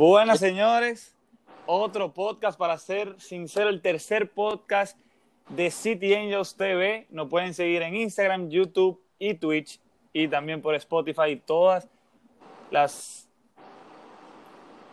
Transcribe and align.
Buenas, 0.00 0.40
señores. 0.40 1.14
Otro 1.66 2.14
podcast 2.14 2.58
para 2.58 2.78
ser 2.78 3.20
sincero, 3.20 3.68
el 3.68 3.82
tercer 3.82 4.30
podcast 4.30 4.98
de 5.50 5.70
City 5.70 6.14
Angels 6.14 6.56
TV. 6.56 7.06
Nos 7.10 7.28
pueden 7.28 7.52
seguir 7.52 7.82
en 7.82 7.94
Instagram, 7.94 8.48
YouTube 8.48 8.98
y 9.18 9.34
Twitch 9.34 9.78
y 10.14 10.26
también 10.26 10.62
por 10.62 10.74
Spotify 10.74 11.32
y 11.32 11.36
todas 11.36 11.86
las 12.70 13.28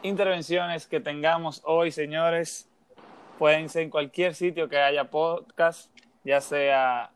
intervenciones 0.04 0.86
que 0.88 1.00
tengamos 1.00 1.62
hoy, 1.64 1.92
señores. 1.92 2.70
Pueden 3.40 3.70
ser 3.70 3.84
en 3.84 3.90
cualquier 3.90 4.36
sitio 4.36 4.68
que 4.68 4.78
haya 4.78 5.10
podcast, 5.10 5.90
ya 6.26 6.42
sea 6.42 7.12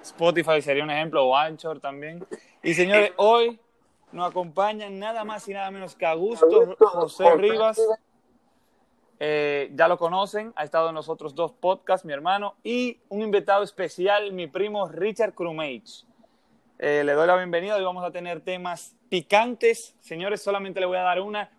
Spotify 0.00 0.62
sería 0.62 0.84
un 0.84 0.90
ejemplo 0.90 1.22
o 1.22 1.36
Anchor 1.36 1.80
también. 1.80 2.24
Y 2.62 2.72
señores, 2.72 3.12
hoy 3.18 3.60
nos 4.12 4.30
acompañan 4.30 4.98
nada 4.98 5.24
más 5.24 5.48
y 5.48 5.54
nada 5.54 5.70
menos 5.70 5.94
que 5.94 6.06
Augusto 6.06 6.76
José 6.78 7.34
Rivas. 7.36 7.80
Eh, 9.24 9.70
ya 9.74 9.86
lo 9.86 9.98
conocen, 9.98 10.52
ha 10.56 10.64
estado 10.64 10.88
en 10.88 10.96
los 10.96 11.08
otros 11.08 11.34
dos 11.34 11.52
podcasts, 11.52 12.04
mi 12.04 12.12
hermano, 12.12 12.56
y 12.64 12.98
un 13.08 13.22
invitado 13.22 13.62
especial, 13.62 14.32
mi 14.32 14.48
primo 14.48 14.88
Richard 14.88 15.32
Crumage. 15.32 16.04
Eh, 16.80 17.04
le 17.04 17.12
doy 17.12 17.28
la 17.28 17.36
bienvenida, 17.36 17.76
hoy 17.76 17.84
vamos 17.84 18.04
a 18.04 18.10
tener 18.10 18.40
temas 18.40 18.96
picantes. 19.08 19.94
Señores, 20.00 20.42
solamente 20.42 20.80
le 20.80 20.86
voy 20.86 20.96
a 20.96 21.02
dar 21.02 21.20
una, 21.20 21.52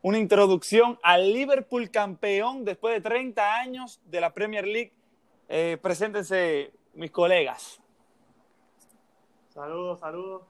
una 0.00 0.18
introducción 0.18 0.98
al 1.02 1.30
Liverpool 1.30 1.90
campeón 1.90 2.64
después 2.64 2.94
de 2.94 3.02
30 3.02 3.56
años 3.56 4.00
de 4.06 4.20
la 4.22 4.32
Premier 4.32 4.66
League. 4.66 4.94
Eh, 5.48 5.76
preséntense 5.82 6.72
mis 6.94 7.10
colegas. 7.10 7.82
Saludos, 9.50 10.00
saludos. 10.00 10.49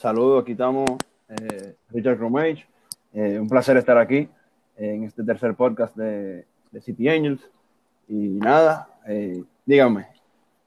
Saludos, 0.00 0.40
aquí 0.40 0.52
estamos 0.52 0.88
eh, 1.28 1.76
Richard 1.90 2.16
Cromage. 2.16 2.66
Eh, 3.12 3.38
un 3.38 3.50
placer 3.50 3.76
estar 3.76 3.98
aquí 3.98 4.30
en 4.78 5.04
este 5.04 5.22
tercer 5.22 5.54
podcast 5.54 5.94
de, 5.94 6.46
de 6.70 6.80
City 6.80 7.06
Angels. 7.06 7.42
Y 8.08 8.14
nada, 8.14 8.88
eh, 9.06 9.44
dígame, 9.66 10.06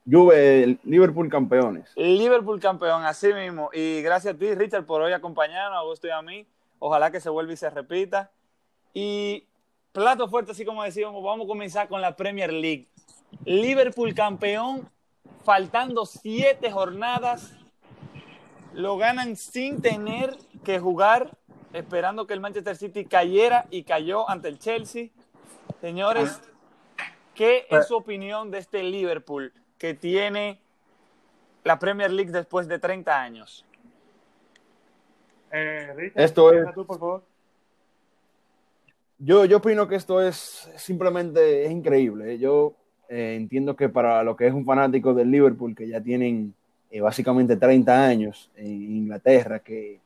Juve, 0.08 0.78
Liverpool 0.84 1.28
campeones. 1.28 1.90
Liverpool 1.96 2.60
campeón, 2.60 3.02
así 3.02 3.32
mismo. 3.32 3.70
Y 3.72 4.02
gracias 4.02 4.36
a 4.36 4.38
ti, 4.38 4.54
Richard, 4.54 4.86
por 4.86 5.02
hoy 5.02 5.12
acompañarnos, 5.12 5.78
a 5.78 5.80
Augusto 5.80 6.06
y 6.06 6.10
a 6.10 6.22
mí. 6.22 6.46
Ojalá 6.78 7.10
que 7.10 7.18
se 7.18 7.28
vuelva 7.28 7.54
y 7.54 7.56
se 7.56 7.68
repita. 7.70 8.30
Y 8.92 9.48
plato 9.90 10.28
fuerte, 10.28 10.52
así 10.52 10.64
como 10.64 10.84
decíamos, 10.84 11.20
vamos 11.24 11.46
a 11.46 11.48
comenzar 11.48 11.88
con 11.88 12.00
la 12.00 12.14
Premier 12.14 12.52
League. 12.52 12.86
Liverpool 13.44 14.14
campeón, 14.14 14.88
faltando 15.42 16.06
siete 16.06 16.70
jornadas, 16.70 17.52
lo 18.74 18.96
ganan 18.96 19.36
sin 19.36 19.80
tener 19.80 20.36
que 20.64 20.78
jugar, 20.78 21.36
esperando 21.72 22.26
que 22.26 22.34
el 22.34 22.40
Manchester 22.40 22.76
City 22.76 23.04
cayera 23.04 23.66
y 23.70 23.84
cayó 23.84 24.28
ante 24.28 24.48
el 24.48 24.58
Chelsea. 24.58 25.08
Señores, 25.80 26.40
¿qué 27.34 27.66
es 27.70 27.86
su 27.86 27.96
opinión 27.96 28.50
de 28.50 28.58
este 28.58 28.82
Liverpool 28.82 29.52
que 29.78 29.94
tiene 29.94 30.60
la 31.62 31.78
Premier 31.78 32.10
League 32.12 32.32
después 32.32 32.68
de 32.68 32.78
30 32.78 33.20
años? 33.20 33.64
Eh, 35.52 35.92
Richard, 35.94 36.22
Esto 36.24 36.52
es- 36.52 36.74
tú, 36.74 36.84
por 36.84 36.98
favor. 36.98 37.24
Yo, 39.18 39.44
yo 39.44 39.58
opino 39.58 39.86
que 39.86 39.94
esto 39.94 40.20
es 40.20 40.68
simplemente 40.76 41.64
es 41.64 41.70
increíble. 41.70 42.38
Yo 42.38 42.74
eh, 43.08 43.36
entiendo 43.36 43.76
que 43.76 43.88
para 43.88 44.22
lo 44.24 44.34
que 44.36 44.46
es 44.48 44.52
un 44.52 44.64
fanático 44.64 45.14
del 45.14 45.30
Liverpool, 45.30 45.74
que 45.74 45.86
ya 45.86 46.00
tienen 46.02 46.54
eh, 46.94 47.00
básicamente 47.00 47.56
30 47.56 48.06
años 48.06 48.52
en 48.56 48.68
Inglaterra, 48.98 49.58
que, 49.58 49.98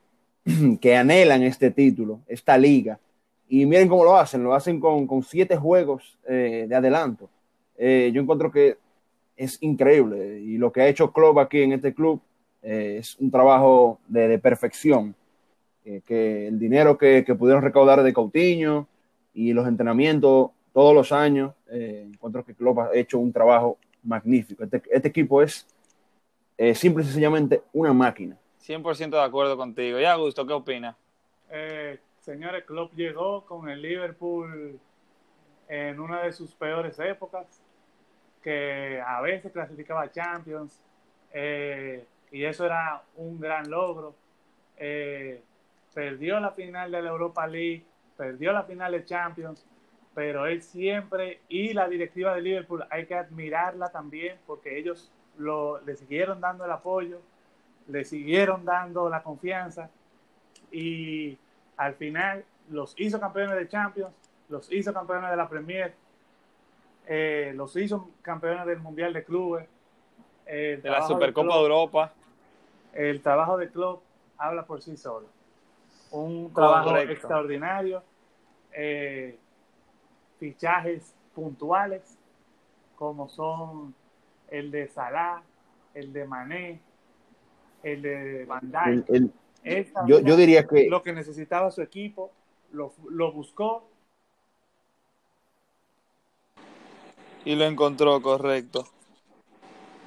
que 0.81 0.97
anhelan 0.97 1.43
este 1.43 1.71
título, 1.71 2.21
esta 2.26 2.56
liga, 2.56 2.99
y 3.47 3.66
miren 3.66 3.88
cómo 3.88 4.04
lo 4.04 4.16
hacen, 4.16 4.43
lo 4.43 4.54
hacen 4.54 4.81
con, 4.81 5.06
con 5.06 5.22
siete 5.22 5.54
juegos 5.54 6.19
eh, 6.26 6.65
de 6.66 6.75
adelanto. 6.75 7.28
Eh, 7.76 8.10
yo 8.15 8.22
encuentro 8.22 8.50
que 8.50 8.78
es 9.37 9.59
increíble 9.62 10.41
y 10.41 10.56
lo 10.56 10.72
que 10.72 10.81
ha 10.81 10.88
hecho 10.88 11.12
Klopp 11.12 11.37
aquí 11.38 11.60
en 11.60 11.72
este 11.72 11.93
club 11.93 12.22
eh, 12.62 12.97
es 13.00 13.16
un 13.19 13.31
trabajo 13.31 14.00
de, 14.09 14.28
de 14.28 14.38
perfección. 14.38 15.15
Que 16.05 16.49
el 16.49 16.59
dinero 16.59 16.99
que, 16.99 17.25
que 17.25 17.34
pudieron 17.34 17.62
recaudar 17.62 18.03
de 18.03 18.12
Coutinho 18.12 18.87
y 19.32 19.55
los 19.55 19.66
entrenamientos 19.66 20.50
todos 20.75 20.94
los 20.94 21.12
años, 21.12 21.55
encuentro 21.70 22.44
que 22.44 22.53
Klopp 22.55 22.78
ha 22.78 22.91
hecho 22.94 23.19
un 23.19 23.32
trabajo 23.32 23.78
magnífico. 24.03 24.65
Este, 24.65 24.82
este 24.91 25.09
equipo 25.09 25.41
es 25.41 25.66
eh, 26.59 26.75
simple 26.75 27.03
y 27.03 27.07
sencillamente 27.07 27.63
una 27.73 27.93
máquina. 27.93 28.37
100% 28.61 29.11
de 29.11 29.23
acuerdo 29.23 29.57
contigo. 29.57 29.99
Y 29.99 30.05
Augusto, 30.05 30.47
¿qué 30.47 30.53
opina? 30.53 30.97
Eh, 31.51 31.99
señores, 32.21 32.65
Klopp 32.65 32.93
llegó 32.95 33.47
con 33.47 33.69
el 33.71 33.81
Liverpool 33.81 34.79
en 35.69 36.01
una 36.01 36.23
de 36.23 36.33
sus 36.33 36.55
peores 36.55 36.99
épocas, 36.99 37.47
que 38.43 39.01
a 39.05 39.21
veces 39.21 39.53
clasificaba 39.53 40.03
a 40.03 40.11
Champions, 40.11 40.81
eh, 41.33 42.05
y 42.31 42.45
eso 42.45 42.67
era 42.67 43.03
un 43.17 43.41
gran 43.41 43.71
logro. 43.71 44.15
Eh, 44.77 45.43
perdió 45.95 46.41
la 46.41 46.53
final 46.53 46.91
de 46.91 47.03
la 47.03 47.11
Europa 47.11 47.47
League, 47.47 47.85
perdió 48.17 48.53
la 48.53 48.65
final 48.65 48.93
de 48.93 49.05
Champions, 49.05 49.67
pero 50.15 50.47
él 50.47 50.63
siempre, 50.63 51.41
y 51.49 51.73
la 51.73 51.89
directiva 51.89 52.35
de 52.35 52.43
Liverpool, 52.43 52.85
hay 52.91 53.07
que 53.07 53.15
admirarla 53.15 53.91
también, 53.91 54.39
porque 54.47 54.79
ellos 54.79 55.11
lo, 55.38 55.81
le 55.81 55.97
siguieron 55.97 56.41
dando 56.41 56.65
el 56.65 56.71
apoyo, 56.71 57.21
le 57.88 58.04
siguieron 58.04 58.65
dando 58.65 59.09
la 59.09 59.22
confianza, 59.22 59.91
y 60.71 61.38
al 61.76 61.94
final 61.94 62.44
los 62.71 62.94
hizo 62.99 63.19
campeones 63.19 63.56
de 63.56 63.69
Champions, 63.69 64.12
los 64.49 64.71
hizo 64.71 64.93
campeones 64.93 65.31
de 65.31 65.37
la 65.37 65.49
Premier, 65.49 65.94
eh, 67.06 67.53
los 67.54 67.75
hizo 67.76 68.10
campeones 68.21 68.66
del 68.66 68.81
Mundial 68.81 69.12
de 69.12 69.25
Clubes. 69.25 69.66
De 70.44 70.81
la 70.84 71.03
Supercopa 71.06 71.47
de 71.47 71.53
Klopp- 71.53 71.62
Europa. 71.62 72.12
El 72.93 73.20
trabajo 73.22 73.56
de 73.59 73.70
Klopp 73.70 74.03
habla 74.38 74.65
por 74.65 74.82
sí 74.82 74.97
solo. 74.97 75.26
Un 76.10 76.53
trabajo 76.55 76.88
Correcto. 76.91 77.12
extraordinario, 77.12 78.03
eh, 78.72 79.38
fichajes 80.38 81.15
puntuales, 81.34 82.16
como 82.97 83.28
son 83.28 83.94
el 84.51 84.71
de 84.71 84.89
Salah, 84.89 85.43
el 85.95 86.13
de 86.13 86.25
Mané, 86.27 86.81
el 87.83 88.03
de 88.03 88.45
Van 88.45 88.71
Dijk. 88.71 89.09
El- 89.11 89.17
el- 89.17 89.33
Esta 89.65 90.07
yo, 90.07 90.21
yo 90.21 90.37
diría 90.37 90.67
que 90.67 90.89
lo 90.89 91.03
que 91.03 91.13
necesitaba 91.13 91.71
su 91.71 91.83
equipo, 91.83 92.31
lo, 92.73 92.93
lo 93.11 93.33
buscó 93.33 93.89
Y 97.45 97.55
lo 97.55 97.65
encontró, 97.65 98.21
correcto. 98.21 98.87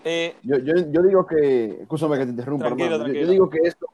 Eh, 0.04 0.36
Yo, 0.44 0.58
yo, 0.60 0.74
yo 0.92 1.02
digo 1.02 1.26
que, 1.26 1.82
escúchame 1.82 2.18
que 2.18 2.26
te 2.26 2.32
interrumpa, 2.32 2.66
Tranquilo, 2.66 2.96
hermano. 2.96 3.08
Yo- 3.08 3.14
tranquilo. 3.14 3.26
Yo, 3.26 3.32
digo 3.32 3.50
que 3.50 3.60
esto, 3.68 3.88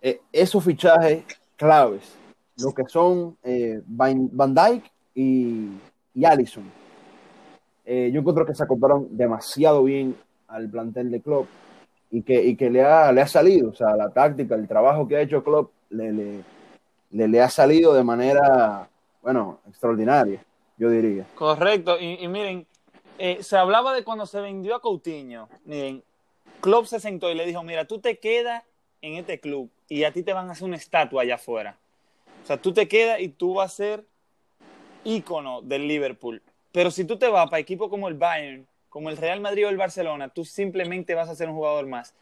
eh, 0.00 0.20
esos 0.32 0.64
fichajes 0.64 1.24
claves, 1.56 2.16
lo 2.58 2.72
que 2.72 2.84
son 2.88 3.36
eh, 3.42 3.80
Van, 3.86 4.54
Dijk 4.54 4.84
y, 5.14 5.70
y 6.14 6.24
Allison, 6.24 6.64
eh, 7.84 8.10
yo 8.12 8.20
encuentro 8.20 8.46
que 8.46 8.54
se 8.54 8.62
acoplaron 8.62 9.08
demasiado 9.16 9.84
bien 9.84 10.16
al 10.48 10.68
plantel 10.68 11.10
de 11.10 11.20
Klopp 11.20 11.48
y 12.10 12.22
que, 12.22 12.44
y 12.44 12.56
que 12.56 12.70
le, 12.70 12.82
ha, 12.82 13.10
le 13.12 13.22
ha 13.22 13.26
salido, 13.26 13.70
o 13.70 13.74
sea, 13.74 13.96
la 13.96 14.10
táctica, 14.10 14.54
el 14.54 14.68
trabajo 14.68 15.08
que 15.08 15.16
ha 15.16 15.20
hecho 15.20 15.42
Klopp 15.42 15.72
le, 15.90 16.12
le, 16.12 16.44
le, 17.10 17.28
le 17.28 17.40
ha 17.40 17.48
salido 17.48 17.94
de 17.94 18.04
manera, 18.04 18.88
bueno, 19.22 19.60
extraordinaria, 19.68 20.44
yo 20.76 20.90
diría. 20.90 21.26
correcto. 21.34 21.98
Y, 21.98 22.22
y 22.22 22.28
miren, 22.28 22.66
eh, 23.18 23.42
se 23.42 23.56
hablaba 23.56 23.94
de 23.94 24.04
cuando 24.04 24.26
se 24.26 24.40
vendió 24.40 24.74
a 24.74 24.80
Coutinho. 24.80 25.48
Miren, 25.64 26.02
Klopp 26.60 26.86
se 26.86 27.00
sentó 27.00 27.30
y 27.30 27.34
le 27.34 27.46
dijo, 27.46 27.62
mira, 27.62 27.86
tú 27.86 27.98
te 27.98 28.18
quedas 28.18 28.62
en 29.00 29.14
este 29.14 29.40
club 29.40 29.70
y 29.88 30.04
a 30.04 30.12
ti 30.12 30.22
te 30.22 30.32
van 30.32 30.48
a 30.48 30.52
hacer 30.52 30.64
una 30.66 30.76
estatua 30.76 31.22
allá 31.22 31.34
afuera. 31.36 31.76
O 32.42 32.46
sea, 32.46 32.56
tú 32.60 32.72
te 32.72 32.88
quedas 32.88 33.20
y 33.20 33.28
tú 33.28 33.54
vas 33.54 33.72
a 33.72 33.76
ser 33.76 34.04
ícono 35.04 35.62
del 35.62 35.88
Liverpool. 35.88 36.42
Pero 36.72 36.90
si 36.90 37.04
tú 37.04 37.18
te 37.18 37.28
vas 37.28 37.48
para 37.50 37.60
equipos 37.60 37.88
como 37.88 38.08
el 38.08 38.14
Bayern, 38.14 38.66
como 38.88 39.10
el 39.10 39.16
Real 39.16 39.40
Madrid 39.40 39.66
o 39.66 39.68
el 39.68 39.76
Barcelona, 39.76 40.30
tú 40.30 40.44
simplemente 40.44 41.14
vas 41.14 41.28
a 41.28 41.34
ser 41.34 41.48
un 41.48 41.54
jugador 41.54 41.86
más. 41.86 42.14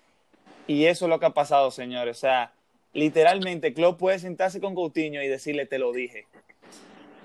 Y 0.67 0.85
eso 0.87 1.07
es 1.07 1.09
lo 1.09 1.19
que 1.19 1.27
ha 1.27 1.31
pasado, 1.31 1.71
señores. 1.71 2.19
O 2.19 2.21
sea, 2.21 2.53
literalmente, 2.93 3.73
Klopp 3.73 3.99
puede 3.99 4.19
sentarse 4.19 4.61
con 4.61 4.75
Coutinho 4.75 5.23
y 5.23 5.29
decirle, 5.29 5.67
te 5.67 5.79
lo 5.79 5.93
dije. 5.93 6.27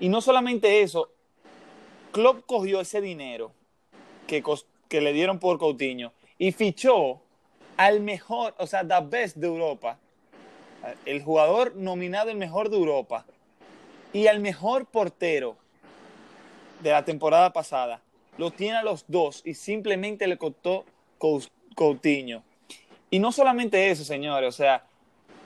Y 0.00 0.08
no 0.08 0.20
solamente 0.20 0.82
eso, 0.82 1.10
Klopp 2.12 2.46
cogió 2.46 2.80
ese 2.80 3.00
dinero 3.00 3.52
que, 4.26 4.42
que 4.88 5.00
le 5.00 5.12
dieron 5.12 5.38
por 5.38 5.58
Coutinho 5.58 6.12
y 6.38 6.52
fichó 6.52 7.20
al 7.76 8.00
mejor, 8.00 8.54
o 8.58 8.66
sea, 8.66 8.86
the 8.86 9.06
best 9.06 9.36
de 9.36 9.46
Europa, 9.46 9.98
el 11.04 11.22
jugador 11.22 11.74
nominado 11.76 12.30
el 12.30 12.36
mejor 12.36 12.70
de 12.70 12.76
Europa 12.76 13.26
y 14.12 14.28
al 14.28 14.40
mejor 14.40 14.86
portero 14.86 15.56
de 16.80 16.90
la 16.90 17.04
temporada 17.04 17.52
pasada. 17.52 18.00
Lo 18.38 18.50
tiene 18.50 18.76
a 18.76 18.82
los 18.82 19.04
dos 19.08 19.42
y 19.44 19.54
simplemente 19.54 20.26
le 20.26 20.36
costó 20.36 20.84
Coutinho. 21.74 22.42
Y 23.10 23.18
no 23.18 23.32
solamente 23.32 23.90
eso, 23.90 24.04
señores, 24.04 24.48
o 24.48 24.56
sea, 24.56 24.84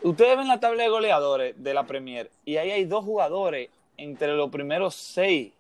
Ustedes 0.02 0.34
ven 0.34 0.48
la 0.48 0.58
tabla 0.58 0.84
de 0.84 0.88
goleadores 0.88 1.62
de 1.62 1.74
la 1.74 1.84
Premier 1.84 2.30
y 2.46 2.56
ahí 2.56 2.70
hay 2.70 2.84
dos 2.86 3.04
jugadores 3.04 3.68
entre 3.98 4.28
los 4.28 4.50
primeros 4.50 4.94
seis. 4.94 5.52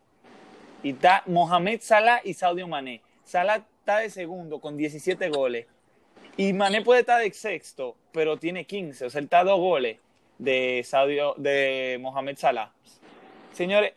Y 0.82 0.92
está 0.92 1.22
Mohamed 1.26 1.80
Salah 1.82 2.22
y 2.24 2.32
Sadio 2.32 2.66
Mané. 2.66 3.02
Salah 3.22 3.56
está 3.56 3.98
de 3.98 4.08
segundo 4.08 4.58
con 4.58 4.78
17 4.78 5.28
goles. 5.28 5.66
Y 6.38 6.54
Mané 6.54 6.80
puede 6.80 7.00
estar 7.00 7.20
de 7.20 7.30
sexto, 7.32 7.96
pero 8.12 8.38
tiene 8.38 8.64
15. 8.64 9.04
O 9.04 9.10
sea, 9.10 9.18
él 9.18 9.26
está 9.26 9.44
dos 9.44 9.58
goles 9.58 9.98
de, 10.38 10.86
de 11.36 11.98
Mohamed 12.00 12.38
Salah. 12.38 12.72
Señores, 13.52 13.92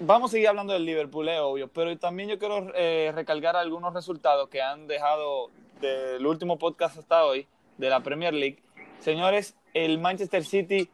vamos 0.00 0.30
a 0.30 0.32
seguir 0.32 0.48
hablando 0.48 0.72
del 0.72 0.84
Liverpool, 0.84 1.28
es 1.28 1.40
obvio, 1.40 1.68
pero 1.68 1.96
también 1.98 2.28
yo 2.28 2.38
quiero 2.38 2.72
eh, 2.74 3.12
recalcar 3.14 3.56
algunos 3.56 3.94
resultados 3.94 4.48
que 4.48 4.60
han 4.62 4.86
dejado 4.86 5.50
del 5.80 6.26
último 6.26 6.58
podcast 6.58 6.98
hasta 6.98 7.24
hoy 7.24 7.46
de 7.78 7.90
la 7.90 8.00
Premier 8.00 8.34
League. 8.34 8.62
Señores, 9.00 9.54
el 9.74 9.98
Manchester 9.98 10.44
City 10.44 10.88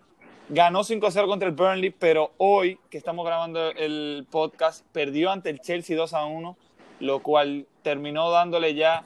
ganó 0.48 0.80
5-0 0.80 1.26
contra 1.26 1.48
el 1.48 1.54
Burnley, 1.54 1.90
pero 1.90 2.32
hoy 2.38 2.78
que 2.90 2.98
estamos 2.98 3.24
grabando 3.24 3.70
el 3.70 4.26
podcast, 4.30 4.84
perdió 4.92 5.30
ante 5.30 5.50
el 5.50 5.60
Chelsea 5.60 5.96
2-1, 5.96 6.56
lo 7.00 7.22
cual 7.22 7.66
terminó 7.82 8.30
dándole 8.30 8.74
ya 8.74 9.04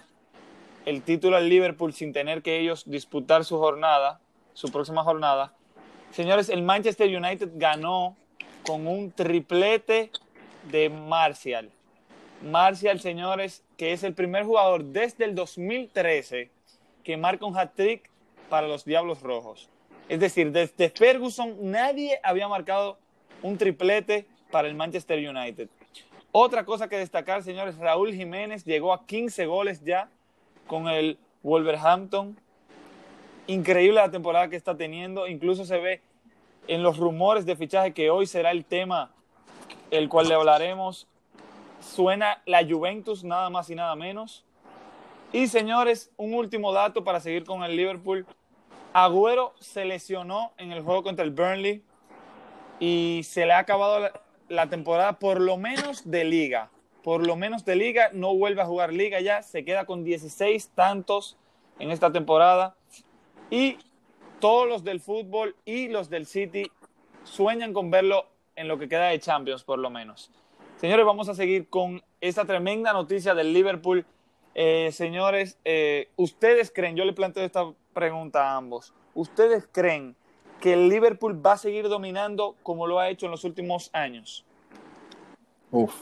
el 0.87 1.03
título 1.03 1.37
al 1.37 1.49
Liverpool 1.49 1.93
sin 1.93 2.13
tener 2.13 2.43
que 2.43 2.59
ellos 2.59 2.85
disputar 2.87 3.45
su 3.45 3.59
jornada, 3.59 4.21
su 4.55 4.71
próxima 4.71 5.03
jornada. 5.03 5.55
Señores, 6.11 6.49
el 6.49 6.63
Manchester 6.63 7.15
United 7.15 7.51
ganó 7.55 8.17
con 8.65 8.87
un 8.87 9.13
triplete 9.13 10.11
de 10.71 10.89
Martial. 10.89 11.71
Martial, 12.43 13.01
señores, 13.01 13.63
que 13.77 13.93
es 13.93 14.03
el 14.03 14.15
primer 14.15 14.45
jugador 14.45 14.85
desde 14.85 15.25
el 15.25 15.35
2013 15.35 16.51
que 17.03 17.17
marca 17.17 17.47
un 17.47 17.57
hat-trick 17.57 18.09
para 18.49 18.67
los 18.67 18.85
Diablos 18.85 19.23
Rojos. 19.23 19.69
Es 20.09 20.21
decir, 20.21 20.53
desde 20.53 20.91
Ferguson 20.91 21.57
nadie 21.61 22.19
había 22.23 22.49
marcado 22.49 22.99
un 23.43 23.57
triplete 23.59 24.27
para 24.51 24.69
el 24.69 24.75
Manchester 24.75 25.19
United. 25.19 25.69
Otra 26.33 26.65
cosa 26.65 26.89
que 26.89 26.97
destacar, 26.97 27.43
señores, 27.43 27.79
Raúl 27.79 28.13
Jiménez 28.13 28.65
llegó 28.65 28.93
a 28.93 29.07
15 29.07 29.47
goles 29.47 29.85
ya 29.85 30.09
con 30.67 30.89
el 30.89 31.19
Wolverhampton. 31.43 32.37
Increíble 33.47 34.01
la 34.01 34.11
temporada 34.11 34.49
que 34.49 34.57
está 34.57 34.77
teniendo. 34.77 35.29
Incluso 35.29 35.65
se 35.65 35.79
ve 35.79 36.01
en 36.69 36.83
los 36.83 36.99
rumores 36.99 37.47
de 37.47 37.57
fichaje 37.57 37.93
que 37.93 38.11
hoy 38.11 38.27
será 38.27 38.51
el 38.51 38.65
tema 38.65 39.15
el 39.91 40.09
cual 40.09 40.29
le 40.29 40.35
hablaremos. 40.35 41.07
Suena 41.81 42.43
la 42.47 42.67
Juventus 42.67 43.25
nada 43.25 43.51
más 43.51 43.71
y 43.71 43.75
nada 43.75 43.95
menos. 43.95 44.45
Y 45.33 45.49
señores, 45.49 46.11
un 46.17 46.35
último 46.35 46.73
dato 46.73 47.05
para 47.05 47.21
seguir 47.21 47.45
con 47.45 47.63
el 47.65 47.77
Liverpool. 47.77 48.27
Agüero 48.93 49.55
se 49.59 49.85
lesionó 49.85 50.53
en 50.57 50.73
el 50.73 50.83
juego 50.83 51.03
contra 51.03 51.25
el 51.25 51.33
Burnley 51.33 51.83
y 52.79 53.23
se 53.25 53.45
le 53.45 53.53
ha 53.53 53.59
acabado 53.59 54.11
la, 54.49 54.69
temporada 54.69 55.19
por 55.19 55.41
lo 55.41 55.57
menos 55.57 56.09
de 56.09 56.25
liga. 56.25 56.71
Por 57.03 57.27
lo 57.27 57.37
menos 57.37 57.65
de 57.65 57.77
liga, 57.77 58.11
no 58.13 58.35
vuelve 58.35 58.63
a 58.63 58.67
jugar 58.67 58.93
liga 58.93 59.21
ya, 59.21 59.43
se 59.43 59.65
queda 59.65 59.85
con 59.85 60.05
16 60.05 60.71
tantos 60.75 61.37
en 61.79 61.91
esta 61.91 62.13
temporada. 62.13 62.77
Y 63.51 63.79
todos 64.45 64.69
los 64.69 64.85
del 64.85 65.01
fútbol 65.01 65.57
y 65.65 65.89
los 65.89 66.11
del 66.11 66.27
City 66.27 66.71
sueñan 67.23 67.73
con 67.73 67.91
verlo 67.91 68.27
en 68.57 68.69
lo 68.69 68.79
que 68.79 68.91
queda 68.91 69.07
de 69.07 69.19
Champions, 69.19 69.65
por 69.65 69.79
lo 69.79 69.89
menos. 69.89 70.31
Señores, 70.77 71.07
vamos 71.07 71.31
a 71.31 71.35
seguir 71.35 71.71
con 71.71 72.03
esta 72.21 72.45
tremenda 72.45 72.93
noticia 72.93 73.35
del 73.35 73.55
Liverpool. 73.55 74.05
Eh, 74.55 74.91
señores, 74.93 75.59
eh, 75.65 76.11
¿ustedes 76.17 76.71
creen, 76.71 76.95
yo 76.95 77.07
le 77.07 77.15
planteo 77.15 77.43
esta 77.43 77.73
pregunta 77.95 78.51
a 78.51 78.57
ambos, 78.57 78.93
¿ustedes 79.15 79.67
creen 79.73 80.15
que 80.61 80.75
el 80.75 80.91
Liverpool 80.91 81.41
va 81.43 81.53
a 81.53 81.57
seguir 81.57 81.89
dominando 81.89 82.55
como 82.63 82.87
lo 82.87 82.99
ha 82.99 83.09
hecho 83.09 83.25
en 83.25 83.33
los 83.33 83.45
últimos 83.45 83.89
años? 83.95 84.45
Uf, 85.71 85.95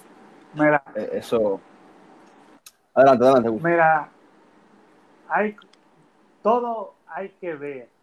mira, 0.54 0.82
eh, 0.96 1.10
eso. 1.12 1.60
Adelante, 2.92 3.24
adelante. 3.24 3.50
Uf. 3.50 3.62
Mira, 3.62 4.10
hay 5.28 5.54
todo 6.42 6.94
hay 7.06 7.28
que 7.40 7.54
ver 7.54 8.01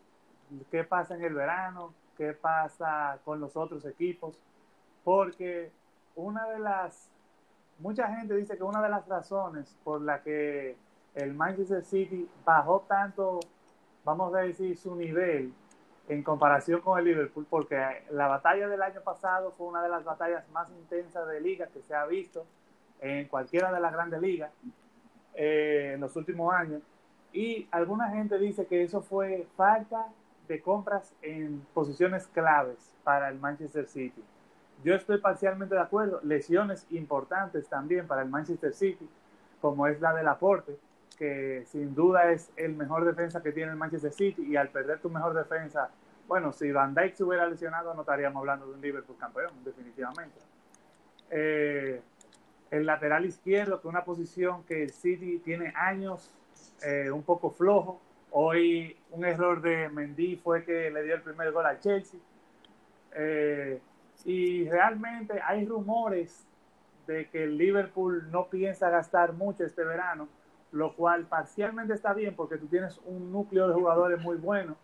qué 0.72 0.84
pasa 0.84 1.16
en 1.16 1.24
el 1.24 1.34
verano, 1.34 1.94
qué 2.18 2.34
pasa 2.34 3.20
con 3.24 3.40
los 3.40 3.56
otros 3.56 3.86
equipos, 3.86 4.38
porque 5.04 5.72
una 6.16 6.48
de 6.50 6.60
las, 6.60 7.10
mucha 7.80 8.08
gente 8.16 8.36
dice 8.36 8.58
que 8.58 8.64
una 8.64 8.82
de 8.82 8.90
las 8.90 9.08
razones 9.08 9.76
por 9.84 10.02
la 10.02 10.22
que 10.22 10.76
el 11.16 11.34
Manchester 11.34 11.84
City 11.84 12.30
bajó 12.46 12.86
tanto, 12.88 13.40
vamos 14.04 14.34
a 14.36 14.40
decir, 14.40 14.78
su 14.78 14.96
nivel 14.96 15.54
en 16.08 16.24
comparación 16.24 16.82
con 16.82 16.98
el 16.98 17.06
Liverpool, 17.06 17.46
porque 17.50 17.78
la 18.10 18.28
batalla 18.28 18.68
del 18.68 18.82
año 18.82 19.02
pasado 19.02 19.52
fue 19.52 19.68
una 19.68 19.84
de 19.84 19.90
las 19.90 20.04
batallas 20.04 20.50
más 20.50 20.70
intensas 20.72 21.28
de 21.28 21.40
liga 21.40 21.68
que 21.68 21.82
se 21.84 21.94
ha 21.94 22.06
visto 22.06 22.46
en 23.00 23.28
cualquiera 23.28 23.72
de 23.72 23.80
las 23.80 23.94
grandes 23.94 24.20
ligas 24.20 24.52
eh, 25.36 25.92
en 25.94 26.02
los 26.02 26.16
últimos 26.16 26.52
años. 26.54 26.82
Y 27.32 27.68
alguna 27.72 28.10
gente 28.10 28.40
dice 28.40 28.66
que 28.66 28.82
eso 28.82 29.02
fue 29.02 29.48
falta 29.56 30.08
de 30.50 30.62
compras 30.62 31.14
en 31.22 31.62
posiciones 31.74 32.28
claves 32.28 32.94
para 33.04 33.30
el 33.30 33.40
Manchester 33.40 33.86
City. 33.86 34.22
Yo 34.84 34.96
estoy 34.96 35.20
parcialmente 35.20 35.76
de 35.76 35.82
acuerdo. 35.82 36.20
Lesiones 36.24 36.88
importantes 36.90 37.70
también 37.70 38.08
para 38.08 38.24
el 38.24 38.30
Manchester 38.30 38.74
City, 38.74 39.08
como 39.62 39.86
es 39.88 40.02
la 40.02 40.14
del 40.14 40.28
aporte, 40.28 40.78
que 41.18 41.64
sin 41.68 41.94
duda 41.94 42.32
es 42.32 42.52
el 42.56 42.76
mejor 42.76 43.06
defensa 43.06 43.44
que 43.44 43.52
tiene 43.52 43.72
el 43.72 43.78
Manchester 43.78 44.12
City. 44.12 44.42
Y 44.42 44.56
al 44.56 44.70
perder 44.70 45.00
tu 45.00 45.10
mejor 45.10 45.36
defensa, 45.36 45.92
bueno, 46.28 46.52
si 46.52 46.72
Van 46.72 46.96
Dijk 46.96 47.16
se 47.16 47.24
hubiera 47.24 47.48
lesionado, 47.48 47.94
no 47.94 48.02
estaríamos 48.02 48.40
hablando 48.40 48.66
de 48.66 48.74
un 48.74 48.82
Liverpool 48.82 49.18
campeón, 49.20 49.52
definitivamente. 49.64 50.40
Eh, 51.30 52.02
el 52.72 52.86
lateral 52.88 53.24
izquierdo, 53.26 53.80
que 53.80 53.88
es 53.88 53.92
una 53.92 54.04
posición 54.04 54.64
que 54.64 54.82
el 54.82 54.92
City 54.92 55.40
tiene 55.46 55.74
años 55.76 56.32
eh, 56.82 57.12
un 57.12 57.22
poco 57.22 57.52
flojo. 57.52 58.02
Hoy 58.32 58.96
un 59.12 59.26
error 59.26 59.62
de 59.62 59.90
Mendy 59.90 60.36
fue 60.38 60.64
que 60.64 60.92
le 60.92 61.04
dio 61.04 61.16
el 61.16 61.22
primer 61.22 61.52
gol 61.52 61.66
al 61.66 61.80
Chelsea. 61.80 62.20
Eh, 63.14 63.80
y 64.26 64.70
realmente 64.70 65.42
hay 65.42 65.66
rumores 65.66 66.46
de 67.08 67.28
que 67.30 67.46
el 67.46 67.58
Liverpool 67.58 68.30
no 68.30 68.48
piensa 68.48 68.90
gastar 68.90 69.34
mucho 69.34 69.66
este 69.66 69.84
verano, 69.84 70.28
lo 70.72 70.94
cual 70.96 71.26
parcialmente 71.26 71.94
está 71.94 72.14
bien 72.14 72.36
porque 72.36 72.58
tú 72.58 72.68
tienes 72.68 73.00
un 73.06 73.32
núcleo 73.32 73.68
de 73.68 73.74
jugadores 73.74 74.22
muy 74.22 74.38
bueno 74.38 74.76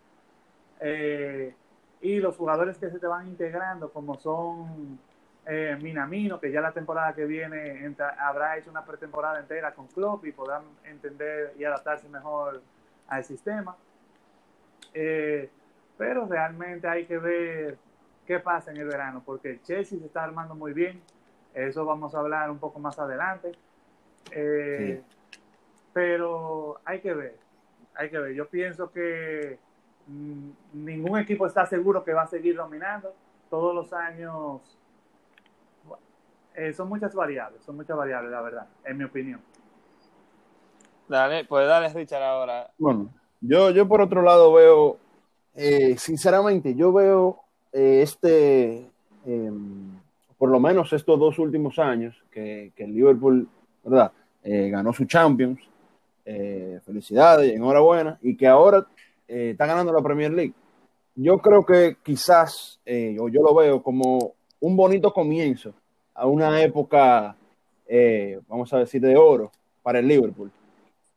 eh, 0.80 1.54
y 2.00 2.18
los 2.18 2.36
jugadores 2.36 2.78
que 2.78 2.90
se 2.90 2.98
te 2.98 3.06
van 3.06 3.28
integrando, 3.28 3.90
como 3.90 4.16
son 4.16 4.98
eh, 5.46 5.78
Minamino, 5.80 6.40
que 6.40 6.50
ya 6.50 6.60
la 6.60 6.72
temporada 6.72 7.14
que 7.14 7.24
viene 7.24 7.94
habrá 8.18 8.58
hecho 8.58 8.70
una 8.70 8.84
pretemporada 8.84 9.38
entera 9.38 9.72
con 9.72 9.86
Klopp 9.86 10.26
y 10.26 10.32
podrán 10.32 10.64
entender 10.84 11.54
y 11.56 11.64
adaptarse 11.64 12.08
mejor 12.08 12.60
al 13.08 13.24
sistema. 13.24 13.76
Eh, 14.94 15.50
pero 15.96 16.26
realmente 16.26 16.88
hay 16.88 17.06
que 17.06 17.18
ver 17.18 17.78
qué 18.26 18.40
pasa 18.40 18.70
en 18.70 18.78
el 18.78 18.86
verano, 18.86 19.22
porque 19.24 19.50
el 19.50 19.62
Chelsea 19.62 19.98
se 19.98 20.06
está 20.06 20.24
armando 20.24 20.54
muy 20.54 20.72
bien. 20.72 21.00
Eso 21.54 21.84
vamos 21.84 22.14
a 22.14 22.18
hablar 22.18 22.50
un 22.50 22.58
poco 22.58 22.78
más 22.78 22.98
adelante. 22.98 23.52
Eh, 24.30 25.02
sí. 25.02 25.40
Pero 25.92 26.80
hay 26.84 27.00
que 27.00 27.14
ver, 27.14 27.36
hay 27.94 28.10
que 28.10 28.18
ver. 28.18 28.34
Yo 28.34 28.46
pienso 28.48 28.90
que 28.90 29.58
mmm, 30.06 30.50
ningún 30.74 31.18
equipo 31.18 31.46
está 31.46 31.64
seguro 31.64 32.04
que 32.04 32.12
va 32.12 32.22
a 32.22 32.26
seguir 32.26 32.56
dominando. 32.56 33.14
Todos 33.48 33.74
los 33.74 33.92
años 33.92 34.60
eh, 36.54 36.72
son 36.72 36.88
muchas 36.88 37.14
variables, 37.14 37.62
son 37.62 37.76
muchas 37.76 37.96
variables, 37.96 38.30
la 38.30 38.42
verdad, 38.42 38.66
en 38.84 38.98
mi 38.98 39.04
opinión. 39.04 39.40
Dale, 41.08 41.44
pues 41.44 41.68
dale, 41.68 41.88
Richard, 41.90 42.22
ahora. 42.22 42.70
Bueno, 42.78 43.10
yo, 43.40 43.70
yo 43.70 43.86
por 43.86 44.00
otro 44.00 44.22
lado 44.22 44.52
veo, 44.52 44.98
eh, 45.54 45.96
sinceramente, 45.96 46.74
yo 46.74 46.92
veo 46.92 47.40
eh, 47.72 48.02
este, 48.02 48.90
eh, 49.24 49.52
por 50.36 50.50
lo 50.50 50.58
menos 50.58 50.92
estos 50.92 51.18
dos 51.18 51.38
últimos 51.38 51.78
años, 51.78 52.16
que, 52.30 52.72
que 52.74 52.84
el 52.84 52.94
Liverpool, 52.94 53.48
¿verdad? 53.84 54.10
Eh, 54.42 54.68
ganó 54.70 54.92
su 54.92 55.04
Champions, 55.04 55.60
felicidades, 56.84 57.54
enhorabuena, 57.54 58.18
y 58.20 58.36
que 58.36 58.48
ahora 58.48 58.84
está 59.28 59.64
ganando 59.64 59.92
la 59.92 60.02
Premier 60.02 60.32
League. 60.32 60.54
Yo 61.14 61.38
creo 61.38 61.64
que 61.64 61.98
quizás, 62.02 62.80
o 63.20 63.28
yo 63.28 63.42
lo 63.42 63.54
veo 63.54 63.80
como 63.80 64.32
un 64.58 64.76
bonito 64.76 65.12
comienzo 65.12 65.72
a 66.14 66.26
una 66.26 66.60
época, 66.60 67.36
vamos 68.48 68.72
a 68.72 68.78
decir, 68.78 69.00
de 69.00 69.16
oro 69.16 69.52
para 69.84 70.00
el 70.00 70.08
Liverpool 70.08 70.50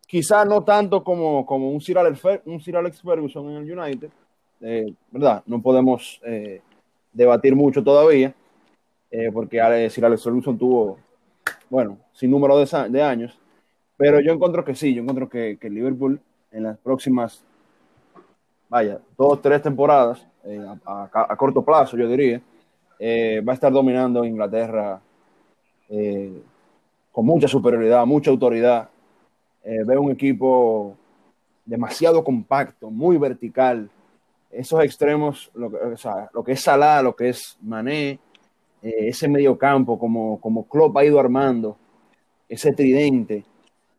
quizás 0.09 0.47
no 0.47 0.63
tanto 0.63 1.03
como, 1.03 1.45
como 1.45 1.69
un, 1.69 1.79
Sir 1.79 1.99
Alex, 1.99 2.21
un 2.45 2.59
Sir 2.59 2.75
Alex 2.75 3.01
Ferguson 3.01 3.49
en 3.51 3.57
el 3.57 3.79
United, 3.79 4.09
eh, 4.61 4.93
¿verdad? 5.11 5.43
No 5.45 5.61
podemos 5.61 6.19
eh, 6.25 6.61
debatir 7.13 7.55
mucho 7.55 7.83
todavía, 7.83 8.33
eh, 9.11 9.29
porque 9.31 9.59
Sir 9.89 10.05
Alex 10.05 10.23
Ferguson 10.23 10.57
tuvo, 10.57 10.97
bueno, 11.69 11.99
sin 12.11 12.31
número 12.31 12.57
de, 12.57 12.89
de, 12.89 13.03
años, 13.03 13.37
pero 13.95 14.19
yo 14.19 14.33
encuentro 14.33 14.65
que 14.65 14.73
sí, 14.73 14.95
yo 14.95 15.01
encuentro 15.01 15.29
que, 15.29 15.57
que 15.61 15.69
Liverpool 15.69 16.19
en 16.51 16.63
las 16.63 16.77
próximas 16.79 17.43
vaya, 18.69 18.99
dos, 19.17 19.41
tres 19.41 19.61
temporadas, 19.61 20.25
eh, 20.43 20.63
a, 20.85 21.09
a, 21.13 21.33
a, 21.33 21.35
corto 21.35 21.63
plazo, 21.63 21.97
yo 21.97 22.07
diría, 22.07 22.39
eh, 22.99 23.41
va 23.47 23.53
a 23.53 23.55
estar 23.55 23.71
dominando 23.71 24.23
Inglaterra 24.23 25.01
eh, 25.89 26.41
con 27.11 27.25
mucha 27.25 27.47
superioridad, 27.47 28.05
mucha 28.05 28.29
autoridad. 28.29 28.89
Eh, 29.63 29.83
veo 29.85 30.01
un 30.01 30.11
equipo 30.11 30.95
demasiado 31.65 32.23
compacto, 32.23 32.89
muy 32.89 33.17
vertical. 33.17 33.89
Esos 34.51 34.83
extremos, 34.83 35.51
lo 35.53 35.69
que, 35.71 36.53
es 36.53 36.61
Salah, 36.61 37.01
lo 37.01 37.15
que 37.15 37.29
es 37.29 37.57
Mané, 37.61 38.19
ese 38.81 39.27
medio 39.27 39.57
campo, 39.57 39.99
como, 39.99 40.39
como 40.39 40.67
Klopp 40.67 40.97
ha 40.97 41.05
ido 41.05 41.19
armando, 41.19 41.77
ese 42.47 42.71
tridente. 42.73 43.43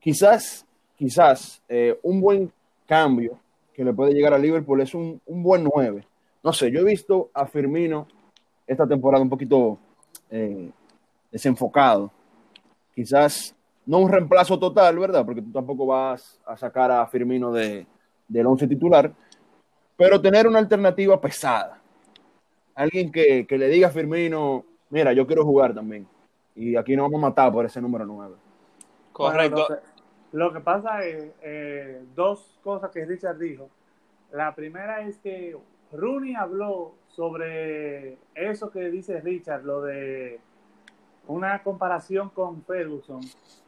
Quizás, 0.00 0.66
quizás 0.96 1.62
un 2.02 2.20
buen 2.20 2.50
cambio 2.86 3.38
que 3.72 3.84
le 3.84 3.92
puede 3.92 4.12
llegar 4.12 4.34
a 4.34 4.38
Liverpool 4.38 4.80
es 4.80 4.94
un, 4.94 5.20
un 5.26 5.42
buen 5.42 5.62
9. 5.62 6.04
No 6.42 6.52
sé, 6.52 6.70
yo 6.70 6.80
he 6.80 6.84
visto 6.84 7.30
a 7.34 7.46
Firmino 7.46 8.08
esta 8.66 8.86
temporada 8.86 9.22
un 9.22 9.28
poquito 9.28 9.78
eh, 10.30 10.70
desenfocado. 11.30 12.10
Quizás 12.94 13.54
no 13.90 13.98
un 13.98 14.08
reemplazo 14.08 14.56
total, 14.56 15.00
¿verdad? 15.00 15.26
Porque 15.26 15.42
tú 15.42 15.50
tampoco 15.50 15.84
vas 15.84 16.40
a 16.46 16.56
sacar 16.56 16.92
a 16.92 17.04
Firmino 17.08 17.50
de, 17.50 17.88
del 18.28 18.46
once 18.46 18.68
titular, 18.68 19.12
pero 19.96 20.20
tener 20.20 20.46
una 20.46 20.60
alternativa 20.60 21.20
pesada. 21.20 21.82
Alguien 22.76 23.10
que, 23.10 23.48
que, 23.48 23.58
le 23.58 23.66
diga 23.66 23.88
a 23.88 23.90
Firmino, 23.90 24.64
mira, 24.90 25.12
yo 25.12 25.26
quiero 25.26 25.44
jugar 25.44 25.74
también. 25.74 26.06
Y 26.54 26.76
aquí 26.76 26.94
no 26.94 27.02
vamos 27.02 27.18
a 27.18 27.28
matar 27.30 27.50
por 27.50 27.66
ese 27.66 27.80
número 27.80 28.06
9. 28.06 28.36
Correcto. 29.12 29.56
Bueno, 29.56 29.68
lo, 29.68 29.80
que, 29.80 30.36
lo, 30.36 30.52
que, 30.52 30.60
pasa 30.60 31.04
es 31.04 31.32
eh, 31.42 32.00
dos 32.14 32.60
cosas 32.62 32.92
que 32.92 33.04
Richard 33.04 33.38
dijo. 33.38 33.70
La 34.30 34.54
primera 34.54 35.00
es 35.00 35.18
que 35.18 35.56
Rooney 35.90 36.36
habló 36.36 36.94
sobre 37.08 38.18
eso 38.36 38.70
que 38.70 38.88
dice 38.88 39.20
Richard, 39.20 39.64
lo 39.64 39.82
de 39.82 40.38
una 41.26 41.62
comparación 41.62 42.30
con 42.30 42.62
Ferguson. 42.64 43.20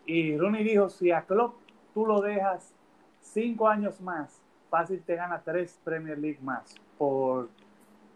Y 0.07 0.37
Rooney 0.37 0.65
dijo, 0.65 0.89
si 0.89 1.11
a 1.11 1.23
Klopp 1.23 1.55
tú 1.95 2.07
lo 2.07 2.21
dejas 2.21 2.75
cinco 3.21 3.69
años 3.69 4.01
más, 4.01 4.43
fácil 4.71 5.03
te 5.03 5.17
gana 5.17 5.43
tres 5.45 5.79
Premier 5.85 6.19
League 6.19 6.39
más 6.43 6.75
por 6.99 7.49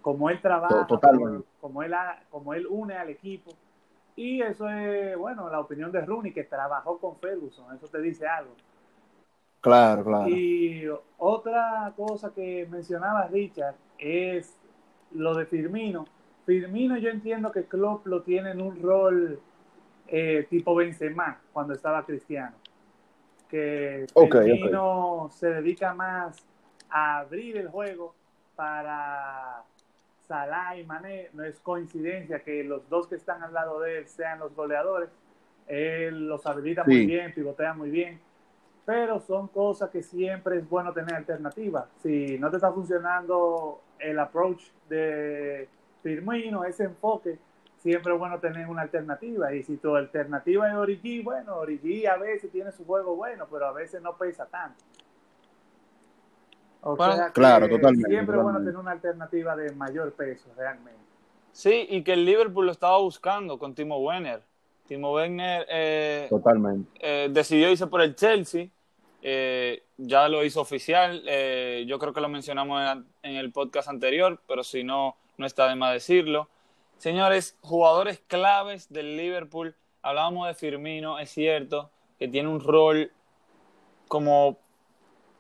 como 0.01 0.31
él 0.31 0.41
trabaja, 0.41 0.87
por, 0.87 1.01
como, 1.61 1.83
él, 1.83 1.93
como 2.31 2.55
él 2.55 2.67
une 2.69 2.97
al 2.97 3.11
equipo. 3.11 3.51
Y 4.15 4.41
eso 4.41 4.69
es, 4.69 5.19
bueno, 5.19 5.51
la 5.51 5.59
opinión 5.59 5.91
de 5.91 6.01
Rooney, 6.01 6.33
que 6.33 6.45
trabajó 6.45 6.99
con 6.99 7.17
Ferguson, 7.17 7.75
eso 7.75 7.89
te 7.89 8.01
dice 8.01 8.27
algo. 8.27 8.53
Claro, 9.61 10.05
claro. 10.05 10.29
Y 10.29 10.89
otra 11.19 11.93
cosa 11.97 12.33
que 12.33 12.69
mencionaba 12.71 13.27
Richard 13.27 13.75
es 13.99 14.57
lo 15.11 15.35
de 15.35 15.45
Firmino. 15.47 16.05
Firmino 16.47 16.97
yo 16.97 17.11
entiendo 17.11 17.51
que 17.51 17.65
Klopp 17.65 18.07
lo 18.07 18.23
tiene 18.23 18.53
en 18.53 18.63
un 18.63 18.81
rol 18.81 19.41
eh, 20.07 20.47
tipo 20.49 20.75
Benzema 20.75 21.41
cuando 21.53 21.75
estaba 21.75 22.07
Cristiano. 22.07 22.57
Que 23.49 24.07
okay, 24.15 24.53
Firmino 24.53 25.25
okay. 25.25 25.37
se 25.37 25.49
dedica 25.49 25.93
más 25.93 26.37
a 26.89 27.19
abrir 27.19 27.57
el 27.57 27.69
juego 27.69 28.15
para 28.55 29.65
Salah 30.27 30.79
y 30.79 30.85
Mané. 30.85 31.31
No 31.33 31.43
es 31.43 31.59
coincidencia 31.61 32.41
que 32.41 32.63
los 32.63 32.89
dos 32.89 33.09
que 33.09 33.17
están 33.17 33.43
al 33.43 33.53
lado 33.53 33.81
de 33.81 33.99
él 33.99 34.07
sean 34.07 34.39
los 34.39 34.55
goleadores. 34.55 35.11
Él 35.67 36.29
los 36.29 36.47
habilita 36.47 36.85
sí. 36.85 36.91
muy 36.91 37.07
bien, 37.07 37.35
pivotea 37.35 37.75
muy 37.75 37.91
bien 37.91 38.21
pero 38.87 39.19
son 39.19 39.49
cosas 39.49 39.91
que 39.91 40.01
siempre 40.01 40.59
es 40.59 40.69
bueno 40.71 40.93
tener 40.93 41.17
alternativas. 41.17 41.87
Si 42.01 42.39
no 42.39 42.49
te 42.51 42.57
está 42.57 42.73
funcionando 42.73 43.83
el 43.99 44.17
approach 44.17 44.63
de 44.89 45.69
Firmino, 46.07 46.65
ese 46.65 46.85
enfoque, 46.85 47.37
siempre 47.79 48.13
es 48.13 48.19
bueno 48.19 48.39
tener 48.39 48.69
una 48.69 48.83
alternativa. 48.83 49.53
Y 49.53 49.65
si 49.65 49.77
tu 49.79 49.97
alternativa 49.97 50.69
es 50.69 50.75
Origi, 50.75 51.21
bueno, 51.21 51.57
Origi 51.57 52.07
a 52.07 52.17
veces 52.17 52.53
tiene 52.53 52.71
su 52.71 52.85
juego 52.85 53.17
bueno, 53.17 53.47
pero 53.51 53.67
a 53.67 53.73
veces 53.73 54.01
no 54.01 54.17
pesa 54.17 54.47
tanto. 54.47 54.85
O 56.83 56.95
bueno, 56.95 57.17
sea 57.17 57.31
claro, 57.31 57.69
totalmente. 57.69 58.09
Siempre 58.09 58.37
es 58.37 58.43
bueno 58.43 58.61
tener 58.61 58.77
una 58.77 58.93
alternativa 58.93 59.57
de 59.57 59.73
mayor 59.73 60.13
peso, 60.13 60.49
realmente. 60.57 61.01
Sí, 61.51 61.87
y 61.91 62.05
que 62.05 62.13
el 62.13 62.25
Liverpool 62.25 62.67
lo 62.67 62.73
estaba 62.73 62.99
buscando 62.99 63.59
con 63.59 63.75
Timo 63.75 63.99
Werner. 63.99 64.43
Timo 64.87 65.13
Werner 65.13 65.67
eh, 65.69 66.27
totalmente. 66.31 66.89
Eh, 67.01 67.29
decidió 67.33 67.69
irse 67.69 67.89
por 67.89 68.01
el 68.01 68.15
Chelsea 68.15 68.69
eh, 69.29 69.83
ya 69.97 70.29
lo 70.29 70.45
hizo 70.45 70.61
oficial, 70.61 71.21
eh, 71.27 71.85
yo 71.89 71.99
creo 71.99 72.13
que 72.13 72.21
lo 72.21 72.29
mencionamos 72.29 72.81
en, 72.81 73.07
en, 73.25 73.37
el 73.37 73.51
podcast 73.51 73.89
anterior, 73.89 74.41
pero 74.47 74.63
si 74.63 74.85
no, 74.85 75.17
no 75.39 75.47
está 75.47 75.69
de 75.69 75.77
más 75.77 75.93
decirlo. 75.93 76.49
Señores, 76.99 77.57
jugadores 77.61 78.21
claves 78.27 78.93
del 78.93 79.17
Liverpool, 79.17 79.75
hablábamos 80.03 80.49
de 80.49 80.55
Firmino, 80.55 81.19
es 81.19 81.31
cierto, 81.31 81.91
que 82.19 82.29
tiene 82.29 82.49
un 82.49 82.61
rol 82.61 83.11
como, 84.09 84.57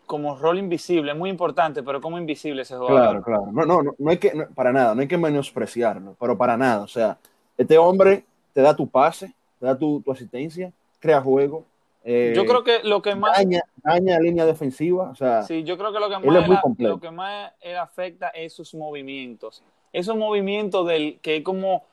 como 0.06 0.36
rol 0.36 0.58
invisible, 0.58 1.14
muy 1.14 1.30
importante, 1.30 1.82
pero 1.82 2.00
como 2.00 2.18
invisible 2.18 2.62
ese 2.62 2.74
Claro, 2.74 2.88
jugador. 2.88 3.24
claro, 3.24 3.46
no, 3.52 3.64
no, 3.64 3.82
no, 3.82 3.94
no 3.98 4.10
hay 4.10 4.18
que, 4.18 4.34
no, 4.34 4.48
para 4.54 4.72
nada, 4.72 4.94
no 4.94 5.00
hay 5.00 5.08
que 5.08 5.16
menospreciarlo, 5.16 6.16
pero 6.20 6.36
para 6.36 6.56
nada, 6.56 6.82
o 6.82 6.88
sea, 6.88 7.18
este 7.56 7.78
hombre 7.78 8.24
te 8.52 8.60
da 8.60 8.76
tu 8.76 8.88
pase, 8.88 9.32
te 9.58 9.66
da 9.66 9.78
tu, 9.78 10.02
tu 10.02 10.12
asistencia, 10.12 10.72
crea 11.00 11.20
juego, 11.22 11.64
eh, 12.08 12.32
yo 12.36 12.44
creo 12.46 12.62
que 12.62 12.84
lo 12.84 13.02
que 13.02 13.16
más 13.16 13.36
daña, 13.36 13.62
daña 13.82 14.20
línea 14.20 14.46
defensiva, 14.46 15.10
o 15.10 15.14
sea, 15.16 15.42
sí, 15.42 15.64
yo 15.64 15.76
creo 15.76 15.92
que 15.92 15.98
lo 15.98 16.08
que 16.08 16.18
más, 16.18 16.64
es 16.78 16.88
lo 16.88 17.00
que 17.00 17.10
más 17.10 17.52
él 17.60 17.76
afecta 17.76 18.28
es 18.28 18.52
sus 18.52 18.74
movimientos, 18.74 19.64
esos 19.98 20.16
movimientos 20.16 20.86
del 20.86 21.18
que 21.20 21.36
es 21.36 21.42
como 21.42 21.84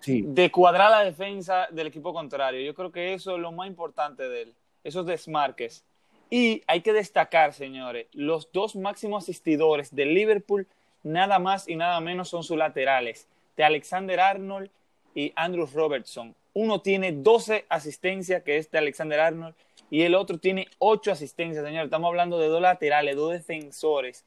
sí. 0.00 0.22
de 0.26 0.50
cuadrar 0.50 0.90
la 0.90 1.04
defensa 1.04 1.68
del 1.70 1.88
equipo 1.88 2.12
contrario. 2.12 2.60
Yo 2.60 2.74
creo 2.74 2.90
que 2.90 3.14
eso 3.14 3.36
es 3.36 3.40
lo 3.40 3.52
más 3.52 3.68
importante 3.68 4.28
de 4.28 4.42
él, 4.42 4.54
esos 4.84 5.06
desmarques. 5.06 5.84
Y 6.30 6.62
hay 6.66 6.80
que 6.80 6.92
destacar, 6.92 7.52
señores, 7.52 8.06
los 8.12 8.50
dos 8.52 8.76
máximos 8.76 9.24
asistidores 9.24 9.94
de 9.94 10.06
Liverpool, 10.06 10.66
nada 11.02 11.38
más 11.38 11.68
y 11.68 11.76
nada 11.76 12.00
menos 12.00 12.28
son 12.28 12.44
sus 12.44 12.56
laterales, 12.56 13.28
de 13.56 13.64
Alexander 13.64 14.20
Arnold 14.20 14.70
y 15.14 15.32
Andrew 15.34 15.68
Robertson 15.72 16.34
uno 16.52 16.80
tiene 16.80 17.12
12 17.12 17.66
asistencias, 17.68 18.42
que 18.42 18.56
es 18.56 18.70
de 18.70 18.78
Alexander 18.78 19.20
Arnold, 19.20 19.54
y 19.90 20.02
el 20.02 20.14
otro 20.14 20.38
tiene 20.38 20.68
8 20.78 21.12
asistencias, 21.12 21.64
señor. 21.64 21.84
Estamos 21.84 22.08
hablando 22.08 22.38
de 22.38 22.48
dos 22.48 22.60
laterales, 22.60 23.16
dos 23.16 23.32
defensores, 23.32 24.24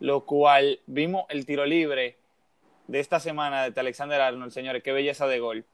lo 0.00 0.24
cual 0.24 0.80
vimos 0.86 1.24
el 1.28 1.46
tiro 1.46 1.66
libre 1.66 2.16
de 2.86 3.00
esta 3.00 3.20
semana 3.20 3.70
de 3.70 3.80
Alexander 3.80 4.20
Arnold, 4.20 4.52
señores. 4.52 4.82
Qué 4.82 4.92
belleza 4.92 5.26
de 5.26 5.38
gol. 5.40 5.64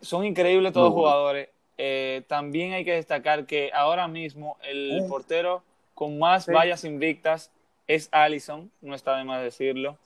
Son 0.00 0.24
increíbles 0.24 0.72
todos 0.72 0.86
los 0.86 0.94
jugadores. 0.94 1.48
Eh, 1.78 2.22
también 2.28 2.72
hay 2.72 2.84
que 2.84 2.92
destacar 2.92 3.46
que 3.46 3.70
ahora 3.74 4.08
mismo 4.08 4.56
el 4.62 5.00
Uh. 5.02 5.08
portero 5.08 5.62
con 5.94 6.18
más 6.18 6.44
Sí. 6.44 6.52
vallas 6.52 6.84
invictas 6.84 7.50
es 7.86 8.08
Allison, 8.12 8.70
no 8.80 8.94
está 8.94 9.16
de 9.16 9.24
más 9.24 9.42
decirlo. 9.42 9.98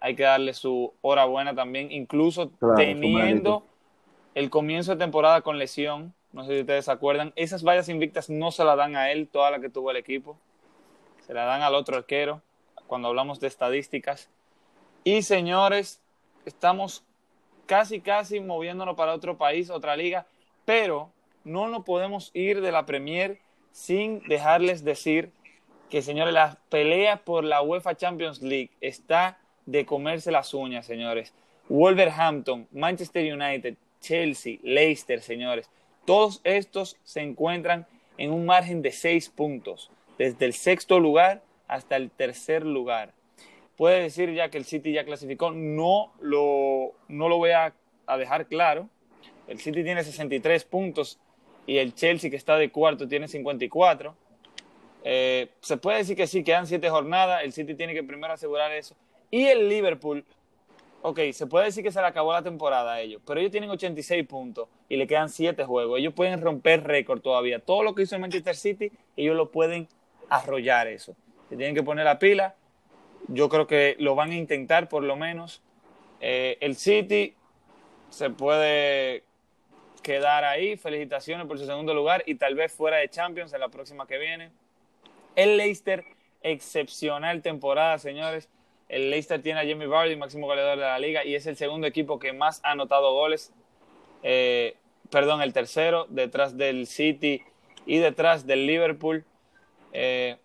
Hay 0.00 0.14
que 0.16 0.22
darle 0.22 0.54
su 0.54 0.94
hora 1.02 1.24
buena 1.26 1.54
también, 1.54 1.92
incluso 1.92 2.50
Claro, 2.52 2.74
teniendo 2.76 3.66
el 4.34 4.48
comienzo 4.50 4.92
de 4.92 4.98
temporada 4.98 5.42
con 5.42 5.58
lesión. 5.58 6.14
No 6.32 6.44
sé 6.44 6.54
si 6.54 6.60
ustedes 6.60 6.84
se 6.86 6.92
acuerdan. 6.92 7.32
Esas 7.36 7.62
vallas 7.64 7.88
invictas 7.88 8.30
no 8.30 8.50
se 8.50 8.64
la 8.64 8.76
dan 8.76 8.94
a 8.96 9.10
él, 9.10 9.28
toda 9.28 9.50
la 9.50 9.60
que 9.60 9.68
tuvo 9.68 9.90
el 9.90 9.96
equipo. 9.96 10.38
Se 11.26 11.34
la 11.34 11.44
dan 11.44 11.62
al 11.62 11.74
otro 11.74 11.96
arquero 11.96 12.40
cuando 12.86 13.08
hablamos 13.08 13.40
de 13.40 13.48
estadísticas. 13.48 14.30
Y 15.02 15.22
señores, 15.22 16.00
estamos 16.44 17.02
casi, 17.66 18.00
casi 18.00 18.40
moviéndonos 18.40 18.96
para 18.96 19.14
otro 19.14 19.38
país, 19.38 19.70
otra 19.70 19.96
liga, 19.96 20.26
pero 20.64 21.10
no 21.44 21.68
nos 21.68 21.84
podemos 21.84 22.30
ir 22.34 22.60
de 22.60 22.72
la 22.72 22.84
Premier 22.84 23.38
sin 23.72 24.20
dejarles 24.28 24.84
decir 24.84 25.30
que, 25.88 26.02
señores, 26.02 26.34
la 26.34 26.58
pelea 26.68 27.16
por 27.24 27.44
la 27.44 27.62
UEFA 27.62 27.96
Champions 27.96 28.42
League 28.42 28.70
está 28.80 29.38
de 29.66 29.86
comerse 29.86 30.30
las 30.30 30.52
uñas, 30.52 30.84
señores. 30.84 31.32
Wolverhampton, 31.68 32.68
Manchester 32.72 33.32
United, 33.32 33.76
Chelsea, 34.00 34.58
Leicester, 34.62 35.22
señores. 35.22 35.70
Todos 36.04 36.40
estos 36.44 36.96
se 37.04 37.20
encuentran 37.20 37.86
en 38.18 38.32
un 38.32 38.44
margen 38.44 38.82
de 38.82 38.92
seis 38.92 39.30
puntos, 39.30 39.90
desde 40.18 40.44
el 40.44 40.52
sexto 40.52 41.00
lugar 41.00 41.42
hasta 41.68 41.96
el 41.96 42.10
tercer 42.10 42.66
lugar. 42.66 43.12
Puede 43.80 44.02
decir 44.02 44.30
ya 44.34 44.50
que 44.50 44.58
el 44.58 44.66
City 44.66 44.92
ya 44.92 45.06
clasificó, 45.06 45.52
no 45.52 46.12
lo, 46.20 46.92
no 47.08 47.30
lo 47.30 47.38
voy 47.38 47.52
a, 47.52 47.72
dejar 48.18 48.46
claro. 48.46 48.90
El 49.48 49.58
City 49.58 49.82
tiene 49.82 50.04
63 50.04 50.64
puntos 50.66 51.18
y 51.66 51.78
el 51.78 51.94
Chelsea, 51.94 52.28
que 52.28 52.36
está 52.36 52.58
de 52.58 52.70
cuarto, 52.70 53.08
tiene 53.08 53.26
54. 53.26 54.14
Eh, 55.02 55.48
se 55.60 55.78
puede 55.78 55.96
decir 55.96 56.14
que 56.14 56.26
sí, 56.26 56.44
quedan 56.44 56.66
siete 56.66 56.90
jornadas. 56.90 57.42
El 57.42 57.54
City 57.54 57.74
tiene 57.74 57.94
que 57.94 58.02
primero 58.02 58.34
asegurar 58.34 58.70
eso. 58.70 58.94
Y 59.30 59.46
el 59.46 59.66
Liverpool, 59.70 60.26
ok, 61.00 61.18
se 61.32 61.46
puede 61.46 61.64
decir 61.64 61.82
que 61.82 61.90
se 61.90 62.02
le 62.02 62.06
acabó 62.06 62.34
la 62.34 62.42
temporada 62.42 62.92
a 62.92 63.00
ellos, 63.00 63.22
pero 63.26 63.40
ellos 63.40 63.50
tienen 63.50 63.70
86 63.70 64.26
puntos 64.26 64.68
y 64.90 64.98
le 64.98 65.06
quedan 65.06 65.30
siete 65.30 65.64
juegos. 65.64 66.00
Ellos 66.00 66.12
pueden 66.12 66.42
romper 66.42 66.86
récord 66.86 67.22
todavía. 67.22 67.60
Todo 67.60 67.82
lo 67.82 67.94
que 67.94 68.02
hizo 68.02 68.14
el 68.14 68.20
Manchester 68.20 68.56
City, 68.56 68.92
ellos 69.16 69.34
lo 69.36 69.50
pueden 69.50 69.88
arrollar 70.28 70.86
eso. 70.86 71.16
Se 71.48 71.56
tienen 71.56 71.74
que 71.74 71.82
poner 71.82 72.04
la 72.04 72.18
pila 72.18 72.56
Yo 73.28 73.48
creo 73.48 73.66
que 73.66 73.96
lo 73.98 74.14
van 74.14 74.30
a 74.30 74.36
intentar 74.36 74.88
por 74.88 75.02
lo 75.02 75.16
menos. 75.16 75.62
Eh, 76.20 76.58
el 76.60 76.76
City 76.76 77.34
se 78.10 78.30
puede 78.30 79.22
quedar 80.02 80.44
ahí. 80.44 80.76
Felicitaciones 80.76 81.46
por 81.46 81.58
su 81.58 81.66
segundo 81.66 81.94
lugar 81.94 82.22
y 82.26 82.34
tal 82.34 82.54
vez 82.54 82.72
fuera 82.72 82.98
de 82.98 83.08
Champions 83.08 83.52
en 83.52 83.60
la 83.60 83.68
próxima 83.68 84.06
que 84.06 84.18
viene. 84.18 84.50
El 85.36 85.56
Leicester, 85.56 86.04
excepcional 86.42 87.42
temporada, 87.42 87.98
señores. 87.98 88.48
El 88.88 89.10
Leicester 89.10 89.40
tiene 89.40 89.60
a 89.60 89.62
Jamie 89.64 89.86
Vardy, 89.86 90.16
máximo 90.16 90.46
goleador 90.46 90.76
de 90.76 90.84
la 90.84 90.98
liga, 90.98 91.24
y 91.24 91.36
es 91.36 91.46
el 91.46 91.56
segundo 91.56 91.86
equipo 91.86 92.18
que 92.18 92.32
más 92.32 92.60
ha 92.64 92.72
anotado 92.72 93.12
goles. 93.12 93.52
Eh, 94.24 94.74
perdón, 95.10 95.42
el 95.42 95.52
tercero, 95.52 96.06
detrás 96.08 96.56
del 96.56 96.88
City 96.88 97.42
y 97.86 97.98
detrás 97.98 98.46
del 98.46 98.66
Liverpool. 98.66 99.24
Eh, 99.92 100.36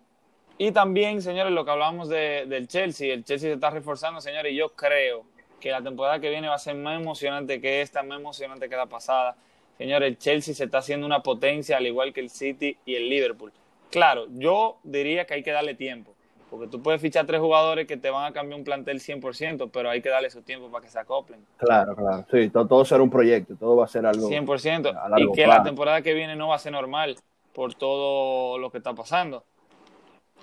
y 0.58 0.72
también, 0.72 1.20
señores, 1.20 1.52
lo 1.52 1.64
que 1.64 1.70
hablábamos 1.70 2.08
de, 2.08 2.46
del 2.46 2.66
Chelsea, 2.68 3.12
el 3.12 3.24
Chelsea 3.24 3.50
se 3.50 3.54
está 3.54 3.70
reforzando, 3.70 4.20
señores, 4.20 4.52
y 4.52 4.56
yo 4.56 4.70
creo 4.70 5.24
que 5.60 5.70
la 5.70 5.82
temporada 5.82 6.18
que 6.20 6.30
viene 6.30 6.48
va 6.48 6.54
a 6.54 6.58
ser 6.58 6.76
más 6.76 6.98
emocionante 7.00 7.60
que 7.60 7.82
esta, 7.82 8.02
más 8.02 8.18
emocionante 8.18 8.68
que 8.68 8.76
la 8.76 8.86
pasada. 8.86 9.36
Señores, 9.76 10.08
el 10.08 10.18
Chelsea 10.18 10.54
se 10.54 10.64
está 10.64 10.78
haciendo 10.78 11.06
una 11.06 11.22
potencia, 11.22 11.76
al 11.76 11.86
igual 11.86 12.12
que 12.12 12.20
el 12.20 12.30
City 12.30 12.76
y 12.86 12.94
el 12.94 13.08
Liverpool. 13.08 13.52
Claro, 13.90 14.26
yo 14.30 14.78
diría 14.82 15.26
que 15.26 15.34
hay 15.34 15.42
que 15.42 15.52
darle 15.52 15.74
tiempo, 15.74 16.14
porque 16.50 16.66
tú 16.68 16.82
puedes 16.82 17.00
fichar 17.00 17.26
tres 17.26 17.40
jugadores 17.40 17.86
que 17.86 17.96
te 17.96 18.10
van 18.10 18.24
a 18.24 18.32
cambiar 18.32 18.58
un 18.58 18.64
plantel 18.64 19.00
100%, 19.00 19.70
pero 19.70 19.90
hay 19.90 20.00
que 20.00 20.08
darle 20.08 20.30
su 20.30 20.42
tiempo 20.42 20.70
para 20.70 20.84
que 20.84 20.90
se 20.90 20.98
acoplen. 20.98 21.44
Claro, 21.58 21.94
claro. 21.94 22.24
Sí, 22.30 22.48
todo, 22.48 22.66
todo 22.66 22.84
será 22.84 23.02
un 23.02 23.10
proyecto, 23.10 23.54
todo 23.56 23.76
va 23.76 23.84
a 23.84 23.88
ser 23.88 24.06
algo. 24.06 24.28
100%. 24.28 24.88
a 24.88 25.08
largo 25.08 25.32
Y 25.32 25.36
que 25.36 25.46
la 25.46 25.62
temporada 25.62 26.00
que 26.00 26.14
viene 26.14 26.34
no 26.34 26.48
va 26.48 26.56
a 26.56 26.58
ser 26.58 26.72
normal 26.72 27.16
por 27.52 27.74
todo 27.74 28.58
lo 28.58 28.70
que 28.70 28.78
está 28.78 28.94
pasando. 28.94 29.44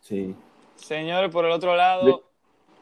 Sí. 0.03 0.35
Señores, 0.75 1.31
por 1.31 1.45
el 1.45 1.51
otro 1.51 1.75
lado, 1.77 2.23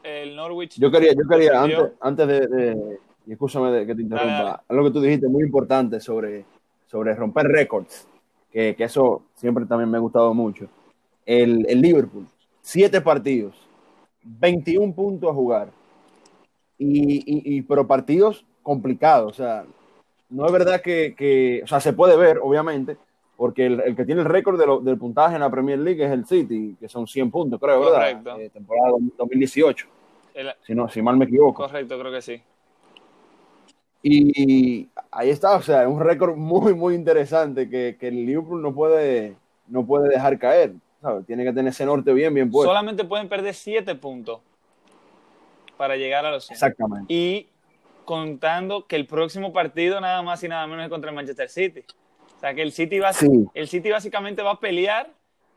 el 0.02 0.34
Norwich. 0.34 0.78
Yo 0.80 0.90
quería, 0.90 1.12
yo 1.12 1.22
quería 1.28 1.62
antes, 1.62 1.92
antes 2.00 2.26
de, 2.26 2.46
de- 2.48 2.98
y 3.26 3.32
escúchame 3.32 3.70
de 3.70 3.86
que 3.86 3.94
te 3.94 4.02
interrumpa, 4.02 4.32
Dale, 4.32 4.44
dale. 4.50 4.62
algo 4.68 4.84
que 4.84 4.90
tú 4.90 5.00
dijiste 5.00 5.28
muy 5.28 5.44
importante 5.44 6.00
sobre, 6.00 6.44
sobre 6.88 7.14
romper 7.14 7.46
récords, 7.46 8.08
que, 8.50 8.74
que 8.74 8.82
eso 8.84 9.22
siempre 9.36 9.64
también 9.66 9.88
me 9.88 9.98
ha 9.98 10.00
gustado 10.00 10.34
mucho. 10.34 10.66
El, 11.24 11.64
el 11.68 11.80
Liverpool, 11.80 12.26
siete 12.60 13.00
partidos, 13.00 13.54
21 14.24 14.92
puntos 14.92 15.30
a 15.30 15.34
jugar, 15.34 15.68
y, 16.76 17.18
y, 17.18 17.56
y- 17.58 17.62
pero 17.62 17.86
partidos 17.86 18.44
complicados, 18.64 19.30
o 19.30 19.34
sea, 19.34 19.64
no 20.28 20.44
es 20.46 20.52
verdad 20.52 20.80
que, 20.82 21.14
que- 21.16 21.60
o 21.62 21.68
sea, 21.68 21.78
se 21.78 21.92
puede 21.92 22.16
ver, 22.16 22.40
obviamente, 22.42 22.96
porque 23.36 23.66
el, 23.66 23.80
el 23.80 23.96
que 23.96 24.04
tiene 24.04 24.20
el 24.20 24.26
récord 24.28 24.58
de 24.58 24.66
lo- 24.66 24.80
del 24.80 24.98
puntaje 24.98 25.34
en 25.34 25.40
la 25.40 25.50
Premier 25.50 25.78
League 25.78 26.04
es 26.04 26.10
el 26.12 26.24
City, 26.26 26.76
que 26.78 26.88
son 26.88 27.06
100 27.06 27.30
puntos, 27.30 27.58
creo, 27.60 27.80
¿verdad? 27.80 27.98
Correcto. 28.22 28.36
Eh, 28.38 28.50
temporada 28.50 28.90
2018 29.18 29.86
El- 30.34 30.52
si, 30.62 30.74
no, 30.74 30.88
si 30.88 31.02
mal 31.02 31.16
me 31.16 31.24
equivoco. 31.24 31.62
correcto, 31.64 31.98
creo 31.98 32.12
que 32.12 32.22
sí. 32.22 32.42
Y 34.04 34.88
ahí 35.12 35.30
está, 35.30 35.56
o 35.56 35.62
sea, 35.62 35.82
es 35.82 35.88
un 35.88 36.00
récord 36.00 36.34
muy, 36.36 36.74
muy 36.74 36.94
interesante 36.94 37.68
que, 37.68 37.96
que 37.98 38.08
el 38.08 38.26
Liverpool 38.26 38.60
no 38.60 38.74
puede, 38.74 39.36
no 39.68 39.86
puede 39.86 40.08
dejar 40.08 40.38
caer. 40.38 40.72
¿sabes? 41.00 41.26
Tiene 41.26 41.44
que 41.44 41.52
tener 41.52 41.70
ese 41.70 41.84
norte 41.86 42.12
bien, 42.12 42.32
bien 42.34 42.50
puesto. 42.50 42.68
Solamente 42.70 43.04
pueden 43.04 43.28
perder 43.28 43.54
7 43.54 43.94
puntos 43.94 44.40
para 45.76 45.96
llegar 45.96 46.24
a 46.26 46.30
los 46.32 46.44
100. 46.46 46.54
Exactamente. 46.54 47.12
Y 47.12 47.48
contando 48.04 48.86
que 48.86 48.96
el 48.96 49.06
próximo 49.06 49.52
partido 49.52 50.00
nada 50.00 50.22
más 50.22 50.42
y 50.44 50.48
nada 50.48 50.66
menos 50.66 50.84
es 50.84 50.90
contra 50.90 51.10
el 51.10 51.16
Manchester 51.16 51.48
City. 51.48 51.84
O 52.42 52.44
sea 52.44 52.54
que 52.54 52.62
el 52.62 52.72
City, 52.72 52.98
va, 52.98 53.12
Sí. 53.12 53.28
el 53.54 53.68
City 53.68 53.88
básicamente 53.92 54.42
va 54.42 54.50
a 54.50 54.58
pelear 54.58 55.08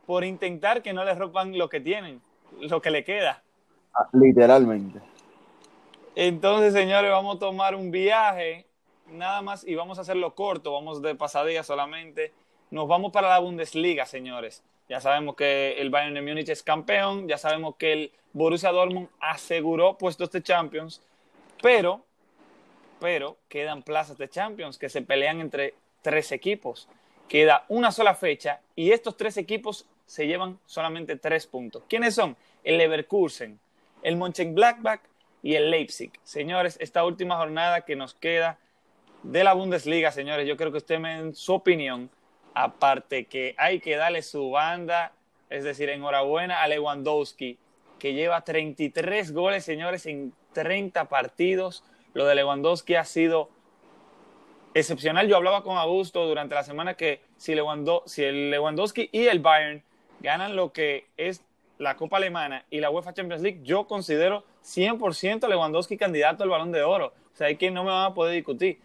por 0.05 0.23
intentar 0.23 0.83
que 0.83 0.93
no 0.93 1.03
le 1.03 1.15
rompan 1.15 1.57
lo 1.57 1.67
que 1.67 1.79
tienen, 1.81 2.21
lo 2.59 2.79
que 2.79 2.91
le 2.91 3.03
queda. 3.03 3.41
Ah, 3.91 4.07
Literalmente. 4.13 4.99
Entonces, 6.13 6.73
señores, 6.73 7.09
vamos 7.09 7.37
a 7.37 7.39
tomar 7.39 7.73
un 7.73 7.89
viaje 7.89 8.67
nada 9.07 9.41
más 9.41 9.65
y 9.67 9.73
vamos 9.73 9.97
a 9.97 10.01
hacerlo 10.01 10.35
corto, 10.35 10.73
vamos 10.73 11.01
de 11.01 11.15
pasadilla 11.15 11.63
solamente. 11.63 12.31
Nos 12.69 12.87
vamos 12.87 13.11
para 13.11 13.29
la 13.29 13.39
Bundesliga, 13.39 14.05
señores. 14.05 14.61
Ya 14.87 14.99
sabemos 14.99 15.35
que 15.35 15.81
el 15.81 15.89
Bayern 15.89 16.13
de 16.13 16.21
Múnich 16.21 16.49
es 16.49 16.61
campeón, 16.61 17.27
ya 17.27 17.39
sabemos 17.39 17.77
que 17.77 17.93
el 17.93 18.11
Borussia 18.31 18.71
Dortmund 18.71 19.07
aseguró 19.19 19.97
puestos 19.97 20.29
de 20.29 20.43
Champions, 20.43 21.01
pero, 21.63 22.05
pero 22.99 23.37
quedan 23.49 23.81
plazas 23.81 24.19
de 24.19 24.29
Champions 24.29 24.77
que 24.77 24.87
se 24.89 25.01
pelean 25.01 25.41
entre 25.41 25.73
tres 26.05 26.31
equipos. 26.31 26.87
Queda 27.27 27.65
una 27.67 27.91
sola 27.91 28.13
fecha 28.13 28.61
y 28.75 28.91
estos 28.91 29.17
tres 29.17 29.37
equipos 29.37 29.87
se 30.05 30.27
llevan 30.27 30.59
solamente 30.67 31.15
tres 31.15 31.47
puntos. 31.47 31.81
¿Quiénes 31.89 32.13
son? 32.13 32.37
El 32.63 32.77
Leverkusen, 32.77 33.59
el 34.03 34.15
Mönchengladbach 34.15 35.01
y 35.41 35.55
el 35.55 35.71
Leipzig. 35.71 36.11
Señores, 36.23 36.77
esta 36.79 37.03
última 37.03 37.37
jornada 37.37 37.81
que 37.81 37.95
nos 37.95 38.13
queda 38.13 38.59
de 39.23 39.43
la 39.43 39.53
Bundesliga, 39.53 40.11
señores, 40.11 40.47
yo 40.47 40.57
creo 40.57 40.71
que 40.71 40.77
usted 40.77 40.99
me 40.99 41.15
den 41.15 41.33
su 41.33 41.55
opinión, 41.55 42.11
aparte 42.53 43.25
que 43.25 43.55
hay 43.57 43.79
que 43.79 43.95
darle 43.95 44.21
su 44.21 44.51
banda, 44.51 45.11
es 45.49 45.63
decir, 45.63 45.89
enhorabuena 45.89 46.61
a 46.61 46.67
Lewandowski, 46.67 47.57
que 47.97 48.13
lleva 48.13 48.41
33 48.41 49.33
goles, 49.33 49.65
señores, 49.65 50.05
en 50.05 50.33
30 50.53 51.05
partidos. 51.05 51.83
Lo 52.13 52.27
de 52.27 52.35
Lewandowski 52.35 52.93
ha 52.93 53.05
sido 53.05 53.49
excepcional. 54.75 55.27
Yo 55.27 55.37
hablaba 55.37 55.63
con 55.63 55.77
Augusto 55.77 56.27
durante 56.27 56.53
la 56.53 56.63
semana 56.63 56.93
que 56.93 57.21
si, 57.37 57.55
Lewando- 57.55 58.03
si 58.05 58.23
el 58.23 58.51
Lewandowski 58.51 59.09
y 59.11 59.25
el 59.25 59.39
Bayern 59.39 59.81
ganan 60.19 60.55
lo 60.55 60.71
que 60.71 61.07
es 61.17 61.43
la 61.79 61.95
Copa 61.95 62.17
Alemana 62.17 62.65
y 62.69 62.79
la 62.79 62.89
UEFA 62.89 63.13
Champions 63.13 63.41
League, 63.41 63.61
yo 63.63 63.87
considero 63.87 64.43
100% 64.63 65.47
Lewandowski 65.47 65.97
candidato 65.97 66.43
al 66.43 66.49
Balón 66.49 66.71
de 66.71 66.83
Oro. 66.83 67.07
O 67.33 67.35
sea, 67.37 67.47
hay 67.47 67.55
que 67.57 67.71
no 67.71 67.83
me 67.83 67.89
van 67.91 68.05
a 68.11 68.13
poder 68.13 68.33
discutir. 68.35 68.79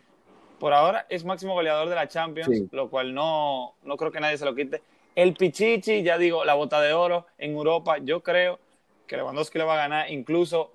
Por 0.59 0.73
ahora 0.73 1.07
es 1.09 1.25
máximo 1.25 1.55
goleador 1.55 1.89
de 1.89 1.95
la 1.95 2.09
Champions, 2.09 2.49
Sí. 2.57 2.69
lo 2.73 2.89
cual 2.91 3.15
no, 3.15 3.75
no 3.83 3.97
creo 3.97 4.11
que 4.13 4.21
nadie 4.21 4.37
se 4.39 4.45
lo 4.45 4.55
quite. 4.55 4.83
El 5.15 5.35
Pichichi, 5.35 6.03
ya 6.03 6.19
digo, 6.19 6.45
la 6.45 6.55
bota 6.55 6.81
de 6.81 6.93
oro 6.93 7.27
en 7.39 7.53
Europa, 7.53 7.99
yo 7.99 8.23
creo 8.23 8.59
que 9.07 9.17
Lewandowski 9.17 9.59
le 9.59 9.65
va 9.65 9.75
a 9.75 9.89
ganar, 9.89 10.11
incluso 10.11 10.73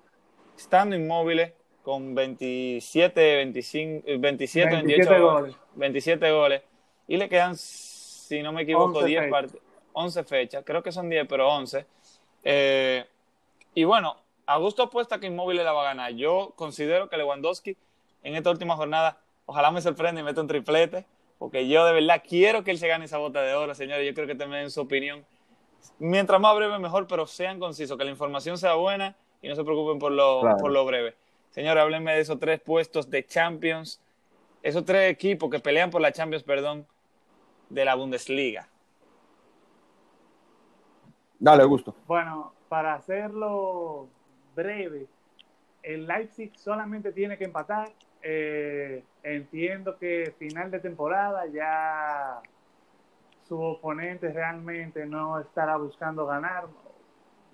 estando 0.56 0.94
inmóvil 0.96 1.52
con 1.86 2.16
27, 2.16 3.36
25, 3.36 4.02
eh, 4.08 4.16
27, 4.18 4.70
27 4.70 5.08
28 5.08 5.32
goles. 5.32 5.56
27 5.76 6.30
goles. 6.32 6.62
Y 7.06 7.16
le 7.16 7.28
quedan, 7.28 7.54
si 7.56 8.42
no 8.42 8.50
me 8.52 8.62
equivoco, 8.62 8.98
11 8.98 9.06
10 9.06 9.22
fechas. 9.22 9.52
part- 9.52 9.58
11 9.92 10.24
fechas. 10.24 10.64
Creo 10.66 10.82
que 10.82 10.90
son 10.90 11.08
10, 11.08 11.28
pero 11.28 11.48
11. 11.48 11.86
Eh, 12.42 13.04
y 13.72 13.84
bueno, 13.84 14.16
Augusto 14.46 14.82
apuesta 14.82 15.20
que 15.20 15.28
Inmóvil 15.28 15.58
la 15.58 15.72
va 15.72 15.82
a 15.82 15.84
ganar. 15.84 16.10
Yo 16.14 16.54
considero 16.56 17.08
que 17.08 17.16
Lewandowski 17.18 17.76
en 18.24 18.34
esta 18.34 18.50
última 18.50 18.74
jornada, 18.74 19.18
ojalá 19.46 19.70
me 19.70 19.80
sorprenda 19.80 20.20
y 20.20 20.24
meta 20.24 20.40
un 20.40 20.48
triplete, 20.48 21.04
porque 21.38 21.68
yo 21.68 21.84
de 21.86 21.92
verdad 21.92 22.20
quiero 22.28 22.64
que 22.64 22.72
él 22.72 22.78
se 22.78 22.88
gane 22.88 23.04
esa 23.04 23.18
bota 23.18 23.42
de 23.42 23.54
oro, 23.54 23.76
señores. 23.76 24.04
Yo 24.04 24.12
creo 24.12 24.26
que 24.26 24.34
también 24.34 24.62
den 24.62 24.70
su 24.72 24.80
opinión. 24.80 25.24
Mientras 26.00 26.40
más 26.40 26.56
breve, 26.56 26.80
mejor, 26.80 27.06
pero 27.06 27.28
sean 27.28 27.60
concisos, 27.60 27.96
que 27.96 28.02
la 28.04 28.10
información 28.10 28.58
sea 28.58 28.74
buena 28.74 29.14
y 29.40 29.46
no 29.48 29.54
se 29.54 29.62
preocupen 29.62 30.00
por 30.00 30.10
lo, 30.10 30.40
Claro. 30.40 30.56
por 30.56 30.72
lo 30.72 30.84
breve. 30.84 31.14
Señores, 31.56 31.82
háblenme 31.82 32.12
de 32.12 32.20
esos 32.20 32.38
tres 32.38 32.60
puestos 32.60 33.08
de 33.08 33.24
Champions, 33.24 33.98
esos 34.62 34.84
tres 34.84 35.10
equipos 35.10 35.48
que 35.50 35.58
pelean 35.58 35.88
por 35.88 36.02
la 36.02 36.12
Champions, 36.12 36.42
perdón, 36.44 36.86
de 37.70 37.82
la 37.82 37.94
Bundesliga. 37.94 38.68
Dale, 41.38 41.64
gusto. 41.64 41.96
Bueno, 42.06 42.52
para 42.68 42.92
hacerlo 42.92 44.06
breve, 44.54 45.06
el 45.82 46.06
Leipzig 46.06 46.52
solamente 46.58 47.10
tiene 47.12 47.38
que 47.38 47.44
empatar. 47.44 47.88
Eh, 48.20 49.02
entiendo 49.22 49.96
que 49.96 50.34
final 50.38 50.70
de 50.70 50.80
temporada 50.80 51.46
ya 51.46 52.42
su 53.48 53.58
oponente 53.58 54.30
realmente 54.30 55.06
no 55.06 55.40
estará 55.40 55.78
buscando 55.78 56.26
ganar 56.26 56.66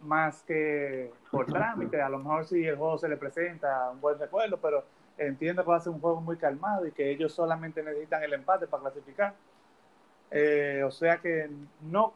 más 0.02 0.42
que 0.42 1.12
por 1.30 1.46
trámite. 1.46 2.00
A 2.00 2.08
lo 2.08 2.18
mejor 2.18 2.44
si 2.46 2.64
el 2.64 2.76
juego 2.76 2.98
se 2.98 3.08
le 3.08 3.16
presenta 3.16 3.90
un 3.90 4.00
buen 4.00 4.18
recuerdo, 4.18 4.58
pero 4.58 4.84
entiendo 5.18 5.62
que 5.62 5.70
va 5.70 5.76
a 5.76 5.80
ser 5.80 5.92
un 5.92 6.00
juego 6.00 6.20
muy 6.20 6.36
calmado 6.36 6.86
y 6.86 6.92
que 6.92 7.10
ellos 7.10 7.32
solamente 7.32 7.82
necesitan 7.82 8.22
el 8.22 8.32
empate 8.32 8.66
para 8.66 8.82
clasificar. 8.82 9.34
Eh, 10.30 10.82
o 10.84 10.90
sea 10.90 11.18
que 11.18 11.50
no 11.82 12.14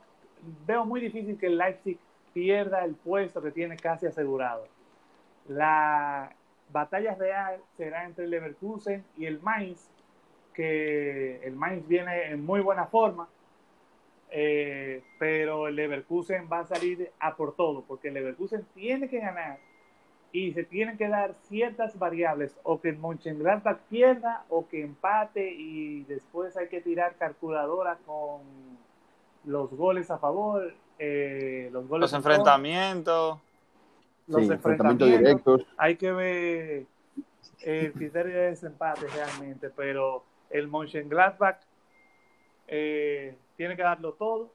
veo 0.67 0.85
muy 0.85 1.01
difícil 1.01 1.39
que 1.39 1.47
el 1.47 1.59
Leipzig 1.59 1.99
pierda 2.33 2.85
el 2.85 2.95
puesto 2.95 3.43
que 3.43 3.51
tiene 3.51 3.77
casi 3.77 4.07
asegurado. 4.07 4.67
La 5.49 6.31
batalla 6.73 7.15
real 7.15 7.61
será 7.77 8.05
entre 8.05 8.25
el 8.25 8.31
Leverkusen 8.31 9.05
y 9.17 9.27
el 9.27 9.41
Mainz, 9.41 9.89
que 10.53 11.41
el 11.45 11.55
Mainz 11.55 11.87
viene 11.87 12.31
en 12.31 12.45
muy 12.45 12.61
buena 12.61 12.87
forma, 12.87 13.29
eh, 14.39 15.03
pero 15.19 15.67
el 15.67 15.77
Leverkusen 15.77 16.47
va 16.53 16.59
a 16.61 16.67
salir 16.67 17.11
a 17.21 17.35
por 17.37 17.57
todo, 17.57 17.85
porque 17.89 18.09
el 18.09 18.15
Leverkusen 18.15 18.67
tiene 18.75 19.09
que 19.09 19.19
ganar 19.19 19.57
y 20.31 20.53
se 20.53 20.63
tienen 20.65 20.99
que 20.99 21.09
dar 21.09 21.35
ciertas 21.49 21.99
variables, 21.99 22.55
o 22.63 22.79
que 22.79 22.91
el 22.91 22.99
Mönchengladbach 22.99 23.79
pierda 23.89 24.45
o 24.51 24.69
que 24.69 24.83
empate 24.83 25.51
y 25.53 26.05
después 26.05 26.55
hay 26.59 26.69
que 26.69 26.83
tirar 26.83 27.15
calculadora 27.17 27.97
con 28.05 28.43
los 29.45 29.71
goles 29.71 30.11
a 30.11 30.19
favor, 30.19 30.75
eh, 30.99 31.71
los 31.73 31.89
goles 31.89 32.03
Los 32.03 32.13
enfrentamientos. 32.13 33.39
los 34.27 34.45
Sí, 34.45 34.53
enfrentamientos 34.53 35.09
enfrentamientos. 35.09 35.57
directos. 35.57 35.75
Hay 35.79 35.97
que 35.97 36.13
ver 36.13 36.85
el 37.63 37.93
criterio 37.95 38.35
de 38.35 38.51
desempate 38.51 39.07
realmente, 39.07 39.71
pero 39.71 40.25
el 40.51 40.69
Mönchengladbach 40.69 41.61
eh, 42.69 43.35
tiene 43.57 43.77
que 43.77 43.83
darlo 43.83 44.13
todo, 44.15 44.53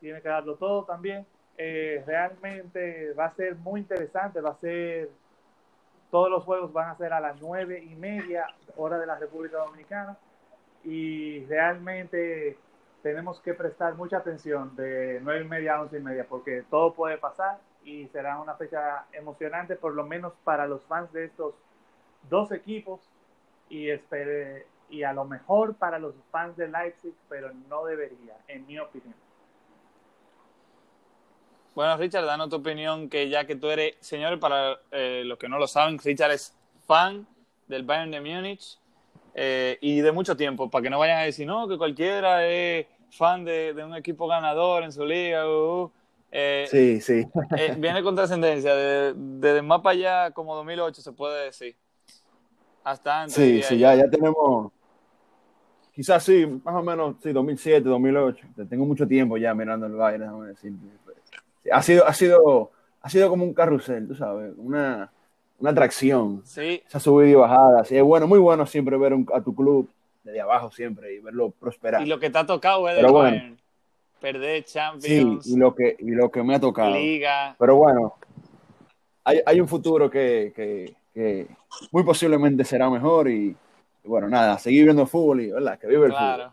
tiene 0.00 0.20
que 0.20 0.28
darlo 0.28 0.56
todo 0.56 0.84
también. 0.84 1.26
Eh, 1.58 2.02
realmente 2.06 3.12
va 3.12 3.26
a 3.26 3.34
ser 3.34 3.54
muy 3.56 3.80
interesante, 3.80 4.40
va 4.40 4.50
a 4.50 4.54
ser, 4.54 5.10
todos 6.10 6.30
los 6.30 6.44
juegos 6.44 6.72
van 6.72 6.88
a 6.88 6.96
ser 6.96 7.12
a 7.12 7.20
las 7.20 7.40
nueve 7.40 7.82
y 7.82 7.94
media 7.94 8.46
hora 8.76 8.98
de 8.98 9.06
la 9.06 9.16
República 9.16 9.58
Dominicana 9.58 10.16
y 10.84 11.44
realmente 11.44 12.56
tenemos 13.02 13.40
que 13.40 13.54
prestar 13.54 13.94
mucha 13.94 14.18
atención 14.18 14.74
de 14.76 15.20
nueve 15.22 15.44
y 15.44 15.48
media 15.48 15.76
a 15.76 15.82
once 15.82 15.98
y 15.98 16.00
media 16.00 16.26
porque 16.28 16.64
todo 16.70 16.94
puede 16.94 17.18
pasar 17.18 17.58
y 17.84 18.06
será 18.08 18.40
una 18.40 18.54
fecha 18.54 19.04
emocionante 19.12 19.76
por 19.76 19.94
lo 19.94 20.04
menos 20.04 20.32
para 20.44 20.66
los 20.66 20.82
fans 20.84 21.12
de 21.12 21.26
estos 21.26 21.54
dos 22.28 22.52
equipos 22.52 23.00
y 23.68 23.90
espere 23.90 24.66
y 24.90 25.02
a 25.04 25.12
lo 25.12 25.24
mejor 25.24 25.74
para 25.76 25.98
los 25.98 26.14
fans 26.30 26.56
de 26.56 26.68
Leipzig, 26.68 27.14
pero 27.28 27.52
no 27.68 27.84
debería, 27.84 28.36
en 28.48 28.66
mi 28.66 28.78
opinión. 28.78 29.14
Bueno, 31.74 31.96
Richard, 31.96 32.26
danos 32.26 32.48
tu 32.48 32.56
opinión, 32.56 33.08
que 33.08 33.28
ya 33.28 33.46
que 33.46 33.54
tú 33.56 33.68
eres, 33.70 33.96
señores, 34.00 34.38
para 34.38 34.78
eh, 34.90 35.22
los 35.24 35.38
que 35.38 35.48
no 35.48 35.58
lo 35.58 35.66
saben, 35.66 35.98
Richard 35.98 36.32
es 36.32 36.54
fan 36.86 37.26
del 37.68 37.84
Bayern 37.84 38.10
de 38.10 38.20
Múnich 38.20 38.78
eh, 39.34 39.78
y 39.80 40.00
de 40.00 40.10
mucho 40.12 40.36
tiempo, 40.36 40.68
para 40.68 40.82
que 40.82 40.90
no 40.90 40.98
vayan 40.98 41.18
a 41.18 41.22
decir, 41.22 41.46
no, 41.46 41.68
que 41.68 41.78
cualquiera 41.78 42.44
es 42.46 42.86
fan 43.10 43.44
de, 43.44 43.72
de 43.72 43.84
un 43.84 43.94
equipo 43.94 44.26
ganador 44.26 44.82
en 44.82 44.92
su 44.92 45.04
liga. 45.04 45.46
uh, 45.48 45.84
uh". 45.84 45.92
Eh, 46.32 46.66
Sí, 46.68 47.00
sí. 47.00 47.26
eh, 47.56 47.74
viene 47.78 48.02
con 48.02 48.16
trascendencia, 48.16 48.74
de- 48.74 49.14
desde 49.16 49.62
más 49.62 49.80
para 49.80 49.92
allá, 49.94 50.30
como 50.32 50.56
2008 50.56 51.00
se 51.02 51.12
puede 51.12 51.44
decir. 51.46 51.76
Hasta 52.82 53.22
antes. 53.22 53.34
Sí, 53.34 53.62
sí, 53.62 53.78
ya, 53.78 53.94
ya 53.94 54.08
tenemos. 54.10 54.72
Quizás 55.94 56.22
sí, 56.24 56.46
más 56.64 56.74
o 56.74 56.82
menos, 56.82 57.16
sí, 57.22 57.32
2007, 57.32 57.88
2008. 57.88 58.46
Tengo 58.68 58.84
mucho 58.86 59.06
tiempo 59.06 59.36
ya 59.36 59.54
mirando 59.54 59.86
el 59.86 59.92
Bayern, 59.94 60.22
déjame 60.22 60.46
decir. 60.48 60.72
Ha 61.72 61.82
sido, 61.82 62.06
ha 62.06 62.14
sido, 62.14 62.70
ha 63.02 63.10
sido 63.10 63.28
como 63.28 63.44
un 63.44 63.52
carrusel, 63.54 64.08
tú 64.08 64.14
sabes, 64.14 64.52
una, 64.56 65.10
una 65.58 65.70
atracción. 65.70 66.42
Sí, 66.44 66.82
Esa 66.86 67.00
subida 67.00 67.28
y 67.28 67.34
bajada. 67.34 67.84
Sí, 67.84 67.96
es 67.96 68.02
bueno, 68.02 68.26
muy 68.26 68.38
bueno 68.38 68.64
siempre 68.66 68.96
ver 68.96 69.12
un- 69.14 69.26
a 69.34 69.40
tu 69.42 69.54
club 69.54 69.88
desde 70.22 70.40
abajo 70.40 70.70
siempre 70.70 71.14
y 71.14 71.18
verlo 71.20 71.50
prosperar. 71.50 72.02
y 72.02 72.06
lo 72.06 72.18
que 72.18 72.30
te 72.30 72.38
ha 72.38 72.46
tocado 72.46 72.88
es 72.88 72.94
del 72.96 73.04
Pero 73.04 73.12
bueno. 73.12 73.30
Bayern. 73.36 73.56
Perder 74.20 74.64
Sí, 74.66 74.72
Champions, 74.74 75.46
y 75.46 75.56
lo 75.56 75.74
que, 75.74 75.96
y 75.98 76.10
lo 76.10 76.30
que 76.30 76.42
me 76.42 76.54
ha 76.54 76.60
tocado. 76.60 76.94
Liga. 76.94 77.56
Pero 77.58 77.76
bueno, 77.76 78.14
hay, 79.24 79.40
hay 79.46 79.60
un 79.60 79.68
futuro 79.68 80.10
que, 80.10 80.52
que- 80.54 80.94
que 81.14 81.46
muy 81.90 82.04
posiblemente 82.04 82.62
será 82.64 82.88
mejor 82.90 83.28
y, 83.28 83.56
y 84.04 84.08
bueno, 84.08 84.28
nada, 84.28 84.58
seguir 84.58 84.84
viendo 84.84 85.06
fútbol 85.06 85.40
y, 85.40 85.50
¿verdad? 85.50 85.78
Que 85.78 85.86
vive 85.86 86.06
el 86.06 86.12
fútbol. 86.12 86.34
Claro. 86.34 86.52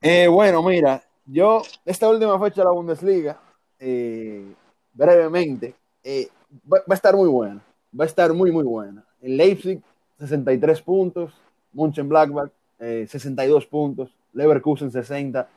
Eh, 0.00 0.28
bueno, 0.28 0.62
mira, 0.62 1.02
yo, 1.24 1.62
esta 1.84 2.08
última 2.08 2.38
fecha 2.38 2.60
de 2.60 2.64
la 2.64 2.70
Bundesliga, 2.70 3.38
eh, 3.78 4.44
brevemente, 4.92 5.74
eh, 6.04 6.28
va, 6.72 6.78
va 6.78 6.92
a 6.92 6.94
estar 6.94 7.14
muy 7.16 7.28
buena. 7.28 7.60
Va 7.98 8.04
a 8.04 8.06
estar 8.06 8.32
muy, 8.32 8.50
muy 8.52 8.64
buena. 8.64 9.04
En 9.22 9.36
Leipzig, 9.36 9.80
63 10.18 10.82
puntos. 10.82 11.32
Mönchengladbach, 11.72 12.50
eh, 12.78 13.06
62 13.08 13.66
puntos. 13.66 14.10
Leverkusen, 14.32 14.90
60. 14.90 15.48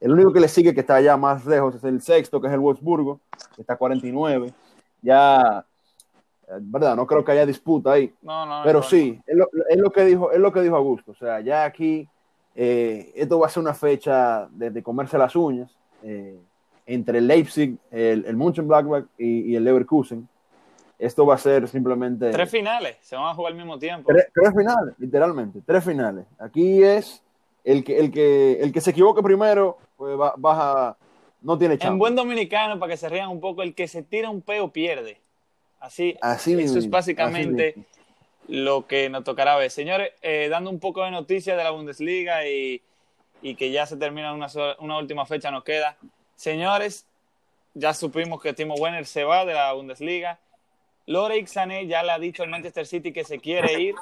El 0.00 0.12
único 0.12 0.32
que 0.32 0.40
le 0.40 0.48
sigue, 0.48 0.74
que 0.74 0.80
está 0.80 0.96
allá 0.96 1.16
más 1.16 1.44
lejos, 1.46 1.74
es 1.74 1.84
el 1.84 2.00
sexto, 2.02 2.40
que 2.40 2.48
es 2.48 2.52
el 2.52 2.60
Wolfsburgo, 2.60 3.20
que 3.54 3.62
está 3.62 3.74
a 3.74 3.76
49. 3.76 4.52
Ya, 5.02 5.65
¿verdad? 6.60 6.96
No 6.96 7.06
creo 7.06 7.24
que 7.24 7.32
haya 7.32 7.46
disputa 7.46 7.92
ahí. 7.92 8.12
No, 8.22 8.46
no, 8.46 8.62
Pero 8.64 8.80
no, 8.80 8.84
sí, 8.84 9.20
es 9.26 9.36
lo, 9.36 9.48
es 9.68 9.76
lo 9.78 9.90
que 9.90 10.04
dijo, 10.04 10.30
es 10.32 10.38
lo 10.38 10.52
que 10.52 10.62
dijo 10.62 10.76
Augusto. 10.76 11.12
O 11.12 11.14
sea, 11.14 11.40
ya 11.40 11.64
aquí 11.64 12.08
eh, 12.54 13.12
esto 13.14 13.38
va 13.38 13.46
a 13.46 13.50
ser 13.50 13.62
una 13.62 13.74
fecha 13.74 14.48
de, 14.50 14.70
de 14.70 14.82
comerse 14.82 15.18
las 15.18 15.34
uñas 15.36 15.70
eh, 16.02 16.38
entre 16.86 17.18
el 17.18 17.26
Leipzig, 17.26 17.76
el, 17.90 18.24
el 18.24 18.36
Mönchengladbach 18.36 19.06
y, 19.18 19.52
y 19.52 19.56
el 19.56 19.64
Leverkusen. 19.64 20.28
Esto 20.98 21.26
va 21.26 21.34
a 21.34 21.38
ser 21.38 21.68
simplemente 21.68 22.30
Tres 22.30 22.50
finales, 22.50 22.96
se 23.02 23.16
van 23.16 23.26
a 23.26 23.34
jugar 23.34 23.52
al 23.52 23.58
mismo 23.58 23.78
tiempo. 23.78 24.08
tres, 24.10 24.28
tres 24.32 24.50
finales, 24.56 24.94
literalmente, 24.98 25.60
tres 25.66 25.84
finales. 25.84 26.24
Aquí 26.38 26.82
es 26.82 27.22
el 27.64 27.84
que 27.84 27.98
el 27.98 28.10
que 28.10 28.60
el 28.62 28.72
que 28.72 28.80
se 28.80 28.92
equivoque 28.92 29.22
primero, 29.22 29.76
pues 29.96 30.16
baja, 30.38 30.96
no 31.42 31.58
tiene 31.58 31.76
chance. 31.76 31.92
En 31.92 31.98
buen 31.98 32.14
dominicano, 32.14 32.78
para 32.78 32.92
que 32.92 32.96
se 32.96 33.10
rían 33.10 33.28
un 33.28 33.40
poco, 33.40 33.62
el 33.62 33.74
que 33.74 33.88
se 33.88 34.02
tira 34.04 34.30
un 34.30 34.40
peo 34.40 34.72
pierde. 34.72 35.20
Así, 35.80 36.16
Así 36.20 36.52
eso 36.52 36.60
mismo, 36.62 36.78
es 36.78 36.90
básicamente 36.90 37.70
así 37.70 37.84
lo 38.48 38.86
que 38.86 39.08
nos 39.08 39.24
tocará 39.24 39.56
ver. 39.56 39.70
Señores, 39.70 40.12
eh, 40.22 40.48
dando 40.48 40.70
un 40.70 40.78
poco 40.80 41.04
de 41.04 41.10
noticias 41.10 41.56
de 41.56 41.64
la 41.64 41.70
Bundesliga 41.70 42.46
y, 42.48 42.80
y 43.42 43.54
que 43.56 43.70
ya 43.70 43.86
se 43.86 43.96
termina 43.96 44.32
una, 44.32 44.48
sola- 44.48 44.76
una 44.80 44.98
última 44.98 45.26
fecha, 45.26 45.50
nos 45.50 45.64
queda. 45.64 45.96
Señores, 46.36 47.06
ya 47.74 47.92
supimos 47.92 48.40
que 48.40 48.52
Timo 48.52 48.74
Werner 48.74 49.04
se 49.06 49.24
va 49.24 49.44
de 49.44 49.54
la 49.54 49.72
Bundesliga. 49.72 50.38
Lorik 51.06 51.46
Sané 51.46 51.86
ya 51.86 52.02
le 52.02 52.12
ha 52.12 52.18
dicho 52.18 52.42
al 52.42 52.48
Manchester 52.48 52.86
City 52.86 53.12
que 53.12 53.24
se 53.24 53.38
quiere 53.38 53.80
ir 53.80 53.94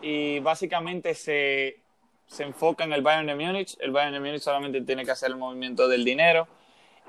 y 0.00 0.38
básicamente 0.40 1.14
se, 1.14 1.78
se 2.26 2.44
enfoca 2.44 2.84
en 2.84 2.92
el 2.92 3.02
Bayern 3.02 3.26
de 3.26 3.34
Múnich. 3.34 3.76
El 3.80 3.90
Bayern 3.90 4.14
de 4.14 4.20
Múnich 4.20 4.40
solamente 4.40 4.80
tiene 4.82 5.04
que 5.04 5.10
hacer 5.10 5.30
el 5.30 5.36
movimiento 5.36 5.88
del 5.88 6.04
dinero. 6.04 6.48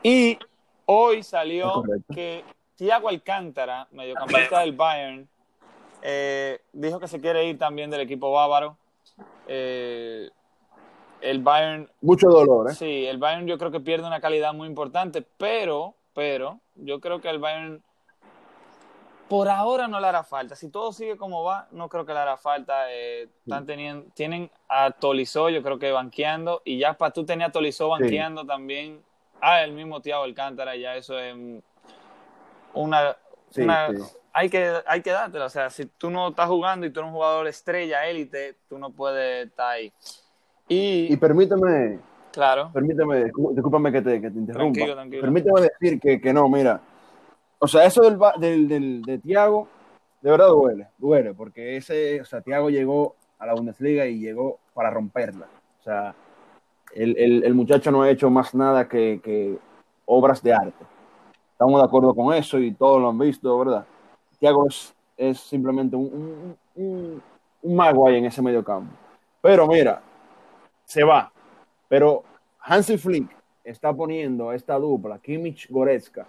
Y 0.02 0.38
hoy 0.86 1.24
salió 1.24 1.84
que 2.14 2.44
Thiago 2.76 3.10
Alcántara, 3.10 3.88
mediocampista 3.92 4.60
del 4.60 4.74
Bayern, 4.74 5.28
eh, 6.02 6.60
dijo 6.74 7.00
que 7.00 7.08
se 7.08 7.22
quiere 7.22 7.46
ir 7.46 7.58
también 7.58 7.90
del 7.90 8.02
equipo 8.02 8.32
bávaro. 8.32 8.78
Eh, 9.48 10.30
el 11.22 11.40
Bayern 11.40 11.90
Mucho 12.02 12.28
dolor, 12.30 12.72
¿eh? 12.72 12.76
Sí, 12.76 13.06
el 13.06 13.18
Bayern 13.18 13.48
yo 13.48 13.58
creo 13.58 13.72
que 13.72 13.80
pierde 13.80 14.06
una 14.06 14.20
calidad 14.20 14.54
muy 14.54 14.68
importante, 14.68 15.26
pero, 15.38 15.96
pero, 16.14 16.60
yo 16.76 17.00
creo 17.00 17.22
que 17.22 17.30
el 17.30 17.40
Bayern 17.40 17.82
por 19.30 19.48
ahora 19.48 19.88
no 19.88 20.00
le 20.00 20.08
hará 20.08 20.24
falta. 20.24 20.56
Si 20.56 20.70
todo 20.70 20.92
sigue 20.92 21.16
como 21.16 21.44
va, 21.44 21.68
no 21.72 21.88
creo 21.88 22.06
que 22.06 22.14
le 22.14 22.20
hará 22.20 22.38
falta. 22.38 22.92
Eh, 22.92 23.30
están 23.46 23.66
teniendo, 23.66 24.12
tienen 24.14 24.52
a 24.68 24.92
Tolizó, 24.92 25.50
yo 25.50 25.64
creo 25.64 25.80
que 25.80 25.92
banqueando, 25.92 26.62
y 26.66 26.78
ya 26.78 26.94
para 26.94 27.14
tú 27.14 27.26
tener 27.26 27.48
a 27.48 27.52
Tolizó 27.52 27.90
banqueando 27.90 28.46
también, 28.46 29.02
ah, 29.40 29.64
el 29.64 29.72
mismo 29.72 30.02
Thiago 30.02 30.24
Alcántara, 30.24 30.76
ya 30.76 30.96
eso 30.98 31.18
es 31.18 31.34
una, 32.74 33.16
Sí, 33.50 33.62
una- 33.62 33.90
sí. 33.90 33.96
hay 34.34 34.50
que, 34.50 34.74
hay 34.86 35.02
que 35.02 35.12
dártela. 35.12 35.46
O 35.46 35.50
sea, 35.50 35.70
si 35.70 35.86
tú 35.86 36.10
no 36.10 36.30
estás 36.30 36.48
jugando 36.48 36.86
y 36.86 36.90
tú 36.90 37.00
eres 37.00 37.10
un 37.10 37.16
jugador 37.16 37.48
estrella, 37.48 38.06
élite, 38.08 38.56
tú 38.68 38.78
no 38.78 38.90
puedes 38.92 39.48
estar 39.48 39.72
ahí. 39.72 39.92
Y, 40.68 41.14
Y 41.14 41.18
permíteme, 41.18 42.00
claro, 42.32 42.72
permíteme, 42.74 43.26
discú- 43.26 43.54
discúlpame 43.54 43.92
que 43.92 44.02
te, 44.02 44.22
que 44.22 44.32
te 44.32 44.38
interrumpa. 44.40 44.74
Tranquilo, 44.74 44.96
tranquilo. 44.96 45.22
Permíteme 45.22 45.62
decir 45.62 46.00
que, 46.00 46.22
que 46.22 46.34
no, 46.34 46.48
mira. 46.50 46.80
O 47.60 47.68
sea, 47.68 47.86
eso 47.86 48.02
del, 48.02 48.18
del, 48.40 48.68
del- 48.68 49.02
de 49.04 49.18
Tiago, 49.20 49.68
de 50.22 50.32
verdad 50.32 50.48
duele, 50.48 50.88
duele, 50.98 51.34
porque 51.34 51.78
ese, 51.78 52.22
o 52.22 52.26
sea, 52.26 52.42
Tiago 52.42 52.70
llegó 52.70 53.16
a 53.40 53.46
la 53.46 53.54
Bundesliga 53.54 54.06
y 54.06 54.20
llegó 54.20 54.60
para 54.74 54.90
romperla. 54.90 55.48
O 55.80 55.84
sea, 55.84 56.16
el, 56.96 57.18
el- 57.18 57.44
el 57.44 57.54
muchacho 57.54 57.92
no 57.92 58.04
ha 58.04 58.10
hecho 58.10 58.30
más 58.30 58.56
nada 58.56 58.88
que, 58.88 59.20
que 59.24 59.58
obras 60.06 60.42
de 60.42 60.54
arte. 60.54 60.86
Estamos 61.54 61.80
de 61.82 61.86
acuerdo 61.88 62.14
con 62.14 62.34
eso 62.34 62.60
y 62.60 62.74
todos 62.74 63.02
lo 63.02 63.10
han 63.10 63.18
visto, 63.18 63.58
¿verdad? 63.58 63.86
Tiago 64.40 64.68
es, 64.68 64.94
es 65.16 65.40
simplemente 65.40 65.96
un, 65.96 66.56
un, 66.76 66.84
un- 66.84 67.22
un 67.62 67.76
mago 67.76 68.08
ahí 68.08 68.18
en 68.18 68.26
ese 68.26 68.42
medio 68.42 68.64
campo. 68.64 68.92
Pero 69.42 69.66
mira, 69.68 70.02
se 70.84 71.04
va. 71.04 71.32
Pero 71.88 72.24
Hansi 72.60 72.98
Flick 72.98 73.30
está 73.64 73.94
poniendo 73.94 74.50
a 74.50 74.56
esta 74.56 74.76
dupla, 74.78 75.18
Kimmich 75.20 75.70
Goretzka, 75.70 76.26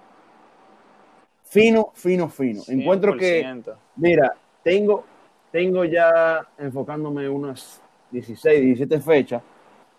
fino, 1.44 1.90
fino, 1.94 2.28
fino. 2.28 2.62
Encuentro 2.68 3.16
que, 3.16 3.42
100%. 3.42 3.74
mira, 3.96 4.34
tengo, 4.62 5.04
tengo 5.50 5.84
ya 5.84 6.46
enfocándome 6.58 7.28
unas 7.28 7.80
16, 8.10 8.60
17 8.60 9.00
fechas 9.00 9.42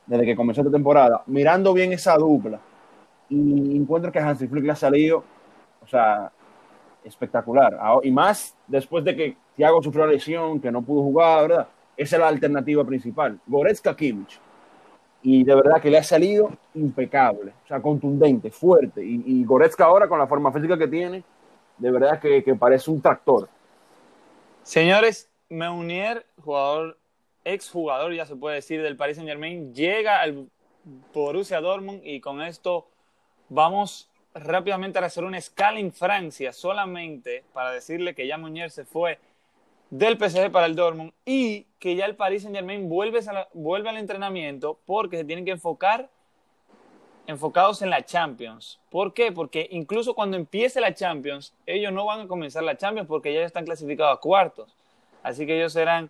desde 0.05 0.25
que 0.25 0.35
comenzó 0.35 0.61
esta 0.61 0.71
temporada, 0.71 1.23
mirando 1.25 1.73
bien 1.73 1.91
esa 1.93 2.15
dupla. 2.15 2.59
Y 3.29 3.75
encuentro 3.75 4.11
que 4.11 4.19
Hansi 4.19 4.47
Flick 4.47 4.63
le 4.63 4.71
ha 4.71 4.75
salido, 4.75 5.23
o 5.81 5.87
sea, 5.87 6.31
espectacular. 7.03 7.77
Y 8.03 8.11
más 8.11 8.55
después 8.67 9.03
de 9.03 9.15
que 9.15 9.37
Thiago 9.55 9.81
sufrió 9.81 10.05
la 10.05 10.13
lesión, 10.13 10.59
que 10.59 10.71
no 10.71 10.81
pudo 10.81 11.03
jugar, 11.03 11.47
¿verdad? 11.47 11.67
Esa 11.97 12.15
es 12.17 12.19
la 12.19 12.27
alternativa 12.27 12.83
principal. 12.83 13.39
Goretzka 13.47 13.95
Kimmich. 13.95 14.39
Y 15.23 15.43
de 15.43 15.55
verdad 15.55 15.81
que 15.81 15.89
le 15.89 15.97
ha 15.97 16.03
salido 16.03 16.51
impecable, 16.75 17.53
o 17.63 17.67
sea, 17.67 17.81
contundente, 17.81 18.51
fuerte. 18.51 19.03
Y, 19.03 19.23
y 19.25 19.43
Goretzka 19.43 19.85
ahora, 19.85 20.07
con 20.07 20.19
la 20.19 20.27
forma 20.27 20.51
física 20.51 20.77
que 20.77 20.87
tiene, 20.87 21.23
de 21.77 21.91
verdad 21.91 22.19
que, 22.19 22.43
que 22.43 22.55
parece 22.55 22.91
un 22.91 23.01
tractor. 23.01 23.49
Señores, 24.61 25.29
Meunier, 25.49 26.25
jugador, 26.43 26.97
exjugador, 27.43 28.13
ya 28.13 28.25
se 28.25 28.35
puede 28.35 28.55
decir, 28.55 28.81
del 28.81 28.97
Paris 28.97 29.17
Saint 29.17 29.29
Germain, 29.29 29.73
llega 29.73 30.21
al 30.21 30.47
Borussia 31.13 31.59
Dortmund 31.59 32.01
y 32.03 32.19
con 32.19 32.41
esto 32.41 32.87
vamos 33.49 34.09
rápidamente 34.33 34.99
a 34.99 35.05
hacer 35.05 35.23
una 35.23 35.37
escala 35.37 35.79
en 35.79 35.93
Francia 35.93 36.51
solamente 36.51 37.43
para 37.53 37.71
decirle 37.71 38.13
que 38.13 38.27
ya 38.27 38.37
Muñer 38.37 38.69
se 38.69 38.85
fue 38.85 39.19
del 39.89 40.17
PSG 40.17 40.51
para 40.51 40.65
el 40.65 40.75
Dortmund 40.75 41.13
y 41.25 41.67
que 41.79 41.95
ya 41.95 42.05
el 42.05 42.15
Paris 42.15 42.43
Saint 42.43 42.55
Germain 42.55 42.89
vuelve, 42.89 43.21
vuelve 43.53 43.89
al 43.89 43.97
entrenamiento 43.97 44.79
porque 44.85 45.17
se 45.17 45.23
tienen 45.23 45.45
que 45.45 45.51
enfocar 45.51 46.09
enfocados 47.27 47.81
en 47.81 47.89
la 47.89 48.03
Champions. 48.03 48.79
¿Por 48.89 49.13
qué? 49.13 49.31
Porque 49.31 49.67
incluso 49.71 50.13
cuando 50.13 50.37
empiece 50.37 50.81
la 50.81 50.93
Champions, 50.93 51.53
ellos 51.65 51.91
no 51.91 52.05
van 52.05 52.21
a 52.21 52.27
comenzar 52.27 52.63
la 52.63 52.77
Champions 52.77 53.07
porque 53.07 53.33
ya 53.33 53.41
están 53.41 53.65
clasificados 53.65 54.17
a 54.17 54.21
cuartos. 54.21 54.75
Así 55.23 55.45
que 55.45 55.57
ellos 55.57 55.73
serán 55.73 56.09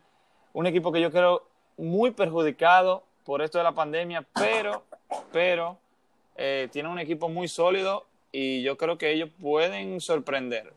un 0.54 0.66
equipo 0.66 0.92
que 0.92 1.02
yo 1.02 1.12
creo 1.12 1.44
muy 1.78 2.12
perjudicado 2.12 3.04
por 3.24 3.42
esto 3.42 3.58
de 3.58 3.64
la 3.64 3.72
pandemia, 3.74 4.26
pero, 4.34 4.84
pero 5.32 5.78
eh, 6.36 6.68
tiene 6.72 6.90
un 6.90 7.00
equipo 7.00 7.30
muy 7.30 7.48
sólido 7.48 8.06
y 8.32 8.62
yo 8.62 8.78
creo 8.78 8.98
que 8.98 9.12
ellos 9.12 9.30
pueden 9.42 10.02
sorprender. 10.02 10.74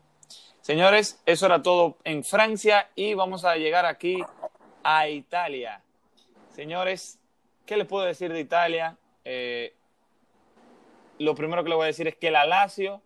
Señores, 0.61 1.21
eso 1.25 1.45
era 1.45 1.61
todo 1.61 1.97
en 2.03 2.23
Francia 2.23 2.89
y 2.95 3.13
vamos 3.13 3.43
a 3.43 3.55
llegar 3.55 3.85
aquí 3.85 4.23
a 4.83 5.09
Italia. 5.09 5.81
Señores, 6.53 7.19
¿qué 7.65 7.77
les 7.77 7.87
puedo 7.87 8.05
decir 8.05 8.31
de 8.31 8.39
Italia? 8.39 8.97
Eh, 9.25 9.73
lo 11.17 11.35
primero 11.35 11.63
que 11.63 11.69
le 11.69 11.75
voy 11.75 11.83
a 11.83 11.87
decir 11.87 12.07
es 12.07 12.15
que 12.15 12.27
el 12.27 12.33
Lazio 12.33 13.01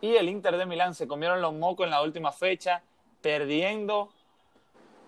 y 0.00 0.14
el 0.16 0.28
Inter 0.28 0.56
de 0.56 0.66
Milán 0.66 0.94
se 0.94 1.08
comieron 1.08 1.40
los 1.40 1.54
mocos 1.54 1.84
en 1.84 1.90
la 1.90 2.02
última 2.02 2.30
fecha, 2.30 2.82
perdiendo 3.22 4.10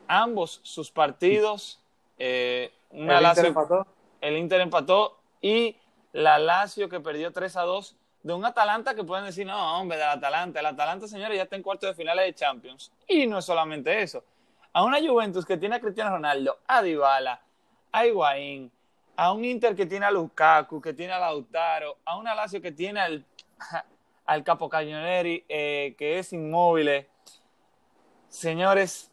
ambos 0.09 0.61
sus 0.63 0.91
partidos. 0.91 1.81
Eh, 2.19 2.73
¿El 2.91 3.23
Inter 3.23 3.47
empató? 3.47 3.87
El 4.21 4.37
Inter 4.39 4.61
empató 4.63 5.19
y 5.41 5.77
la 6.17 6.39
Lazio 6.39 6.89
que 6.89 6.99
perdió 6.99 7.31
3 7.31 7.57
a 7.57 7.63
2 7.63 7.95
de 8.23 8.33
un 8.33 8.43
Atalanta 8.45 8.95
que 8.95 9.05
pueden 9.05 9.27
decir, 9.27 9.47
no, 9.47 9.79
hombre, 9.79 9.99
del 9.99 10.09
Atalanta. 10.09 10.61
El 10.61 10.67
Atalanta, 10.67 11.07
señores, 11.07 11.37
ya 11.37 11.43
está 11.43 11.57
en 11.57 11.63
cuarto 11.63 11.87
de 11.87 11.95
finales 11.95 12.25
de 12.25 12.35
Champions. 12.35 12.91
Y 13.07 13.27
no 13.27 13.39
es 13.39 13.45
solamente 13.45 14.03
eso. 14.03 14.25
A 14.73 14.83
una 14.83 14.99
Juventus 14.99 15.45
que 15.45 15.59
tiene 15.59 15.77
a 15.77 15.81
Cristiano 15.81 16.11
Ronaldo, 16.13 16.59
a 16.67 16.81
Dybala, 16.81 17.39
a 17.93 18.07
Higuaín, 18.07 18.73
a 19.15 19.33
un 19.33 19.45
Inter 19.45 19.77
que 19.77 19.85
tiene 19.85 20.07
a 20.07 20.11
Lukaku, 20.11 20.81
que 20.81 20.95
tiene 20.95 21.13
a 21.13 21.19
Lautaro, 21.19 21.99
a 22.07 22.17
una 22.17 22.35
Lazio 22.35 22.63
que 22.63 22.73
tiene 22.73 23.01
al, 23.01 23.23
al 24.25 24.43
Capo 24.43 24.71
Cañoneri, 24.71 25.45
eh, 25.51 25.95
que 25.99 26.19
es 26.19 26.33
inmóvil. 26.33 27.07
Señores, 28.31 29.13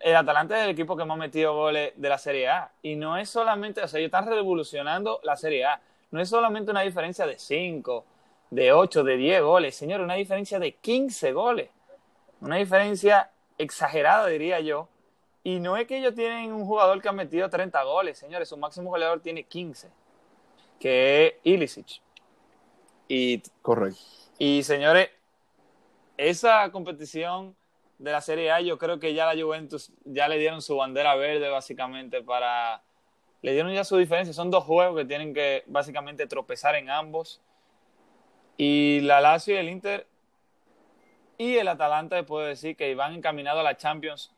el 0.00 0.16
Atalanta 0.16 0.58
es 0.58 0.64
el 0.64 0.70
equipo 0.70 0.98
que 0.98 1.04
más 1.06 1.14
ha 1.14 1.18
metido 1.18 1.54
goles 1.54 1.94
de 1.96 2.08
la 2.10 2.18
Serie 2.18 2.48
A. 2.48 2.72
Y 2.82 2.96
no 2.96 3.16
es 3.16 3.30
solamente, 3.30 3.82
o 3.82 3.88
sea, 3.88 3.98
ellos 4.00 4.08
están 4.08 4.26
revolucionando 4.26 5.20
la 5.22 5.36
Serie 5.36 5.64
A. 5.64 5.80
No 6.10 6.20
es 6.20 6.28
solamente 6.28 6.70
una 6.70 6.82
diferencia 6.82 7.26
de 7.26 7.38
5, 7.38 8.04
de 8.50 8.72
8, 8.72 9.04
de 9.04 9.16
10 9.16 9.42
goles. 9.42 9.76
Señores, 9.76 10.04
una 10.04 10.14
diferencia 10.14 10.58
de 10.58 10.72
15 10.72 11.32
goles. 11.32 11.70
Una 12.40 12.56
diferencia 12.56 13.30
exagerada, 13.58 14.26
diría 14.26 14.60
yo. 14.60 14.88
Y 15.42 15.60
no 15.60 15.76
es 15.76 15.86
que 15.86 15.98
ellos 15.98 16.14
tienen 16.14 16.52
un 16.52 16.64
jugador 16.66 17.00
que 17.00 17.08
ha 17.08 17.12
metido 17.12 17.48
30 17.48 17.82
goles, 17.84 18.18
señores, 18.18 18.48
su 18.48 18.56
máximo 18.56 18.90
goleador 18.90 19.20
tiene 19.20 19.44
15, 19.44 19.88
que 20.78 21.26
es 21.26 21.34
Ilicic. 21.44 22.02
Y, 23.08 23.42
Correcto. 23.62 24.00
Y 24.38 24.62
señores, 24.62 25.08
esa 26.16 26.70
competición 26.70 27.56
de 27.98 28.12
la 28.12 28.20
Serie 28.20 28.50
A, 28.50 28.60
yo 28.60 28.78
creo 28.78 28.98
que 28.98 29.14
ya 29.14 29.32
la 29.32 29.42
Juventus 29.42 29.92
ya 30.04 30.28
le 30.28 30.38
dieron 30.38 30.62
su 30.62 30.76
bandera 30.76 31.14
verde 31.14 31.48
básicamente 31.48 32.22
para... 32.22 32.82
Le 33.42 33.52
dieron 33.52 33.72
ya 33.72 33.84
su 33.84 33.96
diferencia. 33.96 34.34
Son 34.34 34.50
dos 34.50 34.64
juegos 34.64 34.96
que 34.96 35.04
tienen 35.04 35.34
que 35.34 35.64
básicamente 35.66 36.26
tropezar 36.26 36.74
en 36.74 36.90
ambos. 36.90 37.40
Y 38.56 39.00
la 39.00 39.20
Lazio 39.20 39.54
y 39.54 39.58
el 39.58 39.68
Inter 39.68 40.06
y 41.40 41.56
el 41.56 41.68
Atalanta, 41.68 42.22
puedo 42.24 42.44
decir 42.46 42.76
que 42.76 42.94
van 42.94 43.14
encaminados 43.14 43.60
a 43.60 43.62
la 43.62 43.74
Champions 43.74 44.30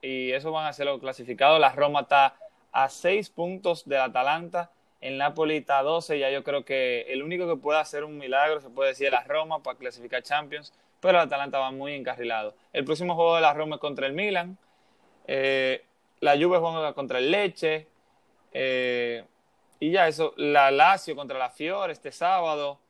y 0.00 0.32
eso 0.32 0.50
van 0.50 0.66
a 0.66 0.72
ser 0.72 0.86
los 0.86 0.98
clasificados. 0.98 1.60
La 1.60 1.72
Roma 1.72 2.00
está 2.00 2.36
a 2.72 2.88
seis 2.88 3.28
puntos 3.28 3.86
del 3.86 4.00
Atalanta, 4.00 4.70
el 5.02 5.18
Napoli 5.18 5.58
está 5.58 5.80
a 5.80 5.82
12. 5.82 6.18
Ya 6.18 6.30
yo 6.30 6.42
creo 6.44 6.64
que 6.64 7.02
el 7.08 7.22
único 7.22 7.46
que 7.46 7.60
puede 7.60 7.78
hacer 7.78 8.02
un 8.02 8.16
milagro 8.16 8.62
se 8.62 8.70
puede 8.70 8.88
decir 8.88 9.12
la 9.12 9.24
Roma 9.24 9.62
para 9.62 9.76
clasificar 9.76 10.22
Champions, 10.22 10.72
pero 11.00 11.18
el 11.18 11.26
Atalanta 11.26 11.58
va 11.58 11.70
muy 11.70 11.92
encarrilado. 11.92 12.54
El 12.72 12.86
próximo 12.86 13.14
juego 13.14 13.34
de 13.34 13.42
la 13.42 13.52
Roma 13.52 13.76
es 13.76 13.80
contra 13.80 14.06
el 14.06 14.14
Milan. 14.14 14.56
Eh, 15.26 15.84
la 16.20 16.32
Juve 16.32 16.56
juega 16.56 16.94
contra 16.94 17.18
el 17.18 17.30
Leche. 17.30 17.86
Eh, 18.60 19.24
y 19.78 19.92
ya 19.92 20.08
eso, 20.08 20.34
la 20.36 20.70
Lazio 20.70 21.14
contra 21.14 21.38
la 21.38 21.50
Fiore 21.50 21.92
este 21.92 22.10
sábado. 22.10 22.80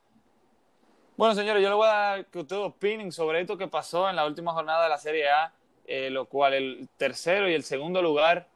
Bueno, 1.17 1.35
señores, 1.35 1.63
yo 1.63 1.69
le 1.69 1.75
voy 1.75 1.89
a 1.89 1.93
dar 1.93 2.27
que 2.27 2.39
ustedes 2.39 2.63
opinen 2.63 3.13
sobre 3.13 3.41
esto 3.41 3.59
que 3.59 3.69
pasó 3.69 4.09
en 4.09 4.17
la 4.17 4.25
última 4.25 4.53
jornada 4.53 4.85
de 4.85 4.89
la 4.89 4.99
Serie 4.99 5.29
A 5.29 5.53
eh, 5.91 6.11
lo 6.11 6.27
cual 6.27 6.53
el 6.53 6.87
tercero 6.99 7.49
y 7.49 7.55
el 7.55 7.63
segundo 7.63 8.03
lugar 8.03 8.47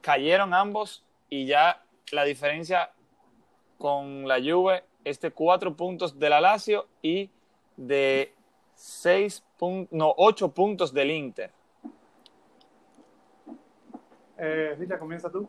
cayeron 0.00 0.54
ambos 0.54 1.04
y 1.28 1.44
ya 1.44 1.84
la 2.12 2.24
diferencia 2.24 2.92
con 3.76 4.26
la 4.26 4.38
Juve 4.40 4.82
es 5.04 5.20
de 5.20 5.32
cuatro 5.32 5.76
puntos 5.76 6.18
de 6.18 6.30
la 6.30 6.40
Lazio 6.40 6.88
y 7.02 7.28
de 7.76 8.32
seis 8.74 9.44
no, 9.90 10.14
ocho 10.16 10.48
puntos 10.48 10.94
del 10.94 11.10
Inter. 11.10 11.50
Eh, 14.38 14.96
comienza 14.98 15.30
tú. 15.30 15.46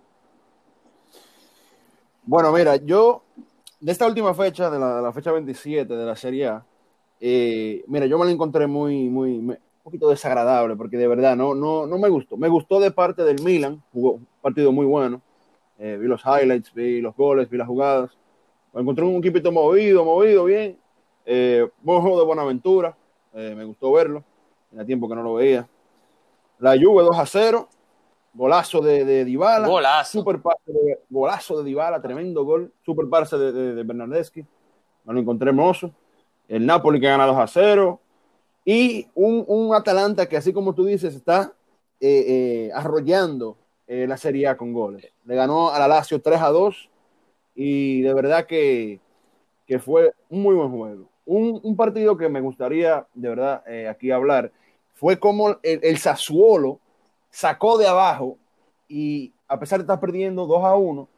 Bueno, 2.26 2.54
mira, 2.54 2.78
yo 2.78 3.24
de 3.82 3.92
esta 3.92 4.08
última 4.08 4.34
fecha, 4.34 4.70
de 4.70 4.80
la, 4.80 5.12
fecha 5.12 5.32
27 5.32 5.94
de 5.94 6.06
la 6.06 6.16
Serie 6.16 6.48
A, 6.48 6.66
eh, 7.20 7.84
mira, 7.88 8.06
yo 8.06 8.18
me 8.18 8.26
la 8.26 8.32
encontré 8.32 8.66
muy, 8.66 9.10
muy, 9.10 9.40
un 9.40 9.58
poquito 9.84 10.10
desagradable, 10.10 10.78
porque 10.78 10.98
de 10.98 11.08
verdad 11.08 11.36
no, 11.36 11.54
no, 11.54 11.86
no 11.86 11.98
me 11.98 12.08
gustó. 12.08 12.38
Me 12.38 12.48
gustó 12.48 12.80
de 12.80 12.92
parte 12.92 13.24
del 13.24 13.42
Milan, 13.44 13.84
jugó 13.92 14.14
un 14.14 14.28
partido 14.42 14.72
muy 14.72 14.86
bueno. 14.86 15.22
Eh, 15.78 15.98
vi 16.00 16.08
los 16.08 16.22
highlights, 16.24 16.74
vi 16.74 17.02
los 17.02 17.14
goles, 17.14 17.50
vi 17.50 17.58
las 17.58 17.68
jugadas. 17.68 18.18
encontré 18.74 19.04
un 19.04 19.18
equipito 19.18 19.52
movido, 19.52 20.06
movido, 20.06 20.46
bien. 20.46 20.78
Eh, 21.26 21.68
buen 21.82 22.02
juego 22.02 22.20
de 22.20 22.26
Buenaventura, 22.26 22.96
eh, 23.34 23.54
me 23.56 23.66
gustó 23.66 23.92
verlo. 23.92 24.24
Tenía 24.70 24.86
tiempo 24.86 25.10
que 25.10 25.16
no 25.16 25.24
lo 25.24 25.34
veía. 25.34 25.68
La 26.60 26.72
Juve 26.82 27.04
2 27.04 27.18
a 27.18 27.26
0, 27.26 27.68
golazo 28.34 28.82
de, 28.82 29.06
de 29.06 29.26
Dybala. 29.26 29.68
Golazo. 29.68 30.20
Super 30.20 30.42
de, 30.66 31.00
golazo 31.10 31.58
de 31.60 31.64
Dybala, 31.66 32.02
tremendo 32.02 32.44
gol. 32.44 32.72
Super 32.84 33.08
parce 33.10 33.38
de, 33.38 33.52
de, 33.52 33.76
de 33.76 33.84
Bernardeschi. 33.84 34.46
Me 35.06 35.14
lo 35.14 35.20
encontré 35.20 35.50
hermoso. 35.50 35.92
El 36.48 36.66
Napoli 36.66 37.00
que 37.00 37.08
gana 37.08 37.26
2 37.26 37.38
a 37.38 37.48
0. 37.48 38.00
Y 38.66 39.08
un, 39.16 39.44
un 39.48 39.76
Atalanta 39.76 40.28
que, 40.28 40.38
así 40.38 40.54
como 40.54 40.74
tú 40.74 40.86
dices, 40.86 41.16
está 41.16 41.54
eh, 42.00 42.26
eh, 42.28 42.72
arrollando 42.74 43.58
eh, 43.88 44.06
la 44.08 44.18
Serie 44.18 44.48
A 44.48 44.58
con 44.58 44.74
goles. 44.74 45.12
Le 45.26 45.36
ganó 45.36 45.70
a 45.72 45.80
la 45.80 45.88
Lazio 45.88 46.22
3 46.22 46.42
a 46.42 46.50
2 46.50 46.90
y 47.56 48.02
de 48.02 48.14
verdad 48.14 48.46
que, 48.46 49.00
que 49.68 49.80
fue 49.80 50.14
un 50.30 50.44
muy 50.44 50.56
buen 50.56 50.72
juego. 50.72 51.10
Un, 51.26 51.60
un, 51.64 51.76
partido 51.78 52.18
que 52.18 52.28
me 52.28 52.42
gustaría 52.42 53.08
de 53.14 53.30
verdad 53.30 53.64
aquí 53.90 54.12
hablar 54.12 54.52
fue 54.94 55.18
como 55.18 55.52
el, 55.64 55.80
el 55.82 55.98
Sassuolo 55.98 56.80
sacó 57.34 57.80
de 57.80 57.88
abajo 57.88 58.38
y 58.88 59.34
a 59.48 59.60
pesar 59.60 59.80
de 59.80 59.84
estar 59.84 60.00
perdiendo 60.00 60.46
2 60.46 60.64
a 60.64 60.76
1, 60.76 61.10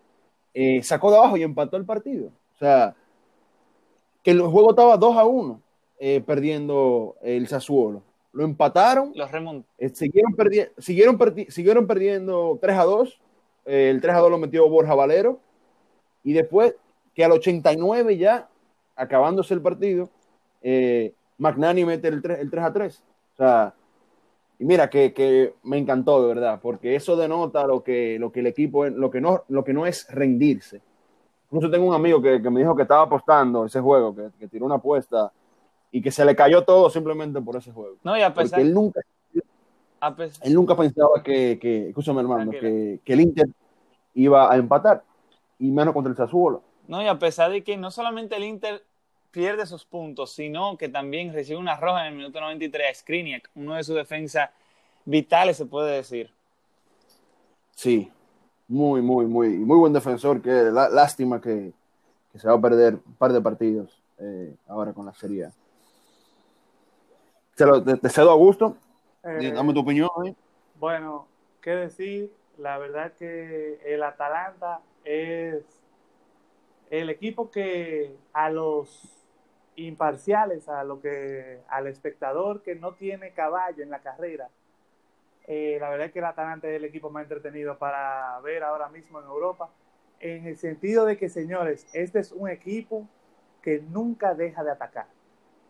sacó 0.81 1.11
de 1.11 1.17
abajo 1.17 1.37
y 1.37 1.43
empató 1.43 1.75
el 1.75 1.85
partido. 1.85 2.31
O 2.55 2.57
sea, 2.57 2.95
que 4.23 4.31
el 4.31 4.41
juego 4.41 4.71
estaba 4.71 4.97
2 4.97 5.17
a 5.17 5.25
1 5.25 5.61
eh, 5.99 6.21
perdiendo 6.25 7.15
el 7.21 7.47
Sassuolo. 7.47 8.01
Lo 8.33 8.43
empataron. 8.43 9.11
Los 9.13 9.29
eh, 9.77 9.89
siguieron, 9.89 10.33
perdi 10.33 10.65
siguieron, 10.77 11.17
siguieron, 11.47 11.87
perdiendo 11.87 12.57
3 12.59 12.77
a 12.77 12.83
2. 12.83 13.19
Eh, 13.65 13.89
el 13.91 14.01
3 14.01 14.15
a 14.15 14.19
2 14.19 14.31
lo 14.31 14.37
metió 14.37 14.67
Borja 14.67 14.95
Valero. 14.95 15.39
Y 16.23 16.33
después, 16.33 16.75
que 17.13 17.23
al 17.23 17.33
89 17.33 18.17
ya, 18.17 18.49
acabándose 18.95 19.53
el 19.53 19.61
partido, 19.61 20.09
Magnani 21.37 21.85
mete 21.85 22.07
el 22.07 22.21
3, 22.21 22.39
el 22.39 22.49
3 22.49 22.63
a 22.63 22.73
3. 22.73 23.03
O 23.33 23.37
sea, 23.37 23.73
y 24.57 24.65
mira 24.65 24.89
que, 24.89 25.13
que, 25.13 25.55
me 25.63 25.77
encantó 25.77 26.21
de 26.21 26.33
verdad, 26.33 26.59
porque 26.61 26.95
eso 26.95 27.15
denota 27.15 27.67
lo 27.67 27.83
que, 27.83 28.17
lo 28.19 28.31
que 28.31 28.39
el 28.39 28.47
equipo, 28.47 28.85
lo 28.85 29.11
que, 29.11 29.19
no, 29.19 29.43
lo 29.49 29.63
que 29.63 29.73
no 29.73 29.85
es 29.85 30.07
rendirse. 30.09 30.81
Incluso 31.45 31.69
tengo 31.69 31.87
un 31.87 31.93
amigo 31.93 32.21
que, 32.21 32.41
que 32.41 32.49
me 32.49 32.61
dijo 32.61 32.75
que 32.75 32.83
estaba 32.83 33.03
apostando 33.03 33.65
ese 33.65 33.81
juego, 33.81 34.15
que, 34.15 34.29
que 34.39 34.47
tiró 34.47 34.65
una 34.65 34.75
apuesta 34.75 35.31
y 35.91 36.01
que 36.01 36.11
se 36.11 36.25
le 36.25 36.35
cayó 36.35 36.63
todo 36.63 36.89
simplemente 36.89 37.41
por 37.41 37.55
ese 37.57 37.71
juego. 37.71 37.95
No, 38.03 38.17
y 38.17 38.21
a 38.21 38.33
pesar... 38.33 38.59
Porque 38.59 38.61
él 38.61 38.73
nunca, 38.73 39.01
él 40.41 40.53
nunca 40.53 40.75
pensaba 40.75 41.23
que, 41.23 41.57
que 41.59 41.89
escúchame 41.89 42.21
hermano, 42.21 42.51
que, 42.51 42.99
que, 43.03 43.13
el 43.13 43.21
Inter 43.21 43.47
iba 44.13 44.51
a 44.51 44.55
empatar, 44.57 45.03
y 45.59 45.71
menos 45.71 45.93
contra 45.93 46.11
el 46.11 46.17
Sassuolo. 46.17 46.63
No, 46.87 47.01
y 47.01 47.07
a 47.07 47.19
pesar 47.19 47.51
de 47.51 47.63
que 47.63 47.77
no 47.77 47.91
solamente 47.91 48.35
el 48.35 48.43
Inter 48.43 48.83
pierde 49.35 49.65
sus 49.65 49.83
puntos, 49.83 50.31
sino 50.31 50.77
que 50.77 50.87
también 50.87 51.33
recibe 51.33 51.59
una 51.59 51.75
roja 51.75 52.07
en 52.07 52.13
el 52.13 52.17
minuto 52.19 52.39
93 52.39 52.89
a 52.89 52.93
Skriniak, 52.93 53.51
uno 53.55 53.75
de 53.75 53.83
sus 53.83 53.93
defensas 53.93 54.49
vitales, 55.03 55.57
se 55.57 55.65
puede 55.65 55.97
decir. 55.97 56.31
Sí, 57.71 58.09
muy, 58.69 59.01
muy, 59.01 59.25
muy, 59.25 59.49
muy 59.49 59.77
buen 59.77 59.91
defensor, 59.91 60.41
que 60.41 60.49
lástima 60.71 61.41
que, 61.41 61.73
que 62.31 62.39
se 62.39 62.47
va 62.47 62.53
a 62.53 62.61
perder 62.61 62.93
un 62.93 63.13
par 63.15 63.33
de 63.33 63.41
partidos 63.41 64.01
eh, 64.19 64.55
ahora 64.69 64.93
con 64.93 65.05
la 65.05 65.13
Serie 65.13 65.47
A. 65.47 65.51
Te, 67.57 67.65
lo, 67.65 67.83
te, 67.83 67.97
te 67.97 68.09
cedo 68.09 68.31
a 68.31 68.35
gusto. 68.35 68.77
Eh, 69.21 69.51
Dame 69.53 69.73
tu 69.73 69.81
opinión. 69.81 70.09
ahí. 70.23 70.33
Bueno, 70.79 71.27
qué 71.59 71.71
decir, 71.71 72.31
la 72.57 72.77
verdad 72.77 73.11
que 73.19 73.81
el 73.85 74.01
Atalanta 74.01 74.79
es 75.03 75.61
el 76.89 77.09
equipo 77.09 77.51
que 77.51 78.15
a 78.31 78.49
los 78.49 79.14
imparciales, 79.75 80.69
a 80.69 80.83
lo 80.83 81.01
que 81.01 81.61
al 81.69 81.87
espectador 81.87 82.61
que 82.63 82.75
no 82.75 82.95
tiene 82.95 83.33
caballo 83.33 83.83
en 83.83 83.89
la 83.89 84.01
carrera, 84.01 84.49
eh, 85.47 85.77
la 85.79 85.89
verdad 85.89 86.07
es 86.07 86.13
que 86.13 86.19
el 86.19 86.25
Atalanta 86.25 86.67
es 86.67 86.75
el 86.77 86.85
equipo 86.85 87.09
más 87.09 87.23
entretenido 87.23 87.77
para 87.77 88.39
ver 88.41 88.63
ahora 88.63 88.89
mismo 88.89 89.19
en 89.19 89.25
Europa, 89.27 89.69
en 90.19 90.47
el 90.47 90.57
sentido 90.57 91.05
de 91.05 91.17
que, 91.17 91.29
señores, 91.29 91.87
este 91.93 92.19
es 92.19 92.31
un 92.31 92.49
equipo 92.49 93.07
que 93.61 93.79
nunca 93.81 94.33
deja 94.33 94.63
de 94.63 94.71
atacar. 94.71 95.07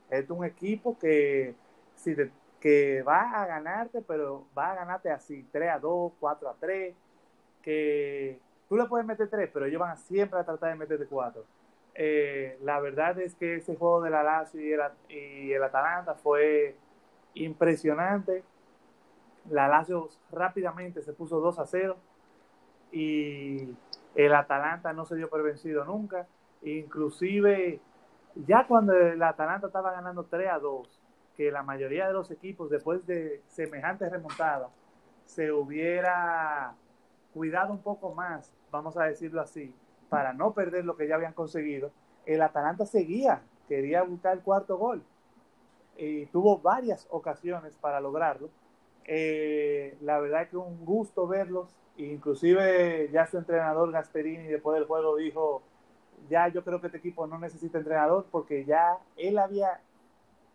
Este 0.09 0.25
es 0.33 0.39
un 0.39 0.45
equipo 0.45 0.97
que, 0.97 1.55
si 1.95 2.15
te- 2.15 2.31
que 2.59 3.03
va 3.03 3.41
a 3.41 3.45
ganarte, 3.47 4.01
pero 4.01 4.47
va 4.57 4.71
a 4.71 4.75
ganarte 4.75 5.11
así, 5.11 5.43
3 5.51 5.69
a 5.71 5.79
2, 5.79 6.13
4 6.19 6.49
a 6.49 6.55
3, 6.59 6.95
que 7.61 8.39
tú 8.69 8.77
le 8.77 8.85
puedes 8.85 9.05
meter 9.07 9.29
3, 9.29 9.49
pero 9.53 9.65
ellos 9.65 9.79
van 9.79 9.97
siempre 9.97 10.39
a 10.39 10.45
tratar 10.45 10.69
de 10.71 10.75
meterte 10.77 11.07
4. 11.07 11.45
Eh, 11.95 12.57
la 12.61 12.79
verdad 12.81 13.19
es 13.19 13.35
que 13.35 13.55
ese 13.55 13.75
juego 13.75 14.01
de 14.01 14.09
la 14.09 14.21
Lazio 14.21 14.61
y 14.61 14.73
el, 14.73 14.81
y 15.09 15.53
el 15.53 15.63
Atalanta 15.63 16.15
fue 16.15 16.75
impresionante. 17.33 18.43
La 19.49 19.67
Lazio 19.67 20.09
rápidamente 20.31 21.01
se 21.01 21.13
puso 21.13 21.39
2 21.39 21.59
a 21.59 21.65
0 21.65 21.97
y 22.91 23.75
el 24.15 24.33
Atalanta 24.33 24.93
no 24.93 25.05
se 25.05 25.15
dio 25.15 25.29
por 25.29 25.43
vencido 25.43 25.85
nunca. 25.85 26.27
Inclusive, 26.63 27.79
ya 28.35 28.65
cuando 28.67 28.93
el 28.93 29.21
Atalanta 29.21 29.67
estaba 29.67 29.91
ganando 29.91 30.25
3 30.25 30.49
a 30.49 30.59
2, 30.59 31.01
que 31.37 31.51
la 31.51 31.63
mayoría 31.63 32.07
de 32.07 32.13
los 32.13 32.31
equipos, 32.31 32.69
después 32.69 33.05
de 33.05 33.41
semejantes 33.47 34.11
remontadas, 34.11 34.69
se 35.25 35.51
hubiera 35.51 36.73
cuidado 37.33 37.73
un 37.73 37.81
poco 37.81 38.13
más, 38.13 38.53
vamos 38.71 38.97
a 38.97 39.03
decirlo 39.03 39.41
así, 39.41 39.73
para 40.09 40.33
no 40.33 40.53
perder 40.53 40.85
lo 40.85 40.95
que 40.95 41.07
ya 41.07 41.15
habían 41.15 41.33
conseguido, 41.33 41.91
el 42.25 42.41
Atalanta 42.41 42.85
seguía, 42.85 43.41
quería 43.67 44.03
buscar 44.03 44.37
el 44.37 44.43
cuarto 44.43 44.77
gol 44.77 45.03
y 45.97 46.25
tuvo 46.27 46.59
varias 46.59 47.07
ocasiones 47.09 47.75
para 47.77 47.99
lograrlo. 47.99 48.49
Eh, 49.05 49.97
la 50.01 50.19
verdad 50.19 50.43
es 50.43 50.49
que 50.49 50.57
un 50.57 50.83
gusto 50.83 51.27
verlos, 51.27 51.69
inclusive 51.97 53.09
ya 53.11 53.27
su 53.27 53.37
entrenador 53.37 53.91
Gasperini 53.91 54.47
después 54.47 54.75
del 54.75 54.87
juego 54.87 55.15
dijo, 55.15 55.61
ya 56.29 56.47
yo 56.47 56.63
creo 56.63 56.81
que 56.81 56.87
este 56.87 56.97
equipo 56.97 57.27
no 57.27 57.37
necesita 57.37 57.77
entrenador 57.77 58.25
porque 58.31 58.65
ya 58.65 58.97
él 59.15 59.37
había 59.37 59.79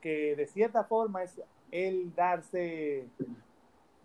que 0.01 0.35
de 0.35 0.47
cierta 0.47 0.85
forma 0.85 1.23
es 1.23 1.41
él 1.71 2.13
darse, 2.17 3.07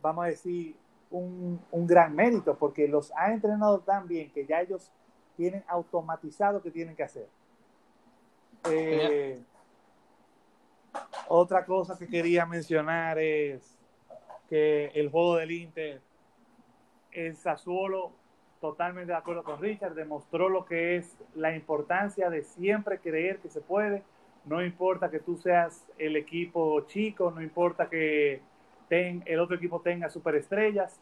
vamos 0.02 0.26
a 0.26 0.28
decir, 0.28 0.76
un, 1.10 1.60
un 1.72 1.88
gran 1.88 2.16
mérito 2.16 2.56
porque 2.58 2.88
los 2.88 3.12
ha 3.16 3.32
entrenado 3.32 3.80
tan 3.80 4.08
bien 4.08 4.32
que 4.32 4.46
ya 4.46 4.62
ellos 4.62 4.92
tienen 5.36 5.64
automatizado 5.68 6.62
que 6.62 6.72
tienen 6.72 6.96
que 6.96 7.04
hacer. 7.04 7.28
Eh, 8.70 9.40
otra 11.28 11.66
cosa 11.66 11.98
que 11.98 12.08
quería 12.08 12.46
mencionar 12.46 13.20
es 13.20 13.78
que 14.50 14.88
el 14.96 15.10
juego 15.10 15.38
del 15.38 15.52
Inter, 15.52 16.02
el 17.12 17.36
Sassuolo, 17.36 18.12
totalmente 18.62 19.12
de 19.12 19.18
acuerdo 19.18 19.44
con 19.44 19.60
Richard, 19.60 19.94
demostró 19.94 20.50
lo 20.50 20.66
que 20.66 20.98
es 20.98 21.18
la 21.36 21.56
importancia 21.56 22.30
de 22.30 22.44
siempre 22.44 23.00
creer 23.00 23.40
que 23.40 23.50
se 23.50 23.62
puede. 23.62 24.04
No 24.46 24.64
importa 24.64 25.10
que 25.10 25.20
tú 25.20 25.38
seas 25.38 25.86
el 25.98 26.16
equipo 26.16 26.82
chico, 26.82 27.32
no 27.32 27.42
importa 27.42 27.90
que 27.90 28.42
ten, 28.88 29.24
el 29.26 29.40
otro 29.40 29.56
equipo 29.56 29.82
tenga 29.82 30.10
superestrellas. 30.10 31.00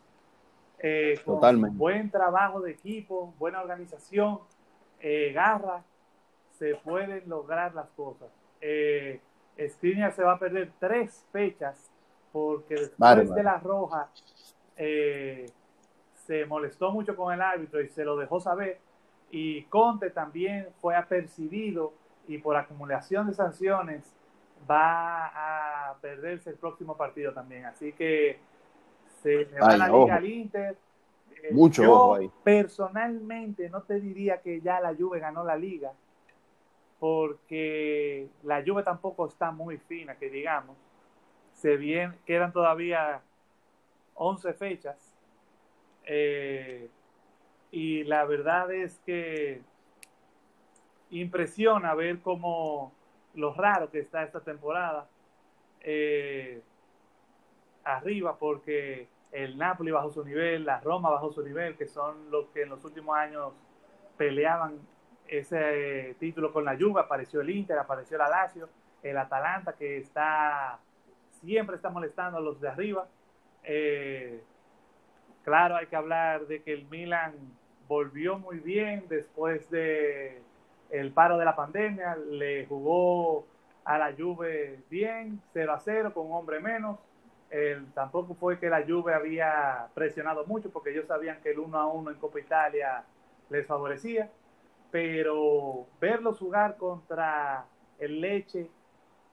Eh, 0.86 1.18
Totalmente. 1.24 1.78
buen 1.78 2.12
trabajo 2.12 2.60
de 2.60 2.72
equipo, 2.72 3.34
buena 3.40 3.62
organización, 3.62 4.40
eh, 5.00 5.32
garra, 5.34 5.82
se 6.52 6.76
pueden 6.76 7.24
lograr 7.28 7.74
las 7.74 7.90
cosas. 7.92 8.30
Eh, 8.60 9.22
Skriniar 9.70 10.12
se 10.12 10.24
va 10.24 10.34
a 10.34 10.40
perder 10.40 10.72
tres 10.80 11.26
fechas 11.32 11.90
porque 12.34 12.74
después 12.76 12.98
Bárbaro. 12.98 13.34
de 13.34 13.44
la 13.44 13.58
roja 13.60 14.10
eh, 14.76 15.46
se 16.26 16.46
molestó 16.46 16.92
mucho 16.92 17.16
con 17.16 17.34
el 17.34 17.42
árbitro 17.42 17.80
y 17.82 17.88
se 17.88 18.04
lo 18.04 18.18
dejó 18.18 18.42
saber. 18.42 18.80
Y 19.32 19.64
Conte 19.66 20.10
también 20.10 20.68
fue 20.82 20.96
apercibido 20.96 21.94
y 22.28 22.40
por 22.40 22.58
acumulación 22.58 23.28
de 23.28 23.34
sanciones 23.34 24.14
va 24.70 25.90
a 25.90 25.96
perderse 26.02 26.50
el 26.50 26.58
próximo 26.58 26.98
partido 26.98 27.34
también. 27.34 27.66
Así 27.66 27.94
que 27.94 28.40
se 29.24 29.46
le 29.46 29.60
va 29.60 29.68
Ay, 29.72 29.80
la 29.80 29.94
ojo. 29.94 30.06
liga 30.06 30.16
al 30.18 30.26
Inter. 30.26 30.78
Eh, 31.44 31.52
Mucho 31.52 31.84
yo 31.84 31.94
ojo 31.94 32.16
ahí. 32.16 32.32
personalmente 32.44 33.70
no 33.70 33.82
te 33.84 34.00
diría 34.00 34.42
que 34.42 34.62
ya 34.62 34.80
la 34.82 34.96
Juve 34.96 35.20
ganó 35.20 35.44
la 35.44 35.56
liga 35.58 35.94
porque 37.00 38.30
la 38.44 38.64
Juve 38.66 38.84
tampoco 38.84 39.28
está 39.28 39.52
muy 39.52 39.78
fina, 39.78 40.16
que 40.16 40.30
digamos. 40.30 40.78
Se 41.54 41.76
bien, 41.78 42.18
quedan 42.26 42.54
todavía 42.54 43.22
11 44.16 44.54
fechas. 44.54 45.14
Eh, 46.06 46.90
y 47.72 48.04
la 48.06 48.26
verdad 48.26 48.72
es 48.74 49.00
que 49.06 49.62
impresiona 51.12 51.94
ver 51.94 52.20
cómo 52.22 52.92
lo 53.36 53.54
raro 53.54 53.90
que 53.92 54.00
está 54.00 54.24
esta 54.24 54.42
temporada 54.42 55.08
eh, 55.82 56.62
arriba, 57.84 58.38
porque 58.38 59.08
el 59.32 59.58
Napoli 59.58 59.92
bajó 59.92 60.12
su 60.12 60.24
nivel, 60.24 60.66
la 60.66 60.80
Roma 60.80 61.10
bajó 61.10 61.32
su 61.32 61.44
nivel, 61.44 61.76
que 61.76 61.88
son 61.88 62.30
los 62.30 62.48
que 62.50 62.64
en 62.64 62.70
los 62.70 62.84
últimos 62.86 63.16
años 63.18 63.54
peleaban 64.18 64.80
ese 65.28 66.16
título 66.20 66.54
con 66.54 66.66
la 66.66 66.78
Juve, 66.78 67.02
apareció 67.02 67.42
el 67.42 67.50
Inter, 67.50 67.78
apareció 67.78 68.18
la 68.18 68.30
Lazio, 68.30 68.70
el 69.02 69.18
Atalanta 69.18 69.74
que 69.74 69.98
está 69.98 70.80
siempre 71.42 71.76
está 71.76 71.90
molestando 71.90 72.38
a 72.38 72.42
los 72.42 72.62
de 72.62 72.70
arriba. 72.70 73.08
Eh, 73.64 74.42
claro, 75.44 75.76
hay 75.76 75.88
que 75.88 75.96
hablar 75.96 76.48
de 76.48 76.62
que 76.62 76.74
el 76.74 76.86
Milan 76.86 77.34
volvió 77.88 78.38
muy 78.38 78.60
bien 78.60 79.06
después 79.10 79.70
de 79.70 80.42
el 80.90 81.12
paro 81.12 81.38
de 81.38 81.46
la 81.46 81.56
pandemia, 81.56 82.16
le 82.16 82.66
jugó 82.68 83.46
a 83.84 83.98
la 83.98 84.14
Juve 84.18 84.80
bien, 84.90 85.42
0 85.54 85.74
a 85.74 85.80
0 85.80 86.14
con 86.14 86.28
un 86.28 86.34
hombre 86.34 86.60
menos. 86.60 87.00
El, 87.54 87.86
tampoco 87.94 88.34
fue 88.34 88.58
que 88.58 88.68
la 88.68 88.84
Juve 88.84 89.14
había 89.14 89.88
presionado 89.94 90.44
mucho 90.48 90.72
porque 90.72 90.90
ellos 90.90 91.06
sabían 91.06 91.40
que 91.44 91.52
el 91.52 91.60
1 91.60 91.78
a 91.78 91.86
1 91.86 92.10
en 92.10 92.18
Copa 92.18 92.40
Italia 92.40 93.04
les 93.52 93.68
favorecía, 93.68 94.32
pero 94.90 95.86
verlos 96.02 96.40
jugar 96.40 96.78
contra 96.78 97.66
el 98.00 98.22
Leche, 98.22 98.72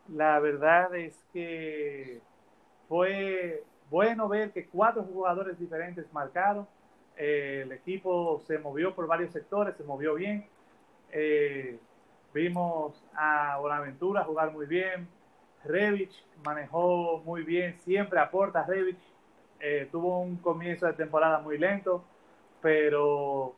la 0.09 0.39
verdad 0.39 0.95
es 0.97 1.25
que 1.33 2.21
fue 2.89 3.65
bueno 3.89 4.29
ver 4.29 4.51
que 4.53 4.67
cuatro 4.67 5.03
jugadores 5.03 5.59
diferentes 5.59 6.13
marcaron. 6.13 6.69
Eh, 7.17 7.63
el 7.65 7.73
equipo 7.73 8.43
se 8.47 8.59
movió 8.59 8.95
por 8.95 9.07
varios 9.07 9.33
sectores, 9.33 9.77
se 9.77 9.85
movió 9.85 10.15
bien. 10.15 10.47
Eh, 11.11 11.79
vimos 12.35 13.03
a 13.15 13.57
Bonaventura 13.59 14.25
jugar 14.25 14.53
muy 14.53 14.67
bien. 14.67 15.09
Revich 15.65 16.25
manejó 16.45 17.23
muy 17.25 17.43
bien, 17.43 17.79
siempre 17.81 18.19
aporta 18.19 18.65
Revich. 18.65 18.99
Eh, 19.61 19.89
tuvo 19.93 20.21
un 20.21 20.37
comienzo 20.37 20.87
de 20.87 20.95
temporada 20.95 21.39
muy 21.41 21.59
lento, 21.59 22.03
pero 22.63 23.55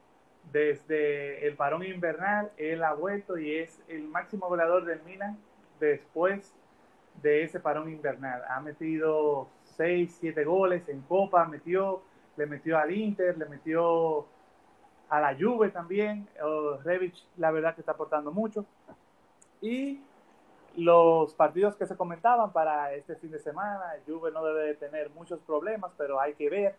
desde 0.51 1.47
el 1.47 1.55
parón 1.55 1.85
invernal 1.85 2.51
él 2.57 2.83
ha 2.83 2.93
vuelto 2.93 3.39
y 3.39 3.55
es 3.55 3.81
el 3.89 4.03
máximo 4.09 4.49
goleador 4.49 4.85
del 4.85 5.01
Milan 5.05 5.39
después 5.79 6.53
de 7.23 7.45
ese 7.45 7.61
parón 7.61 7.89
invernal. 7.91 8.43
Ha 8.49 8.61
metido 8.61 9.49
6, 9.77 10.17
7 10.21 10.45
goles 10.45 10.89
en 10.89 11.03
Copa, 11.03 11.45
metió, 11.45 12.03
le 12.37 12.47
metió 12.47 12.79
al 12.79 12.91
Inter, 12.91 13.37
le 13.39 13.47
metió 13.47 14.27
a 15.09 15.21
la 15.21 15.37
Juve 15.39 15.71
también. 15.71 16.29
Uh, 16.43 16.83
Revich, 16.83 17.25
la 17.37 17.51
verdad 17.51 17.75
que 17.75 17.83
está 17.83 17.93
aportando 17.93 18.33
mucho. 18.33 18.65
Y 19.61 20.01
los 20.77 21.35
partidos 21.35 21.77
que 21.77 21.87
se 21.87 21.97
comentaban 21.97 22.53
para 22.53 22.95
este 22.95 23.17
fin 23.17 23.31
de 23.31 23.39
semana, 23.39 23.95
Juve 24.07 24.31
no 24.33 24.45
debe 24.45 24.65
de 24.65 24.75
tener 24.75 25.11
muchos 25.11 25.41
problemas, 25.41 25.93
pero 25.97 26.21
hay 26.21 26.35
que 26.35 26.49
ver 26.49 26.77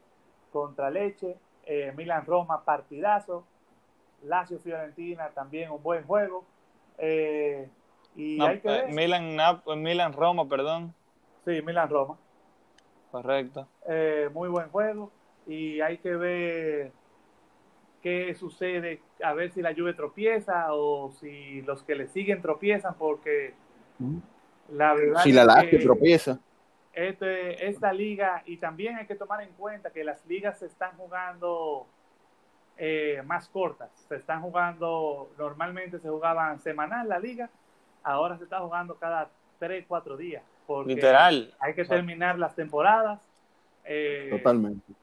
contra 0.51 0.89
Leche, 0.89 1.37
eh, 1.65 1.93
Milan 1.95 2.25
Roma 2.25 2.63
partidazo, 2.63 3.43
Lazio 4.23 4.59
Fiorentina 4.59 5.29
también 5.29 5.71
un 5.71 5.81
buen 5.83 6.03
juego. 6.05 6.43
Eh, 6.97 7.69
y 8.15 8.37
No, 8.37 8.45
hay 8.45 8.59
que 8.59 8.67
eh, 8.69 8.83
ver. 8.83 8.93
Milan, 8.93 9.35
Nap- 9.37 9.75
Milan 9.75 10.13
Roma, 10.13 10.47
perdón. 10.47 10.93
Sí, 11.45 11.61
Milan 11.61 11.89
Roma. 11.89 12.17
Correcto. 13.11 13.67
Eh, 13.87 14.29
muy 14.33 14.49
buen 14.49 14.69
juego. 14.69 15.11
Y 15.45 15.81
hay 15.81 15.97
que 15.97 16.15
ver 16.15 16.91
qué 18.01 18.33
sucede, 18.35 19.01
a 19.23 19.33
ver 19.33 19.51
si 19.51 19.61
la 19.61 19.73
Juve 19.73 19.93
tropieza 19.93 20.73
o 20.73 21.11
si 21.11 21.61
los 21.63 21.83
que 21.83 21.95
le 21.95 22.07
siguen 22.07 22.41
tropiezan, 22.41 22.95
porque 22.95 23.53
la 24.69 24.93
verdad 24.93 25.21
si 25.23 25.31
la 25.31 25.45
Lazio 25.45 25.79
tropieza. 25.81 26.39
Este, 26.93 27.67
esta 27.67 27.91
liga, 27.91 28.43
y 28.45 28.57
también 28.57 28.97
hay 28.97 29.07
que 29.07 29.15
tomar 29.15 29.41
en 29.41 29.49
cuenta 29.53 29.89
que 29.89 30.03
las 30.03 30.23
ligas 30.27 30.59
se 30.59 30.67
están 30.67 30.91
jugando 30.95 31.87
eh, 32.77 33.23
más 33.25 33.49
cortas, 33.49 33.89
se 34.07 34.15
están 34.17 34.41
jugando, 34.41 35.31
normalmente 35.37 35.97
se 35.99 36.07
jugaban 36.07 36.59
semanal 36.59 37.09
la 37.09 37.17
liga, 37.17 37.49
ahora 38.03 38.37
se 38.37 38.43
está 38.43 38.59
jugando 38.59 38.95
cada 38.95 39.29
3, 39.59 39.85
4 39.87 40.17
días. 40.17 40.43
Porque 40.67 40.93
Literal. 40.93 41.53
Hay 41.59 41.73
que 41.73 41.83
terminar 41.83 42.37
las 42.37 42.55
temporadas. 42.55 43.19
Eh, 43.85 44.27
Totalmente 44.29 44.93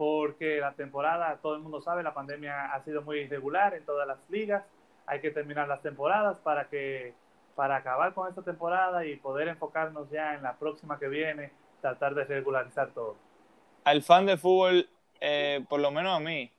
porque 0.00 0.60
la 0.60 0.72
temporada, 0.72 1.36
todo 1.42 1.56
el 1.56 1.60
mundo 1.60 1.82
sabe, 1.82 2.02
la 2.02 2.14
pandemia 2.14 2.72
ha 2.72 2.82
sido 2.84 3.02
muy 3.02 3.18
irregular 3.18 3.74
en 3.74 3.84
todas 3.84 4.08
las 4.08 4.18
ligas. 4.30 4.64
Hay 5.04 5.20
que 5.20 5.30
terminar 5.30 5.68
las 5.68 5.82
temporadas 5.82 6.38
para 6.38 6.70
que 6.70 7.12
para 7.60 7.76
acabar 7.76 8.14
con 8.14 8.26
esta 8.26 8.40
temporada 8.40 9.04
y 9.04 9.16
poder 9.16 9.46
enfocarnos 9.48 10.08
ya 10.08 10.34
en 10.34 10.42
la 10.42 10.56
próxima 10.56 10.98
que 10.98 11.08
viene, 11.08 11.52
tratar 11.82 12.14
de 12.14 12.24
regularizar 12.24 12.88
todo. 12.94 13.16
Al 13.84 14.00
fan 14.00 14.24
de 14.24 14.38
fútbol, 14.38 14.88
eh, 15.20 15.62
por 15.68 15.78
lo 15.78 15.90
menos 15.90 16.16
a 16.16 16.20
mí, 16.20 16.50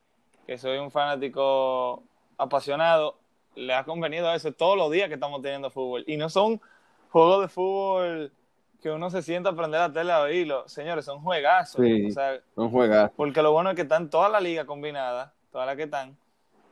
que 0.45 0.59
soy 0.59 0.77
un 0.77 0.91
fanático 0.91 2.03
apasionado, 2.37 3.17
le 3.55 3.73
ha 3.73 3.83
convenido 3.83 4.29
a 4.29 4.35
eso 4.35 4.51
todos 4.51 4.77
los 4.77 4.91
días 4.91 5.07
que 5.07 5.15
estamos 5.15 5.41
teniendo 5.41 5.71
fútbol. 5.71 6.03
Y 6.05 6.17
no 6.17 6.29
son 6.29 6.61
juegos 7.09 7.41
de 7.41 7.47
fútbol 7.47 8.31
que 8.79 8.91
uno 8.91 9.09
se 9.09 9.23
sienta 9.23 9.49
a 9.49 9.53
aprender 9.53 9.79
la 9.79 9.91
tele 9.91 10.11
a 10.11 10.21
oírlo. 10.21 10.69
Señores, 10.69 11.03
son 11.03 11.19
juegazos. 11.23 11.83
Sí, 11.83 12.11
son 12.11 12.69
juegazos. 12.69 13.15
Porque 13.17 13.41
lo 13.41 13.51
bueno 13.51 13.71
es 13.71 13.75
que 13.75 13.81
están 13.81 14.11
todas 14.11 14.31
las 14.31 14.43
ligas 14.43 14.65
combinadas, 14.65 15.31
todas 15.51 15.65
las 15.65 15.75
que 15.77 15.83
están, 15.83 16.15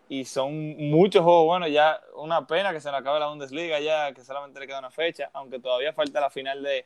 y 0.09 0.25
son 0.25 0.75
muchos 0.89 1.23
juegos 1.23 1.45
bueno 1.45 1.67
Ya 1.67 2.01
una 2.15 2.45
pena 2.45 2.73
que 2.73 2.81
se 2.81 2.91
le 2.91 2.97
acabe 2.97 3.19
la 3.19 3.27
Bundesliga 3.27 3.79
ya, 3.79 4.11
que 4.13 4.23
solamente 4.23 4.59
le 4.59 4.67
queda 4.67 4.79
una 4.79 4.91
fecha, 4.91 5.29
aunque 5.33 5.59
todavía 5.59 5.93
falta 5.93 6.19
la 6.19 6.29
final 6.29 6.61
de 6.61 6.85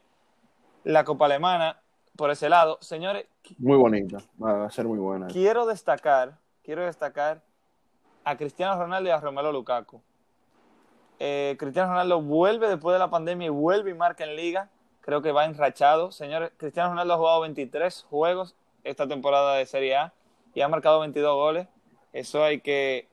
la 0.83 1.03
Copa 1.03 1.25
Alemana 1.25 1.79
por 2.15 2.29
ese 2.29 2.47
lado. 2.47 2.77
Señores. 2.81 3.25
Muy 3.57 3.77
bonita, 3.77 4.19
va 4.41 4.65
a 4.65 4.69
ser 4.69 4.85
muy 4.85 4.99
buena. 4.99 5.27
Quiero 5.27 5.65
destacar, 5.65 6.37
quiero 6.63 6.85
destacar 6.85 7.41
a 8.23 8.37
Cristiano 8.37 8.77
Ronaldo 8.77 9.09
y 9.09 9.11
a 9.11 9.19
Romelo 9.19 9.51
Lukaku. 9.51 10.01
Eh, 11.19 11.55
Cristiano 11.57 11.89
Ronaldo 11.89 12.21
vuelve 12.21 12.67
después 12.67 12.93
de 12.93 12.99
la 12.99 13.09
pandemia 13.09 13.47
y 13.47 13.49
vuelve 13.49 13.91
y 13.91 13.93
marca 13.93 14.23
en 14.25 14.35
liga 14.35 14.69
creo 15.03 15.21
que 15.21 15.31
va 15.31 15.45
enrachado. 15.45 16.11
Señores, 16.11 16.51
Cristiano 16.57 16.89
Ronaldo 16.89 17.13
ha 17.13 17.17
jugado 17.17 17.41
23 17.41 18.05
juegos 18.09 18.55
esta 18.83 19.07
temporada 19.07 19.55
de 19.55 19.65
Serie 19.65 19.95
A 19.95 20.13
y 20.55 20.61
ha 20.61 20.67
marcado 20.67 21.01
22 21.01 21.35
goles. 21.35 21.67
Eso 22.13 22.43
hay 22.43 22.61
que 22.61 23.07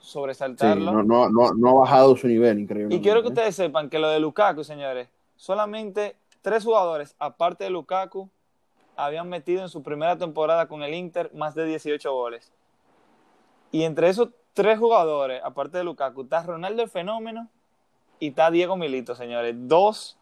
sobresaltarlo. 0.00 0.90
Sí, 0.90 0.96
no, 1.06 1.28
no, 1.28 1.52
no, 1.54 1.68
ha 1.68 1.80
bajado 1.80 2.16
su 2.16 2.26
nivel, 2.26 2.58
increíble. 2.58 2.94
Y 2.94 3.00
quiero 3.00 3.22
que 3.22 3.28
ustedes 3.28 3.54
sepan 3.54 3.88
que 3.88 3.98
lo 3.98 4.08
de 4.08 4.18
Lukaku, 4.18 4.64
señores, 4.64 5.08
solamente 5.36 6.16
tres 6.42 6.64
jugadores, 6.64 7.14
aparte 7.18 7.64
de 7.64 7.70
Lukaku, 7.70 8.28
habían 8.96 9.28
metido 9.28 9.62
en 9.62 9.68
su 9.68 9.82
primera 9.82 10.16
temporada 10.18 10.66
con 10.68 10.82
el 10.82 10.94
Inter 10.94 11.30
más 11.34 11.54
de 11.54 11.64
18 11.64 12.12
goles. 12.12 12.52
Y 13.72 13.84
entre 13.84 14.08
esos 14.08 14.30
tres 14.52 14.78
jugadores, 14.78 15.40
aparte 15.44 15.78
de 15.78 15.84
Lukaku, 15.84 16.22
está 16.22 16.42
Ronaldo 16.42 16.82
el 16.82 16.88
Fenómeno 16.88 17.48
y 18.18 18.28
está 18.28 18.50
Diego 18.50 18.76
Milito, 18.76 19.14
señores. 19.14 19.54
Dos 19.56 20.18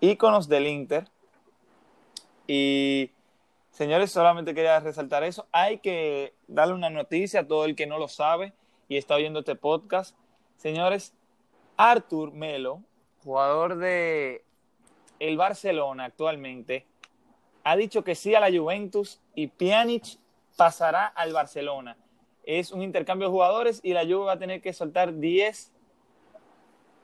íconos 0.00 0.48
del 0.48 0.66
Inter. 0.66 1.08
Y 2.46 3.10
señores, 3.70 4.12
solamente 4.12 4.54
quería 4.54 4.78
resaltar 4.78 5.24
eso. 5.24 5.46
Hay 5.52 5.78
que 5.78 6.32
darle 6.46 6.74
una 6.74 6.90
noticia 6.90 7.40
a 7.40 7.46
todo 7.46 7.64
el 7.64 7.74
que 7.74 7.86
no 7.86 7.98
lo 7.98 8.08
sabe 8.08 8.52
y 8.88 8.96
está 8.96 9.16
viendo 9.16 9.40
este 9.40 9.56
podcast. 9.56 10.16
Señores, 10.56 11.14
Artur 11.76 12.32
Melo, 12.32 12.82
jugador 13.22 13.76
de 13.76 14.44
el 15.18 15.36
Barcelona 15.36 16.04
actualmente, 16.04 16.86
ha 17.64 17.76
dicho 17.76 18.04
que 18.04 18.14
sí 18.14 18.34
a 18.34 18.40
la 18.40 18.56
Juventus 18.56 19.20
y 19.34 19.48
Pjanic 19.48 20.18
pasará 20.56 21.06
al 21.06 21.32
Barcelona. 21.32 21.96
Es 22.44 22.70
un 22.70 22.82
intercambio 22.82 23.28
de 23.28 23.32
jugadores 23.32 23.80
y 23.82 23.92
la 23.92 24.04
Juve 24.04 24.26
va 24.26 24.32
a 24.32 24.38
tener 24.38 24.62
que 24.62 24.72
soltar 24.72 25.18
10 25.18 25.72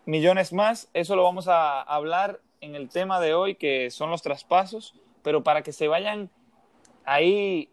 millones 0.04 0.52
más. 0.52 0.88
Eso 0.94 1.16
lo 1.16 1.24
vamos 1.24 1.48
a 1.48 1.82
hablar 1.82 2.40
en 2.60 2.76
el 2.76 2.88
tema 2.88 3.18
de 3.18 3.34
hoy, 3.34 3.56
que 3.56 3.90
son 3.90 4.10
los 4.10 4.22
traspasos, 4.22 4.94
pero 5.22 5.42
para 5.42 5.62
que 5.62 5.72
se 5.72 5.88
vayan 5.88 6.30
ahí 7.04 7.68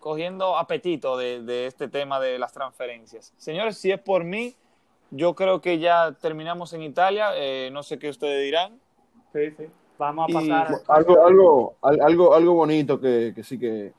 cogiendo 0.00 0.56
apetito 0.56 1.16
de, 1.16 1.66
este 1.66 1.88
tema 1.88 2.18
de 2.18 2.38
las 2.38 2.52
transferencias. 2.52 3.32
Señores, 3.36 3.78
si 3.78 3.92
es 3.92 4.00
por 4.00 4.24
mí, 4.24 4.56
yo 5.10 5.34
creo 5.34 5.60
que 5.60 5.78
ya 5.78 6.12
terminamos 6.20 6.72
en 6.72 6.82
Italia, 6.82 7.30
eh, 7.34 7.70
no 7.72 7.82
sé 7.82 7.98
qué 7.98 8.08
ustedes 8.08 8.42
dirán. 8.42 8.78
Sí, 9.32 9.50
sí. 9.56 9.66
Vamos 9.98 10.30
a 10.30 10.32
pasar. 10.32 10.68
algo, 10.88 11.26
algo, 11.26 11.74
algo, 11.82 12.34
algo 12.34 12.54
bonito 12.54 12.98
que, 12.98 13.34
sí 13.42 13.58
que, 13.58 13.92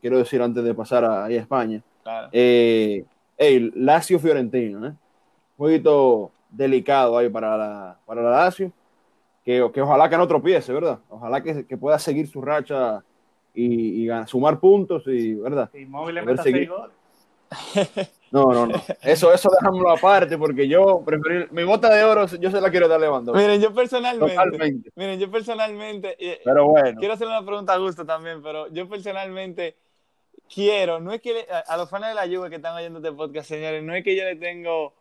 quiero 0.00 0.18
decir 0.18 0.40
antes 0.40 0.62
de 0.62 0.74
pasar 0.74 1.04
a, 1.04 1.24
a 1.24 1.30
España. 1.30 1.82
Claro. 2.04 2.28
Eh, 2.32 3.04
hey, 3.36 3.70
Lazio 3.74 4.18
Fiorentino, 4.18 4.86
¿eh? 4.86 4.90
Un 4.90 5.66
poquito 5.66 6.30
delicado 6.48 7.18
ahí 7.18 7.28
para 7.28 7.56
la, 7.56 7.98
para 8.06 8.22
la 8.22 8.30
Lazio 8.30 8.72
que, 9.44 9.82
ojalá 9.82 10.08
que 10.08 10.16
no 10.16 10.28
tropiece, 10.28 10.72
¿verdad? 10.72 10.98
Ojalá 11.08 11.42
que, 11.42 11.64
pueda 11.76 11.98
seguir 11.98 12.28
su 12.28 12.40
racha 12.40 13.02
y, 13.54 14.08
sumar 14.26 14.60
puntos 14.60 15.02
y, 15.06 15.34
¿verdad? 15.34 15.70
Y 15.74 15.86
móvil 15.86 16.20
seguir... 16.42 16.70
No, 18.30 18.52
no, 18.52 18.66
no. 18.66 18.80
Eso, 19.02 19.32
eso 19.32 19.50
déjamelo 19.50 19.90
aparte 19.90 20.38
porque 20.38 20.68
yo 20.68 21.02
preferí 21.04 21.46
mi 21.50 21.64
bota 21.64 21.92
de 21.92 22.04
oro, 22.04 22.26
yo 22.26 22.50
se 22.50 22.60
la 22.60 22.70
quiero 22.70 22.86
dar 22.86 23.00
levando. 23.00 23.34
Miren, 23.34 23.60
yo 23.60 23.74
personalmente, 23.74 24.92
miren, 24.94 25.18
yo 25.18 25.30
personalmente, 25.30 26.16
pero 26.44 26.68
bueno. 26.68 26.96
quiero 26.98 27.14
hacer 27.14 27.26
una 27.26 27.44
pregunta 27.44 27.72
a 27.72 27.78
gusto 27.78 28.06
también, 28.06 28.40
pero 28.40 28.68
yo 28.68 28.88
personalmente 28.88 29.76
quiero, 30.52 31.00
no 31.00 31.12
es 31.12 31.20
que 31.20 31.44
a, 31.66 31.76
los 31.76 31.90
fans 31.90 32.06
de 32.06 32.14
la 32.14 32.26
Juve 32.26 32.50
que 32.50 32.56
están 32.56 32.76
oyendo 32.76 33.00
este 33.00 33.12
podcast, 33.12 33.48
señores, 33.48 33.82
no 33.82 33.94
es 33.94 34.04
que 34.04 34.16
yo 34.16 34.22
le 34.22 34.36
tengo 34.36 34.94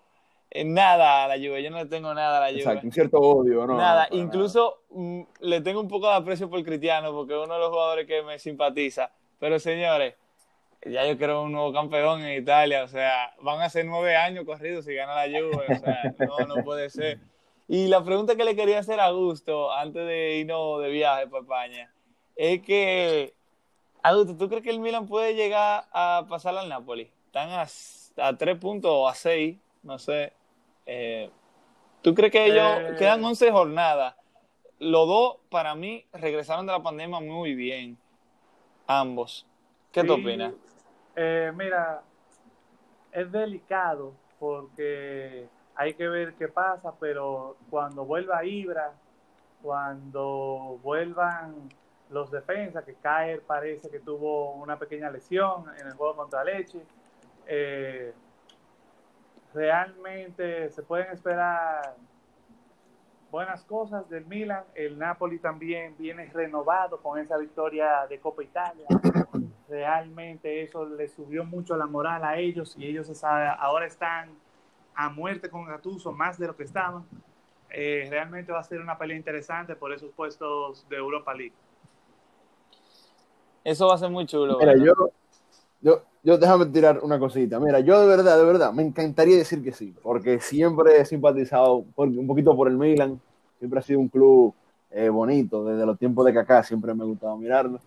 nada 0.66 1.26
a 1.26 1.28
la 1.28 1.36
Juve, 1.36 1.62
yo 1.62 1.70
no 1.70 1.78
le 1.78 1.86
tengo 1.86 2.14
nada 2.14 2.38
a 2.38 2.42
la 2.42 2.48
Juve. 2.48 2.60
Exacto, 2.60 2.88
un 2.88 2.92
cierto 2.92 3.20
odio, 3.20 3.68
¿no? 3.68 3.78
Nada, 3.78 4.08
incluso 4.12 4.82
mm, 4.90 5.22
le 5.42 5.62
tengo 5.62 5.80
un 5.80 5.88
poco 5.88 6.08
de 6.08 6.16
aprecio 6.16 6.50
por 6.50 6.64
Cristiano, 6.64 7.12
porque 7.12 7.34
es 7.34 7.40
uno 7.40 7.54
de 7.54 7.60
los 7.60 7.70
jugadores 7.70 8.08
que 8.08 8.24
me 8.24 8.40
simpatiza. 8.40 9.12
Pero 9.40 9.60
señores, 9.60 10.16
ya 10.86 11.06
yo 11.06 11.18
quiero 11.18 11.44
un 11.44 11.52
nuevo 11.52 11.72
campeón 11.72 12.22
en 12.22 12.42
Italia, 12.42 12.84
o 12.84 12.88
sea, 12.88 13.34
van 13.42 13.62
a 13.62 13.70
ser 13.70 13.86
nueve 13.86 14.16
años 14.16 14.46
corridos 14.46 14.86
si 14.86 14.94
gana 14.96 15.26
la 15.26 15.40
Juve, 15.40 15.66
o 15.70 15.80
sea, 15.80 16.16
no, 16.48 16.56
no 16.56 16.64
puede 16.64 16.90
ser. 16.90 17.20
Y 17.68 17.88
la 17.88 18.04
pregunta 18.04 18.36
que 18.36 18.44
le 18.44 18.56
quería 18.56 18.80
hacer 18.80 19.00
a 19.00 19.06
Augusto, 19.06 19.72
antes 19.72 20.06
de 20.08 20.38
irnos 20.38 20.82
de 20.82 20.90
viaje 20.90 21.28
para 21.28 21.42
España, 21.44 21.94
es 22.36 22.62
que, 22.64 23.34
Augusto, 24.02 24.36
¿tú 24.36 24.50
crees 24.50 24.64
que 24.64 24.72
el 24.72 24.80
Milan 24.80 25.06
puede 25.06 25.36
llegar 25.36 25.86
a 25.92 26.26
pasar 26.28 26.58
al 26.58 26.68
Napoli? 26.68 27.12
Están 27.28 27.50
a, 27.52 27.68
a 28.28 28.38
tres 28.38 28.58
puntos 28.58 28.90
o 28.92 29.08
a 29.08 29.14
seis, 29.14 29.58
no 29.84 30.00
sé. 30.00 30.34
Eh, 30.92 31.30
¿Tú 32.02 32.16
crees 32.16 32.32
que 32.32 32.46
ellos 32.48 32.66
eh, 32.80 32.96
quedan 32.98 33.24
11 33.24 33.52
jornadas? 33.52 34.16
Los 34.80 35.08
dos, 35.08 35.38
para 35.50 35.76
mí, 35.76 36.04
regresaron 36.14 36.66
de 36.66 36.72
la 36.72 36.82
pandemia 36.82 37.20
muy 37.20 37.54
bien. 37.54 37.96
Ambos. 38.88 39.46
¿Qué 39.92 40.04
te 40.04 40.10
opinas? 40.10 40.54
Eh, 41.16 41.52
mira, 41.56 42.02
es 43.12 43.32
delicado 43.32 44.14
porque 44.40 45.48
hay 45.76 45.94
que 45.94 46.08
ver 46.08 46.34
qué 46.34 46.48
pasa, 46.48 46.92
pero 47.00 47.56
cuando 47.70 48.04
vuelva 48.04 48.44
Ibra, 48.44 48.94
cuando 49.62 50.80
vuelvan 50.82 51.70
los 52.10 52.32
defensas, 52.32 52.84
que 52.84 52.96
Caer 52.96 53.42
parece 53.42 53.92
que 53.92 54.00
tuvo 54.00 54.54
una 54.54 54.80
pequeña 54.80 55.12
lesión 55.12 55.66
en 55.80 55.86
el 55.86 55.94
juego 55.94 56.16
contra 56.16 56.44
Leche, 56.44 56.82
eh, 57.46 58.12
realmente 59.54 60.70
se 60.70 60.84
pueden 60.84 61.12
esperar 61.12 61.96
buenas 63.32 63.64
cosas 63.64 64.10
del 64.10 64.26
Milan. 64.26 64.64
El 64.76 64.98
Napoli 64.98 65.40
también 65.40 65.96
viene 65.98 66.30
renovado 66.34 66.98
con 67.02 67.20
esa 67.20 67.38
victoria 67.38 68.06
de 68.08 68.20
Copa 68.20 68.44
Italia. 68.44 68.86
Realmente 69.68 70.64
eso 70.64 70.86
le 70.86 71.08
subió 71.08 71.44
mucho 71.44 71.78
la 71.78 71.86
moral 71.86 72.24
a 72.24 72.38
ellos 72.38 72.76
y 72.78 72.88
ellos 72.88 73.24
ahora 73.24 73.86
están 73.86 74.30
a 74.96 75.10
muerte 75.10 75.50
con 75.50 75.66
Gattuso 75.66 76.12
más 76.12 76.38
de 76.38 76.48
lo 76.48 76.56
que 76.56 76.64
estaban. 76.64 77.06
Eh, 77.70 78.08
realmente 78.10 78.52
va 78.52 78.60
a 78.60 78.64
ser 78.64 78.82
una 78.82 78.98
pelea 78.98 79.16
interesante 79.16 79.76
por 79.76 79.94
esos 79.94 80.12
puestos 80.12 80.88
de 80.90 80.98
Europa 80.98 81.34
League. 81.34 81.54
Eso 83.64 83.88
va 83.88 83.94
a 83.94 83.98
ser 83.98 84.10
muy 84.10 84.26
chulo. 84.26 84.58
Mira, 84.58 84.76
yo, 84.76 84.94
yo, 85.82 86.04
yo 86.24 86.38
déjame 86.38 86.66
tirar 86.68 87.00
una 87.02 87.18
cosita. 87.18 87.60
Mira, 87.60 87.80
yo 87.80 88.00
de 88.02 88.08
verdad, 88.08 88.38
de 88.38 88.46
verdad, 88.46 88.74
me 88.74 88.84
encantaría 88.84 89.38
decir 89.38 89.64
que 89.64 89.72
sí, 89.72 89.96
porque 90.02 90.40
siempre 90.40 91.00
he 91.00 91.06
simpatizado 91.06 91.86
un 91.96 92.28
poquito 92.28 92.56
por 92.56 92.68
el 92.68 92.78
Milan, 92.78 93.20
siempre 93.58 93.80
ha 93.80 93.84
sido 93.84 94.00
un 94.00 94.10
club 94.10 94.54
eh, 94.92 95.10
bonito, 95.10 95.66
desde 95.66 95.86
los 95.86 95.98
tiempos 95.98 96.26
de 96.26 96.34
Kaká 96.34 96.64
siempre 96.64 96.94
me 96.94 97.04
ha 97.04 97.08
gustado 97.08 97.38
mirarlo. 97.38 97.80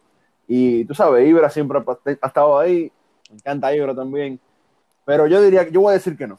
Y 0.46 0.84
tú 0.84 0.94
sabes, 0.94 1.28
Ibra 1.28 1.50
siempre 1.50 1.78
ha, 1.78 2.26
estado 2.26 2.58
ahí, 2.58 2.90
me 3.30 3.36
encanta 3.36 3.74
Ibra 3.74 3.94
también, 3.94 4.40
Pero 5.04 5.26
yo 5.26 5.40
diría, 5.42 5.68
yo 5.68 5.82
voy 5.82 5.90
a 5.90 5.94
decir 5.94 6.16
que 6.16 6.26
no. 6.26 6.38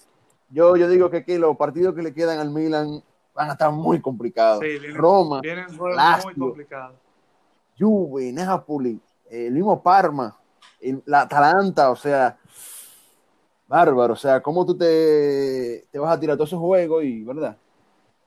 Yo, 0.50 0.76
yo 0.76 0.88
digo 0.88 1.10
que 1.10 1.18
aquí 1.18 1.38
los 1.38 1.58
partidos 1.58 1.96
que 1.96 2.04
le 2.04 2.14
quedan 2.14 2.39
al 2.39 2.52
Milan 2.52 3.04
van 3.34 3.50
a 3.50 3.54
estar 3.54 3.72
muy 3.72 4.00
complicados. 4.00 4.60
Sí, 4.60 4.80
vienen, 4.80 4.96
Roma, 4.96 5.41
vienen 5.41 5.66
Lazio. 5.96 6.26
muy 6.26 6.36
complicados. 6.36 6.96
Juve, 7.78 8.32
Napoli, 8.32 9.00
el 9.30 9.52
mismo 9.52 9.82
Parma, 9.82 10.38
la 11.06 11.22
Atalanta, 11.22 11.90
o 11.92 11.96
sea, 11.96 12.38
bárbaro, 13.68 14.14
o 14.14 14.18
sea, 14.18 14.42
¿cómo 14.42 14.66
tú 14.66 14.78
te, 14.78 15.86
te 15.92 16.00
vas 16.00 16.16
a 16.16 16.20
tirar 16.20 16.36
todos 16.38 16.50
esos 16.50 16.60
juegos 16.60 17.04
y, 17.04 17.24
verdad? 17.24 17.58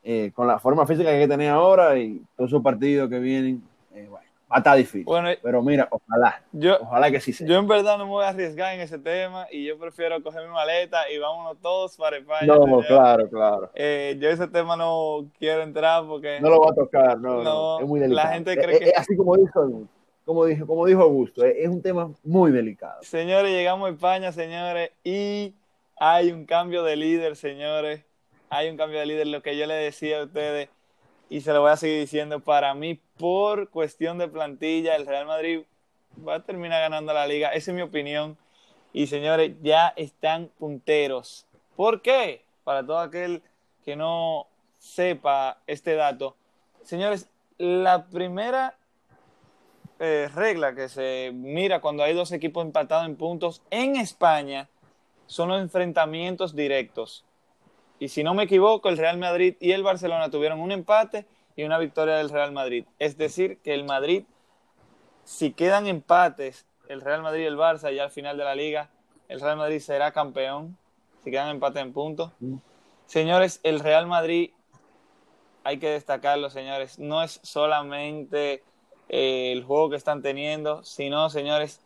Eh, 0.03 0.31
con 0.35 0.47
la 0.47 0.59
forma 0.59 0.87
física 0.87 1.11
que 1.11 1.27
tener 1.29 1.51
ahora 1.51 1.99
y 1.99 2.23
todos 2.37 2.51
esos 2.51 2.63
partidos 2.63 3.09
que 3.11 3.19
vienen, 3.19 3.63
eh, 3.93 4.07
bueno, 4.09 4.27
va 4.51 4.57
a 4.57 4.59
estar 4.59 4.77
difícil. 4.77 5.05
Bueno, 5.05 5.29
Pero 5.43 5.63
mira, 5.63 5.89
ojalá, 5.91 6.43
yo, 6.53 6.79
ojalá 6.81 7.11
que 7.11 7.19
sí 7.21 7.33
sea. 7.33 7.47
yo 7.47 7.57
en 7.57 7.67
verdad 7.67 7.99
no 7.99 8.05
me 8.07 8.13
voy 8.13 8.25
a 8.25 8.29
arriesgar 8.29 8.73
en 8.75 8.81
ese 8.83 8.99
tema 9.01 9.47
y 9.51 9.65
yo 9.67 9.77
prefiero 9.79 10.23
coger 10.23 10.47
mi 10.47 10.53
maleta 10.53 11.11
y 11.11 11.19
vámonos 11.19 11.59
todos 11.61 11.97
para 11.97 12.19
España. 12.19 12.47
no, 12.47 12.63
señor. 12.63 12.87
claro, 12.87 13.29
claro. 13.29 13.71
Eh, 13.75 14.17
yo 14.21 14.29
ese 14.31 14.47
tema 14.47 14.77
no 14.77 15.27
quiero 15.41 15.63
entrar 15.63 16.05
porque 16.07 16.39
No 16.41 16.51
lo 16.51 16.61
va 16.61 16.71
a 16.71 16.75
tocar, 16.75 17.19
no, 17.21 17.43
no, 17.43 17.45
No, 17.45 17.81
es 17.81 17.87
muy 17.89 17.99
la 18.01 18.07
delicado. 18.07 18.35
gente 18.35 18.53
Eh, 18.53 18.59
cree 18.63 18.77
eh, 18.77 18.79
que- 18.79 18.93
así 18.97 19.17
como 19.17 19.37
dijo 19.37 19.83
como 20.27 20.45
dijo, 20.45 20.66
como 20.66 20.85
dijo 20.87 21.03
Augusto, 21.03 21.45
eh, 21.45 21.62
es 21.62 21.68
un 21.68 21.81
tema 21.81 22.12
muy 22.24 22.51
delicado. 22.51 23.01
Señores, 23.05 23.53
llegamos 23.53 23.89
a 23.89 23.93
España, 23.93 24.33
señores, 24.33 24.91
y 25.05 25.55
hay 25.97 26.33
un 26.33 26.47
cambio 26.47 26.83
de 26.83 26.97
líder, 26.97 27.37
señores. 27.37 28.03
Hay 28.51 28.68
un 28.68 28.77
cambio 28.77 28.99
de 28.99 29.07
líder, 29.07 29.29
lo 29.29 29.41
que 29.41 29.57
yo 29.57 29.66
le 29.66 29.74
decía 29.74 30.20
a 30.20 30.24
ustedes, 30.24 30.68
y 31.31 31.43
se 31.43 31.53
lo 31.53 31.61
voy 31.61 31.70
a 31.70 31.77
seguir 31.77 32.01
diciendo. 32.01 32.41
Para 32.41 32.74
mí, 32.74 33.01
por 33.16 33.70
cuestión 33.70 34.18
de 34.18 34.27
plantilla, 34.27 34.97
el 34.97 35.07
Real 35.07 35.27
Madrid 35.27 35.61
va 36.27 36.35
a 36.35 36.43
terminar 36.43 36.81
ganando 36.81 37.14
la 37.14 37.29
liga. 37.29 37.51
Esa 37.51 37.70
es 37.70 37.77
mi 37.77 37.83
opinión. 37.83 38.37
Y 38.93 39.07
señores, 39.07 39.53
ya 39.62 39.95
están 39.97 40.51
punteros. 40.59 41.47
¿Por 41.77 42.03
qué? 42.03 42.43
Para 42.64 42.85
todo 42.85 42.99
aquel 42.99 43.43
que 43.85 43.95
no 43.95 44.49
sepa 44.81 45.59
este 45.68 45.95
dato. 45.95 46.35
Señores, 46.83 47.29
la 47.59 48.07
primera 48.07 48.77
eh, 49.99 50.28
regla 50.34 50.74
que 50.74 50.88
se 50.88 51.30
mira 51.34 51.80
cuando 51.80 52.03
hay 52.03 52.14
dos 52.14 52.32
equipos 52.32 52.64
empatados 52.64 53.07
en 53.07 53.16
puntos 53.16 53.62
en 53.70 53.97
España 53.97 54.68
son 55.26 55.49
los 55.49 55.61
enfrentamientos 55.61 56.55
directos. 56.55 57.24
Y 57.99 58.09
si 58.09 58.22
no 58.22 58.34
me 58.34 58.44
equivoco, 58.44 58.88
el 58.88 58.99
Real 58.99 59.18
Madrid 59.18 59.57
y 59.59 59.72
el 59.72 59.82
Barcelona 59.82 60.30
tuvieron 60.30 60.61
un 60.61 60.70
empate 60.70 61.26
y 61.57 61.64
una 61.64 61.78
victoria 61.78 62.16
del 62.16 62.28
Real 62.28 62.53
Madrid. 62.53 62.84
Es 62.99 63.16
decir, 63.16 63.59
que 63.64 63.72
el 63.72 63.84
Madrid, 63.84 64.24
si 65.24 65.53
quedan 65.53 65.86
empates, 65.86 66.66
el 66.88 67.01
Real 67.01 67.22
Madrid 67.22 67.44
y 67.44 67.47
el 67.47 67.57
Barça, 67.57 67.92
ya 67.92 68.05
al 68.05 68.11
final 68.11 68.36
de 68.36 68.44
la 68.44 68.55
liga, 68.55 68.90
el 69.28 69.40
Real 69.40 69.57
Madrid 69.57 69.80
será 69.80 70.12
campeón. 70.12 70.76
Si 71.24 71.30
quedan 71.30 71.49
empates 71.49 71.82
en 71.82 71.92
puntos. 71.92 72.32
Señores, 73.07 73.61
el 73.62 73.80
Real 73.80 74.07
Madrid, 74.07 74.51
hay 75.64 75.78
que 75.78 75.90
destacarlo, 75.90 76.51
señores, 76.51 76.99
no 76.99 77.22
es 77.22 77.40
solamente 77.42 78.62
eh, 79.09 79.53
el 79.53 79.65
juego 79.65 79.91
que 79.91 79.97
están 79.97 80.23
teniendo, 80.23 80.83
sino, 80.83 81.31
señores, 81.31 81.81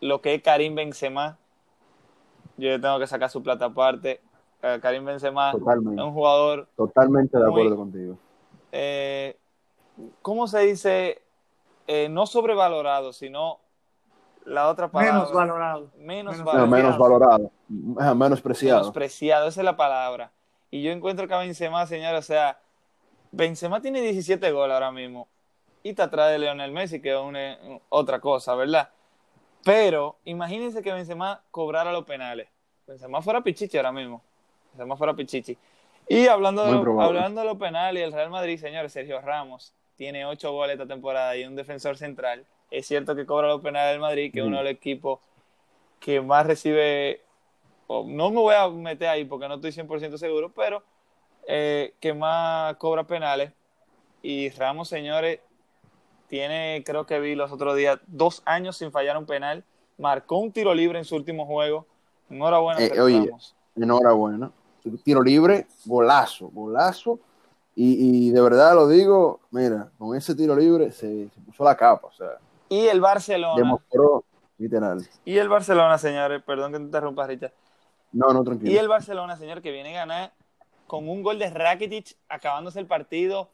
lo 0.00 0.20
que 0.20 0.34
es 0.34 0.42
Karim 0.42 0.74
Benzema. 0.74 1.38
Yo 2.56 2.80
tengo 2.80 2.98
que 2.98 3.06
sacar 3.06 3.30
su 3.30 3.42
plata 3.42 3.66
aparte. 3.66 4.20
Eh, 4.62 4.78
Karim 4.80 5.04
Benzema 5.04 5.50
es 5.52 5.58
Totalmente, 5.58 6.02
un 6.02 6.12
jugador, 6.12 6.68
totalmente 6.76 7.36
de 7.38 7.44
muy- 7.44 7.60
acuerdo 7.62 7.76
contigo. 7.76 8.18
eh, 8.72 9.36
¿cómo 10.22 10.46
se 10.48 10.60
dice? 10.60 11.22
Eh, 11.86 12.08
no 12.08 12.26
sobrevalorado, 12.26 13.12
sino 13.12 13.60
la 14.46 14.68
otra 14.68 14.90
palabra. 14.90 15.14
Menos 15.14 15.32
valorado. 15.32 15.90
Menos 15.98 16.36
menos 16.36 16.38
No, 16.38 16.44
valorado. 16.44 16.66
menos 16.68 16.98
valorado, 16.98 17.50
ajá, 17.98 18.14
menos 18.14 18.40
preciado. 18.40 18.80
menospreciado, 18.80 19.48
esa 19.48 19.60
es 19.60 19.64
la 19.64 19.76
palabra. 19.76 20.32
Y 20.70 20.82
yo 20.82 20.90
encuentro 20.90 21.28
que 21.28 21.34
a 21.34 21.38
Benzema, 21.38 21.86
señor, 21.86 22.14
o 22.14 22.22
sea, 22.22 22.58
Benzema 23.32 23.80
tiene 23.80 24.00
17 24.00 24.50
goles 24.50 24.74
ahora 24.74 24.90
mismo 24.92 25.28
y 25.84 25.90
está 25.90 26.04
atrás 26.04 26.32
de 26.32 26.38
Lionel 26.40 26.72
Messi, 26.72 27.00
que 27.00 27.10
es 27.12 27.20
una- 27.20 27.58
otra 27.90 28.18
cosa, 28.18 28.54
¿verdad? 28.56 28.88
Pero 29.62 30.16
imagínense 30.24 30.82
que 30.82 30.92
Benzema 30.92 31.42
cobrara 31.50 31.92
los 31.92 32.04
penales. 32.04 32.48
Benzema 32.86 33.22
fuera 33.22 33.42
Pichichi 33.42 33.76
ahora 33.76 33.92
mismo. 33.92 34.22
Benzema 34.72 34.96
fuera 34.96 35.14
Pichichi. 35.14 35.56
Y 36.08 36.26
hablando 36.26 36.64
de, 36.64 36.72
lo- 36.72 36.82
hablando 37.02 37.40
de 37.42 37.46
los 37.46 37.56
penales, 37.58 38.02
el 38.02 38.12
Real 38.12 38.30
Madrid, 38.30 38.58
señores, 38.58 38.92
Sergio 38.92 39.20
Ramos 39.20 39.72
tiene 39.96 40.24
8 40.26 40.52
goles 40.52 40.74
esta 40.74 40.86
temporada 40.86 41.36
y 41.36 41.44
un 41.44 41.54
defensor 41.54 41.96
central. 41.96 42.44
Es 42.70 42.86
cierto 42.86 43.14
que 43.14 43.24
cobra 43.26 43.48
los 43.48 43.60
penales 43.60 43.92
del 43.92 44.00
Madrid, 44.00 44.32
que 44.32 44.40
es 44.40 44.46
uno 44.46 44.56
de 44.58 44.64
los 44.64 44.72
equipos 44.72 45.20
que 46.00 46.20
más 46.20 46.46
recibe 46.46 47.20
no 47.88 48.30
me 48.30 48.40
voy 48.40 48.54
a 48.54 48.68
meter 48.68 49.08
ahí 49.08 49.24
porque 49.26 49.46
no 49.46 49.54
estoy 49.56 49.70
100% 49.70 50.16
seguro, 50.18 50.50
pero 50.52 50.82
eh, 51.46 51.92
que 52.00 52.14
más 52.14 52.74
cobra 52.76 53.04
penales. 53.04 53.52
Y 54.22 54.48
Ramos, 54.50 54.88
señores, 54.88 55.40
tiene, 56.38 56.82
creo 56.84 57.06
que 57.06 57.20
vi 57.20 57.36
los 57.36 57.52
otros 57.52 57.76
días, 57.76 58.00
dos 58.08 58.42
años 58.44 58.76
sin 58.76 58.90
fallar 58.90 59.16
un 59.16 59.24
penal. 59.24 59.62
Marcó 59.98 60.38
un 60.38 60.50
tiro 60.50 60.74
libre 60.74 60.98
en 60.98 61.04
su 61.04 61.14
último 61.14 61.46
juego. 61.46 61.86
Enhorabuena, 62.28 62.80
Eh, 62.82 63.00
oye. 63.00 63.30
Enhorabuena. 63.76 64.50
Tiro 65.04 65.22
libre, 65.22 65.68
golazo, 65.84 66.48
golazo. 66.48 67.20
Y, 67.76 68.26
y 68.28 68.30
de 68.32 68.40
verdad 68.40 68.74
lo 68.74 68.88
digo, 68.88 69.38
mira, 69.52 69.90
con 69.96 70.16
ese 70.16 70.34
tiro 70.34 70.56
libre 70.56 70.90
se, 70.90 71.28
se 71.28 71.40
puso 71.46 71.62
la 71.62 71.76
capa, 71.76 72.08
o 72.08 72.12
sea, 72.12 72.38
Y 72.68 72.86
el 72.88 73.00
Barcelona. 73.00 73.54
demostró 73.56 74.24
literal. 74.58 75.06
Y 75.24 75.38
el 75.38 75.48
Barcelona, 75.48 75.98
señores, 75.98 76.42
perdón 76.42 76.72
que 76.72 76.78
te 76.78 76.84
interrumpa, 76.84 77.28
Richard. 77.28 77.52
No, 78.12 78.32
no, 78.32 78.42
tranquilo. 78.42 78.72
Y 78.72 78.76
el 78.76 78.88
Barcelona, 78.88 79.36
señor, 79.36 79.62
que 79.62 79.70
viene 79.70 79.90
a 79.96 80.00
ganar 80.06 80.32
con 80.88 81.08
un 81.08 81.22
gol 81.22 81.38
de 81.38 81.48
Rakitic 81.50 82.16
acabándose 82.28 82.80
el 82.80 82.86
partido. 82.86 83.50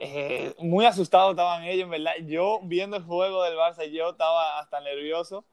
Eh, 0.00 0.54
muy 0.58 0.84
asustados 0.86 1.30
estaban 1.32 1.64
ellos, 1.64 1.84
en 1.84 1.90
verdad. 1.90 2.12
Yo 2.24 2.60
viendo 2.62 2.96
el 2.96 3.02
juego 3.04 3.42
del 3.42 3.56
Barça, 3.56 3.84
yo 3.90 4.10
estaba 4.10 4.58
hasta 4.58 4.80
nervioso. 4.80 5.44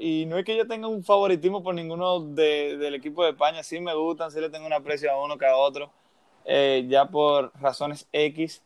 Y 0.00 0.26
no 0.26 0.38
es 0.38 0.44
que 0.44 0.56
yo 0.56 0.66
tenga 0.66 0.86
un 0.88 1.02
favoritismo 1.04 1.62
por 1.62 1.74
ninguno 1.74 2.20
de- 2.20 2.76
del 2.76 2.94
equipo 2.94 3.24
de 3.24 3.30
España. 3.30 3.62
Sí 3.62 3.80
me 3.80 3.94
gustan, 3.94 4.30
sí 4.30 4.40
le 4.40 4.50
tengo 4.50 4.66
un 4.66 4.72
aprecio 4.72 5.10
a 5.10 5.22
uno 5.24 5.38
que 5.38 5.46
a 5.46 5.56
otro. 5.56 5.90
eh, 6.50 6.86
ya 6.88 7.04
por 7.06 7.52
razones 7.60 8.08
X. 8.10 8.62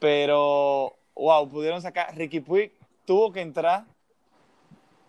Pero, 0.00 0.94
wow, 1.14 1.48
pudieron 1.48 1.80
sacar. 1.80 2.14
Ricky 2.16 2.40
Puig 2.40 2.72
tuvo 3.04 3.32
que 3.32 3.42
entrar 3.42 3.84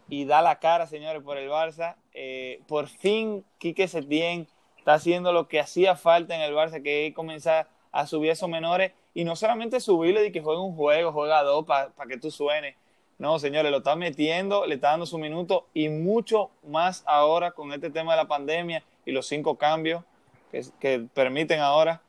y 0.08 0.26
da 0.26 0.42
la 0.44 0.60
cara, 0.60 0.86
señores, 0.86 1.24
por 1.24 1.38
el 1.38 1.50
Barça. 1.50 1.96
Eh, 2.14 2.62
por 2.68 2.88
fin, 2.88 3.44
Quique 3.58 3.88
Setién 3.88 4.48
está 4.78 4.94
haciendo 4.94 5.34
lo 5.34 5.48
que 5.48 5.60
hacía 5.60 5.96
falta 5.96 6.36
en 6.36 6.42
el 6.42 6.54
Barça, 6.54 6.84
que 6.84 7.08
es 7.08 7.16
comenzar 7.16 7.68
a 7.92 8.06
subir 8.06 8.30
esos 8.32 8.48
menores 8.48 8.92
y 9.18 9.24
no 9.24 9.36
solamente 9.36 9.80
subirle 9.80 10.28
y 10.28 10.32
que 10.32 10.44
juegue 10.44 10.62
un 10.62 10.76
juego, 10.76 11.12
juega 11.12 11.42
dos 11.42 11.66
para 11.66 11.92
que 12.08 12.20
tú 12.20 12.30
suenes. 12.30 12.76
No, 13.18 13.40
señores, 13.40 13.72
lo 13.72 13.80
está 13.80 13.96
metiendo, 13.96 14.68
le 14.68 14.76
está 14.76 14.92
dando 14.92 15.08
su 15.08 15.18
minuto 15.18 15.66
y 15.74 15.90
mucho 15.90 16.52
más 16.68 17.02
ahora 17.08 17.50
con 17.50 17.74
este 17.74 17.90
tema 17.90 18.12
de 18.12 18.18
la 18.18 18.28
pandemia 18.28 18.84
y 19.08 19.12
los 19.12 19.26
cinco 19.26 19.58
cambios 19.58 20.04
que, 20.52 20.64
que 20.80 21.08
permiten 21.16 21.62
ahora. 21.62 22.04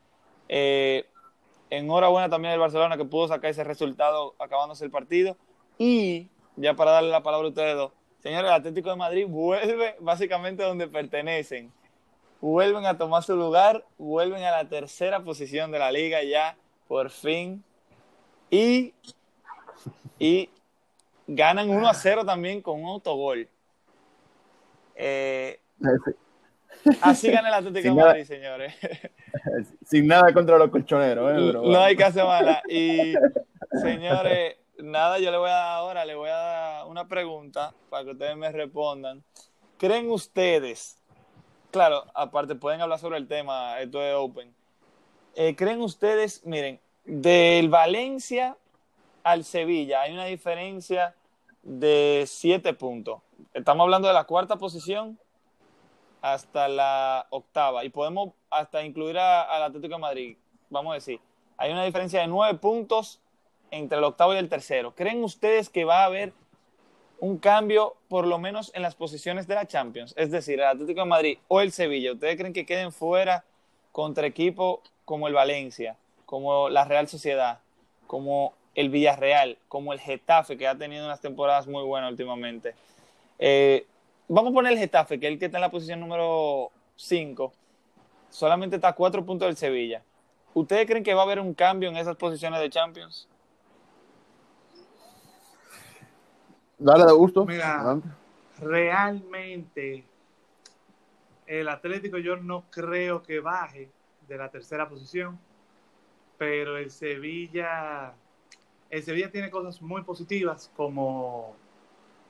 Eh, 0.49 1.07
enhorabuena 1.71 2.29
también 2.29 2.53
al 2.53 2.59
Barcelona 2.59 2.95
que 2.95 3.05
pudo 3.05 3.27
sacar 3.27 3.49
ese 3.49 3.63
resultado 3.63 4.35
acabándose 4.37 4.85
el 4.85 4.91
partido. 4.91 5.35
Y 5.79 6.27
ya 6.57 6.75
para 6.75 6.91
darle 6.91 7.09
la 7.09 7.23
palabra 7.23 7.47
a 7.47 7.49
ustedes 7.49 7.75
dos, 7.75 7.91
señores, 8.19 8.47
el 8.51 8.55
Atlético 8.55 8.91
de 8.91 8.97
Madrid 8.97 9.25
vuelve 9.27 9.95
básicamente 9.99 10.61
donde 10.61 10.87
pertenecen. 10.87 11.73
Vuelven 12.39 12.85
a 12.85 12.99
tomar 12.99 13.23
su 13.23 13.35
lugar, 13.35 13.83
vuelven 13.97 14.43
a 14.43 14.51
la 14.51 14.69
tercera 14.69 15.23
posición 15.23 15.71
de 15.71 15.79
la 15.79 15.91
liga 15.91 16.21
ya, 16.21 16.55
por 16.89 17.11
fin. 17.11 17.63
Y, 18.49 18.95
y 20.17 20.49
ganan 21.27 21.69
1 21.69 21.87
a 21.87 21.93
0 21.93 22.25
también 22.25 22.61
con 22.63 22.83
un 22.83 22.89
autogol. 22.89 23.47
Eh, 24.95 25.59
así 27.01 27.29
gana 27.29 27.49
el 27.49 27.53
Atlético 27.53 27.95
de 27.95 28.01
Madrid, 28.01 28.25
señores. 28.25 28.73
Sin 29.85 30.07
nada 30.07 30.33
contra 30.33 30.57
los 30.57 30.71
colchoneros, 30.71 31.31
¿eh? 31.31 31.35
Pero, 31.35 31.61
no 31.61 31.79
hay 31.79 31.95
que 31.95 32.03
hacer 32.03 32.25
mala. 32.25 32.63
Y 32.67 33.13
señores, 33.83 34.57
nada, 34.79 35.19
yo 35.19 35.29
le 35.29 35.37
voy 35.37 35.49
a 35.49 35.53
dar 35.53 35.69
ahora, 35.77 36.05
le 36.05 36.15
voy 36.15 36.29
a 36.29 36.37
dar 36.37 36.87
una 36.87 37.07
pregunta 37.07 37.71
para 37.91 38.03
que 38.03 38.11
ustedes 38.11 38.35
me 38.35 38.51
respondan. 38.51 39.23
¿Creen 39.77 40.09
ustedes, 40.09 40.97
claro, 41.69 42.03
aparte 42.15 42.55
pueden 42.55 42.81
hablar 42.81 42.97
sobre 42.97 43.19
el 43.19 43.27
tema, 43.27 43.79
esto 43.79 44.01
es 44.01 44.15
open, 44.15 44.53
Eh, 45.35 45.55
¿creen 45.55 45.81
ustedes, 45.81 46.45
miren, 46.45 46.79
del 47.05 47.69
Valencia 47.69 48.57
al 49.23 49.43
Sevilla 49.43 50.01
hay 50.01 50.13
una 50.13 50.25
diferencia 50.25 51.15
de 51.63 52.25
siete 52.27 52.73
puntos? 52.73 53.21
Estamos 53.53 53.85
hablando 53.85 54.07
de 54.07 54.13
la 54.13 54.25
cuarta 54.25 54.57
posición 54.57 55.19
hasta 56.21 56.67
la 56.67 57.27
octava 57.29 57.85
y 57.85 57.89
podemos 57.89 58.33
hasta 58.49 58.83
incluir 58.83 59.17
al 59.17 59.63
Atlético 59.63 59.95
de 59.95 60.01
Madrid, 60.01 60.37
vamos 60.69 60.91
a 60.91 60.95
decir, 60.95 61.19
hay 61.57 61.71
una 61.71 61.85
diferencia 61.85 62.21
de 62.21 62.27
nueve 62.27 62.57
puntos 62.57 63.21
entre 63.71 63.97
el 63.97 64.03
octavo 64.03 64.33
y 64.33 64.37
el 64.37 64.49
tercero. 64.49 64.95
¿Creen 64.95 65.23
ustedes 65.23 65.69
que 65.69 65.85
va 65.85 66.01
a 66.01 66.05
haber 66.05 66.33
un 67.19 67.37
cambio 67.37 67.95
por 68.07 68.25
lo 68.25 68.39
menos 68.39 68.71
en 68.73 68.81
las 68.81 68.95
posiciones 68.95 69.47
de 69.47 69.55
la 69.55 69.67
Champions? 69.67 70.13
Es 70.17 70.31
decir, 70.31 70.59
el 70.59 70.67
Atlético 70.67 71.01
de 71.01 71.05
Madrid 71.05 71.37
o 71.47 71.61
el 71.61 71.71
Sevilla, 71.71 72.13
¿ustedes 72.13 72.35
creen 72.35 72.53
que 72.53 72.65
queden 72.65 72.91
fuera 72.91 73.45
contra 73.91 74.27
equipos 74.27 74.79
como 75.05 75.27
el 75.27 75.33
Valencia, 75.33 75.97
como 76.25 76.69
la 76.69 76.85
Real 76.85 77.07
Sociedad, 77.07 77.59
como 78.07 78.53
el 78.75 78.89
Villarreal, 78.89 79.57
como 79.67 79.93
el 79.93 79.99
Getafe, 79.99 80.57
que 80.57 80.67
ha 80.67 80.77
tenido 80.77 81.05
unas 81.05 81.21
temporadas 81.21 81.67
muy 81.67 81.83
buenas 81.83 82.11
últimamente? 82.11 82.75
Eh, 83.39 83.85
vamos 84.27 84.51
a 84.51 84.53
poner 84.53 84.73
el 84.73 84.79
Getafe, 84.79 85.19
que 85.19 85.27
es 85.27 85.33
el 85.33 85.39
que 85.39 85.45
está 85.45 85.57
en 85.57 85.61
la 85.61 85.71
posición 85.71 85.99
número 85.99 86.71
5, 86.95 87.51
solamente 88.29 88.75
está 88.75 88.89
a 88.89 88.95
cuatro 88.95 89.25
puntos 89.25 89.47
del 89.47 89.57
Sevilla. 89.57 90.03
¿Ustedes 90.53 90.85
creen 90.85 91.03
que 91.03 91.13
va 91.13 91.21
a 91.21 91.25
haber 91.25 91.39
un 91.39 91.53
cambio 91.53 91.89
en 91.89 91.97
esas 91.97 92.15
posiciones 92.15 92.59
de 92.59 92.69
Champions? 92.69 93.27
Dale 96.77 97.05
de 97.05 97.11
gusto. 97.11 97.45
Mira, 97.45 97.75
Adelante. 97.81 98.07
realmente 98.59 100.03
el 101.49 101.67
Atlético 101.67 102.19
yo 102.19 102.37
no 102.37 102.65
creo 102.69 103.23
que 103.23 103.39
baje 103.39 103.89
de 104.27 104.37
la 104.37 104.51
tercera 104.51 104.87
posición, 104.87 105.39
pero 106.37 106.77
el 106.77 106.91
Sevilla, 106.91 108.13
el 108.91 109.01
Sevilla 109.01 109.31
tiene 109.31 109.49
cosas 109.49 109.81
muy 109.81 110.03
positivas 110.03 110.71
como 110.75 111.55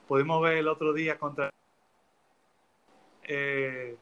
pudimos 0.08 0.42
ver 0.42 0.60
el 0.60 0.70
otro 0.70 0.94
día 0.94 1.20
contra, 1.20 1.50
eh, 3.24 3.98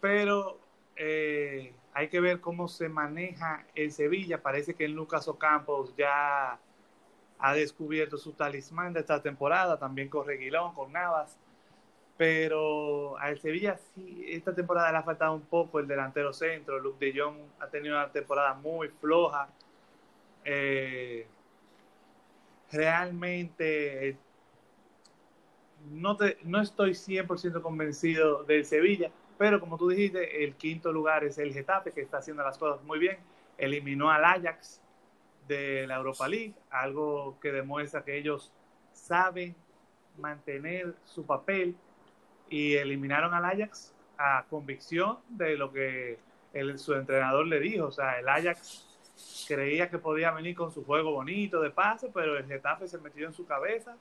pero 0.00 0.56
eh, 0.94 1.74
hay 1.92 2.08
que 2.08 2.20
ver 2.20 2.40
cómo 2.40 2.68
se 2.68 2.88
maneja 2.88 3.66
el 3.74 3.90
Sevilla. 3.90 4.40
Parece 4.40 4.74
que 4.74 4.84
en 4.84 4.94
Lucas 4.94 5.26
Ocampos 5.26 5.96
ya 5.96 6.60
ha 7.40 7.54
descubierto 7.54 8.16
su 8.18 8.34
talismán 8.34 8.92
de 8.92 9.00
esta 9.00 9.20
temporada, 9.20 9.80
también 9.80 10.08
con 10.08 10.24
Reguilón, 10.24 10.74
con 10.74 10.92
Navas, 10.92 11.36
pero 12.22 13.18
al 13.18 13.40
Sevilla 13.40 13.76
sí, 13.76 14.26
esta 14.28 14.54
temporada 14.54 14.92
le 14.92 14.98
ha 14.98 15.02
faltado 15.02 15.34
un 15.34 15.40
poco 15.40 15.80
el 15.80 15.88
delantero 15.88 16.32
centro, 16.32 16.78
Luke 16.78 17.04
de 17.04 17.20
Jong 17.20 17.36
ha 17.58 17.66
tenido 17.66 17.96
una 17.96 18.12
temporada 18.12 18.54
muy 18.54 18.86
floja, 18.86 19.48
eh, 20.44 21.26
realmente 22.70 24.10
eh, 24.10 24.16
no, 25.90 26.16
te, 26.16 26.38
no 26.44 26.60
estoy 26.60 26.92
100% 26.92 27.60
convencido 27.60 28.44
del 28.44 28.66
Sevilla, 28.66 29.10
pero 29.36 29.58
como 29.58 29.76
tú 29.76 29.88
dijiste, 29.88 30.44
el 30.44 30.54
quinto 30.54 30.92
lugar 30.92 31.24
es 31.24 31.38
el 31.38 31.52
Getafe, 31.52 31.90
que 31.90 32.02
está 32.02 32.18
haciendo 32.18 32.44
las 32.44 32.56
cosas 32.56 32.84
muy 32.84 33.00
bien, 33.00 33.18
eliminó 33.58 34.12
al 34.12 34.24
Ajax, 34.24 34.80
de 35.48 35.88
la 35.88 35.96
Europa 35.96 36.28
League, 36.28 36.54
algo 36.70 37.36
que 37.40 37.50
demuestra 37.50 38.04
que 38.04 38.16
ellos 38.16 38.52
saben 38.92 39.56
mantener 40.16 40.94
su 41.04 41.26
papel 41.26 41.74
y 42.52 42.74
eliminaron 42.74 43.32
al 43.32 43.46
Ajax 43.46 43.94
a 44.18 44.44
convicción 44.50 45.16
de 45.30 45.56
lo 45.56 45.72
que 45.72 46.18
el, 46.52 46.78
su 46.78 46.92
entrenador 46.92 47.46
le 47.46 47.58
dijo. 47.58 47.86
O 47.86 47.90
sea, 47.90 48.20
el 48.20 48.28
Ajax 48.28 48.86
creía 49.48 49.88
que 49.88 49.98
podía 49.98 50.32
venir 50.32 50.54
con 50.54 50.70
su 50.70 50.84
juego 50.84 51.12
bonito 51.12 51.62
de 51.62 51.70
pase, 51.70 52.10
pero 52.12 52.36
el 52.36 52.46
Getafe 52.46 52.86
se 52.88 52.98
metió 52.98 53.26
en 53.26 53.32
su 53.32 53.46
cabeza 53.46 53.96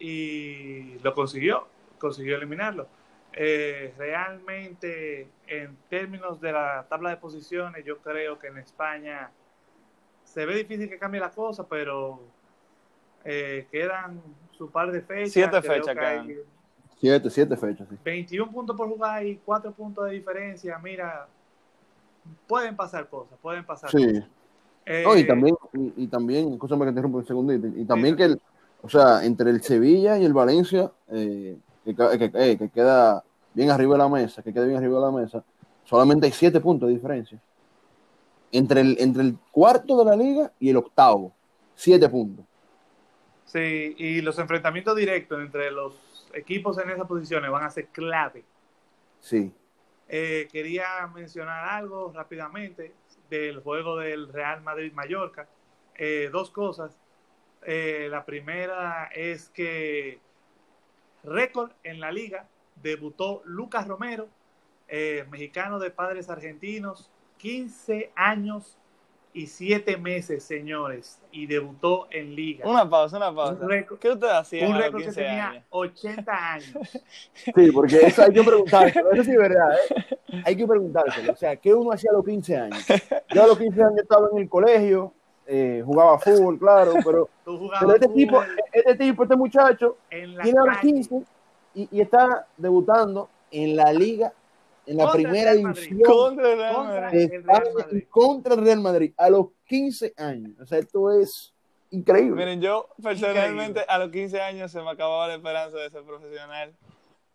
y 0.00 0.98
lo 1.04 1.14
consiguió, 1.14 1.68
consiguió 2.00 2.36
eliminarlo. 2.36 2.88
Eh, 3.32 3.94
realmente, 3.96 5.28
en 5.46 5.76
términos 5.88 6.40
de 6.40 6.50
la 6.50 6.84
tabla 6.88 7.10
de 7.10 7.16
posiciones, 7.18 7.84
yo 7.84 7.98
creo 7.98 8.40
que 8.40 8.48
en 8.48 8.58
España 8.58 9.30
se 10.24 10.44
ve 10.46 10.56
difícil 10.56 10.88
que 10.88 10.98
cambie 10.98 11.20
la 11.20 11.30
cosa, 11.30 11.68
pero 11.68 12.24
eh, 13.24 13.68
quedan 13.70 14.20
su 14.50 14.68
par 14.68 14.90
de 14.90 15.00
fechas. 15.00 15.32
Siete 15.32 15.62
fechas 15.62 15.94
que 15.94 16.00
quedan. 16.00 16.59
Siete, 17.00 17.30
siete 17.30 17.56
fechas, 17.56 17.88
sí. 17.88 17.96
21 18.04 18.50
puntos 18.52 18.76
por 18.76 18.88
jugar 18.88 19.24
y 19.24 19.36
4 19.44 19.72
puntos 19.72 20.04
de 20.06 20.12
diferencia. 20.12 20.78
Mira, 20.78 21.26
pueden 22.46 22.76
pasar 22.76 23.08
cosas, 23.08 23.38
pueden 23.40 23.64
pasar 23.64 23.90
Sí. 23.90 24.04
cosas. 24.06 24.28
Eh, 24.86 25.02
No, 25.06 25.16
y 25.16 25.26
también, 25.26 25.56
y, 25.72 26.04
y 26.04 26.06
también, 26.08 26.52
escúchame 26.52 26.80
que 26.80 26.86
te 26.86 26.90
interrumpo 26.90 27.18
un 27.18 27.26
segundito, 27.26 27.66
y 27.68 27.84
también 27.84 28.16
que, 28.16 28.24
el, 28.24 28.40
o 28.82 28.88
sea, 28.88 29.24
entre 29.24 29.50
el 29.50 29.62
Sevilla 29.62 30.18
y 30.18 30.24
el 30.24 30.32
Valencia, 30.32 30.90
eh, 31.08 31.56
que, 31.84 31.94
ca- 31.94 32.18
que, 32.18 32.30
eh, 32.34 32.58
que 32.58 32.68
queda 32.68 33.22
bien 33.54 33.70
arriba 33.70 33.92
de 33.94 33.98
la 33.98 34.08
mesa, 34.08 34.42
que 34.42 34.52
queda 34.52 34.64
bien 34.66 34.78
arriba 34.78 34.98
de 35.00 35.06
la 35.06 35.12
mesa, 35.22 35.44
solamente 35.84 36.26
hay 36.26 36.32
siete 36.32 36.60
puntos 36.60 36.88
de 36.88 36.94
diferencia. 36.94 37.38
Entre 38.52 38.80
el, 38.80 38.96
entre 39.00 39.22
el 39.22 39.38
cuarto 39.52 39.96
de 39.98 40.04
la 40.04 40.16
liga 40.16 40.52
y 40.58 40.70
el 40.70 40.76
octavo, 40.76 41.32
siete 41.76 42.08
puntos. 42.08 42.44
Sí, 43.46 43.94
y 43.98 44.20
los 44.20 44.38
enfrentamientos 44.38 44.96
directos 44.96 45.40
entre 45.40 45.70
los 45.70 45.94
equipos 46.34 46.78
en 46.78 46.90
esas 46.90 47.06
posiciones 47.06 47.50
van 47.50 47.64
a 47.64 47.70
ser 47.70 47.88
clave. 47.88 48.44
Sí. 49.18 49.52
Eh, 50.08 50.48
quería 50.50 51.06
mencionar 51.14 51.64
algo 51.66 52.12
rápidamente 52.12 52.94
del 53.28 53.60
juego 53.60 53.96
del 53.96 54.32
Real 54.32 54.60
Madrid-Mallorca. 54.62 55.48
Eh, 55.94 56.30
dos 56.32 56.50
cosas. 56.50 56.98
Eh, 57.62 58.08
la 58.10 58.24
primera 58.24 59.10
es 59.14 59.50
que 59.50 60.18
récord 61.22 61.70
en 61.84 62.00
la 62.00 62.10
liga 62.10 62.48
debutó 62.76 63.42
Lucas 63.44 63.86
Romero, 63.86 64.28
mexicano 65.30 65.78
de 65.78 65.92
padres 65.92 66.28
argentinos, 66.28 67.12
15 67.38 68.10
años 68.16 68.79
y 69.32 69.46
7 69.46 69.96
meses, 69.96 70.42
señores, 70.42 71.20
y 71.30 71.46
debutó 71.46 72.08
en 72.10 72.34
liga. 72.34 72.68
Una 72.68 72.88
pausa, 72.88 73.16
una 73.16 73.34
pausa. 73.34 73.64
Un 73.64 73.98
¿Qué 73.98 74.10
usted 74.10 74.28
hacía 74.28 74.68
Un 74.68 74.76
récord 74.76 74.98
que 74.98 75.04
15 75.04 75.20
tenía 75.20 75.48
años? 75.50 75.64
80 75.70 76.52
años. 76.52 76.68
Sí, 77.34 77.70
porque 77.72 77.96
eso 78.06 78.22
hay 78.22 78.32
que 78.32 78.42
preguntárselo, 78.42 79.12
eso 79.12 79.24
sí 79.24 79.30
es 79.30 79.38
verdad, 79.38 79.72
¿eh? 79.72 80.42
hay 80.44 80.56
que 80.56 80.66
preguntárselo. 80.66 81.32
O 81.32 81.36
sea, 81.36 81.56
¿qué 81.56 81.72
uno 81.72 81.92
hacía 81.92 82.10
a 82.10 82.14
los 82.14 82.24
15 82.24 82.56
años? 82.56 82.86
Yo 83.32 83.44
a 83.44 83.46
los 83.46 83.58
15 83.58 83.82
años 83.82 83.98
estaba 83.98 84.28
en 84.32 84.38
el 84.38 84.48
colegio, 84.48 85.12
eh, 85.46 85.82
jugaba 85.84 86.18
fútbol, 86.18 86.58
claro, 86.58 86.94
pero, 87.04 87.28
este 87.94 88.08
tipo, 88.08 88.42
este 88.72 88.94
tipo, 88.96 89.22
este 89.22 89.36
muchacho, 89.36 89.96
en 90.10 90.36
la 90.36 90.42
tiene 90.42 90.58
ahora 90.58 90.74
calle. 90.74 90.92
15 90.92 91.22
y, 91.74 91.88
y 91.90 92.00
está 92.00 92.46
debutando 92.56 93.28
en 93.50 93.76
la 93.76 93.92
liga, 93.92 94.32
en 94.86 94.96
la 94.96 95.04
Contra 95.04 95.20
el 95.20 95.26
primera 95.26 95.50
Real 95.52 95.62
Madrid. 95.62 95.82
división 95.82 96.02
Contra 96.12 96.52
el 96.52 96.58
Real 96.58 96.74
Contra 96.74 97.10
el 97.10 97.16
España 97.32 98.06
contra 98.10 98.54
el 98.54 98.64
Real 98.64 98.80
Madrid 98.80 99.12
a 99.16 99.30
los 99.30 99.46
15 99.66 100.14
años. 100.16 100.52
O 100.60 100.66
sea, 100.66 100.78
esto 100.78 101.10
es 101.20 101.52
increíble. 101.90 102.36
Miren, 102.36 102.60
yo 102.60 102.88
personalmente 103.02 103.84
a 103.88 103.98
los 103.98 104.10
15 104.10 104.40
años 104.40 104.70
se 104.70 104.80
me 104.82 104.90
acababa 104.90 105.28
la 105.28 105.34
esperanza 105.34 105.76
de 105.78 105.90
ser 105.90 106.02
profesional. 106.02 106.74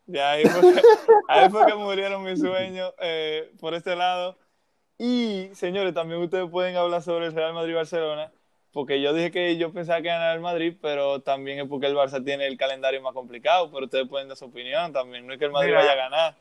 De 0.05 0.21
ahí 0.21 0.43
fue, 0.45 0.73
que- 0.73 0.81
ahí 1.29 1.49
fue 1.49 1.65
que 1.65 1.73
murieron 1.75 2.23
mis 2.23 2.39
sueños 2.39 2.93
eh, 2.99 3.51
por 3.59 3.73
este 3.73 3.95
lado. 3.95 4.37
Y, 4.97 5.49
señores, 5.53 5.93
también 5.93 6.21
ustedes 6.21 6.49
pueden 6.49 6.75
hablar 6.77 7.01
sobre 7.01 7.25
el 7.25 7.33
Real 7.33 7.53
Madrid-Barcelona, 7.53 8.31
porque 8.71 9.01
yo 9.01 9.13
dije 9.13 9.29
que 9.31 9.57
yo 9.57 9.73
pensaba 9.73 10.01
que 10.01 10.07
ganaba 10.07 10.33
el 10.33 10.39
Madrid, 10.41 10.77
pero 10.81 11.21
también 11.21 11.59
es 11.59 11.67
porque 11.67 11.87
el 11.87 11.95
Barça 11.95 12.23
tiene 12.23 12.47
el 12.47 12.57
calendario 12.57 13.01
más 13.01 13.13
complicado, 13.13 13.69
pero 13.71 13.85
ustedes 13.85 14.07
pueden 14.07 14.27
dar 14.29 14.37
su 14.37 14.45
opinión 14.45 14.93
también. 14.93 15.25
No 15.27 15.33
es 15.33 15.39
que 15.39 15.45
el 15.45 15.51
Madrid 15.51 15.69
Mira. 15.69 15.79
vaya 15.79 15.91
a 15.91 15.95
ganar. 15.95 16.35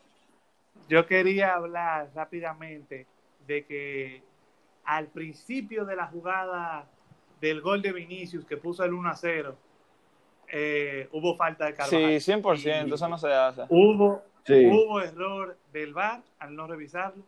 Yo 0.87 1.05
quería 1.05 1.53
hablar 1.55 2.09
rápidamente 2.15 3.07
de 3.47 3.65
que 3.65 4.23
al 4.83 5.07
principio 5.07 5.85
de 5.85 5.95
la 5.95 6.07
jugada 6.07 6.87
del 7.41 7.61
gol 7.61 7.81
de 7.81 7.91
Vinicius 7.91 8.45
que 8.45 8.57
puso 8.57 8.83
el 8.83 8.93
1 8.93 9.09
a 9.09 9.15
0, 9.15 9.55
eh, 10.47 11.09
hubo 11.11 11.35
falta 11.35 11.65
de 11.65 11.71
Sí, 11.71 11.77
Carvajal. 11.77 11.99
100%, 12.21 12.87
Y 12.89 12.93
eso 12.93 13.07
no 13.09 13.17
se 13.17 13.33
hace. 13.33 13.63
Hubo, 13.69 14.21
Sí, 14.45 14.63
hubo 14.67 15.01
error 15.01 15.57
del 15.73 15.93
VAR 15.93 16.21
al 16.37 16.55
no 16.55 16.67
revisarlo. 16.67 17.23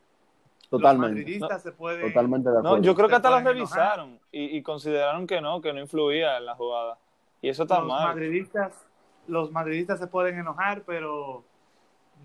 Los 0.70 0.70
totalmente. 0.82 1.16
madridistas 1.16 1.64
se 1.64 1.72
pueden... 1.72 2.02
Totalmente 2.08 2.50
de 2.52 2.58
acuerdo. 2.60 2.78
No, 2.78 2.84
yo 2.84 2.94
creo 2.94 3.08
que 3.10 3.16
hasta 3.16 3.30
lo 3.32 3.38
pueden 3.42 3.58
enojar. 3.58 3.80
revisaron 3.80 4.20
y, 4.32 4.58
y 4.58 4.62
consideraron 4.62 5.26
que 5.26 5.42
no, 5.42 5.60
que 5.62 5.74
no 5.74 5.80
influía 5.80 6.38
en 6.38 6.46
la 6.46 6.54
jugada. 6.56 7.00
Y 7.42 7.50
eso 7.50 7.64
está 7.64 7.80
los 7.80 7.88
mal. 7.88 8.08
madridistas 8.10 8.86
los 9.28 9.52
madridistas 9.52 10.00
se 10.00 10.08
pueden 10.08 10.38
enojar 10.40 10.84
pero 10.86 11.44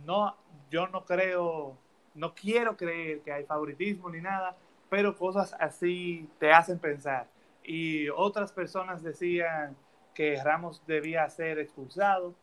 no 0.05 0.37
yo 0.73 0.89
no 0.89 1.05
creo 1.05 1.77
no 2.15 2.35
quiero 2.35 2.77
creer 2.77 3.21
que 3.21 3.31
hay 3.33 3.45
favoritismo 3.45 4.11
ni 4.11 4.21
nada 4.21 4.57
pero 4.91 5.15
cosas 5.17 5.55
así 5.61 6.29
te 6.41 6.51
hacen 6.53 6.79
pensar 6.79 7.27
y 7.63 8.09
otras 8.09 8.51
personas 8.53 9.03
decían 9.03 9.77
que 10.15 10.43
Ramos 10.43 10.83
debía 10.87 11.29
ser 11.31 11.59
expulsado 11.59 12.35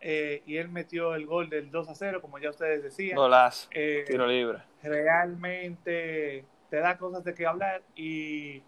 eh, 0.00 0.42
y 0.46 0.56
él 0.56 0.68
metió 0.68 1.14
el 1.14 1.26
gol 1.26 1.48
del 1.48 1.70
2 1.70 1.88
a 1.88 1.94
0 1.94 2.20
como 2.20 2.38
ya 2.38 2.50
ustedes 2.50 2.82
decían 2.82 3.16
Golazo, 3.16 3.68
Eh, 3.72 4.04
tiro 4.06 4.26
libre. 4.26 4.58
realmente 4.82 6.44
te 6.70 6.76
da 6.78 6.96
cosas 6.98 7.24
de 7.24 7.34
qué 7.34 7.46
hablar 7.46 7.82
y 7.94 8.62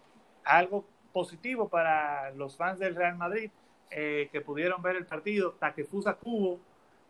algo 0.45 0.85
positivo 1.13 1.69
para 1.69 2.31
los 2.33 2.57
fans 2.57 2.79
del 2.79 2.95
Real 2.95 3.17
Madrid 3.17 3.51
eh, 3.91 4.29
que 4.33 4.41
pudieron 4.41 4.83
ver 4.83 4.97
el 4.97 5.07
partido. 5.07 5.53
Takefusa 5.53 6.15
Kubo, 6.15 6.59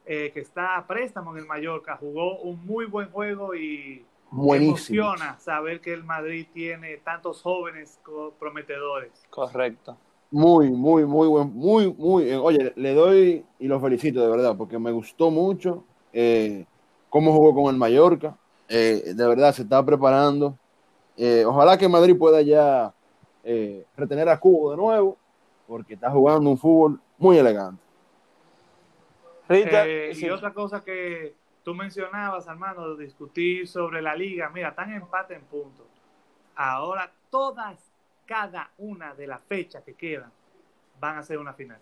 eh, 0.07 0.30
que 0.32 0.40
está 0.40 0.76
a 0.76 0.86
préstamo 0.86 1.32
en 1.32 1.38
el 1.38 1.46
Mallorca, 1.46 1.96
jugó 1.96 2.38
un 2.40 2.64
muy 2.66 2.86
buen 2.86 3.11
juego 3.11 3.55
y 3.55 4.05
Buenísimo. 4.30 5.02
emociona 5.02 5.38
saber 5.38 5.80
que 5.80 5.92
el 5.92 6.05
Madrid 6.05 6.46
tiene 6.52 6.96
tantos 6.98 7.40
jóvenes 7.42 7.98
co- 8.02 8.32
prometedores. 8.38 9.12
Correcto. 9.30 9.96
Muy, 10.30 10.70
muy, 10.70 11.05
muy 11.07 11.28
buen, 11.28 11.52
muy, 11.55 11.92
muy. 11.94 12.28
eh, 12.28 12.36
Oye, 12.36 12.72
le 12.76 12.94
doy 12.94 13.44
y 13.61 13.68
lo 13.68 13.78
felicito 13.80 14.20
de 14.20 14.28
verdad, 14.28 14.57
porque 14.57 14.78
me 14.78 14.90
gustó 14.90 15.30
mucho 15.30 15.84
eh, 16.12 16.66
cómo 17.09 17.32
jugó 17.32 17.55
con 17.55 17.72
el 17.72 17.78
Mallorca. 17.78 18.36
Eh, 18.68 19.12
de 19.14 19.28
verdad 19.28 19.52
se 19.52 19.62
está 19.62 19.84
preparando. 19.84 20.59
Eh, 21.16 21.44
ojalá 21.46 21.78
que 21.78 21.88
Madrid 21.88 22.18
pueda 22.18 22.42
ya 22.42 22.92
eh, 23.44 23.86
retener 23.96 24.28
a 24.28 24.40
Cubo 24.40 24.72
de 24.72 24.76
nuevo, 24.76 25.16
porque 25.68 25.94
está 25.94 26.11
jugando 26.11 26.50
un 26.50 26.59
fútbol 26.59 27.00
muy 27.18 27.38
elegante. 27.38 27.84
Eh, 29.49 30.11
sí. 30.14 30.26
Y 30.26 30.30
otra 30.30 30.53
cosa 30.53 30.82
que 30.82 31.34
tú 31.62 31.74
mencionabas, 31.74 32.49
Armando, 32.49 32.97
de 32.97 33.05
discutir 33.05 33.66
sobre 33.68 34.01
la 34.03 34.14
liga. 34.14 34.51
Mira, 34.51 34.68
están 34.70 34.92
empate 34.92 35.34
en 35.34 35.42
puntos. 35.42 35.86
Ahora 36.57 37.11
todas, 37.30 37.90
cada 38.26 38.70
una 38.78 39.14
de 39.14 39.26
las 39.26 39.42
fechas 39.42 39.82
que 39.84 39.95
quedan 39.95 40.32
van 41.01 41.18
a 41.18 41.22
ser 41.22 41.38
una 41.38 41.53
final. 41.53 41.78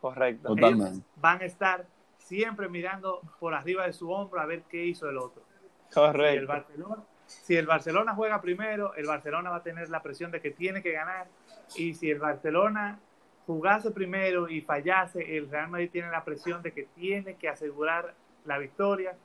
correcto. 0.00 0.54
Ellos 0.56 1.00
van 1.16 1.40
a 1.40 1.44
estar 1.44 1.86
siempre 2.18 2.68
mirando 2.68 3.20
por 3.38 3.54
arriba 3.54 3.86
de 3.86 3.92
su 3.92 4.10
hombro 4.10 4.40
a 4.40 4.46
ver 4.46 4.62
qué 4.62 4.84
hizo 4.84 5.08
el 5.08 5.16
otro. 5.16 5.42
Si 5.88 6.00
el 6.00 6.06
Correcto. 6.06 6.46
Barcelona, 6.48 7.02
si 7.26 7.56
el 7.56 7.66
Barcelona 7.66 8.14
juega 8.14 8.40
primero, 8.40 8.94
el 8.94 9.06
Barcelona 9.06 9.50
va 9.50 9.56
a 9.56 9.62
tener 9.62 9.88
la 9.88 10.02
presión 10.02 10.30
de 10.32 10.40
que 10.40 10.50
tiene 10.50 10.82
que 10.82 10.92
ganar. 10.92 11.28
Y 11.76 11.94
si 11.94 12.10
el 12.10 12.18
Barcelona 12.18 12.98
jugase 13.46 13.90
primero 13.90 14.48
y 14.48 14.60
fallase, 14.60 15.36
el 15.36 15.48
Real 15.48 15.68
Madrid 15.68 15.90
tiene 15.90 16.10
la 16.10 16.24
presión 16.24 16.62
de 16.62 16.72
que 16.72 16.84
tiene 16.94 17.36
que 17.36 17.48
asegurar 17.48 18.14
la 18.44 18.58
victoria. 18.58 19.16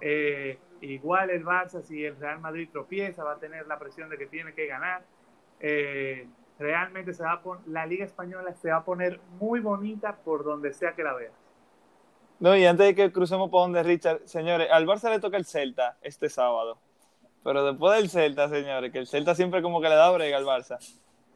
Eh, 0.00 0.58
igual 0.80 1.30
el 1.30 1.44
Barça, 1.44 1.82
si 1.82 2.04
el 2.04 2.16
Real 2.16 2.40
Madrid 2.40 2.68
tropieza, 2.70 3.22
va 3.22 3.32
a 3.32 3.38
tener 3.38 3.66
la 3.66 3.78
presión 3.78 4.10
de 4.10 4.18
que 4.18 4.26
tiene 4.26 4.54
que 4.54 4.66
ganar. 4.66 5.02
Eh, 5.60 6.26
realmente 6.58 7.12
se 7.12 7.22
va 7.22 7.40
la 7.66 7.86
Liga 7.86 8.04
Española 8.04 8.54
se 8.54 8.70
va 8.70 8.78
a 8.78 8.84
poner 8.84 9.20
muy 9.38 9.60
bonita 9.60 10.16
por 10.16 10.44
donde 10.44 10.72
sea 10.72 10.94
que 10.94 11.02
la 11.02 11.14
veas. 11.14 11.32
No, 12.38 12.56
y 12.56 12.64
antes 12.64 12.86
de 12.86 12.94
que 12.94 13.12
crucemos 13.12 13.50
por 13.50 13.60
donde 13.62 13.82
Richard, 13.82 14.22
señores, 14.24 14.68
al 14.70 14.86
Barça 14.86 15.10
le 15.10 15.20
toca 15.20 15.36
el 15.36 15.44
Celta 15.44 15.98
este 16.00 16.28
sábado. 16.28 16.78
Pero 17.44 17.64
después 17.64 17.96
del 17.96 18.10
Celta, 18.10 18.48
señores, 18.48 18.90
que 18.92 18.98
el 18.98 19.06
Celta 19.06 19.34
siempre 19.34 19.62
como 19.62 19.80
que 19.80 19.88
le 19.88 19.94
da 19.94 20.10
brega 20.10 20.36
al 20.38 20.44
Barça. 20.44 20.78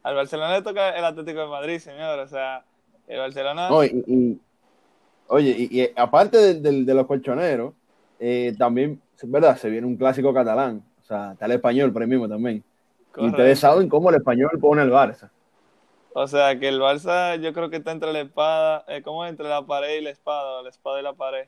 Al 0.05 0.13
Barcelona 0.13 0.53
le 0.53 0.61
toca 0.61 0.91
el 0.91 1.03
Atlético 1.03 1.39
de 1.39 1.47
Madrid, 1.47 1.79
señores. 1.79 2.25
O 2.25 2.27
sea, 2.27 2.63
el 3.07 3.17
Barcelona. 3.17 3.69
No, 3.69 3.83
y, 3.83 4.03
y- 4.05 4.39
oye, 5.29 5.55
y, 5.57 5.81
y 5.81 5.91
aparte 5.95 6.53
de, 6.53 6.93
los 6.93 7.07
colchoneros, 7.07 7.73
eh, 8.19 8.53
también, 8.55 9.01
es 9.17 9.31
verdad, 9.31 9.57
se 9.57 9.67
viene 9.67 9.87
un 9.87 9.97
clásico 9.97 10.31
catalán. 10.31 10.83
O 11.01 11.03
sea, 11.03 11.31
está 11.31 11.47
el 11.47 11.53
español 11.53 11.91
por 11.91 12.03
ahí 12.03 12.07
mismo 12.07 12.29
también. 12.29 12.63
Correcto. 13.11 13.31
ustedes 13.37 13.59
saben 13.59 13.89
cómo 13.89 14.11
el 14.11 14.17
español 14.17 14.51
pone 14.61 14.83
el 14.83 14.91
Barça. 14.91 15.31
O 16.13 16.27
sea, 16.27 16.59
que 16.59 16.67
el 16.67 16.79
Barça 16.79 17.39
yo 17.41 17.51
creo 17.51 17.71
que 17.71 17.77
está 17.77 17.91
entre 17.91 18.13
la 18.13 18.21
espada, 18.21 18.85
eh, 18.87 19.01
¿cómo 19.01 19.25
es? 19.25 19.31
Entre 19.31 19.49
la 19.49 19.65
pared 19.65 19.97
y 19.97 20.01
la 20.01 20.11
espada, 20.11 20.61
la 20.61 20.69
espada 20.69 20.99
y 20.99 21.03
la 21.03 21.13
pared. 21.13 21.47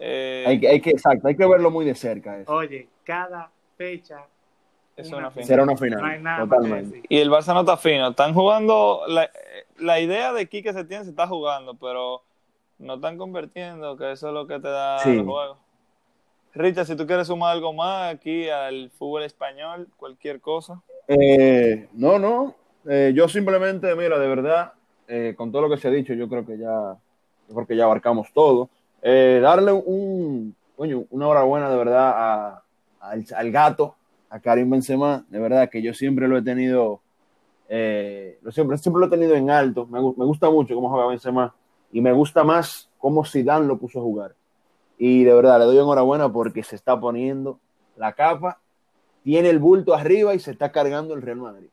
Eh, 0.00 0.44
Hay 0.48 0.58
que, 0.58 0.68
hay 0.68 0.80
que, 0.80 0.90
exacto, 0.90 1.28
hay 1.28 1.36
que 1.36 1.46
verlo 1.46 1.70
muy 1.70 1.84
de 1.84 1.94
cerca. 1.94 2.40
Eso. 2.40 2.52
Oye, 2.52 2.88
cada 3.04 3.52
fecha 3.76 4.26
es 4.96 5.08
una 5.08 5.18
una 5.18 5.30
final. 5.30 5.46
Será 5.46 5.62
una 5.62 5.76
final, 5.76 6.00
no 6.00 6.06
hay 6.06 6.20
nada 6.22 6.38
más 6.44 6.48
que 6.48 6.54
totalmente. 6.56 7.02
Y 7.08 7.18
el 7.18 7.30
Barça 7.30 7.52
no 7.54 7.60
está 7.60 7.76
fino. 7.76 8.08
Están 8.08 8.34
jugando. 8.34 9.02
La, 9.08 9.30
la 9.78 10.00
idea 10.00 10.32
de 10.32 10.48
Quique 10.48 10.72
Setién 10.72 11.04
se 11.04 11.10
está 11.10 11.26
jugando, 11.26 11.74
pero 11.74 12.22
no 12.78 12.94
están 12.94 13.16
convirtiendo, 13.18 13.96
que 13.96 14.12
eso 14.12 14.28
es 14.28 14.34
lo 14.34 14.46
que 14.46 14.58
te 14.58 14.68
da 14.68 14.98
Sí. 15.00 15.10
el 15.10 15.24
juego. 15.24 15.58
Richard, 16.54 16.86
si 16.86 16.96
tú 16.96 17.06
quieres 17.06 17.26
sumar 17.26 17.52
algo 17.52 17.72
más 17.74 18.14
aquí 18.14 18.48
al 18.48 18.90
fútbol 18.90 19.22
español, 19.24 19.88
cualquier 19.98 20.40
cosa. 20.40 20.80
Eh, 21.06 21.88
no, 21.92 22.18
no. 22.18 22.54
eh, 22.88 23.12
yo 23.14 23.28
simplemente, 23.28 23.94
mira, 23.94 24.18
de 24.18 24.26
verdad, 24.28 24.72
eh, 25.08 25.34
con 25.36 25.52
todo 25.52 25.62
lo 25.62 25.68
que 25.70 25.76
se 25.76 25.88
ha 25.88 25.90
dicho, 25.90 26.14
yo 26.14 26.28
creo 26.28 26.46
que 26.46 26.56
ya, 26.56 26.96
creo 27.52 27.66
que 27.66 27.76
ya 27.76 27.84
abarcamos 27.84 28.32
todo. 28.32 28.70
Eh, 29.02 29.38
darle 29.42 29.72
un, 29.72 30.56
coño, 30.76 31.04
una 31.10 31.26
enhorabuena 31.26 31.68
de 31.70 31.76
verdad 31.76 32.12
a- 32.16 32.62
al, 33.00 33.24
al 33.36 33.50
gato, 33.52 33.94
a 34.30 34.40
Karim 34.40 34.70
Benzema, 34.70 35.24
de 35.28 35.38
verdad 35.38 35.68
que 35.70 35.82
yo 35.82 35.94
siempre 35.94 36.28
lo 36.28 36.36
he 36.38 36.42
tenido, 36.42 37.00
eh, 37.68 38.38
lo 38.42 38.52
siempre, 38.52 38.78
siempre 38.78 39.00
lo 39.00 39.06
he 39.06 39.10
tenido 39.10 39.34
en 39.34 39.50
alto. 39.50 39.86
Me, 39.86 40.00
gu- 40.00 40.16
me 40.16 40.24
gusta 40.24 40.50
mucho 40.50 40.74
cómo 40.74 40.90
juega 40.90 41.06
Benzema 41.06 41.54
y 41.92 42.00
me 42.00 42.12
gusta 42.12 42.44
más 42.44 42.90
cómo 42.98 43.24
Zidane 43.24 43.66
lo 43.66 43.78
puso 43.78 44.00
a 44.00 44.02
jugar. 44.02 44.34
Y 44.98 45.24
de 45.24 45.34
verdad, 45.34 45.58
le 45.58 45.66
doy 45.66 45.78
enhorabuena 45.78 46.32
porque 46.32 46.62
se 46.62 46.76
está 46.76 46.98
poniendo 46.98 47.58
la 47.96 48.12
capa 48.12 48.60
tiene 49.24 49.50
el 49.50 49.58
bulto 49.58 49.92
arriba 49.94 50.34
y 50.34 50.38
se 50.38 50.52
está 50.52 50.70
cargando 50.70 51.12
el 51.14 51.22
Real 51.22 51.38
Madrid. 51.38 51.68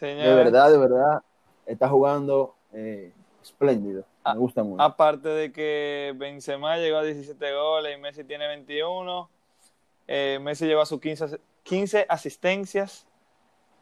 De 0.00 0.34
verdad, 0.34 0.70
de 0.70 0.78
verdad, 0.78 1.22
está 1.66 1.86
jugando 1.88 2.54
eh, 2.72 3.12
espléndido. 3.42 4.04
Me 4.24 4.38
gusta 4.38 4.62
mucho. 4.62 4.82
aparte 4.82 5.28
de 5.28 5.52
que 5.52 6.14
Benzema 6.16 6.76
llegó 6.78 6.96
a 6.98 7.02
17 7.02 7.52
goles 7.54 7.94
y 7.96 8.00
Messi 8.00 8.24
tiene 8.24 8.46
21, 8.46 9.28
eh, 10.06 10.38
Messi 10.40 10.66
lleva 10.66 10.86
sus 10.86 11.00
15, 11.00 11.24
as- 11.24 11.38
15 11.68 12.06
asistencias, 12.08 13.06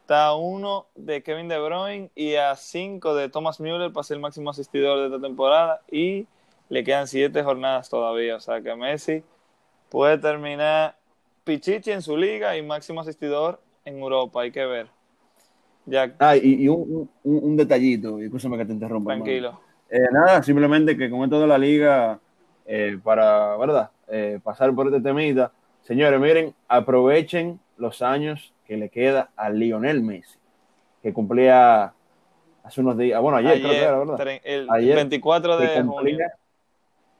está 0.01 0.27
a 0.27 0.35
uno 0.35 0.87
de 0.95 1.23
Kevin 1.23 1.47
De 1.47 1.59
Bruyne 1.59 2.09
y 2.15 2.35
a 2.35 2.55
5 2.55 3.15
de 3.15 3.29
Thomas 3.29 3.59
Müller 3.59 3.91
para 3.93 4.03
ser 4.03 4.15
el 4.15 4.21
máximo 4.21 4.49
asistidor 4.49 4.99
de 4.99 5.05
esta 5.07 5.21
temporada 5.21 5.81
y 5.91 6.27
le 6.69 6.83
quedan 6.83 7.07
7 7.07 7.43
jornadas 7.43 7.89
todavía, 7.89 8.35
o 8.35 8.39
sea 8.39 8.61
que 8.61 8.75
Messi 8.75 9.23
puede 9.89 10.17
terminar 10.17 10.97
Pichichi 11.43 11.91
en 11.91 12.01
su 12.01 12.17
liga 12.17 12.57
y 12.57 12.61
máximo 12.61 13.01
asistidor 13.01 13.61
en 13.85 13.99
Europa, 13.99 14.41
hay 14.41 14.51
que 14.51 14.65
ver. 14.65 14.87
Ya, 15.85 16.13
Ah, 16.19 16.35
y, 16.35 16.63
y 16.63 16.67
un, 16.67 17.09
un- 17.23 17.43
un 17.43 17.55
detallito, 17.57 18.19
y 18.21 18.25
escúchame 18.25 18.57
que 18.57 18.65
te 18.65 18.73
interrumpa. 18.73 19.13
tranquilo. 19.13 19.59
Eh, 19.89 19.99
nada, 20.11 20.43
simplemente 20.43 20.97
que 20.97 21.09
con 21.09 21.23
esto 21.23 21.39
de 21.39 21.47
la 21.47 21.57
liga, 21.57 22.19
eh, 22.65 22.99
para, 23.01 23.55
¿verdad? 23.55 23.89
Eh, 24.09 24.39
pasar 24.43 24.75
por 24.75 24.87
este 24.87 24.99
temita, 24.99 25.53
señores, 25.83 26.19
miren, 26.19 26.53
aprovechen 26.67 27.57
los 27.77 28.01
años 28.01 28.53
que 28.65 28.77
le 28.77 28.89
queda 28.89 29.29
a 29.35 29.49
Lionel 29.49 30.01
Messi, 30.01 30.37
que 31.01 31.13
cumplía 31.13 31.93
hace 32.63 32.81
unos 32.81 32.97
días, 32.97 33.21
bueno, 33.21 33.37
ayer, 33.37 33.59
creo 33.59 33.69
que 33.71 33.77
era, 33.81 33.97
¿verdad? 33.99 34.39
el 34.43 34.67
Ayer 34.69 34.95
24 34.95 35.57
de 35.57 35.67
junio. 35.67 35.91
cumplía, 35.93 36.27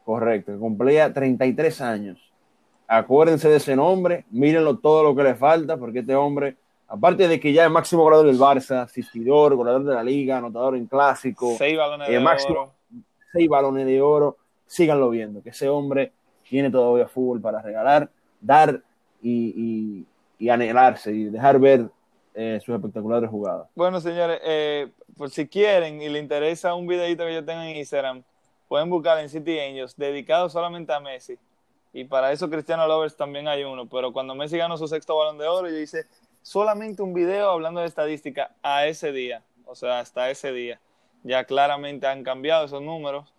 correcto, 0.03 0.51
que 0.53 0.58
cumplía 0.60 1.14
33 1.14 1.82
años. 1.82 2.20
Acuérdense 2.88 3.49
de 3.49 3.58
ese 3.58 3.76
nombre, 3.76 4.26
mírenlo 4.32 4.78
todo 4.80 5.03
lo 5.03 5.16
que 5.16 5.24
le 5.24 5.36
falta, 5.36 5.78
porque 5.78 5.99
este 5.99 6.16
hombre, 6.16 6.55
aparte 6.88 7.28
de 7.28 7.39
que 7.39 7.51
ya 7.53 7.66
es 7.66 7.72
máximo 7.72 8.03
goleador 8.03 8.28
del 8.28 8.39
Barça, 8.39 8.84
asistidor, 8.84 9.55
goleador 9.55 9.84
de 9.84 9.93
la 9.93 10.03
liga, 10.03 10.38
anotador 10.38 10.76
en 10.78 10.86
clásico, 10.88 11.55
Seis 11.58 11.78
balones 11.78 12.08
eh, 12.10 12.14
de 12.14 12.20
máximo. 12.20 12.53
oro. 12.62 12.72
seis 13.34 13.49
balones 13.49 13.86
de 13.86 14.01
oro, 14.01 14.38
síganlo 14.66 15.10
viendo, 15.10 15.41
que 15.43 15.49
ese 15.49 15.68
hombre 15.70 16.12
tiene 16.47 16.70
todavía 16.72 17.08
fútbol 17.10 17.41
para 17.41 17.62
regalar, 17.62 18.10
dar 18.39 18.82
y, 19.22 19.53
y- 19.55 20.05
y 20.39 20.49
anhelarse 20.49 21.11
y 21.11 21.25
dejar 21.25 21.59
ver 21.59 21.89
eh, 22.33 22.59
sus 22.63 22.75
espectaculares 22.75 23.29
jugadas. 23.29 23.67
Bueno, 23.75 23.99
señores, 23.99 24.39
eh, 24.43 24.91
por 25.17 25.29
si 25.29 25.47
quieren 25.47 26.01
y 26.01 26.09
le 26.09 26.19
interesa 26.19 26.75
un 26.75 26.88
videito 26.88 27.25
que 27.25 27.33
yo 27.33 27.43
tengo 27.43 27.61
en 27.61 27.75
Instagram, 27.75 28.23
pueden 28.67 28.89
buscar 28.89 29.19
en 29.19 29.29
City 29.29 29.59
Angels, 29.59 29.95
dedicado 29.97 30.49
solamente 30.49 30.93
a 30.93 30.99
Messi. 30.99 31.38
Y 31.93 32.03
para 32.03 32.31
eso 32.31 32.49
Cristiano 32.49 32.88
Lovers 32.88 33.15
también 33.15 33.47
hay 33.47 33.63
uno. 33.63 33.88
Pero 33.88 34.13
cuando 34.13 34.35
Messi 34.35 34.57
ganó 34.57 34.77
su 34.77 34.88
sexto 34.88 35.17
balón 35.17 35.38
de 35.38 35.47
oro, 35.47 35.67
yo 35.69 35.77
hice 35.77 36.05
solamente 36.43 37.01
un 37.01 37.13
video 37.13 37.49
hablando 37.49 37.79
de 37.81 37.88
estadística 37.88 38.51
a 38.61 38.85
ese 38.85 39.11
día. 39.11 39.41
O 39.65 39.73
sea, 39.73 39.99
hasta 39.99 40.29
ese 40.29 40.51
día. 40.51 40.79
Ya 41.23 41.43
claramente 41.45 42.07
han 42.07 42.23
cambiado 42.23 42.65
esos 42.65 42.81
números, 42.81 43.33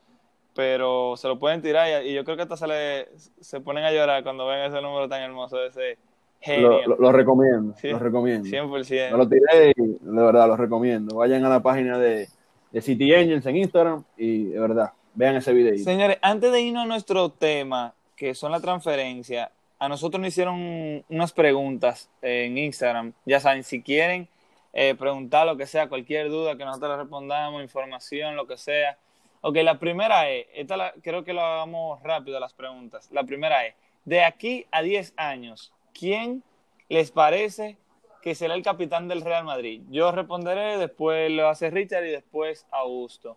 pero 0.54 1.16
se 1.16 1.28
lo 1.28 1.38
pueden 1.38 1.62
tirar 1.62 2.04
y, 2.04 2.12
yo 2.12 2.24
creo 2.24 2.36
que 2.36 2.42
hasta 2.42 2.56
se, 2.56 2.66
le, 2.66 3.08
se 3.40 3.60
ponen 3.60 3.84
a 3.84 3.92
llorar 3.92 4.24
cuando 4.24 4.46
ven 4.46 4.58
ese 4.58 4.82
número 4.82 5.08
tan 5.08 5.22
hermoso 5.22 5.56
de 5.56 5.68
ese. 5.68 5.98
Lo, 6.46 6.86
lo- 6.86 6.96
lo 6.96 7.12
recomiendo, 7.12 7.74
Sí, 7.80 7.88
lo 7.88 7.98
recomiendo. 7.98 8.48
100%. 8.48 9.10
Me 9.10 9.18
lo 9.18 9.28
tiré 9.28 9.72
y 9.76 9.82
de 9.82 10.22
verdad 10.22 10.46
lo 10.48 10.56
recomiendo. 10.56 11.16
Vayan 11.16 11.44
a 11.44 11.48
la 11.48 11.60
página 11.60 11.98
de, 11.98 12.28
de 12.70 12.80
City 12.80 13.12
Angels 13.14 13.44
en 13.46 13.56
Instagram 13.56 14.04
y 14.16 14.44
de 14.44 14.60
verdad, 14.60 14.92
vean 15.14 15.36
ese 15.36 15.52
video. 15.52 15.76
Señores, 15.84 16.18
antes 16.22 16.52
de 16.52 16.60
irnos 16.60 16.84
a 16.84 16.86
nuestro 16.86 17.30
tema, 17.30 17.94
que 18.16 18.34
son 18.34 18.52
la 18.52 18.60
transferencia, 18.60 19.50
a 19.80 19.88
nosotros 19.88 20.20
nos 20.20 20.28
hicieron 20.28 21.04
unas 21.08 21.32
preguntas 21.32 22.08
en 22.22 22.56
Instagram. 22.58 23.12
Ya 23.24 23.40
saben, 23.40 23.62
si 23.64 23.82
quieren 23.82 24.28
eh, 24.72 24.94
preguntar 24.96 25.46
lo 25.46 25.56
que 25.56 25.66
sea, 25.66 25.88
cualquier 25.88 26.28
duda 26.30 26.56
que 26.56 26.64
nosotros 26.64 26.90
les 26.92 26.98
respondamos, 27.00 27.62
información, 27.62 28.36
lo 28.36 28.46
que 28.46 28.56
sea. 28.56 28.96
Ok, 29.40 29.56
la 29.62 29.78
primera 29.78 30.28
es, 30.30 30.46
esta 30.54 30.76
la- 30.76 30.92
creo 31.02 31.24
que 31.24 31.32
lo 31.32 31.40
hagamos 31.42 32.02
rápido 32.02 32.38
las 32.40 32.54
preguntas. 32.54 33.08
La 33.12 33.24
primera 33.24 33.66
es, 33.66 33.74
de 34.04 34.22
aquí 34.24 34.66
a 34.72 34.82
10 34.82 35.14
años, 35.16 35.72
¿quién 35.98 36.42
les 36.88 37.10
parece 37.10 37.76
que 38.22 38.34
será 38.34 38.54
el 38.54 38.62
capitán 38.62 39.08
del 39.08 39.22
Real 39.22 39.44
Madrid? 39.44 39.82
Yo 39.90 40.12
responderé, 40.12 40.78
después 40.78 41.30
lo 41.30 41.48
hace 41.48 41.70
Richard 41.70 42.04
y 42.04 42.10
después 42.10 42.66
Augusto. 42.70 43.36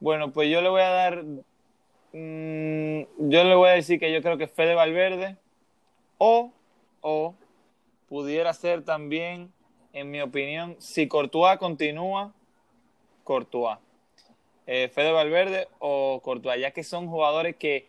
Bueno, 0.00 0.32
pues 0.32 0.50
yo 0.50 0.60
le 0.60 0.68
voy 0.68 0.82
a 0.82 0.90
dar 0.90 1.24
Mm, 2.12 3.04
yo 3.30 3.44
le 3.44 3.54
voy 3.54 3.70
a 3.70 3.72
decir 3.72 3.98
que 3.98 4.12
yo 4.12 4.20
creo 4.20 4.36
que 4.36 4.46
Fede 4.46 4.74
Valverde 4.74 5.38
o, 6.18 6.52
o 7.00 7.34
pudiera 8.08 8.52
ser 8.52 8.84
también, 8.84 9.50
en 9.94 10.10
mi 10.10 10.20
opinión, 10.20 10.76
si 10.78 11.08
Courtois 11.08 11.58
continúa, 11.58 12.34
Courtois. 13.24 13.78
Eh, 14.66 14.90
Fede 14.92 15.10
Valverde 15.10 15.68
o 15.78 16.20
Courtois, 16.22 16.60
ya 16.60 16.72
que 16.72 16.84
son 16.84 17.08
jugadores 17.08 17.56
que, 17.56 17.88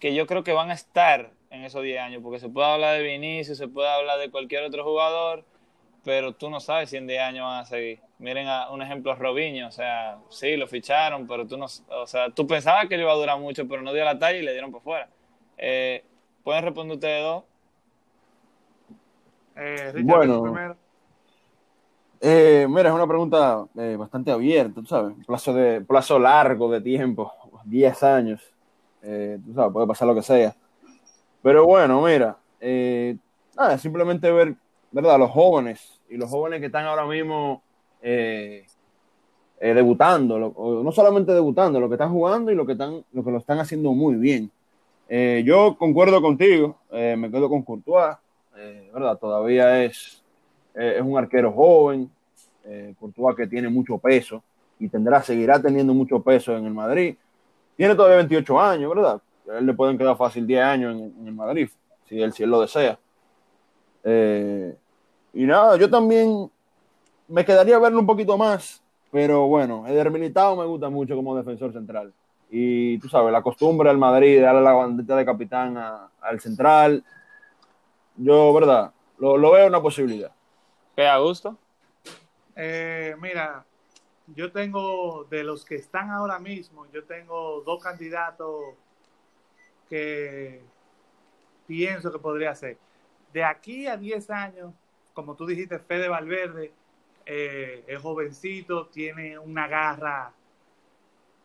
que 0.00 0.14
yo 0.14 0.26
creo 0.26 0.42
que 0.42 0.52
van 0.52 0.70
a 0.70 0.74
estar 0.74 1.30
en 1.50 1.64
esos 1.64 1.82
10 1.82 2.00
años, 2.00 2.22
porque 2.22 2.38
se 2.38 2.48
puede 2.48 2.66
hablar 2.68 2.98
de 2.98 3.02
Vinicius, 3.02 3.58
se 3.58 3.68
puede 3.68 3.88
hablar 3.88 4.18
de 4.18 4.30
cualquier 4.30 4.64
otro 4.64 4.84
jugador, 4.84 5.44
pero 6.04 6.34
tú 6.34 6.50
no 6.50 6.60
sabes 6.60 6.90
si 6.90 6.96
en 6.96 7.06
10 7.06 7.20
años 7.20 7.44
van 7.44 7.60
a 7.60 7.64
seguir. 7.64 8.00
Miren 8.18 8.48
a 8.48 8.70
un 8.70 8.82
ejemplo, 8.82 9.14
Robinho, 9.14 9.68
o 9.68 9.70
sea, 9.70 10.18
sí, 10.30 10.56
lo 10.56 10.66
ficharon, 10.66 11.26
pero 11.26 11.46
tú 11.46 11.56
no, 11.56 11.66
o 11.66 12.06
sea, 12.06 12.30
tú 12.30 12.46
pensabas 12.46 12.88
que 12.88 12.96
le 12.96 13.02
iba 13.02 13.12
a 13.12 13.16
durar 13.16 13.38
mucho, 13.38 13.66
pero 13.68 13.82
no 13.82 13.92
dio 13.92 14.04
la 14.04 14.18
talla 14.18 14.38
y 14.38 14.42
le 14.42 14.52
dieron 14.52 14.72
por 14.72 14.82
fuera. 14.82 15.08
Eh, 15.58 16.04
¿Pueden 16.42 16.64
responder 16.64 16.94
ustedes 16.94 17.22
dos? 17.22 17.44
Eh, 19.56 19.92
Richard, 19.92 20.16
Bueno. 20.16 20.42
primero. 20.42 20.76
Eh, 22.20 22.66
mira, 22.68 22.88
es 22.88 22.94
una 22.94 23.06
pregunta 23.06 23.66
eh, 23.76 23.96
bastante 23.98 24.30
abierta, 24.30 24.80
tú 24.80 24.86
sabes, 24.86 25.14
un 25.14 25.24
plazo, 25.24 25.52
de, 25.52 25.82
plazo 25.82 26.18
largo 26.18 26.70
de 26.70 26.80
tiempo, 26.80 27.32
10 27.64 28.02
años, 28.02 28.42
eh, 29.02 29.38
tú 29.44 29.52
sabes, 29.54 29.72
puede 29.72 29.86
pasar 29.86 30.08
lo 30.08 30.14
que 30.14 30.22
sea. 30.22 30.54
Pero 31.46 31.64
bueno, 31.64 32.02
mira, 32.02 32.36
eh, 32.60 33.16
nada, 33.56 33.78
simplemente 33.78 34.32
ver, 34.32 34.56
¿verdad? 34.90 35.16
Los 35.16 35.30
jóvenes 35.30 36.00
y 36.10 36.16
los 36.16 36.28
jóvenes 36.28 36.58
que 36.58 36.66
están 36.66 36.86
ahora 36.86 37.06
mismo 37.06 37.62
eh, 38.02 38.66
eh, 39.60 39.72
debutando, 39.72 40.40
no 40.82 40.90
solamente 40.90 41.30
debutando, 41.30 41.78
lo 41.78 41.86
que 41.88 41.94
están 41.94 42.10
jugando 42.10 42.50
y 42.50 42.56
lo 42.56 42.66
que, 42.66 42.72
están, 42.72 43.04
lo 43.12 43.22
que 43.22 43.30
lo 43.30 43.38
están 43.38 43.60
haciendo 43.60 43.92
muy 43.92 44.16
bien. 44.16 44.50
Yo 45.44 45.76
concuerdo 45.78 46.20
contigo, 46.20 46.78
me 46.90 47.30
quedo 47.30 47.48
con 47.48 47.62
Courtois, 47.62 48.16
¿verdad? 48.92 49.16
Todavía 49.16 49.84
es 49.84 50.24
es 50.74 51.00
un 51.00 51.16
arquero 51.16 51.52
joven, 51.52 52.10
Courtois 52.98 53.36
que 53.36 53.46
tiene 53.46 53.68
mucho 53.68 53.98
peso 53.98 54.42
y 54.80 54.88
tendrá, 54.88 55.22
seguirá 55.22 55.62
teniendo 55.62 55.94
mucho 55.94 56.20
peso 56.20 56.56
en 56.56 56.66
el 56.66 56.74
Madrid. 56.74 57.14
Tiene 57.76 57.94
todavía 57.94 58.16
28 58.16 58.60
años, 58.60 58.92
¿verdad? 58.92 59.22
A 59.52 59.58
él 59.58 59.66
le 59.66 59.74
pueden 59.74 59.96
quedar 59.98 60.16
fácil 60.16 60.46
10 60.46 60.62
años 60.62 60.94
en, 60.94 61.14
en 61.20 61.26
el 61.28 61.34
Madrid, 61.34 61.68
si 62.08 62.20
él, 62.20 62.32
si 62.32 62.42
él 62.42 62.50
lo 62.50 62.60
desea. 62.60 62.98
Eh, 64.04 64.76
y 65.34 65.44
nada, 65.44 65.76
yo 65.76 65.90
también 65.90 66.50
me 67.28 67.44
quedaría 67.44 67.78
verlo 67.78 67.98
un 68.00 68.06
poquito 68.06 68.38
más, 68.38 68.82
pero 69.10 69.46
bueno, 69.48 69.86
Eder 69.86 70.10
Militao 70.10 70.56
me 70.56 70.64
gusta 70.64 70.88
mucho 70.88 71.16
como 71.16 71.36
defensor 71.36 71.72
central. 71.72 72.12
Y 72.50 72.98
tú 72.98 73.08
sabes, 73.08 73.32
la 73.32 73.42
costumbre 73.42 73.88
del 73.88 73.98
Madrid 73.98 74.36
de 74.36 74.42
darle 74.42 74.62
la 74.62 74.72
bandita 74.72 75.16
de 75.16 75.24
capitán 75.24 75.76
a- 75.76 76.10
al 76.20 76.38
central, 76.40 77.04
yo, 78.16 78.52
¿verdad? 78.54 78.92
Lo, 79.18 79.36
lo 79.36 79.50
veo 79.52 79.66
una 79.66 79.82
posibilidad. 79.82 80.32
¿Qué 80.94 81.06
a 81.06 81.18
gusto? 81.18 81.56
Eh, 82.54 83.14
mira, 83.20 83.64
yo 84.28 84.50
tengo, 84.52 85.24
de 85.24 85.44
los 85.44 85.64
que 85.64 85.74
están 85.76 86.10
ahora 86.10 86.38
mismo, 86.38 86.86
yo 86.92 87.04
tengo 87.04 87.62
dos 87.62 87.82
candidatos 87.82 88.74
que 89.88 90.60
pienso 91.66 92.12
que 92.12 92.18
podría 92.18 92.54
ser. 92.54 92.76
De 93.32 93.44
aquí 93.44 93.86
a 93.86 93.96
10 93.96 94.30
años, 94.30 94.72
como 95.14 95.34
tú 95.34 95.46
dijiste, 95.46 95.78
Fede 95.78 96.08
Valverde 96.08 96.72
eh, 97.24 97.84
es 97.86 97.98
jovencito, 98.00 98.86
tiene 98.86 99.38
una 99.38 99.66
garra 99.66 100.32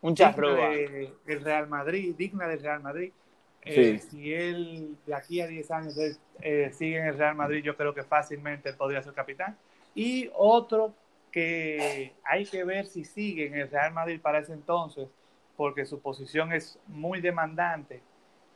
Un 0.00 0.14
de- 0.14 1.12
del 1.26 1.40
Real 1.44 1.68
Madrid, 1.68 2.14
digna 2.16 2.46
del 2.46 2.60
Real 2.62 2.80
Madrid. 2.82 3.12
Eh, 3.62 3.98
Sí. 4.00 4.08
Si 4.10 4.34
él 4.34 4.96
de 5.06 5.14
aquí 5.14 5.40
a 5.40 5.46
10 5.46 5.70
años 5.70 5.96
él, 5.98 6.16
eh, 6.40 6.70
sigue 6.72 6.98
en 6.98 7.06
el 7.06 7.18
Real 7.18 7.34
Madrid, 7.34 7.62
yo 7.62 7.76
creo 7.76 7.94
que 7.94 8.02
fácilmente 8.02 8.72
podría 8.74 9.02
ser 9.02 9.12
capitán. 9.14 9.56
Y 9.94 10.30
otro 10.34 10.94
que 11.30 12.12
hay 12.24 12.44
que 12.46 12.62
ver 12.64 12.86
si 12.86 13.04
sigue 13.04 13.46
en 13.46 13.54
el 13.54 13.70
Real 13.70 13.92
Madrid 13.92 14.20
para 14.20 14.38
ese 14.38 14.52
entonces, 14.52 15.08
porque 15.56 15.84
su 15.84 16.00
posición 16.00 16.52
es 16.52 16.78
muy 16.88 17.20
demandante, 17.20 18.02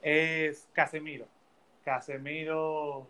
es 0.06 0.68
Casemiro. 0.72 1.26
Casemiro 1.84 3.08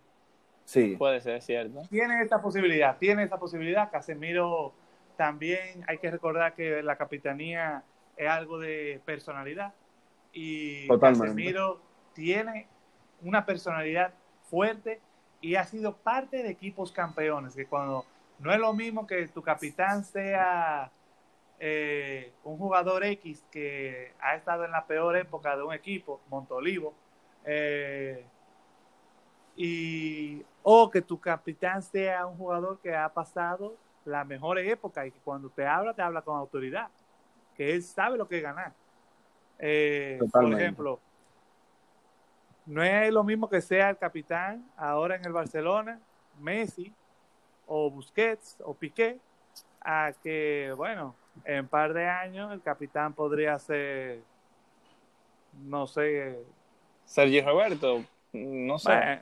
Sí, 0.64 0.96
Puede 0.96 1.20
ser, 1.20 1.42
cierto. 1.42 1.82
tiene 1.90 2.22
esta 2.22 2.40
posibilidad, 2.42 2.96
tiene 2.96 3.22
esta 3.22 3.38
posibilidad. 3.38 3.90
Casemiro 3.90 4.72
también 5.16 5.84
hay 5.86 5.98
que 5.98 6.10
recordar 6.10 6.54
que 6.54 6.82
la 6.82 6.96
capitanía 6.96 7.84
es 8.16 8.28
algo 8.28 8.58
de 8.58 9.00
personalidad 9.04 9.74
y 10.32 10.88
Totalmente. 10.88 11.26
Casemiro 11.28 11.80
tiene 12.14 12.66
una 13.22 13.44
personalidad 13.46 14.12
fuerte 14.50 15.00
y 15.40 15.54
ha 15.54 15.64
sido 15.64 15.96
parte 15.96 16.42
de 16.42 16.50
equipos 16.50 16.90
campeones, 16.92 17.54
que 17.54 17.66
cuando 17.66 18.04
no 18.40 18.52
es 18.52 18.58
lo 18.58 18.72
mismo 18.72 19.06
que 19.06 19.28
tu 19.28 19.42
capitán 19.42 20.02
sea 20.04 20.90
eh, 21.58 22.32
un 22.44 22.58
jugador 22.58 23.04
X 23.04 23.44
que 23.50 24.12
ha 24.20 24.34
estado 24.36 24.64
en 24.64 24.72
la 24.72 24.86
peor 24.86 25.16
época 25.16 25.56
de 25.56 25.62
un 25.62 25.72
equipo, 25.72 26.20
Montolivo, 26.28 26.94
eh, 27.44 28.24
y 29.56 30.42
o 30.62 30.90
que 30.90 31.00
tu 31.00 31.18
capitán 31.18 31.82
sea 31.82 32.26
un 32.26 32.36
jugador 32.36 32.78
que 32.80 32.94
ha 32.94 33.08
pasado 33.08 33.74
la 34.04 34.24
mejor 34.24 34.58
época 34.58 35.06
y 35.06 35.10
que 35.10 35.20
cuando 35.20 35.48
te 35.48 35.66
habla, 35.66 35.94
te 35.94 36.02
habla 36.02 36.22
con 36.22 36.36
autoridad, 36.36 36.88
que 37.56 37.72
él 37.72 37.82
sabe 37.82 38.18
lo 38.18 38.28
que 38.28 38.36
es 38.38 38.42
ganar. 38.42 38.72
Eh, 39.58 40.18
por 40.30 40.52
ejemplo, 40.52 41.00
no 42.66 42.82
es 42.82 43.12
lo 43.12 43.24
mismo 43.24 43.48
que 43.48 43.60
sea 43.60 43.88
el 43.90 43.96
capitán 43.96 44.68
ahora 44.76 45.16
en 45.16 45.24
el 45.24 45.32
Barcelona, 45.32 45.98
Messi 46.40 46.92
o 47.66 47.90
Busquets 47.90 48.58
o 48.62 48.74
Piqué, 48.74 49.18
a 49.80 50.12
que, 50.22 50.74
bueno, 50.76 51.14
en 51.44 51.60
un 51.60 51.68
par 51.68 51.92
de 51.94 52.06
años 52.06 52.52
el 52.52 52.60
capitán 52.62 53.12
podría 53.12 53.58
ser, 53.58 54.20
no 55.64 55.86
sé, 55.86 56.38
Sergio 57.04 57.44
Roberto, 57.44 58.02
no 58.32 58.78
sé. 58.78 58.90
bueno, 58.90 59.20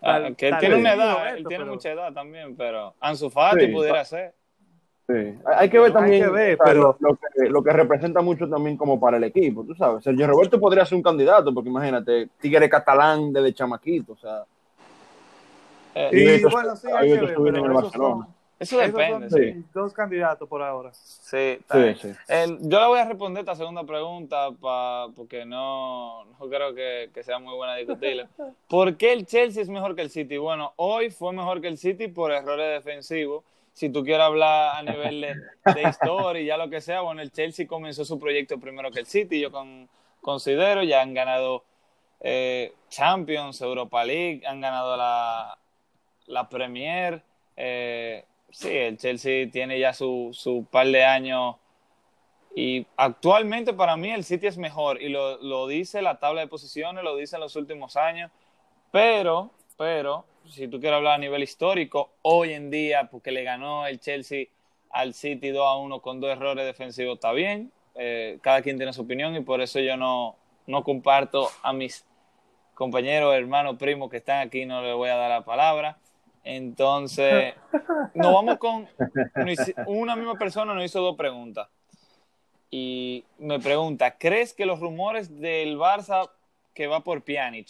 Ah, 0.00 0.20
tal- 0.22 0.36
que 0.36 0.48
él 0.48 0.56
tiene 0.58 0.76
una 0.76 0.92
edad, 0.94 1.14
Roberto, 1.16 1.36
él 1.38 1.44
tiene 1.48 1.64
pero- 1.64 1.74
mucha 1.74 1.90
edad 1.92 2.12
también, 2.12 2.54
pero 2.56 2.94
Ansu 3.00 3.30
Fati 3.30 3.66
Sí. 3.66 3.72
pudiera 3.72 4.04
ser. 4.04 4.34
sí. 5.08 5.38
Hay 5.56 5.70
que 5.70 5.78
ver 5.78 5.92
también 5.92 6.22
que 6.24 6.30
ver, 6.30 6.54
o 6.54 6.56
sea, 6.56 6.64
pero- 6.66 6.96
lo, 7.00 7.16
que, 7.16 7.48
lo 7.48 7.62
que 7.64 7.72
representa 7.72 8.20
mucho 8.20 8.48
también 8.48 8.76
como 8.76 9.00
para 9.00 9.16
el 9.16 9.24
equipo, 9.24 9.64
tú 9.64 9.74
sabes. 9.74 10.04
Sergio 10.04 10.26
Roberto 10.26 10.60
podría 10.60 10.84
ser 10.84 10.96
un 10.96 11.02
candidato, 11.02 11.52
porque 11.54 11.70
imagínate, 11.70 12.28
Tigre 12.40 12.68
catalán 12.68 13.32
desde 13.32 13.54
chamaquito, 13.54 14.12
o 14.12 14.16
sea, 14.16 14.44
Eh, 15.94 16.10
Y 16.12 16.40
Y 16.40 16.44
bueno, 16.44 16.76
sí, 16.76 16.86
hay 16.94 17.08
que 17.12 17.20
ver, 17.20 17.34
pero 17.34 17.48
en 17.48 17.56
el 17.56 17.72
Barcelona. 17.72 18.24
son, 18.26 18.34
eso 18.58 18.78
depende. 18.78 19.30
son 19.30 19.40
sí. 19.40 19.64
dos 19.72 19.92
candidatos 19.92 20.48
por 20.48 20.62
ahora. 20.62 20.90
Sí, 20.92 21.36
está 21.60 21.74
sí, 21.74 21.80
bien. 21.80 21.96
sí. 21.96 22.12
El- 22.28 22.58
yo 22.68 22.80
le 22.80 22.86
voy 22.86 22.98
a 22.98 23.04
responder 23.04 23.40
esta 23.42 23.54
segunda 23.54 23.84
pregunta 23.84 24.50
pa- 24.60 25.08
porque 25.14 25.44
no, 25.44 26.24
no 26.24 26.48
creo 26.48 26.74
que, 26.74 27.10
que 27.14 27.22
sea 27.22 27.38
muy 27.38 27.54
buena 27.54 27.76
discutirla. 27.76 28.28
¿Por 28.68 28.96
qué 28.96 29.12
el 29.12 29.26
Chelsea 29.26 29.62
es 29.62 29.68
mejor 29.68 29.94
que 29.94 30.02
el 30.02 30.10
City? 30.10 30.36
Bueno, 30.38 30.72
hoy 30.76 31.10
fue 31.10 31.32
mejor 31.32 31.60
que 31.60 31.68
el 31.68 31.78
City 31.78 32.08
por 32.08 32.32
errores 32.32 32.82
defensivos. 32.84 33.44
Si 33.74 33.90
tú 33.90 34.02
quieres 34.02 34.24
hablar 34.26 34.76
a 34.76 34.82
nivel 34.82 35.20
de, 35.20 35.34
de 35.72 35.88
historia 35.88 36.42
y 36.42 36.46
ya 36.46 36.56
lo 36.56 36.68
que 36.68 36.80
sea, 36.80 37.00
bueno, 37.02 37.22
el 37.22 37.30
Chelsea 37.30 37.64
comenzó 37.66 38.04
su 38.04 38.18
proyecto 38.18 38.58
primero 38.58 38.90
que 38.90 38.98
el 38.98 39.06
City, 39.06 39.40
yo 39.40 39.52
con- 39.52 39.88
considero, 40.20 40.82
ya 40.82 41.00
han 41.00 41.14
ganado 41.14 41.62
eh, 42.20 42.72
Champions, 42.88 43.60
Europa 43.60 44.04
League, 44.04 44.42
han 44.44 44.60
ganado 44.60 44.96
la, 44.96 45.56
la 46.26 46.48
Premier. 46.48 47.22
eh, 47.56 48.24
sí, 48.50 48.68
el 48.68 48.98
Chelsea 48.98 49.50
tiene 49.50 49.78
ya 49.78 49.92
su, 49.92 50.30
su 50.32 50.66
par 50.70 50.86
de 50.88 51.04
años 51.04 51.56
y 52.54 52.86
actualmente 52.96 53.72
para 53.72 53.96
mí 53.96 54.10
el 54.10 54.24
City 54.24 54.46
es 54.46 54.58
mejor 54.58 55.00
y 55.00 55.08
lo, 55.08 55.40
lo 55.42 55.66
dice 55.66 56.02
la 56.02 56.18
tabla 56.18 56.40
de 56.40 56.48
posiciones, 56.48 57.04
lo 57.04 57.16
dice 57.16 57.36
en 57.36 57.40
los 57.40 57.56
últimos 57.56 57.96
años, 57.96 58.30
pero, 58.90 59.50
pero, 59.76 60.24
si 60.48 60.66
tú 60.66 60.80
quieres 60.80 60.96
hablar 60.96 61.14
a 61.14 61.18
nivel 61.18 61.42
histórico, 61.42 62.10
hoy 62.22 62.54
en 62.54 62.70
día, 62.70 63.08
porque 63.10 63.30
le 63.30 63.44
ganó 63.44 63.86
el 63.86 64.00
Chelsea 64.00 64.46
al 64.90 65.12
City 65.14 65.50
2 65.50 65.66
a 65.66 65.76
1 65.76 66.00
con 66.00 66.20
dos 66.20 66.30
errores 66.30 66.64
defensivos, 66.64 67.14
está 67.14 67.32
bien, 67.32 67.70
eh, 67.94 68.38
cada 68.42 68.62
quien 68.62 68.76
tiene 68.76 68.92
su 68.92 69.02
opinión 69.02 69.36
y 69.36 69.40
por 69.40 69.60
eso 69.60 69.78
yo 69.80 69.96
no, 69.96 70.36
no 70.66 70.82
comparto 70.84 71.48
a 71.62 71.72
mis 71.72 72.06
compañeros, 72.74 73.34
hermanos, 73.34 73.76
primos 73.76 74.08
que 74.10 74.18
están 74.18 74.46
aquí, 74.46 74.64
no 74.64 74.82
les 74.82 74.94
voy 74.94 75.10
a 75.10 75.16
dar 75.16 75.30
la 75.30 75.44
palabra. 75.44 75.98
Entonces, 76.50 77.54
nos 78.14 78.32
vamos 78.32 78.56
con 78.56 78.88
una 79.86 80.16
misma 80.16 80.34
persona 80.36 80.72
nos 80.72 80.82
hizo 80.82 80.98
dos 81.02 81.14
preguntas 81.14 81.68
y 82.70 83.22
me 83.38 83.60
pregunta, 83.60 84.16
¿crees 84.16 84.54
que 84.54 84.64
los 84.64 84.80
rumores 84.80 85.40
del 85.40 85.76
Barça 85.76 86.30
que 86.72 86.86
va 86.86 87.00
por 87.04 87.22
Pjanic? 87.22 87.68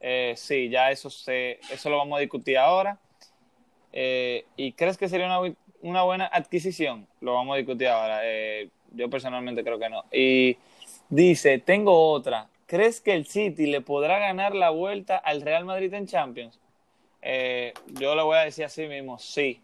Eh, 0.00 0.34
sí, 0.36 0.68
ya 0.68 0.90
eso 0.90 1.08
se, 1.08 1.60
eso 1.70 1.88
lo 1.88 1.98
vamos 1.98 2.16
a 2.16 2.20
discutir 2.20 2.58
ahora. 2.58 2.98
Eh, 3.92 4.44
¿Y 4.56 4.72
crees 4.72 4.98
que 4.98 5.08
sería 5.08 5.26
una, 5.26 5.54
una 5.82 6.02
buena 6.02 6.26
adquisición? 6.26 7.06
Lo 7.20 7.34
vamos 7.34 7.54
a 7.54 7.58
discutir 7.58 7.86
ahora. 7.86 8.22
Eh, 8.24 8.70
yo 8.90 9.08
personalmente 9.08 9.62
creo 9.62 9.78
que 9.78 9.88
no. 9.88 10.04
Y 10.12 10.56
dice, 11.08 11.60
tengo 11.60 12.10
otra. 12.10 12.48
¿Crees 12.66 13.00
que 13.00 13.14
el 13.14 13.26
City 13.26 13.66
le 13.66 13.82
podrá 13.82 14.18
ganar 14.18 14.52
la 14.52 14.70
vuelta 14.70 15.16
al 15.16 15.42
Real 15.42 15.64
Madrid 15.64 15.94
en 15.94 16.08
Champions? 16.08 16.58
Eh, 17.28 17.74
yo 17.86 18.14
le 18.14 18.22
voy 18.22 18.36
a 18.36 18.42
decir 18.42 18.64
así 18.64 18.86
mismo, 18.86 19.18
sí. 19.18 19.60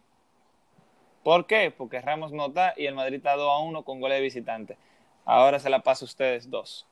¿Por 1.22 1.46
qué? 1.46 1.70
Porque 1.76 2.00
Ramos 2.00 2.32
no 2.32 2.46
está 2.46 2.74
y 2.76 2.86
el 2.86 2.94
Madrid 2.96 3.18
está 3.18 3.36
2 3.36 3.48
a 3.48 3.58
1 3.60 3.84
con 3.84 4.00
goles 4.00 4.18
de 4.18 4.22
visitante. 4.22 4.76
Ahora 5.24 5.60
se 5.60 5.70
la 5.70 5.78
paso 5.78 6.04
a 6.04 6.06
ustedes 6.06 6.50
dos. 6.50 6.88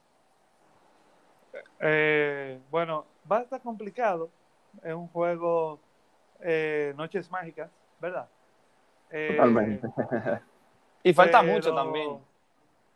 Eh, 1.81 2.61
bueno, 2.71 3.05
va 3.31 3.39
a 3.39 3.43
estar 3.43 3.61
complicado. 3.61 4.31
Es 4.85 4.95
un 4.95 5.09
juego 5.09 5.81
eh, 6.41 6.95
Noches 6.97 7.29
Mágicas, 7.33 7.69
¿verdad? 8.01 8.29
Eh, 9.11 9.35
Totalmente. 9.37 9.89
Y 11.03 11.15
falta 11.15 11.41
pero 11.41 11.53
mucho 11.53 11.75
también. 11.75 12.19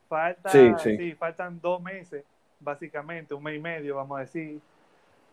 Falta, 0.09 0.51
Sí, 0.51 0.73
sí, 0.79 0.97
sí. 0.97 1.13
faltan 1.15 1.59
dos 1.59 1.81
meses, 1.83 2.23
básicamente, 2.61 3.33
un 3.33 3.43
mes 3.43 3.57
y 3.57 3.61
medio, 3.61 3.97
vamos 3.97 4.19
a 4.19 4.21
decir. 4.21 4.61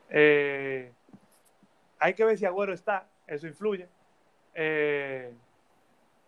Eh, 0.10 0.89
hay 2.02 2.16
que 2.16 2.26
ver 2.26 2.38
si 2.38 2.45
Agüero 2.45 2.74
está, 2.74 3.08
eso 3.28 3.47
influye. 3.47 3.88
Eh, 4.56 5.34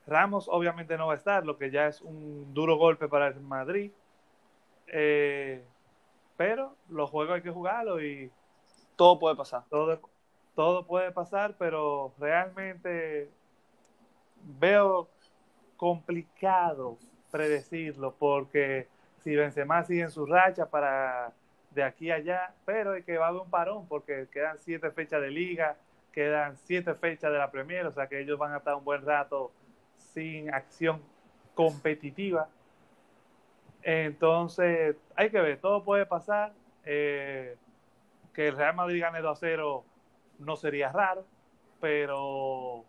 Ramos 0.05 0.47
obviamente 0.49 0.97
no 0.97 1.07
va 1.07 1.13
a 1.13 1.15
estar, 1.17 1.45
lo 1.45 1.57
que 1.57 1.71
ya 1.71 1.87
es 1.87 1.99
un 2.01 2.53
duro 2.53 2.77
golpe 2.77 3.07
para 3.07 3.29
el 3.29 3.39
Madrid. 3.41 3.91
Eh, 4.87 5.65
pero 6.37 6.75
los 6.89 7.09
juegos 7.09 7.35
hay 7.35 7.41
que 7.41 7.49
jugarlos 7.49 8.01
y 8.03 8.31
Todo 8.95 9.17
puede 9.17 9.35
pasar. 9.35 9.63
todo, 9.69 9.99
todo 10.55 10.85
puede 10.85 11.11
pasar, 11.11 11.55
pero 11.57 12.13
realmente 12.19 13.31
veo 14.59 15.09
complicado 15.75 16.99
predecirlo 17.31 18.13
porque 18.13 18.87
si 19.23 19.35
Benzema 19.35 19.83
sigue 19.83 20.03
en 20.03 20.11
su 20.11 20.25
racha 20.27 20.69
para 20.69 21.33
de 21.73 21.83
aquí 21.83 22.11
a 22.11 22.15
allá, 22.15 22.53
pero 22.65 22.95
es 22.95 23.05
que 23.05 23.17
va 23.17 23.25
a 23.25 23.29
haber 23.29 23.41
un 23.41 23.49
parón 23.49 23.87
porque 23.87 24.27
quedan 24.31 24.57
siete 24.59 24.91
fechas 24.91 25.21
de 25.21 25.29
liga, 25.29 25.77
quedan 26.11 26.57
siete 26.57 26.93
fechas 26.95 27.31
de 27.31 27.37
la 27.37 27.51
Premier, 27.51 27.85
o 27.85 27.91
sea 27.91 28.07
que 28.07 28.19
ellos 28.19 28.37
van 28.37 28.53
a 28.53 28.57
estar 28.57 28.75
un 28.75 28.83
buen 28.83 29.05
rato 29.05 29.51
sin 29.97 30.53
acción 30.53 31.01
competitiva. 31.55 32.47
Entonces, 33.81 34.95
hay 35.15 35.29
que 35.29 35.41
ver, 35.41 35.59
todo 35.59 35.83
puede 35.83 36.05
pasar. 36.05 36.53
Eh, 36.85 37.55
que 38.33 38.47
el 38.47 38.57
Real 38.57 38.75
Madrid 38.75 39.01
gane 39.01 39.21
2 39.21 39.37
a 39.37 39.39
0 39.39 39.83
no 40.39 40.55
sería 40.55 40.91
raro, 40.91 41.25
pero 41.79 42.83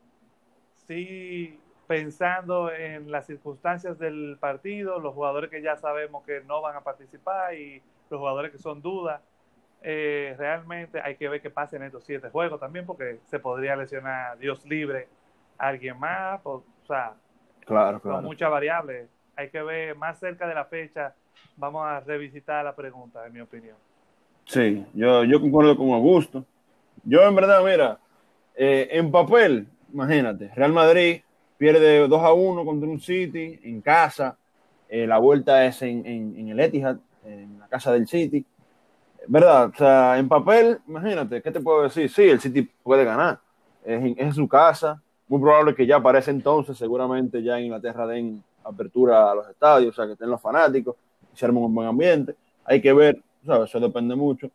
sí 0.86 1.60
pensando 1.86 2.72
en 2.72 3.10
las 3.10 3.26
circunstancias 3.26 3.98
del 3.98 4.38
partido, 4.40 4.98
los 5.00 5.14
jugadores 5.14 5.50
que 5.50 5.60
ya 5.60 5.76
sabemos 5.76 6.24
que 6.24 6.40
no 6.40 6.62
van 6.62 6.76
a 6.76 6.80
participar 6.80 7.54
y 7.54 7.82
los 8.14 8.20
jugadores 8.20 8.50
que 8.52 8.58
son 8.58 8.80
dudas, 8.80 9.20
eh, 9.82 10.34
realmente 10.38 11.00
hay 11.00 11.16
que 11.16 11.28
ver 11.28 11.42
qué 11.42 11.50
pasa 11.50 11.76
en 11.76 11.82
estos 11.82 12.04
siete 12.04 12.30
juegos 12.30 12.58
también, 12.58 12.86
porque 12.86 13.18
se 13.26 13.38
podría 13.38 13.76
lesionar 13.76 14.38
Dios 14.38 14.64
libre 14.64 15.08
a 15.58 15.68
alguien 15.68 15.98
más, 15.98 16.40
o, 16.44 16.54
o 16.82 16.86
sea, 16.86 17.14
Claro, 17.66 18.00
claro. 18.00 18.22
muchas 18.22 18.50
variables. 18.50 19.08
Hay 19.36 19.48
que 19.50 19.62
ver 19.62 19.96
más 19.96 20.18
cerca 20.18 20.46
de 20.46 20.54
la 20.54 20.64
fecha, 20.64 21.14
vamos 21.56 21.84
a 21.86 22.00
revisitar 22.00 22.64
la 22.64 22.74
pregunta, 22.74 23.26
en 23.26 23.32
mi 23.32 23.40
opinión. 23.40 23.76
Sí, 24.46 24.84
yo, 24.94 25.24
yo 25.24 25.40
concuerdo 25.40 25.76
con 25.76 25.90
Augusto. 25.90 26.44
Yo, 27.04 27.22
en 27.26 27.34
verdad, 27.34 27.62
mira, 27.64 27.98
eh, 28.54 28.88
en 28.92 29.10
papel, 29.10 29.66
imagínate, 29.92 30.48
Real 30.54 30.72
Madrid 30.72 31.22
pierde 31.58 32.06
2 32.08 32.22
a 32.22 32.32
1 32.32 32.64
contra 32.64 32.88
un 32.88 33.00
City 33.00 33.60
en 33.64 33.80
casa. 33.80 34.36
eh, 34.88 35.06
la 35.06 35.18
vuelta 35.18 35.64
es 35.66 35.80
en, 35.82 36.04
en- 36.06 36.38
en 36.38 36.48
el 36.50 36.60
Etihad, 36.60 36.98
en 37.24 37.58
la 37.58 37.68
casa 37.68 37.92
del 37.92 38.06
City. 38.06 38.44
¿Verdad? 39.26 39.70
O 39.70 39.76
sea, 39.76 40.18
en 40.18 40.28
papel, 40.28 40.80
imagínate, 40.86 41.40
¿qué 41.40 41.50
te 41.50 41.60
puedo 41.60 41.84
decir? 41.84 42.10
Sí, 42.10 42.22
el 42.22 42.40
City 42.40 42.62
puede 42.82 43.04
ganar. 43.04 43.40
Es 43.84 44.14
es 44.16 44.34
su 44.34 44.46
casa. 44.48 45.00
Muy 45.28 45.40
probable 45.40 45.74
que 45.74 45.86
ya 45.86 46.02
para 46.02 46.18
ese 46.18 46.30
entonces, 46.30 46.76
seguramente 46.76 47.42
ya 47.42 47.58
en 47.58 47.66
Inglaterra 47.66 48.06
den 48.06 48.42
apertura 48.62 49.30
a 49.30 49.34
los 49.34 49.48
estadios, 49.48 49.90
o 49.90 49.96
sea, 49.96 50.06
que 50.06 50.12
estén 50.12 50.30
los 50.30 50.40
fanáticos, 50.40 50.96
y 51.32 51.36
se 51.36 51.46
arme 51.46 51.60
un 51.60 51.74
buen 51.74 51.88
ambiente. 51.88 52.34
Hay 52.64 52.80
que 52.80 52.92
ver, 52.92 53.22
¿sabes? 53.44 53.70
Eso 53.70 53.80
depende 53.80 54.14
mucho. 54.14 54.50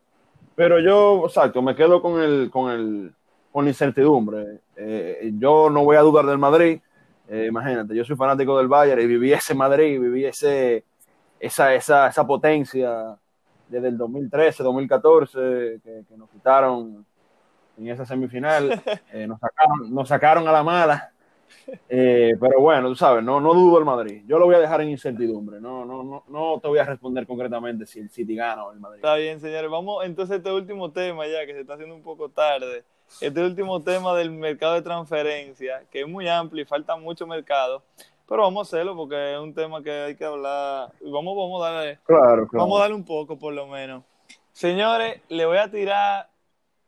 Pero 0.54 0.78
yo, 0.80 1.24
exacto, 1.26 1.62
me 1.62 1.74
quedo 1.74 2.02
con 2.02 2.20
el, 2.20 2.50
con 2.50 2.70
el, 2.70 3.12
con 3.52 3.64
la 3.64 3.70
incertidumbre. 3.70 4.60
Eh, 4.76 5.32
yo 5.38 5.70
no 5.70 5.84
voy 5.84 5.96
a 5.96 6.00
dudar 6.02 6.26
del 6.26 6.38
Madrid. 6.38 6.80
Eh, 7.28 7.46
imagínate, 7.48 7.94
yo 7.94 8.04
soy 8.04 8.16
fanático 8.16 8.58
del 8.58 8.68
Bayern 8.68 9.00
y 9.00 9.06
viví 9.06 9.32
ese 9.32 9.54
Madrid, 9.54 10.00
viví 10.00 10.24
ese, 10.24 10.84
esa, 11.40 11.74
esa, 11.74 12.08
esa 12.08 12.26
potencia 12.26 13.16
desde 13.68 13.88
el 13.88 13.98
2013, 13.98 14.62
2014, 14.62 15.80
que, 15.82 16.04
que 16.08 16.16
nos 16.16 16.28
quitaron 16.30 17.04
en 17.78 17.88
esa 17.88 18.04
semifinal, 18.04 18.70
eh, 19.12 19.26
nos, 19.26 19.40
sacaron, 19.40 19.94
nos 19.94 20.08
sacaron 20.08 20.48
a 20.48 20.52
la 20.52 20.62
mala. 20.62 21.12
Eh, 21.88 22.36
pero 22.40 22.60
bueno, 22.60 22.88
tú 22.88 22.96
sabes, 22.96 23.24
no, 23.24 23.40
no 23.40 23.54
dudo 23.54 23.76
del 23.76 23.84
Madrid. 23.84 24.22
Yo 24.26 24.38
lo 24.38 24.46
voy 24.46 24.54
a 24.54 24.60
dejar 24.60 24.80
en 24.82 24.90
incertidumbre. 24.90 25.60
No, 25.60 25.84
no, 25.84 26.02
no, 26.02 26.24
no 26.28 26.60
te 26.60 26.68
voy 26.68 26.78
a 26.78 26.84
responder 26.84 27.26
concretamente 27.26 27.86
si 27.86 28.00
el 28.00 28.10
City 28.10 28.34
gana 28.34 28.64
o 28.64 28.72
el 28.72 28.80
Madrid. 28.80 28.98
Está 28.98 29.16
bien, 29.16 29.40
señores. 29.40 29.70
Vamos 29.70 30.04
entonces 30.04 30.34
a 30.34 30.36
este 30.36 30.52
último 30.52 30.90
tema 30.90 31.26
ya, 31.26 31.44
que 31.46 31.52
se 31.52 31.60
está 31.60 31.74
haciendo 31.74 31.94
un 31.94 32.02
poco 32.02 32.28
tarde. 32.28 32.84
Este 33.20 33.42
último 33.42 33.82
tema 33.82 34.14
del 34.14 34.30
mercado 34.30 34.74
de 34.74 34.82
transferencia, 34.82 35.82
que 35.90 36.02
es 36.02 36.08
muy 36.08 36.28
amplio 36.28 36.62
y 36.62 36.66
falta 36.66 36.96
mucho 36.96 37.26
mercado. 37.26 37.82
Pero 38.30 38.42
vamos 38.42 38.72
a 38.72 38.76
hacerlo 38.76 38.94
porque 38.94 39.32
es 39.34 39.40
un 39.40 39.52
tema 39.52 39.82
que 39.82 39.90
hay 39.90 40.14
que 40.14 40.24
hablar. 40.24 40.92
Vamos, 41.00 41.36
vamos 41.36 41.62
a 41.64 41.70
darle, 41.72 41.98
Claro, 42.04 42.46
claro. 42.46 42.64
vamos 42.64 42.78
a 42.78 42.82
darle 42.82 42.94
un 42.94 43.04
poco 43.04 43.36
por 43.36 43.52
lo 43.52 43.66
menos. 43.66 44.04
Señores, 44.52 45.20
le 45.28 45.46
voy 45.46 45.58
a 45.58 45.68
tirar 45.68 46.28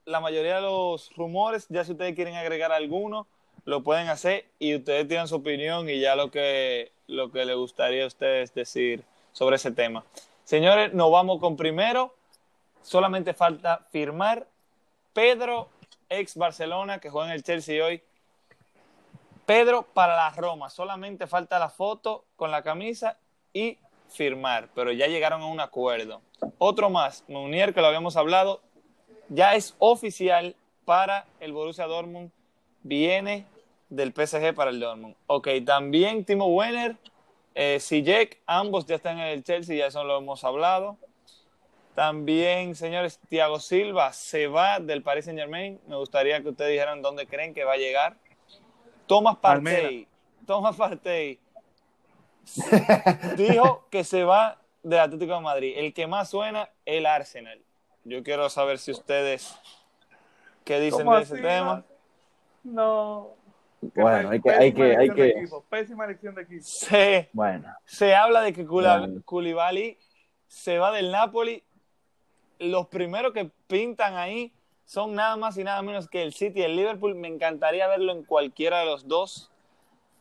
la 0.05 0.21
mayoría 0.21 0.55
de 0.57 0.61
los 0.63 1.11
rumores. 1.17 1.67
Ya 1.69 1.85
si 1.85 1.93
ustedes 1.93 2.15
quieren 2.15 2.37
agregar 2.37 2.71
alguno, 2.71 3.27
lo 3.65 3.83
pueden 3.83 4.07
hacer 4.09 4.45
y 4.61 4.77
ustedes 4.77 5.09
tiran 5.09 5.27
su 5.27 5.35
opinión 5.35 5.91
y 5.91 5.99
ya 5.99 6.15
lo 6.15 6.31
que, 6.31 6.93
lo 7.09 7.33
que 7.33 7.45
les 7.45 7.57
gustaría 7.57 8.05
a 8.05 8.07
ustedes 8.07 8.55
decir 8.55 9.03
sobre 9.33 9.57
ese 9.57 9.73
tema. 9.73 10.05
Señores, 10.45 10.95
nos 10.95 11.11
vamos 11.11 11.41
con 11.41 11.57
primero. 11.57 12.15
Solamente 12.83 13.35
falta 13.35 13.85
firmar 13.91 14.47
Pedro, 15.13 15.69
ex 16.09 16.37
Barcelona, 16.37 17.01
que 17.01 17.11
juega 17.11 17.31
en 17.31 17.35
el 17.35 17.43
Chelsea 17.43 17.85
hoy. 17.85 18.01
Pedro 19.47 19.83
para 19.95 20.17
la 20.17 20.31
Roma. 20.31 20.71
Solamente 20.71 21.27
falta 21.27 21.59
la 21.59 21.69
foto 21.69 22.25
con 22.37 22.51
la 22.51 22.63
camisa 22.63 23.19
y 23.53 23.79
firmar, 24.09 24.69
pero 24.75 24.93
ya 24.93 25.07
llegaron 25.07 25.43
a 25.43 25.47
un 25.47 25.61
acuerdo. 25.61 26.21
Otro 26.59 26.91
más, 26.91 27.25
Meunier, 27.29 27.75
que 27.75 27.81
lo 27.81 27.87
habíamos 27.87 28.17
hablado, 28.17 28.61
ya 29.29 29.55
es 29.55 29.75
oficial 29.79 30.55
para 30.85 31.27
el 31.41 31.53
Borussia 31.53 31.87
Dortmund. 31.87 32.31
Viene 32.83 33.47
del 33.89 34.13
PSG 34.13 34.55
para 34.55 34.71
el 34.71 34.81
Dortmund. 34.81 35.15
Ok, 35.27 35.49
también 35.65 36.25
Timo 36.25 36.47
Werner, 36.47 36.97
eh, 37.55 37.81
ambos 38.47 38.87
ya 38.87 38.97
están 38.97 39.19
en 39.19 39.27
el 39.27 39.45
Chelsea, 39.45 39.77
ya 39.77 39.87
eso 39.87 40.05
lo 40.05 40.19
hemos 40.19 40.45
hablado. 40.45 40.97
También, 41.95 42.75
señores, 42.75 43.21
Thiago 43.29 43.61
Silva 43.61 44.15
se 44.15 44.47
va 44.47 44.81
del 44.81 45.03
Paris 45.03 45.27
Saint 45.27 45.39
Germain. 45.39 45.79
Me 45.87 45.97
gustaría 45.97 46.43
que 46.43 46.49
ustedes 46.49 46.73
dijeran 46.73 47.03
dónde 47.03 47.27
creen 47.27 47.53
que 47.53 47.65
va 47.65 47.75
a 47.75 47.77
llegar. 47.77 48.17
Thomas 49.13 49.37
Partey. 49.37 50.09
Thomas 50.47 50.77
Partey 50.77 51.39
dijo 53.37 53.87
que 53.91 54.05
se 54.05 54.25
va 54.25 54.59
del 54.83 54.99
Atlético 55.01 55.35
de 55.35 55.41
Madrid. 55.41 55.75
El 55.77 55.95
que 55.95 56.07
más 56.07 56.31
suena, 56.31 56.69
el 56.85 57.07
Arsenal. 57.07 57.61
Yo 58.05 58.23
quiero 58.23 58.49
saber 58.51 58.79
si 58.79 58.91
ustedes 58.91 59.59
qué 60.65 60.81
dicen 60.81 61.05
¿Cómo 61.05 61.17
de 61.17 61.23
ese 61.23 61.35
así? 61.35 61.43
tema. 61.43 61.85
No. 62.65 63.29
Qué 63.95 64.01
Bueno, 64.01 64.31
hay 64.31 64.41
que- 64.41 64.51
hay 64.51 64.73
pésima 64.73 64.77
que- 64.77 64.83
hay 64.83 64.95
elección 65.07 65.17
de 65.17 65.23
que- 65.35 65.39
equipo, 65.41 65.65
Pésima 65.69 66.05
elección 66.05 66.35
de 66.35 66.43
equipo. 66.43 66.63
Se, 66.65 67.29
Bueno, 67.33 67.75
se 67.85 68.15
habla 68.15 68.41
de 68.43 68.53
que. 68.53 68.65
Koulibaly 68.67 69.99
se 70.47 70.79
va 70.79 70.93
del 70.93 71.11
Napoli. 71.11 71.63
Los 72.59 72.87
primeros 72.89 73.33
que 73.33 73.51
pintan 73.67 74.15
ahí 74.17 74.53
son 74.85 75.15
nada 75.15 75.37
más 75.37 75.57
y 75.59 75.65
nada 75.65 75.81
menos 75.83 76.09
que 76.09 76.23
el 76.23 76.33
City 76.33 76.61
y 76.61 76.63
el 76.65 76.77
Liverpool. 76.77 77.15
Me 77.15 77.29
encantaría 77.29 77.87
verlo 77.89 78.13
en 78.13 78.25
cualquiera 78.25 78.81
de 78.81 78.87
los 78.87 79.09
dos, 79.09 79.51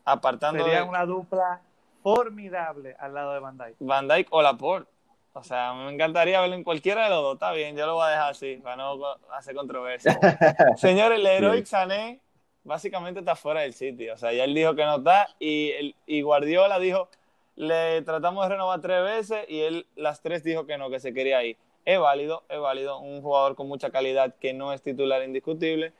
apartando 0.06 0.64
Sería 0.64 0.82
de 0.84 0.90
una 0.90 1.06
dupla 1.06 1.62
formidable 2.04 2.96
al 3.00 3.14
lado 3.14 3.34
de 3.34 3.40
Van 3.40 3.58
Dijk. 3.58 3.76
Van 3.80 4.08
Dijk 4.08 4.28
o 4.32 4.42
Laporte. 4.42 4.90
O 5.34 5.44
sea, 5.44 5.74
me 5.74 5.94
encantaría 5.94 6.42
verlo 6.42 6.56
en 6.56 6.64
cualquiera 6.64 7.06
de 7.06 7.10
los 7.10 7.22
dos. 7.22 7.34
Está 7.36 7.52
bien, 7.54 7.76
yo 7.78 7.86
lo 7.86 7.94
voy 7.96 8.06
a 8.06 8.10
dejar 8.10 8.32
así, 8.32 8.58
para 8.58 8.76
no 8.76 9.00
hacer 9.34 9.56
controversia. 9.56 10.20
Señores, 10.76 11.20
el 11.20 11.26
Heroic 11.26 11.66
Sané 11.66 12.20
básicamente 12.64 13.22
está 13.22 13.36
fuera 13.36 13.62
del 13.62 13.74
sitio. 13.74 14.14
O 14.14 14.18
sea, 14.18 14.34
ya 14.34 14.44
él 14.44 14.54
dijo 14.54 14.76
que 14.76 14.84
no 14.84 14.98
está 14.98 15.30
y, 15.40 15.72
el- 15.72 15.96
y 16.06 16.22
Guardiola 16.22 16.80
dijo, 16.80 17.08
le 17.56 18.02
tratamos 18.02 18.44
de 18.44 18.50
renovar 18.50 18.82
tres 18.82 19.04
veces 19.04 19.46
y 19.48 19.62
él 19.62 19.88
las 19.96 20.22
tres 20.22 20.44
dijo 20.44 20.66
que 20.66 20.78
no, 20.78 20.90
que 20.90 21.00
se 21.00 21.14
quería 21.14 21.42
ir. 21.44 21.58
Es 21.86 22.00
válido, 22.00 22.44
es 22.50 22.60
válido. 22.60 23.00
Un 23.00 23.22
jugador 23.22 23.56
con 23.56 23.68
mucha 23.68 23.90
calidad 23.90 24.36
que 24.40 24.54
no 24.54 24.74
es 24.74 24.82
titular 24.82 25.24
indiscutible. 25.24 25.94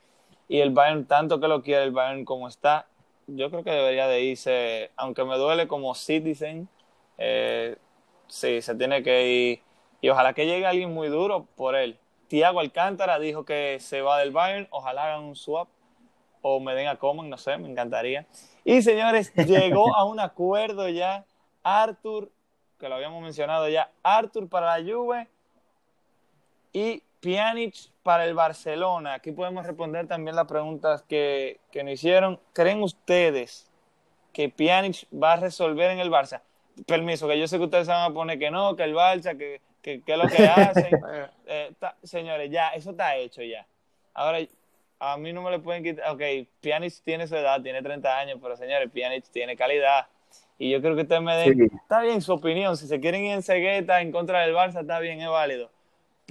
Y 0.48 0.60
el 0.60 0.70
Bayern, 0.70 1.06
tanto 1.06 1.40
que 1.40 1.48
lo 1.48 1.62
quiere 1.62 1.84
el 1.84 1.92
Bayern 1.92 2.24
como 2.24 2.48
está, 2.48 2.86
yo 3.26 3.50
creo 3.50 3.64
que 3.64 3.70
debería 3.70 4.06
de 4.06 4.20
irse, 4.22 4.90
aunque 4.96 5.24
me 5.24 5.36
duele 5.36 5.66
como 5.66 5.94
Citizen, 5.94 6.68
eh, 7.18 7.76
sí, 8.28 8.60
se 8.62 8.74
tiene 8.74 9.02
que 9.02 9.28
ir. 9.28 9.60
Y 10.00 10.08
ojalá 10.08 10.34
que 10.34 10.46
llegue 10.46 10.66
alguien 10.66 10.92
muy 10.92 11.08
duro 11.08 11.46
por 11.56 11.74
él. 11.76 11.98
Tiago 12.28 12.60
Alcántara 12.60 13.18
dijo 13.18 13.44
que 13.44 13.78
se 13.80 14.02
va 14.02 14.18
del 14.18 14.32
Bayern, 14.32 14.68
ojalá 14.70 15.04
hagan 15.04 15.24
un 15.24 15.36
swap. 15.36 15.68
o 16.44 16.58
me 16.58 16.74
den 16.74 16.88
a 16.88 16.96
Coman, 16.96 17.30
no 17.30 17.38
sé, 17.38 17.56
me 17.56 17.70
encantaría. 17.70 18.26
Y 18.64 18.82
señores, 18.82 19.32
llegó 19.46 19.94
a 19.94 20.04
un 20.04 20.18
acuerdo 20.18 20.88
ya 20.88 21.24
Arthur, 21.62 22.30
que 22.80 22.88
lo 22.88 22.96
habíamos 22.96 23.22
mencionado 23.22 23.68
ya, 23.68 23.90
Arthur 24.02 24.48
para 24.48 24.76
la 24.78 24.92
Juve 24.92 25.28
y 26.72 27.02
Pjanic 27.20 27.74
para 28.02 28.24
el 28.24 28.34
Barcelona. 28.34 29.14
Aquí 29.14 29.32
podemos 29.32 29.64
responder 29.66 30.06
también 30.08 30.34
las 30.36 30.46
preguntas 30.46 31.02
que, 31.02 31.60
que 31.70 31.82
nos 31.84 31.94
hicieron. 31.94 32.40
¿Creen 32.52 32.82
ustedes 32.82 33.70
que 34.32 34.48
Pjanic 34.48 35.06
va 35.12 35.34
a 35.34 35.36
resolver 35.36 35.90
en 35.90 35.98
el 36.00 36.10
Barça? 36.10 36.40
Permiso, 36.86 37.28
que 37.28 37.38
yo 37.38 37.46
sé 37.46 37.58
que 37.58 37.64
ustedes 37.64 37.86
se 37.86 37.92
van 37.92 38.10
a 38.10 38.14
poner 38.14 38.38
que 38.38 38.50
no, 38.50 38.74
que 38.76 38.82
el 38.84 38.94
Barça, 38.94 39.36
que, 39.36 39.60
que, 39.82 40.00
que 40.02 40.12
es 40.12 40.18
lo 40.18 40.26
que 40.28 40.46
hacen. 40.46 40.90
Eh, 41.46 41.72
ta- 41.78 41.96
señores, 42.02 42.50
ya, 42.50 42.70
eso 42.70 42.92
está 42.92 43.14
hecho 43.16 43.42
ya. 43.42 43.66
Ahora, 44.14 44.38
a 45.00 45.16
mí 45.18 45.32
no 45.34 45.42
me 45.42 45.50
le 45.50 45.58
pueden 45.58 45.82
quitar. 45.84 46.10
Ok, 46.10 46.22
Pjanic 46.62 46.94
tiene 47.04 47.26
su 47.26 47.36
edad, 47.36 47.60
tiene 47.60 47.82
30 47.82 48.18
años, 48.18 48.38
pero 48.40 48.56
señores, 48.56 48.90
Pjanic 48.90 49.24
tiene 49.30 49.54
calidad. 49.54 50.06
Y 50.58 50.70
yo 50.70 50.80
creo 50.80 50.94
que 50.96 51.02
ustedes 51.02 51.20
me 51.20 51.36
den. 51.36 51.54
Sí. 51.68 51.76
Está 51.82 52.00
bien 52.00 52.22
su 52.22 52.32
opinión. 52.32 52.76
Si 52.78 52.86
se 52.86 53.00
quieren 53.00 53.24
ir 53.26 53.32
en 53.34 53.42
cegueta 53.42 54.00
en 54.00 54.12
contra 54.12 54.40
del 54.40 54.54
Barça, 54.54 54.80
está 54.80 54.98
bien, 55.00 55.20
es 55.20 55.28
válido. 55.28 55.70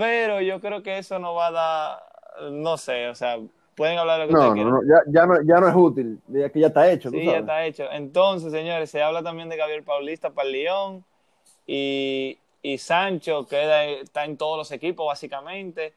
Pero 0.02 0.42
yo 0.42 0.60
creo 0.60 0.82
que 0.82 0.98
eso 0.98 1.20
no 1.20 1.36
va 1.36 1.48
a 1.48 1.52
dar. 1.52 2.52
No 2.52 2.76
sé, 2.78 3.08
o 3.10 3.14
sea, 3.16 3.38
pueden 3.76 4.00
hablar 4.00 4.20
de 4.22 4.26
lo 4.26 4.28
que 4.30 4.34
No, 4.34 4.40
ustedes 4.50 4.66
no, 4.66 4.80
quieran. 4.80 4.88
no, 4.88 5.04
ya, 5.06 5.12
ya 5.22 5.26
no, 5.28 5.42
ya 5.44 5.60
no 5.60 5.68
es 5.70 5.76
útil, 5.76 6.20
ya 6.28 6.50
que 6.50 6.60
ya 6.60 6.68
está 6.68 6.92
hecho, 6.92 7.12
tú 7.12 7.18
Sí, 7.18 7.26
ya 7.26 7.38
está 7.38 7.66
hecho. 7.66 7.84
Entonces, 7.92 8.52
señores, 8.52 8.90
se 8.90 9.04
habla 9.04 9.22
también 9.22 9.48
de 9.50 9.58
Gabriel 9.58 9.84
Paulista 9.84 10.32
para 10.32 10.48
el 10.48 10.54
León 10.54 11.06
y, 11.68 12.40
y 12.64 12.78
Sancho, 12.80 13.46
que 13.48 13.58
da- 13.66 13.84
está 13.86 14.26
en 14.26 14.38
todos 14.38 14.58
los 14.58 14.72
equipos, 14.72 15.06
básicamente. 15.06 15.94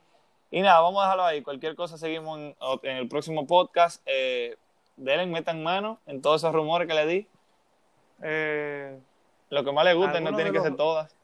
Y 0.50 0.60
nada, 0.60 0.80
vamos 0.80 1.00
a 1.00 1.04
dejarlo 1.06 1.24
ahí. 1.24 1.40
Cualquier 1.42 1.74
cosa 1.74 1.96
seguimos 1.96 2.38
en, 2.38 2.54
en 2.82 2.96
el 2.98 3.08
próximo 3.08 3.46
podcast. 3.46 4.02
Eh, 4.06 4.56
denle, 4.96 5.26
metan 5.26 5.62
mano 5.62 5.98
en 6.06 6.20
todos 6.20 6.42
esos 6.42 6.52
rumores 6.54 6.86
que 6.86 6.94
le 6.94 7.06
di. 7.06 7.26
Eh, 8.22 8.98
Lo 9.50 9.64
que 9.64 9.72
más 9.72 9.84
les 9.84 9.96
guste, 9.96 10.20
no 10.20 10.34
tienen 10.34 10.52
que 10.52 10.58
los- 10.58 10.66
ser 10.66 10.76
todas. 10.76 11.16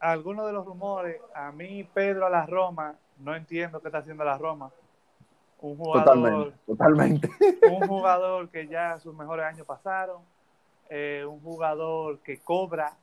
Algunos 0.00 0.46
de 0.46 0.52
los 0.52 0.64
rumores, 0.64 1.20
a 1.34 1.52
mí 1.52 1.84
Pedro 1.84 2.26
a 2.26 2.30
la 2.30 2.46
Roma, 2.46 2.96
no 3.18 3.36
entiendo 3.36 3.80
qué 3.80 3.88
está 3.88 3.98
haciendo 3.98 4.24
la 4.24 4.38
Roma. 4.38 4.70
Un 5.60 5.76
jugador, 5.76 6.04
Totalmente, 6.04 6.58
totalmente. 6.66 7.30
un 7.70 7.86
jugador 7.86 8.48
que 8.48 8.66
ya 8.66 8.98
sus 8.98 9.14
mejores 9.14 9.44
años 9.44 9.66
pasaron, 9.66 10.22
eh, 10.88 11.24
un 11.28 11.40
jugador 11.40 12.18
que 12.20 12.38
cobra 12.40 12.94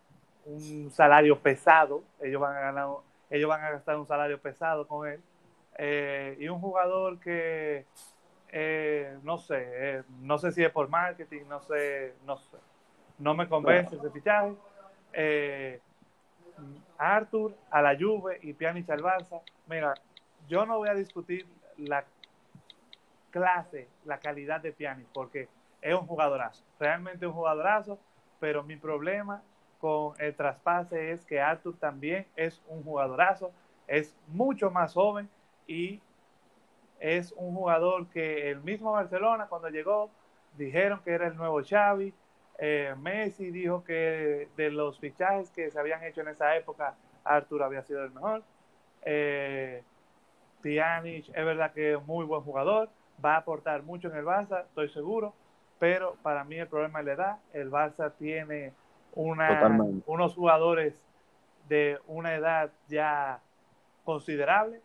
un 0.45 0.89
salario 0.91 1.39
pesado, 1.39 2.03
ellos 2.19 2.41
van 2.41 2.55
a 2.55 2.59
ganar, 2.59 2.87
ellos 3.29 3.47
van 3.47 3.63
a 3.63 3.69
gastar 3.69 3.97
un 3.97 4.07
salario 4.07 4.41
pesado 4.41 4.87
con 4.87 5.07
él, 5.07 5.21
eh, 5.77 6.35
y 6.39 6.47
un 6.47 6.59
jugador 6.59 7.19
que 7.19 7.85
eh, 8.49 9.17
no 9.23 9.37
sé, 9.37 9.67
eh, 9.73 10.03
no 10.21 10.37
sé 10.37 10.51
si 10.51 10.63
es 10.63 10.71
por 10.71 10.89
marketing, 10.89 11.41
no 11.49 11.61
sé, 11.61 12.15
no 12.25 12.37
sé, 12.37 12.57
no 13.19 13.35
me 13.35 13.47
convence 13.47 13.95
ese 13.95 14.09
fichaje. 14.09 14.53
Arthur 16.97 17.55
a 17.69 17.81
la 17.81 17.95
Juve 17.97 18.39
y 18.41 18.53
Pjanic 18.53 18.89
al 18.89 19.01
Barça. 19.01 19.41
Mira, 19.67 19.93
yo 20.47 20.65
no 20.65 20.77
voy 20.77 20.89
a 20.89 20.93
discutir 20.93 21.45
la 21.77 22.05
clase, 23.31 23.87
la 24.05 24.19
calidad 24.19 24.61
de 24.61 24.71
Pjanic, 24.71 25.07
porque 25.13 25.47
es 25.81 25.93
un 25.93 26.07
jugadorazo, 26.07 26.63
realmente 26.79 27.27
un 27.27 27.33
jugadorazo, 27.33 27.99
pero 28.39 28.63
mi 28.63 28.75
problema 28.75 29.41
con 29.79 30.13
el 30.19 30.35
traspase 30.35 31.11
es 31.11 31.23
que 31.25 31.39
Arthur 31.39 31.77
también 31.77 32.25
es 32.35 32.61
un 32.67 32.83
jugadorazo, 32.83 33.51
es 33.85 34.15
mucho 34.27 34.71
más 34.71 34.93
joven 34.93 35.29
y 35.67 36.01
es 36.99 37.31
un 37.33 37.53
jugador 37.53 38.07
que 38.07 38.49
el 38.49 38.61
mismo 38.61 38.91
Barcelona 38.91 39.47
cuando 39.47 39.69
llegó 39.69 40.09
dijeron 40.57 41.01
que 41.03 41.11
era 41.11 41.27
el 41.27 41.35
nuevo 41.35 41.61
Xavi, 41.63 42.13
eh, 42.57 42.95
Messi 42.99 43.51
dijo 43.51 43.83
que 43.83 44.49
de 44.57 44.71
los 44.71 44.99
fichajes 44.99 45.51
que 45.51 45.69
se 45.69 45.79
habían 45.79 46.03
hecho 46.03 46.21
en 46.21 46.29
esa 46.29 46.55
época, 46.55 46.95
Arthur 47.23 47.63
había 47.63 47.83
sido 47.83 48.03
el 48.03 48.11
mejor. 48.11 48.43
Eh, 49.03 49.83
Pjanic 50.61 51.29
es 51.29 51.45
verdad 51.45 51.71
que 51.71 51.93
es 51.93 52.05
muy 52.05 52.25
buen 52.25 52.41
jugador, 52.41 52.89
va 53.23 53.35
a 53.35 53.37
aportar 53.37 53.83
mucho 53.83 54.09
en 54.09 54.17
el 54.17 54.25
Barça, 54.25 54.63
estoy 54.63 54.89
seguro, 54.89 55.33
pero 55.79 56.15
para 56.23 56.43
mí 56.43 56.55
el 56.55 56.67
problema 56.67 56.99
es 56.99 57.05
la 57.05 57.13
edad. 57.13 57.37
El 57.53 57.71
Barça 57.71 58.11
tiene 58.17 58.73
una, 59.13 59.77
unos 60.05 60.33
jugadores 60.33 60.99
de 61.67 61.99
una 62.07 62.35
edad 62.35 62.71
ya 62.87 63.39
considerable. 64.03 64.81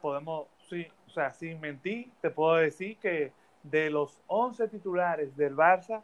Podemos, 0.00 0.48
sí, 0.68 0.86
o 1.06 1.10
sea, 1.10 1.32
sin 1.32 1.60
mentir, 1.60 2.10
te 2.20 2.30
puedo 2.30 2.56
decir 2.56 2.96
que 2.98 3.32
de 3.62 3.90
los 3.90 4.20
11 4.26 4.68
titulares 4.68 5.36
del 5.36 5.56
Barça, 5.56 6.02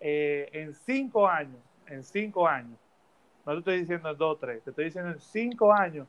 eh, 0.00 0.48
en 0.52 0.74
5 0.74 1.28
años, 1.28 1.60
en 1.86 2.02
5 2.02 2.46
años, 2.46 2.78
no 3.44 3.52
te 3.52 3.58
estoy 3.58 3.80
diciendo 3.80 4.10
en 4.10 4.18
2 4.18 4.36
o 4.36 4.38
3, 4.38 4.62
te 4.62 4.70
estoy 4.70 4.84
diciendo 4.86 5.10
en 5.10 5.20
5 5.20 5.72
años, 5.72 6.08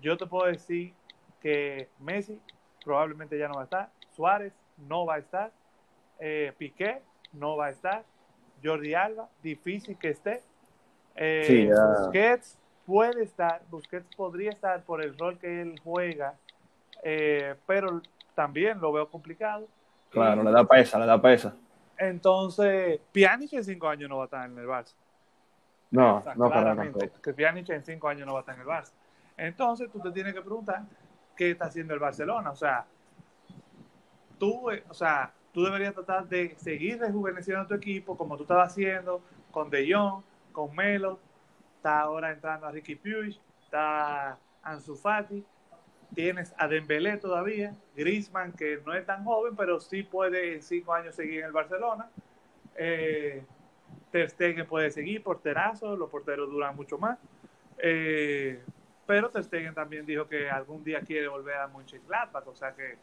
yo 0.00 0.16
te 0.16 0.26
puedo 0.26 0.46
decir 0.46 0.92
que 1.40 1.88
Messi 2.00 2.40
probablemente 2.84 3.38
ya 3.38 3.48
no 3.48 3.54
va 3.54 3.62
a 3.62 3.64
estar, 3.64 3.90
Suárez 4.14 4.52
no 4.88 5.06
va 5.06 5.16
a 5.16 5.18
estar, 5.18 5.50
eh, 6.18 6.52
Piqué 6.56 7.02
no 7.32 7.56
va 7.56 7.66
a 7.66 7.70
estar, 7.70 8.04
Jordi 8.62 8.94
Alba, 8.94 9.28
difícil 9.42 9.98
que 9.98 10.10
esté, 10.10 10.42
eh, 11.16 11.44
Sí. 11.46 11.68
Busquets 11.68 12.58
puede 12.84 13.24
estar, 13.24 13.62
Busquets 13.70 14.06
podría 14.16 14.50
estar 14.50 14.82
por 14.84 15.04
el 15.04 15.18
rol 15.18 15.38
que 15.38 15.60
él 15.60 15.80
juega, 15.82 16.34
eh, 17.02 17.54
pero 17.66 18.00
también 18.34 18.80
lo 18.80 18.92
veo 18.92 19.08
complicado. 19.08 19.66
Claro, 20.10 20.42
le 20.42 20.50
da 20.50 20.64
pesa, 20.64 20.98
le 20.98 21.06
da 21.06 21.20
pesa. 21.20 21.54
Entonces, 21.98 23.00
Pjanic 23.12 23.52
en 23.54 23.64
5 23.64 23.88
años 23.88 24.08
no 24.08 24.18
va 24.18 24.24
a 24.24 24.26
estar 24.26 24.50
en 24.50 24.58
el 24.58 24.66
Barça. 24.66 24.94
No, 25.90 26.16
O 26.16 26.22
sea, 26.22 26.34
no, 26.34 26.48
para 26.48 26.62
claramente, 26.62 26.98
tampoco. 26.98 27.22
que 27.22 27.32
Pjanic 27.32 27.68
en 27.70 27.84
5 27.84 28.08
años 28.08 28.26
no 28.26 28.32
va 28.34 28.40
a 28.40 28.42
estar 28.42 28.54
en 28.54 28.60
el 28.60 28.66
Barça. 28.66 28.92
Entonces, 29.36 29.90
tú 29.90 30.00
te 30.00 30.10
tienes 30.10 30.34
que 30.34 30.40
preguntar 30.40 30.82
qué 31.36 31.50
está 31.52 31.66
haciendo 31.66 31.94
el 31.94 32.00
Barcelona. 32.00 32.50
O 32.50 32.56
sea, 32.56 32.86
tú, 34.38 34.70
eh, 34.70 34.84
o 34.88 34.94
sea, 34.94 35.32
tú 35.52 35.64
deberías 35.64 35.94
tratar 35.94 36.26
de 36.28 36.54
seguir 36.56 36.98
rejuveneciendo 36.98 37.66
tu 37.66 37.74
equipo 37.74 38.16
como 38.16 38.36
tú 38.36 38.42
estabas 38.42 38.72
haciendo 38.72 39.22
con 39.50 39.70
De 39.70 39.90
Jong, 39.92 40.22
con 40.52 40.74
Melo, 40.74 41.18
está 41.76 42.00
ahora 42.00 42.30
entrando 42.30 42.66
a 42.66 42.70
Ricky 42.70 42.96
Puig, 42.96 43.38
está 43.62 44.38
Ansu 44.62 44.96
Fati, 44.96 45.44
tienes 46.14 46.54
a 46.58 46.68
Dembélé 46.68 47.16
todavía, 47.18 47.74
Griezmann 47.94 48.52
que 48.52 48.80
no 48.84 48.94
es 48.94 49.04
tan 49.06 49.24
joven, 49.24 49.56
pero 49.56 49.80
sí 49.80 50.02
puede 50.02 50.54
en 50.54 50.62
cinco 50.62 50.94
años 50.94 51.14
seguir 51.14 51.40
en 51.40 51.46
el 51.46 51.52
Barcelona. 51.52 52.08
Eh, 52.76 53.44
Ter 54.10 54.30
Stegen 54.30 54.66
puede 54.66 54.90
seguir, 54.90 55.22
porterazo, 55.22 55.96
los 55.96 56.08
porteros 56.10 56.50
duran 56.50 56.76
mucho 56.76 56.98
más. 56.98 57.18
Eh, 57.78 58.62
pero 59.06 59.30
Ter 59.30 59.44
Stegen 59.44 59.74
también 59.74 60.06
dijo 60.06 60.26
que 60.26 60.48
algún 60.48 60.82
día 60.82 61.00
quiere 61.00 61.28
volver 61.28 61.56
a 61.56 61.68
Mönchengladbach, 61.68 62.46
o 62.46 62.54
sea 62.54 62.74
que 62.74 62.96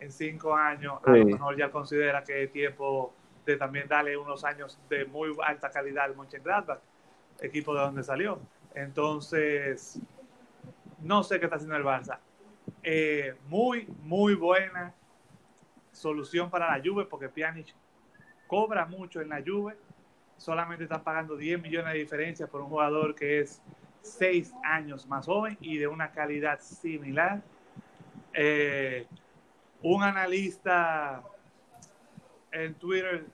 en 0.00 0.10
cinco 0.10 0.54
años 0.54 1.00
a 1.04 1.10
lo 1.10 1.24
mejor 1.24 1.56
ya 1.56 1.70
considera 1.70 2.24
que 2.24 2.44
es 2.44 2.52
tiempo 2.52 3.12
de 3.44 3.56
también 3.56 3.86
darle 3.86 4.16
unos 4.16 4.44
años 4.44 4.78
de 4.88 5.04
muy 5.04 5.34
alta 5.44 5.70
calidad 5.70 6.04
al 6.04 6.16
Mönchengladbach, 6.16 6.80
equipo 7.40 7.74
de 7.74 7.80
donde 7.80 8.02
salió. 8.02 8.38
Entonces, 8.74 9.98
no 11.02 11.22
sé 11.22 11.38
qué 11.38 11.46
está 11.46 11.56
haciendo 11.56 11.76
el 11.76 11.84
Barça. 11.84 12.18
Eh, 12.82 13.34
muy, 13.46 13.86
muy 14.02 14.34
buena 14.34 14.94
solución 15.92 16.50
para 16.50 16.76
la 16.76 16.82
Juve 16.82 17.04
porque 17.04 17.28
Pjanic 17.28 17.74
cobra 18.46 18.86
mucho 18.86 19.20
en 19.20 19.28
la 19.28 19.42
Juve. 19.44 19.76
Solamente 20.36 20.84
están 20.84 21.02
pagando 21.02 21.36
10 21.36 21.60
millones 21.60 21.92
de 21.92 21.98
diferencia 21.98 22.46
por 22.46 22.62
un 22.62 22.68
jugador 22.68 23.14
que 23.14 23.40
es 23.40 23.60
6 24.02 24.54
años 24.64 25.06
más 25.06 25.26
joven 25.26 25.58
y 25.60 25.76
de 25.76 25.86
una 25.86 26.10
calidad 26.12 26.60
similar. 26.60 27.42
Eh, 28.32 29.06
un 29.82 30.02
analista 30.02 31.22
en 32.52 32.74
Twitter 32.74 33.26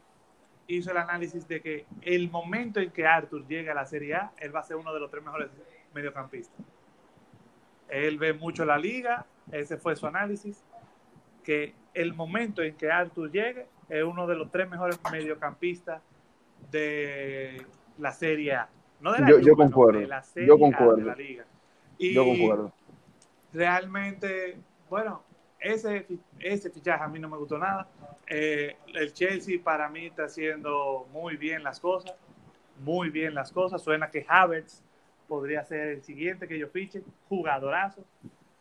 hizo 0.67 0.91
el 0.91 0.97
análisis 0.97 1.47
de 1.47 1.61
que 1.61 1.87
el 2.03 2.31
momento 2.31 2.81
en 2.81 2.91
que 2.91 3.07
Arthur 3.07 3.47
llegue 3.47 3.71
a 3.71 3.75
la 3.75 3.87
Serie 3.87 4.15
A, 4.15 4.33
él 4.39 4.55
va 4.55 4.61
a 4.61 4.65
ser 4.65 4.77
uno 4.77 4.93
de 4.93 5.01
los 5.01 5.11
tres 5.11 5.23
mejores 5.23 5.51
mediocampistas. 5.95 6.61
Él 7.89 8.19
ve 8.19 8.33
mucho 8.33 8.65
la 8.65 8.77
liga, 8.79 9.27
ese 9.53 9.77
fue 9.77 9.97
su 9.97 10.07
análisis, 10.07 10.63
que 11.45 11.75
el 11.95 12.15
momento 12.15 12.63
en 12.63 12.75
que 12.77 12.91
Arthur 12.91 13.31
llegue 13.31 13.67
es 13.89 14.03
uno 14.05 14.27
de 14.27 14.35
los 14.37 14.51
tres 14.51 14.69
mejores 14.69 14.99
mediocampistas 15.13 16.03
de 16.71 17.65
la 17.99 18.13
Serie 18.13 18.55
A. 18.55 18.69
No 19.01 19.13
de 19.13 19.21
la 19.21 19.29
Yo- 19.31 19.39
yo 19.41 19.55
concuerdo, 19.57 20.01
de 20.01 20.07
la 20.07 20.21
yo 20.21 20.27
Serie 20.27 20.55
A 20.55 20.59
concuerdo. 20.59 20.97
de 20.97 21.05
la 21.05 21.15
liga. 21.15 21.45
Y 21.99 22.13
Yo 22.13 22.25
concuerdo. 22.25 22.73
realmente, 23.53 24.59
bueno, 24.91 25.23
ese, 25.61 26.07
ese 26.41 26.71
fichaje 26.71 27.03
a 27.03 27.09
mí 27.09 27.19
no 27.19 27.29
me 27.29 27.37
gustó 27.37 27.59
nada. 27.59 27.89
Eh, 28.27 28.77
el 28.95 29.13
Chelsea 29.13 29.59
para 29.63 29.89
mí 29.89 30.07
está 30.07 30.25
haciendo 30.25 31.07
muy 31.13 31.37
bien 31.37 31.63
las 31.63 31.81
cosas, 31.81 32.15
muy 32.81 33.09
bien 33.11 33.35
las 33.35 33.53
cosas. 33.53 33.83
Suena 33.83 34.11
que 34.11 34.27
Havertz 34.29 34.83
podría 35.29 35.65
ser 35.65 35.89
el 35.89 36.03
siguiente 36.03 36.47
que 36.47 36.57
ellos 36.57 36.71
fichen, 36.73 37.03
jugadorazo. 37.29 38.05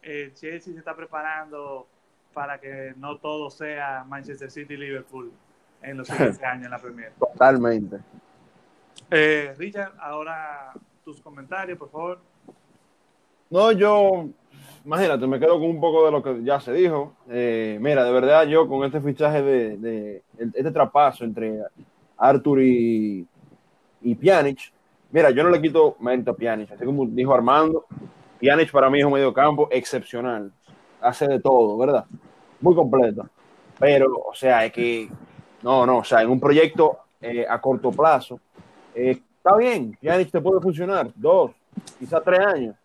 El 0.05 0.33
Chelsea 0.35 0.71
se 0.71 0.77
está 0.79 0.95
preparando 0.95 1.87
para 2.31 2.59
que 2.59 2.93
no 2.97 3.17
todo 3.17 3.49
sea 3.49 4.05
Manchester 4.07 4.51
City 4.51 4.75
y 4.75 4.77
Liverpool 4.77 5.31
en 5.81 5.97
los 5.97 6.07
siguientes 6.07 6.43
años 6.43 6.65
en 6.65 6.71
la 6.71 6.77
Premier. 6.77 7.11
Totalmente. 7.17 7.97
Eh, 9.09 9.55
Richard, 9.57 9.93
ahora 9.99 10.73
tus 11.03 11.19
comentarios, 11.19 11.79
por 11.79 11.89
favor. 11.89 12.19
No, 13.49 13.71
yo, 13.71 14.29
imagínate, 14.85 15.25
me 15.25 15.39
quedo 15.39 15.59
con 15.59 15.69
un 15.69 15.81
poco 15.81 16.05
de 16.05 16.11
lo 16.11 16.21
que 16.21 16.43
ya 16.43 16.59
se 16.59 16.71
dijo. 16.71 17.15
Eh, 17.27 17.79
mira, 17.81 18.03
de 18.03 18.11
verdad, 18.11 18.45
yo 18.45 18.67
con 18.67 18.83
este 18.83 19.01
fichaje 19.01 19.41
de, 19.41 19.77
de 19.77 20.23
este 20.53 20.71
traspaso 20.71 21.23
entre 21.23 21.63
Arthur 22.15 22.61
y, 22.61 23.27
y 24.03 24.15
Pjanic, 24.15 24.71
mira, 25.11 25.31
yo 25.31 25.43
no 25.43 25.49
le 25.49 25.59
quito 25.59 25.95
mérito 25.99 26.29
a 26.29 26.35
Pjanic, 26.35 26.71
así 26.73 26.85
como 26.85 27.07
dijo 27.07 27.33
Armando, 27.33 27.87
Pjanic 28.45 28.71
para 28.71 28.91
mí 28.91 28.99
es 28.99 29.05
un 29.05 29.13
mediocampo 29.13 29.67
excepcional, 29.71 30.51
hace 31.01 31.27
de 31.27 31.39
todo, 31.39 31.75
¿verdad? 31.79 32.05
Muy 32.61 32.75
completo. 32.75 33.27
Pero, 33.79 34.13
o 34.23 34.35
sea, 34.35 34.63
es 34.65 34.71
que, 34.71 35.09
no, 35.63 35.83
no, 35.87 35.97
o 35.97 36.03
sea, 36.03 36.21
en 36.21 36.29
un 36.29 36.39
proyecto 36.39 36.99
eh, 37.19 37.43
a 37.49 37.59
corto 37.59 37.89
plazo, 37.89 38.39
eh, 38.93 39.19
está 39.37 39.57
bien, 39.57 39.97
Pjanic 39.99 40.29
te 40.29 40.41
puede 40.41 40.61
funcionar 40.61 41.09
dos, 41.15 41.53
quizás 41.97 42.21
tres 42.23 42.39
años, 42.39 42.75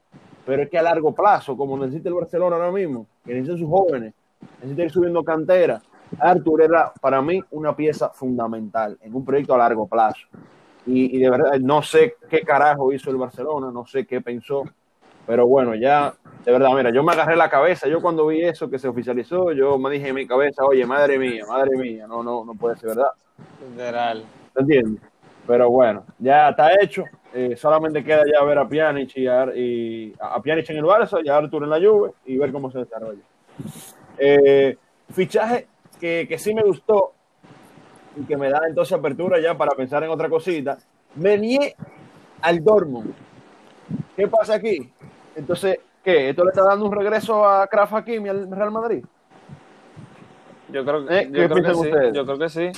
pero 0.46 0.62
es 0.62 0.70
que 0.70 0.78
a 0.78 0.82
largo 0.82 1.14
plazo, 1.14 1.54
como 1.54 1.76
necesita 1.76 2.08
el 2.08 2.14
Barcelona 2.14 2.56
ahora 2.56 2.72
mismo, 2.72 3.06
que 3.22 3.34
necesitan 3.34 3.58
sus 3.58 3.68
jóvenes, 3.68 4.14
necesita 4.62 4.84
ir 4.84 4.90
subiendo 4.90 5.22
cantera, 5.22 5.82
Arthur 6.18 6.62
era 6.62 6.90
para 7.02 7.20
mí 7.20 7.38
una 7.50 7.76
pieza 7.76 8.08
fundamental 8.08 8.96
en 9.02 9.14
un 9.14 9.26
proyecto 9.26 9.54
a 9.54 9.58
largo 9.58 9.86
plazo. 9.86 10.26
Y, 10.86 11.14
y, 11.14 11.20
de 11.20 11.28
verdad, 11.28 11.60
no 11.60 11.82
sé 11.82 12.14
qué 12.30 12.40
carajo 12.40 12.94
hizo 12.94 13.10
el 13.10 13.18
Barcelona, 13.18 13.70
no 13.70 13.84
sé 13.84 14.06
qué 14.06 14.22
pensó, 14.22 14.64
pero 15.30 15.46
bueno, 15.46 15.76
ya, 15.76 16.12
de 16.44 16.50
verdad, 16.50 16.70
mira, 16.74 16.90
yo 16.90 17.04
me 17.04 17.12
agarré 17.12 17.36
la 17.36 17.48
cabeza, 17.48 17.86
yo 17.86 18.02
cuando 18.02 18.26
vi 18.26 18.42
eso 18.42 18.68
que 18.68 18.80
se 18.80 18.88
oficializó, 18.88 19.52
yo 19.52 19.78
me 19.78 19.88
dije 19.88 20.08
en 20.08 20.16
mi 20.16 20.26
cabeza, 20.26 20.64
oye, 20.64 20.84
madre 20.84 21.20
mía, 21.20 21.44
madre 21.48 21.78
mía, 21.78 22.04
no, 22.08 22.20
no, 22.24 22.44
no 22.44 22.52
puede 22.54 22.74
ser 22.78 22.88
verdad. 22.88 23.12
Literal. 23.70 24.24
¿Te 24.52 24.60
entiendes? 24.60 25.00
Pero 25.46 25.70
bueno, 25.70 26.04
ya 26.18 26.48
está 26.48 26.72
hecho, 26.82 27.04
eh, 27.32 27.54
solamente 27.54 28.02
queda 28.02 28.24
ya 28.26 28.44
ver 28.44 28.58
a 28.58 28.68
Pjanic 28.68 29.16
y 29.18 29.28
a, 29.28 29.54
y 29.54 30.12
a 30.18 30.42
Pjanic 30.42 30.68
en 30.70 30.78
el 30.78 30.84
Barça 30.84 31.24
y 31.24 31.28
a 31.28 31.36
Artur 31.36 31.62
en 31.62 31.70
la 31.70 31.78
Juve 31.78 32.10
y 32.26 32.36
ver 32.36 32.50
cómo 32.50 32.68
se 32.72 32.80
desarrolla. 32.80 33.22
Eh, 34.18 34.76
fichaje 35.12 35.68
que, 36.00 36.26
que, 36.28 36.38
sí 36.38 36.52
me 36.52 36.64
gustó 36.64 37.12
y 38.16 38.24
que 38.24 38.36
me 38.36 38.50
da 38.50 38.62
entonces 38.68 38.98
apertura 38.98 39.40
ya 39.40 39.56
para 39.56 39.76
pensar 39.76 40.02
en 40.02 40.10
otra 40.10 40.28
cosita. 40.28 40.76
Menier 41.14 41.76
al 42.42 42.64
Dortmund. 42.64 43.14
¿Qué 44.16 44.28
pasa 44.28 44.54
aquí? 44.54 44.90
Entonces, 45.34 45.78
¿qué? 46.04 46.30
¿Esto 46.30 46.44
le 46.44 46.50
está 46.50 46.64
dando 46.64 46.86
un 46.86 46.92
regreso 46.92 47.44
a 47.48 47.66
Kraft 47.66 47.92
Hakimi 47.94 48.28
al 48.28 48.50
Real 48.50 48.70
Madrid? 48.70 49.04
Yo 50.68 50.84
creo, 50.84 51.10
¿Eh? 51.10 51.28
yo, 51.32 51.48
creo 51.48 51.62
que 51.64 51.74
sí, 51.74 51.90
yo 52.12 52.24
creo 52.26 52.38
que 52.38 52.48
sí. 52.48 52.70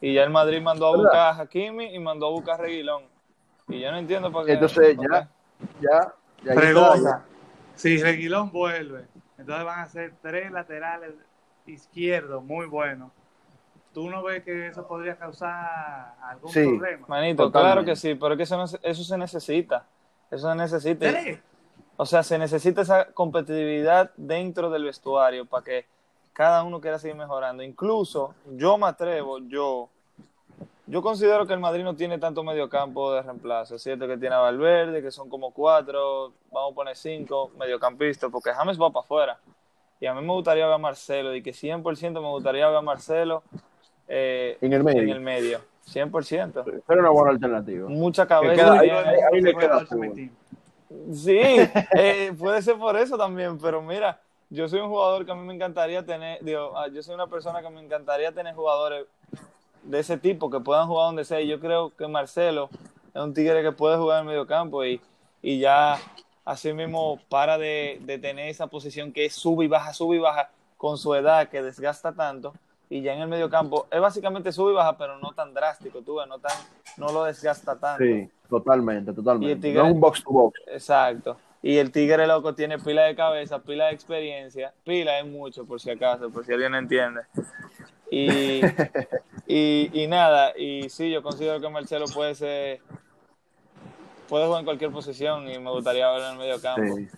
Y 0.00 0.14
ya 0.14 0.24
el 0.24 0.30
Madrid 0.30 0.60
mandó 0.62 0.86
a 0.88 0.90
¿verdad? 0.92 1.02
buscar 1.04 1.20
a 1.20 1.42
Hakimi 1.42 1.94
y 1.94 1.98
mandó 1.98 2.26
a 2.28 2.30
buscar 2.30 2.54
a 2.60 2.62
Reguilón. 2.64 3.02
Y 3.68 3.80
yo 3.80 3.90
no 3.90 3.98
entiendo 3.98 4.30
por 4.30 4.46
qué. 4.46 4.52
Entonces, 4.52 4.96
ya, 5.10 5.28
ya, 5.80 6.14
ya, 6.44 6.54
Pregunta. 6.54 7.24
Si 7.74 8.02
Reguilón 8.02 8.50
vuelve, 8.52 9.04
entonces 9.36 9.64
van 9.64 9.80
a 9.80 9.86
ser 9.86 10.14
tres 10.22 10.50
laterales 10.50 11.12
izquierdos 11.66 12.42
muy 12.42 12.66
buenos. 12.66 13.10
¿Tú 13.92 14.08
no 14.10 14.22
ves 14.22 14.42
que 14.44 14.68
eso 14.68 14.86
podría 14.86 15.16
causar 15.16 16.14
algún 16.22 16.50
Sí. 16.50 16.64
problema? 16.64 17.06
Manito, 17.08 17.44
Totalmente. 17.44 17.72
claro 17.74 17.84
que 17.84 17.96
sí, 17.96 18.14
pero 18.14 18.32
es 18.32 18.36
que 18.36 18.42
eso, 18.44 18.56
no- 18.56 18.64
eso 18.82 19.04
se 19.04 19.18
necesita. 19.18 19.84
Eso 20.30 20.48
se 20.50 20.54
necesita. 20.54 21.10
¿Sí? 21.22 21.38
O 21.96 22.04
sea, 22.06 22.22
se 22.22 22.38
necesita 22.38 22.82
esa 22.82 23.06
competitividad 23.12 24.10
dentro 24.16 24.70
del 24.70 24.84
vestuario 24.84 25.46
para 25.46 25.64
que 25.64 25.86
cada 26.32 26.62
uno 26.62 26.80
quiera 26.80 26.98
seguir 26.98 27.16
mejorando. 27.16 27.62
Incluso 27.62 28.34
yo 28.54 28.76
me 28.76 28.86
atrevo, 28.86 29.38
yo, 29.38 29.88
yo 30.86 31.00
considero 31.00 31.46
que 31.46 31.54
el 31.54 31.60
Madrid 31.60 31.84
no 31.84 31.96
tiene 31.96 32.18
tanto 32.18 32.42
mediocampo 32.44 33.12
de 33.14 33.22
reemplazo. 33.22 33.76
Es 33.76 33.82
cierto 33.82 34.06
que 34.06 34.18
tiene 34.18 34.34
a 34.34 34.40
Valverde, 34.40 35.00
que 35.00 35.10
son 35.10 35.30
como 35.30 35.52
cuatro, 35.52 36.32
vamos 36.52 36.72
a 36.72 36.74
poner 36.74 36.96
cinco 36.96 37.50
mediocampistas, 37.58 38.30
porque 38.30 38.50
James 38.52 38.78
va 38.80 38.90
para 38.90 39.04
afuera. 39.04 39.38
Y 39.98 40.04
a 40.04 40.12
mí 40.12 40.20
me 40.20 40.34
gustaría 40.34 40.66
ver 40.66 40.74
a 40.74 40.78
Marcelo, 40.78 41.34
y 41.34 41.42
que 41.42 41.52
100% 41.52 42.12
me 42.20 42.28
gustaría 42.28 42.66
ver 42.68 42.76
a 42.76 42.82
Marcelo 42.82 43.42
eh, 44.06 44.58
En 44.60 44.74
el 44.74 44.84
medio. 44.84 45.00
en 45.02 45.08
el 45.08 45.20
medio. 45.20 45.60
100%. 45.90 46.82
Pero 46.86 47.00
una 47.00 47.08
buena 47.10 47.30
alternativa. 47.30 47.88
Mucha 47.88 48.26
queda 48.26 48.40
cabeza. 48.40 48.72
ahí, 48.72 48.80
tiene. 48.90 48.98
ahí- 49.08 49.20
ahí 49.32 49.40
le 49.40 49.54
queda. 49.54 49.86
Sí, 51.12 51.38
eh, 51.38 52.32
puede 52.38 52.62
ser 52.62 52.76
por 52.76 52.96
eso 52.96 53.16
también, 53.16 53.58
pero 53.58 53.82
mira, 53.82 54.20
yo 54.50 54.68
soy 54.68 54.80
un 54.80 54.88
jugador 54.88 55.24
que 55.24 55.32
a 55.32 55.34
mí 55.34 55.42
me 55.42 55.54
encantaría 55.54 56.04
tener, 56.04 56.42
digo, 56.42 56.76
ah, 56.76 56.88
yo 56.88 57.02
soy 57.02 57.14
una 57.14 57.26
persona 57.26 57.62
que 57.62 57.70
me 57.70 57.80
encantaría 57.80 58.32
tener 58.32 58.54
jugadores 58.54 59.06
de 59.82 59.98
ese 59.98 60.16
tipo 60.18 60.50
que 60.50 60.60
puedan 60.60 60.86
jugar 60.86 61.06
donde 61.06 61.24
sea. 61.24 61.40
Y 61.40 61.48
yo 61.48 61.60
creo 61.60 61.94
que 61.96 62.06
Marcelo 62.06 62.68
es 63.14 63.20
un 63.20 63.34
tigre 63.34 63.62
que 63.62 63.72
puede 63.72 63.96
jugar 63.96 64.20
en 64.20 64.26
medio 64.26 64.46
campo 64.46 64.84
y, 64.84 65.00
y 65.42 65.58
ya 65.58 65.98
así 66.44 66.72
mismo 66.72 67.18
para 67.28 67.58
de, 67.58 67.98
de 68.02 68.18
tener 68.18 68.48
esa 68.48 68.66
posición 68.66 69.12
que 69.12 69.24
es 69.24 69.34
sube 69.34 69.64
y 69.64 69.68
baja, 69.68 69.92
sube 69.92 70.16
y 70.16 70.20
baja 70.20 70.50
con 70.76 70.98
su 70.98 71.14
edad 71.14 71.48
que 71.48 71.62
desgasta 71.62 72.12
tanto. 72.12 72.54
Y 72.88 73.02
ya 73.02 73.14
en 73.14 73.20
el 73.20 73.28
medio 73.28 73.50
campo 73.50 73.86
es 73.90 74.00
básicamente 74.00 74.52
sube 74.52 74.72
y 74.72 74.74
baja, 74.74 74.96
pero 74.96 75.18
no 75.18 75.32
tan 75.32 75.52
drástico, 75.52 76.02
tú 76.02 76.18
no, 76.28 76.38
tan, 76.38 76.52
no 76.96 77.08
lo 77.08 77.24
desgasta 77.24 77.76
tanto. 77.76 78.04
Totalmente, 78.48 79.10
Y 79.10 79.12
el 79.12 79.16
totalmente. 79.16 79.68
Tigre- 79.68 79.80
No 79.82 79.86
es 79.88 79.92
un 79.94 80.00
box 80.00 80.22
to 80.24 80.30
box. 80.30 80.60
Exacto. 80.66 81.36
Y 81.62 81.78
el 81.78 81.90
tigre 81.90 82.26
loco 82.26 82.54
tiene 82.54 82.78
pila 82.78 83.04
de 83.04 83.16
cabeza, 83.16 83.58
pila 83.60 83.86
de 83.86 83.92
experiencia, 83.94 84.72
pila 84.84 85.18
es 85.18 85.26
mucho 85.26 85.64
por 85.64 85.80
si 85.80 85.90
acaso, 85.90 86.30
por 86.30 86.44
si 86.44 86.52
alguien 86.52 86.72
no 86.72 86.78
entiende. 86.78 87.22
Y, 88.10 88.60
y, 89.46 89.90
y 90.02 90.06
nada, 90.06 90.52
y 90.56 90.88
sí, 90.90 91.10
yo 91.10 91.22
considero 91.22 91.60
que 91.60 91.68
Marcelo 91.68 92.04
puede 92.14 92.34
ser, 92.36 92.80
puede 94.28 94.46
jugar 94.46 94.60
en 94.60 94.64
cualquier 94.64 94.90
posición 94.92 95.48
y 95.50 95.58
me 95.58 95.70
gustaría 95.70 96.08
verlo 96.10 96.26
en 96.26 96.32
el 96.34 96.38
medio 96.38 96.60
campo. 96.60 96.94
Sí. 96.96 97.08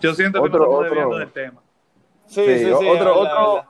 Yo 0.00 0.14
siento 0.14 0.40
que 0.40 0.48
Otro- 0.48 0.60
nos 0.60 0.68
estamos 0.68 0.78
otro- 0.78 0.88
desviando 0.90 1.18
del 1.18 1.32
tema. 1.32 1.60
Sí, 2.26 2.44
Sí, 2.44 2.58
sí, 2.58 2.64
sí. 2.64 2.70
otro- 2.70 2.90
verdad, 2.92 3.12
otro- 3.12 3.54
verdad. 3.54 3.68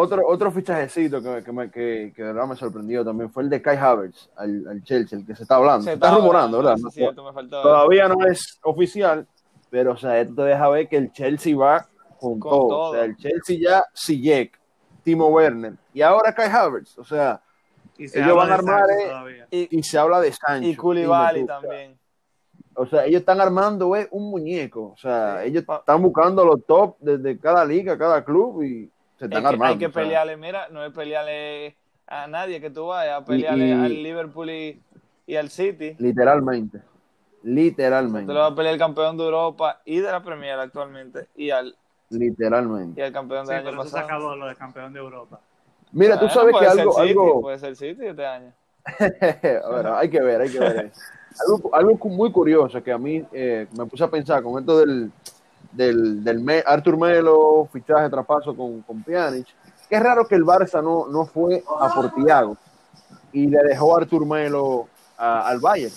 Otro, 0.00 0.22
otro 0.28 0.50
fichajecito 0.52 1.20
que, 1.22 1.42
que, 1.42 1.52
me, 1.52 1.70
que, 1.70 2.12
que 2.14 2.22
de 2.22 2.32
verdad 2.32 2.46
me 2.46 2.54
sorprendió 2.56 3.04
también 3.04 3.30
fue 3.32 3.42
el 3.42 3.50
de 3.50 3.60
Kai 3.60 3.76
Havertz 3.76 4.28
al, 4.36 4.66
al 4.68 4.82
Chelsea, 4.84 5.18
el 5.18 5.26
que 5.26 5.34
se 5.34 5.42
está 5.42 5.56
hablando. 5.56 5.82
Se 5.84 5.92
está 5.94 6.06
estaba 6.06 6.20
rumorando, 6.20 6.58
¿verdad? 6.58 6.76
sí, 6.92 7.00
me 7.00 7.32
faltó. 7.32 7.62
Todavía 7.62 8.06
no 8.08 8.24
es 8.26 8.58
oficial, 8.62 9.26
pero 9.70 9.92
o 9.92 9.96
sea, 9.96 10.20
esto 10.20 10.34
te 10.36 10.42
deja 10.42 10.68
ver 10.68 10.88
que 10.88 10.96
el 10.98 11.12
Chelsea 11.12 11.56
va 11.56 11.86
con, 12.20 12.38
Con 12.38 12.50
todo. 12.50 12.68
todo. 12.68 12.90
O 12.90 12.94
sea, 12.94 13.04
el 13.04 13.16
Chelsea 13.16 13.58
ya, 13.60 13.84
Ziyech, 13.96 14.52
Timo 15.02 15.28
Werner 15.28 15.74
y 15.92 16.02
ahora 16.02 16.32
Kai 16.34 16.48
Havertz. 16.50 16.96
O 16.98 17.04
sea, 17.04 17.40
Y 17.96 18.06
se 18.08 18.20
Ellos 18.20 18.36
van 18.36 18.50
a 18.52 18.54
armar, 18.54 18.84
eh. 18.90 19.46
Y, 19.50 19.78
y 19.78 19.82
se 19.82 19.98
habla 19.98 20.20
de 20.20 20.32
Sancho. 20.32 20.68
y 20.68 20.76
Koulibaly 20.76 21.44
también. 21.46 21.98
O 22.76 22.86
sea, 22.86 23.04
ellos 23.06 23.20
están 23.20 23.40
armando 23.40 23.96
eh, 23.96 24.06
un 24.12 24.30
muñeco. 24.30 24.92
O 24.92 24.96
sea, 24.96 25.40
Sí. 25.42 25.48
ellos 25.48 25.64
están 25.68 26.00
buscando 26.02 26.44
los 26.44 26.64
top 26.64 26.96
desde 27.00 27.36
cada 27.38 27.64
liga, 27.64 27.98
cada 27.98 28.24
club 28.24 28.62
y 28.62 28.88
se 29.18 29.24
Es 29.24 29.30
están 29.30 29.42
que 29.42 29.48
armando. 29.48 29.64
hay 29.72 29.78
que 29.78 29.86
o 29.86 29.92
sea. 29.92 30.02
pelearle, 30.02 30.36
mira, 30.36 30.68
no 30.70 30.84
es 30.84 30.92
pelearle 30.92 31.76
a 32.06 32.26
nadie 32.26 32.60
que 32.60 32.70
tú 32.70 32.86
vayas, 32.86 33.20
a 33.20 33.24
pelearle 33.24 33.68
y- 33.68 33.72
al 33.72 34.02
Liverpool 34.02 34.50
y, 34.50 34.82
y 35.26 35.36
al 35.36 35.50
City. 35.50 35.96
Literalmente. 35.98 36.80
Literalmente. 37.42 38.26
Tú 38.26 38.32
le 38.32 38.38
vas 38.40 38.52
a 38.52 38.54
pelear 38.54 38.72
al 38.74 38.78
campeón 38.78 39.16
de 39.16 39.24
Europa 39.24 39.80
y 39.84 39.98
de 39.98 40.10
la 40.10 40.22
Premier 40.22 40.58
actualmente 40.58 41.26
y 41.36 41.50
al, 41.50 41.76
Literalmente. 42.10 43.00
y 43.00 43.04
al 43.04 43.12
campeón 43.12 43.46
Sí, 43.46 43.52
del 43.52 43.62
pero 43.64 43.70
año 43.76 43.80
eso 43.82 43.90
se 43.90 43.94
pasado. 43.96 44.06
acabó 44.06 44.36
lo 44.36 44.46
de 44.46 44.56
campeón 44.56 44.92
de 44.92 44.98
Europa. 44.98 45.40
Mira, 45.92 46.18
tú 46.18 46.28
sabes 46.28 46.54
que 46.58 46.66
algo, 46.66 46.92
City, 46.92 47.08
algo, 47.10 47.40
puede 47.40 47.58
ser 47.58 47.76
City 47.76 48.06
este 48.06 48.26
año. 48.26 48.52
bueno, 49.70 49.96
hay 49.96 50.08
que 50.08 50.20
ver, 50.20 50.40
hay 50.40 50.50
que 50.50 50.58
ver. 50.58 50.92
algo, 51.74 51.98
muy 52.04 52.32
curioso 52.32 52.82
que 52.82 52.92
a 52.92 52.98
mí 52.98 53.24
eh, 53.32 53.66
me 53.76 53.86
puse 53.86 54.04
a 54.04 54.08
pensar 54.10 54.42
con 54.42 54.58
esto 54.60 54.78
del, 54.78 55.10
del, 55.72 56.22
del 56.24 56.40
Me- 56.40 56.62
Artur 56.66 56.96
Melo, 56.98 57.68
fichaje, 57.72 58.08
traspaso 58.10 58.54
con, 58.56 58.82
con 58.82 59.02
Pjanic. 59.02 59.46
que 59.88 59.96
es 59.96 60.02
raro 60.02 60.26
que 60.26 60.34
el 60.34 60.44
Barça 60.44 60.82
no, 60.82 61.06
no 61.08 61.24
fue 61.26 61.62
a 61.80 61.94
por 61.94 62.12
Thiago 62.14 62.56
y 63.32 63.46
le 63.46 63.62
dejó 63.62 63.94
a 63.94 64.00
Artur 64.00 64.26
Melo 64.26 64.88
a- 65.16 65.48
al 65.48 65.60
Bayern. 65.60 65.94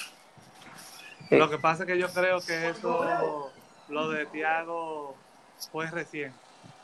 Lo 1.30 1.50
que 1.50 1.58
pasa 1.58 1.84
es 1.84 1.88
que 1.88 1.98
yo 1.98 2.08
creo 2.10 2.40
que 2.42 2.70
eso, 2.70 3.50
lo 3.90 4.10
de 4.10 4.26
Thiago, 4.26 5.16
fue 5.72 5.90
recién, 5.90 6.34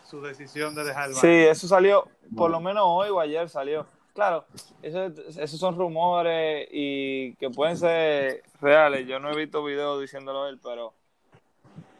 su 0.06 0.22
decisión 0.22 0.74
de 0.76 0.86
dejar 0.86 1.10
el 1.10 1.16
Sí, 1.16 1.28
Bayern. 1.28 1.52
eso 1.52 1.68
salió, 1.68 2.08
por 2.36 2.50
lo 2.50 2.60
menos 2.62 2.84
hoy 2.86 3.10
o 3.10 3.20
ayer 3.20 3.50
salió. 3.50 3.86
Claro, 4.14 4.46
eso, 4.82 5.06
esos 5.40 5.60
son 5.60 5.78
rumores 5.78 6.68
y 6.72 7.36
que 7.36 7.50
pueden 7.52 7.78
ser 7.78 8.42
reales. 8.62 9.06
Yo 9.08 9.20
no 9.20 9.30
he 9.32 9.36
visto 9.36 9.64
videos 9.64 10.02
diciéndolo 10.02 10.48
él, 10.48 10.60
pero 10.64 10.94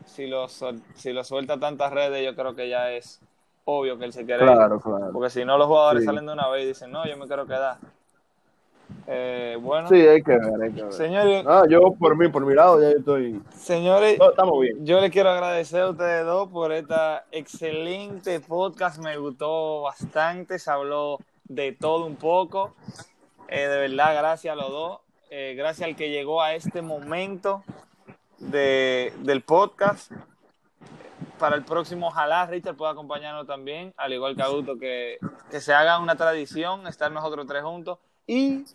si 0.08 0.26
lo, 0.28 0.48
si 0.50 1.14
lo 1.14 1.24
suelta 1.24 1.54
a 1.54 1.60
tantas 1.60 1.94
redes, 1.94 2.26
yo 2.26 2.36
creo 2.36 2.56
que 2.56 2.68
ya 2.70 2.92
es 2.92 3.22
obvio 3.66 3.98
que 4.00 4.06
él 4.06 4.14
se 4.14 4.26
quiere 4.26 4.44
ir. 4.46 4.52
Claro. 4.52 4.82
Porque 5.14 5.30
si 5.30 5.46
no, 5.46 5.58
los 5.58 5.68
jugadores 5.68 6.02
Sí. 6.02 6.06
salen 6.08 6.26
de 6.26 6.34
una 6.34 6.48
vez 6.50 6.64
y 6.64 6.68
dicen, 6.70 6.92
no, 6.92 7.06
yo 7.06 7.16
me 7.18 7.28
quiero 7.28 7.46
quedar. 7.46 7.78
Eh, 9.06 9.58
bueno, 9.60 9.88
Sí, 9.90 9.96
hay 9.96 10.22
que 10.22 10.32
ver, 10.32 10.62
hay 10.64 10.72
que 10.72 10.84
ver. 10.84 10.94
señores, 10.94 11.44
Ah, 11.46 11.64
yo 11.70 11.94
por 12.00 12.18
mí, 12.18 12.30
por 12.30 12.46
mi 12.46 12.54
lado, 12.56 12.82
ya 12.82 12.90
estoy. 12.90 13.42
señores, 13.56 14.18
No, 14.18 14.30
estamos 14.30 14.60
bien. 14.62 14.86
yo 14.86 15.00
les 15.02 15.12
quiero 15.12 15.30
agradecer 15.30 15.82
a 15.82 15.90
ustedes 15.90 16.26
dos 16.26 16.50
por 16.50 16.72
esta 16.72 17.26
excelente 17.32 18.40
podcast. 18.40 19.00
Me 19.00 19.18
gustó 19.18 19.82
bastante, 19.82 20.58
se 20.60 20.72
habló 20.72 21.18
de 21.46 21.74
todo 21.74 22.06
un 22.06 22.16
poco. 22.16 22.74
Eh, 23.50 23.68
de 23.68 23.78
verdad, 23.78 24.16
gracias 24.16 24.54
a 24.54 24.56
los 24.56 24.70
dos. 24.70 25.00
Eh, 25.30 25.56
gracias 25.58 25.88
al 25.90 25.96
que 25.98 26.10
llegó 26.10 26.42
a 26.42 26.54
este 26.54 26.82
momento 26.82 27.64
de, 28.40 29.14
del 29.20 29.42
podcast. 29.42 30.12
Para 31.40 31.56
el 31.56 31.64
próximo, 31.64 32.08
ojalá 32.08 32.46
Richard 32.48 32.76
pueda 32.76 32.92
acompañarnos 32.92 33.46
también, 33.46 33.94
al 33.98 34.14
igual 34.14 34.36
que 34.36 34.42
Augusto, 34.42 34.78
que, 34.78 35.18
que 35.52 35.62
se 35.62 35.74
haga 35.74 36.00
una 36.00 36.16
tradición 36.16 36.88
estar 36.88 37.12
nosotros 37.12 37.46
tres 37.48 37.64
juntos. 37.64 38.00
Y 38.26 38.66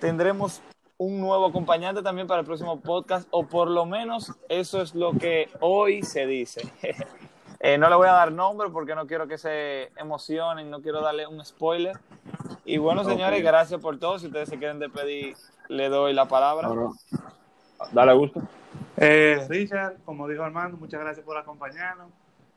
tendremos 0.00 0.60
un 0.96 1.20
nuevo 1.20 1.46
acompañante 1.46 2.02
también 2.02 2.26
para 2.26 2.40
el 2.40 2.46
próximo 2.46 2.80
podcast, 2.80 3.26
o 3.30 3.46
por 3.46 3.68
lo 3.68 3.84
menos 3.84 4.32
eso 4.48 4.80
es 4.80 4.94
lo 4.94 5.12
que 5.12 5.50
hoy 5.60 6.02
se 6.02 6.26
dice. 6.26 6.62
Eh, 7.60 7.78
no 7.78 7.88
le 7.88 7.96
voy 7.96 8.08
a 8.08 8.12
dar 8.12 8.30
nombre 8.30 8.68
porque 8.68 8.94
no 8.94 9.06
quiero 9.06 9.26
que 9.26 9.38
se 9.38 9.90
emocionen, 9.96 10.68
no 10.68 10.82
quiero 10.82 11.00
darle 11.00 11.26
un 11.26 11.42
spoiler. 11.42 11.98
Y 12.66 12.76
bueno, 12.76 13.04
señores, 13.04 13.40
Ok. 13.40 13.46
gracias 13.46 13.80
por 13.80 13.98
todo. 13.98 14.18
Si 14.18 14.26
ustedes 14.26 14.50
se 14.50 14.58
quieren 14.58 14.78
despedir, 14.78 15.34
le 15.68 15.88
doy 15.88 16.12
la 16.12 16.28
palabra. 16.28 16.68
Dale 17.92 18.12
gusto. 18.14 18.40
Eh, 18.96 19.46
Richard, 19.48 19.96
como 20.04 20.28
dijo 20.28 20.42
Armando, 20.42 20.76
muchas 20.76 21.00
gracias 21.00 21.24
por 21.24 21.36
acompañarnos. 21.36 22.10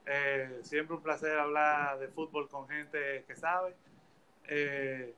Eh, 0.06 0.60
siempre 0.64 0.96
un 0.96 1.02
placer 1.02 1.38
hablar 1.38 2.00
de 2.00 2.08
fútbol 2.08 2.48
con 2.48 2.68
gente 2.68 3.24
que 3.28 3.36
sabe. 3.36 3.76
Eh, 4.48 5.14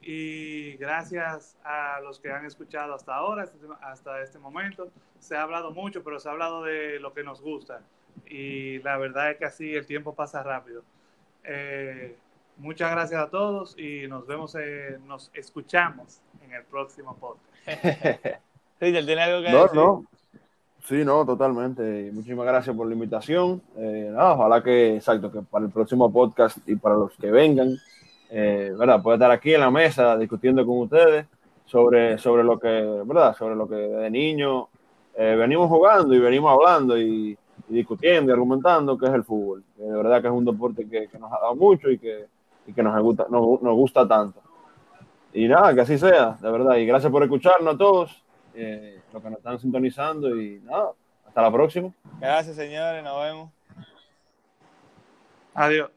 y 0.00 0.76
gracias 0.76 1.56
a 1.64 2.00
los 2.02 2.20
que 2.20 2.30
han 2.30 2.44
escuchado 2.44 2.94
hasta 2.94 3.14
ahora, 3.14 3.46
hasta 3.80 4.20
este 4.22 4.38
momento. 4.38 4.90
Se 5.18 5.36
ha 5.36 5.42
hablado 5.42 5.70
mucho, 5.70 6.02
pero 6.04 6.20
se 6.20 6.28
ha 6.28 6.32
hablado 6.32 6.62
de 6.62 6.98
lo 7.00 7.12
que 7.14 7.22
nos 7.22 7.40
gusta. 7.40 7.80
Y 8.26 8.78
la 8.80 8.96
verdad 8.98 9.30
es 9.30 9.38
que 9.38 9.44
así 9.46 9.74
el 9.74 9.86
tiempo 9.86 10.14
pasa 10.14 10.42
rápido. 10.42 10.82
Eh, 11.42 12.16
muchas 12.58 12.90
gracias 12.90 13.20
a 13.20 13.30
todos 13.30 13.78
y 13.78 14.06
nos 14.08 14.26
vemos, 14.26 14.54
eh, 14.56 14.98
nos 15.06 15.30
escuchamos 15.34 16.20
en 16.42 16.52
el 16.52 16.64
próximo 16.64 17.16
podcast. 17.16 17.44
¿tiene 18.92 19.22
algo 19.22 19.42
que 19.42 19.50
No, 19.50 19.62
decir? 19.62 19.76
no. 19.76 20.04
Sí, 20.84 21.04
no, 21.04 21.24
totalmente. 21.24 22.10
Muchísimas 22.12 22.46
gracias 22.46 22.76
por 22.76 22.86
la 22.86 22.92
invitación. 22.92 23.62
Eh, 23.76 24.10
nada, 24.12 24.34
ojalá 24.34 24.62
que, 24.62 24.96
exacto, 24.96 25.32
que 25.32 25.40
para 25.40 25.64
el 25.64 25.70
próximo 25.70 26.12
podcast 26.12 26.58
y 26.68 26.76
para 26.76 26.96
los 26.96 27.12
que 27.16 27.30
vengan, 27.30 27.74
eh, 28.30 28.74
¿verdad? 28.78 29.02
Pueda 29.02 29.16
estar 29.16 29.30
aquí 29.30 29.54
en 29.54 29.60
la 29.60 29.70
mesa 29.70 30.16
discutiendo 30.18 30.64
con 30.66 30.80
ustedes 30.80 31.26
sobre, 31.64 32.18
sobre 32.18 32.44
lo 32.44 32.58
que, 32.58 32.68
¿verdad? 33.06 33.34
Sobre 33.34 33.54
lo 33.56 33.66
que 33.66 33.76
de 33.76 34.10
niño 34.10 34.68
eh, 35.16 35.34
venimos 35.38 35.68
jugando 35.70 36.12
y 36.14 36.18
venimos 36.18 36.52
hablando 36.52 36.98
y, 36.98 37.38
y 37.68 37.74
discutiendo 37.74 38.30
y 38.30 38.34
argumentando 38.34 38.98
que 38.98 39.06
es 39.06 39.12
el 39.14 39.24
fútbol. 39.24 39.64
De 39.78 39.90
verdad 39.90 40.20
que 40.20 40.26
es 40.28 40.34
un 40.34 40.44
deporte 40.44 40.86
que, 40.86 41.08
que 41.08 41.18
nos 41.18 41.32
ha 41.32 41.38
dado 41.40 41.54
mucho 41.54 41.90
y 41.90 41.98
que, 41.98 42.26
y 42.66 42.74
que 42.74 42.82
nos, 42.82 43.00
gusta, 43.02 43.26
nos, 43.30 43.62
nos 43.62 43.74
gusta 43.74 44.06
tanto. 44.06 44.38
Y 45.32 45.48
nada, 45.48 45.74
que 45.74 45.80
así 45.80 45.96
sea, 45.96 46.36
de 46.40 46.50
verdad. 46.50 46.76
Y 46.76 46.84
gracias 46.84 47.10
por 47.10 47.22
escucharnos 47.22 47.74
a 47.74 47.78
todos, 47.78 48.22
eh, 48.54 49.00
los 49.12 49.22
que 49.22 49.30
nos 49.30 49.38
están 49.38 49.58
sintonizando. 49.58 50.40
Y 50.40 50.60
nada, 50.60 50.92
hasta 51.26 51.42
la 51.42 51.52
próxima. 51.52 51.92
Gracias, 52.20 52.56
señores. 52.56 53.02
Nos 53.02 53.22
vemos. 53.22 53.50
Adiós. 55.54 55.93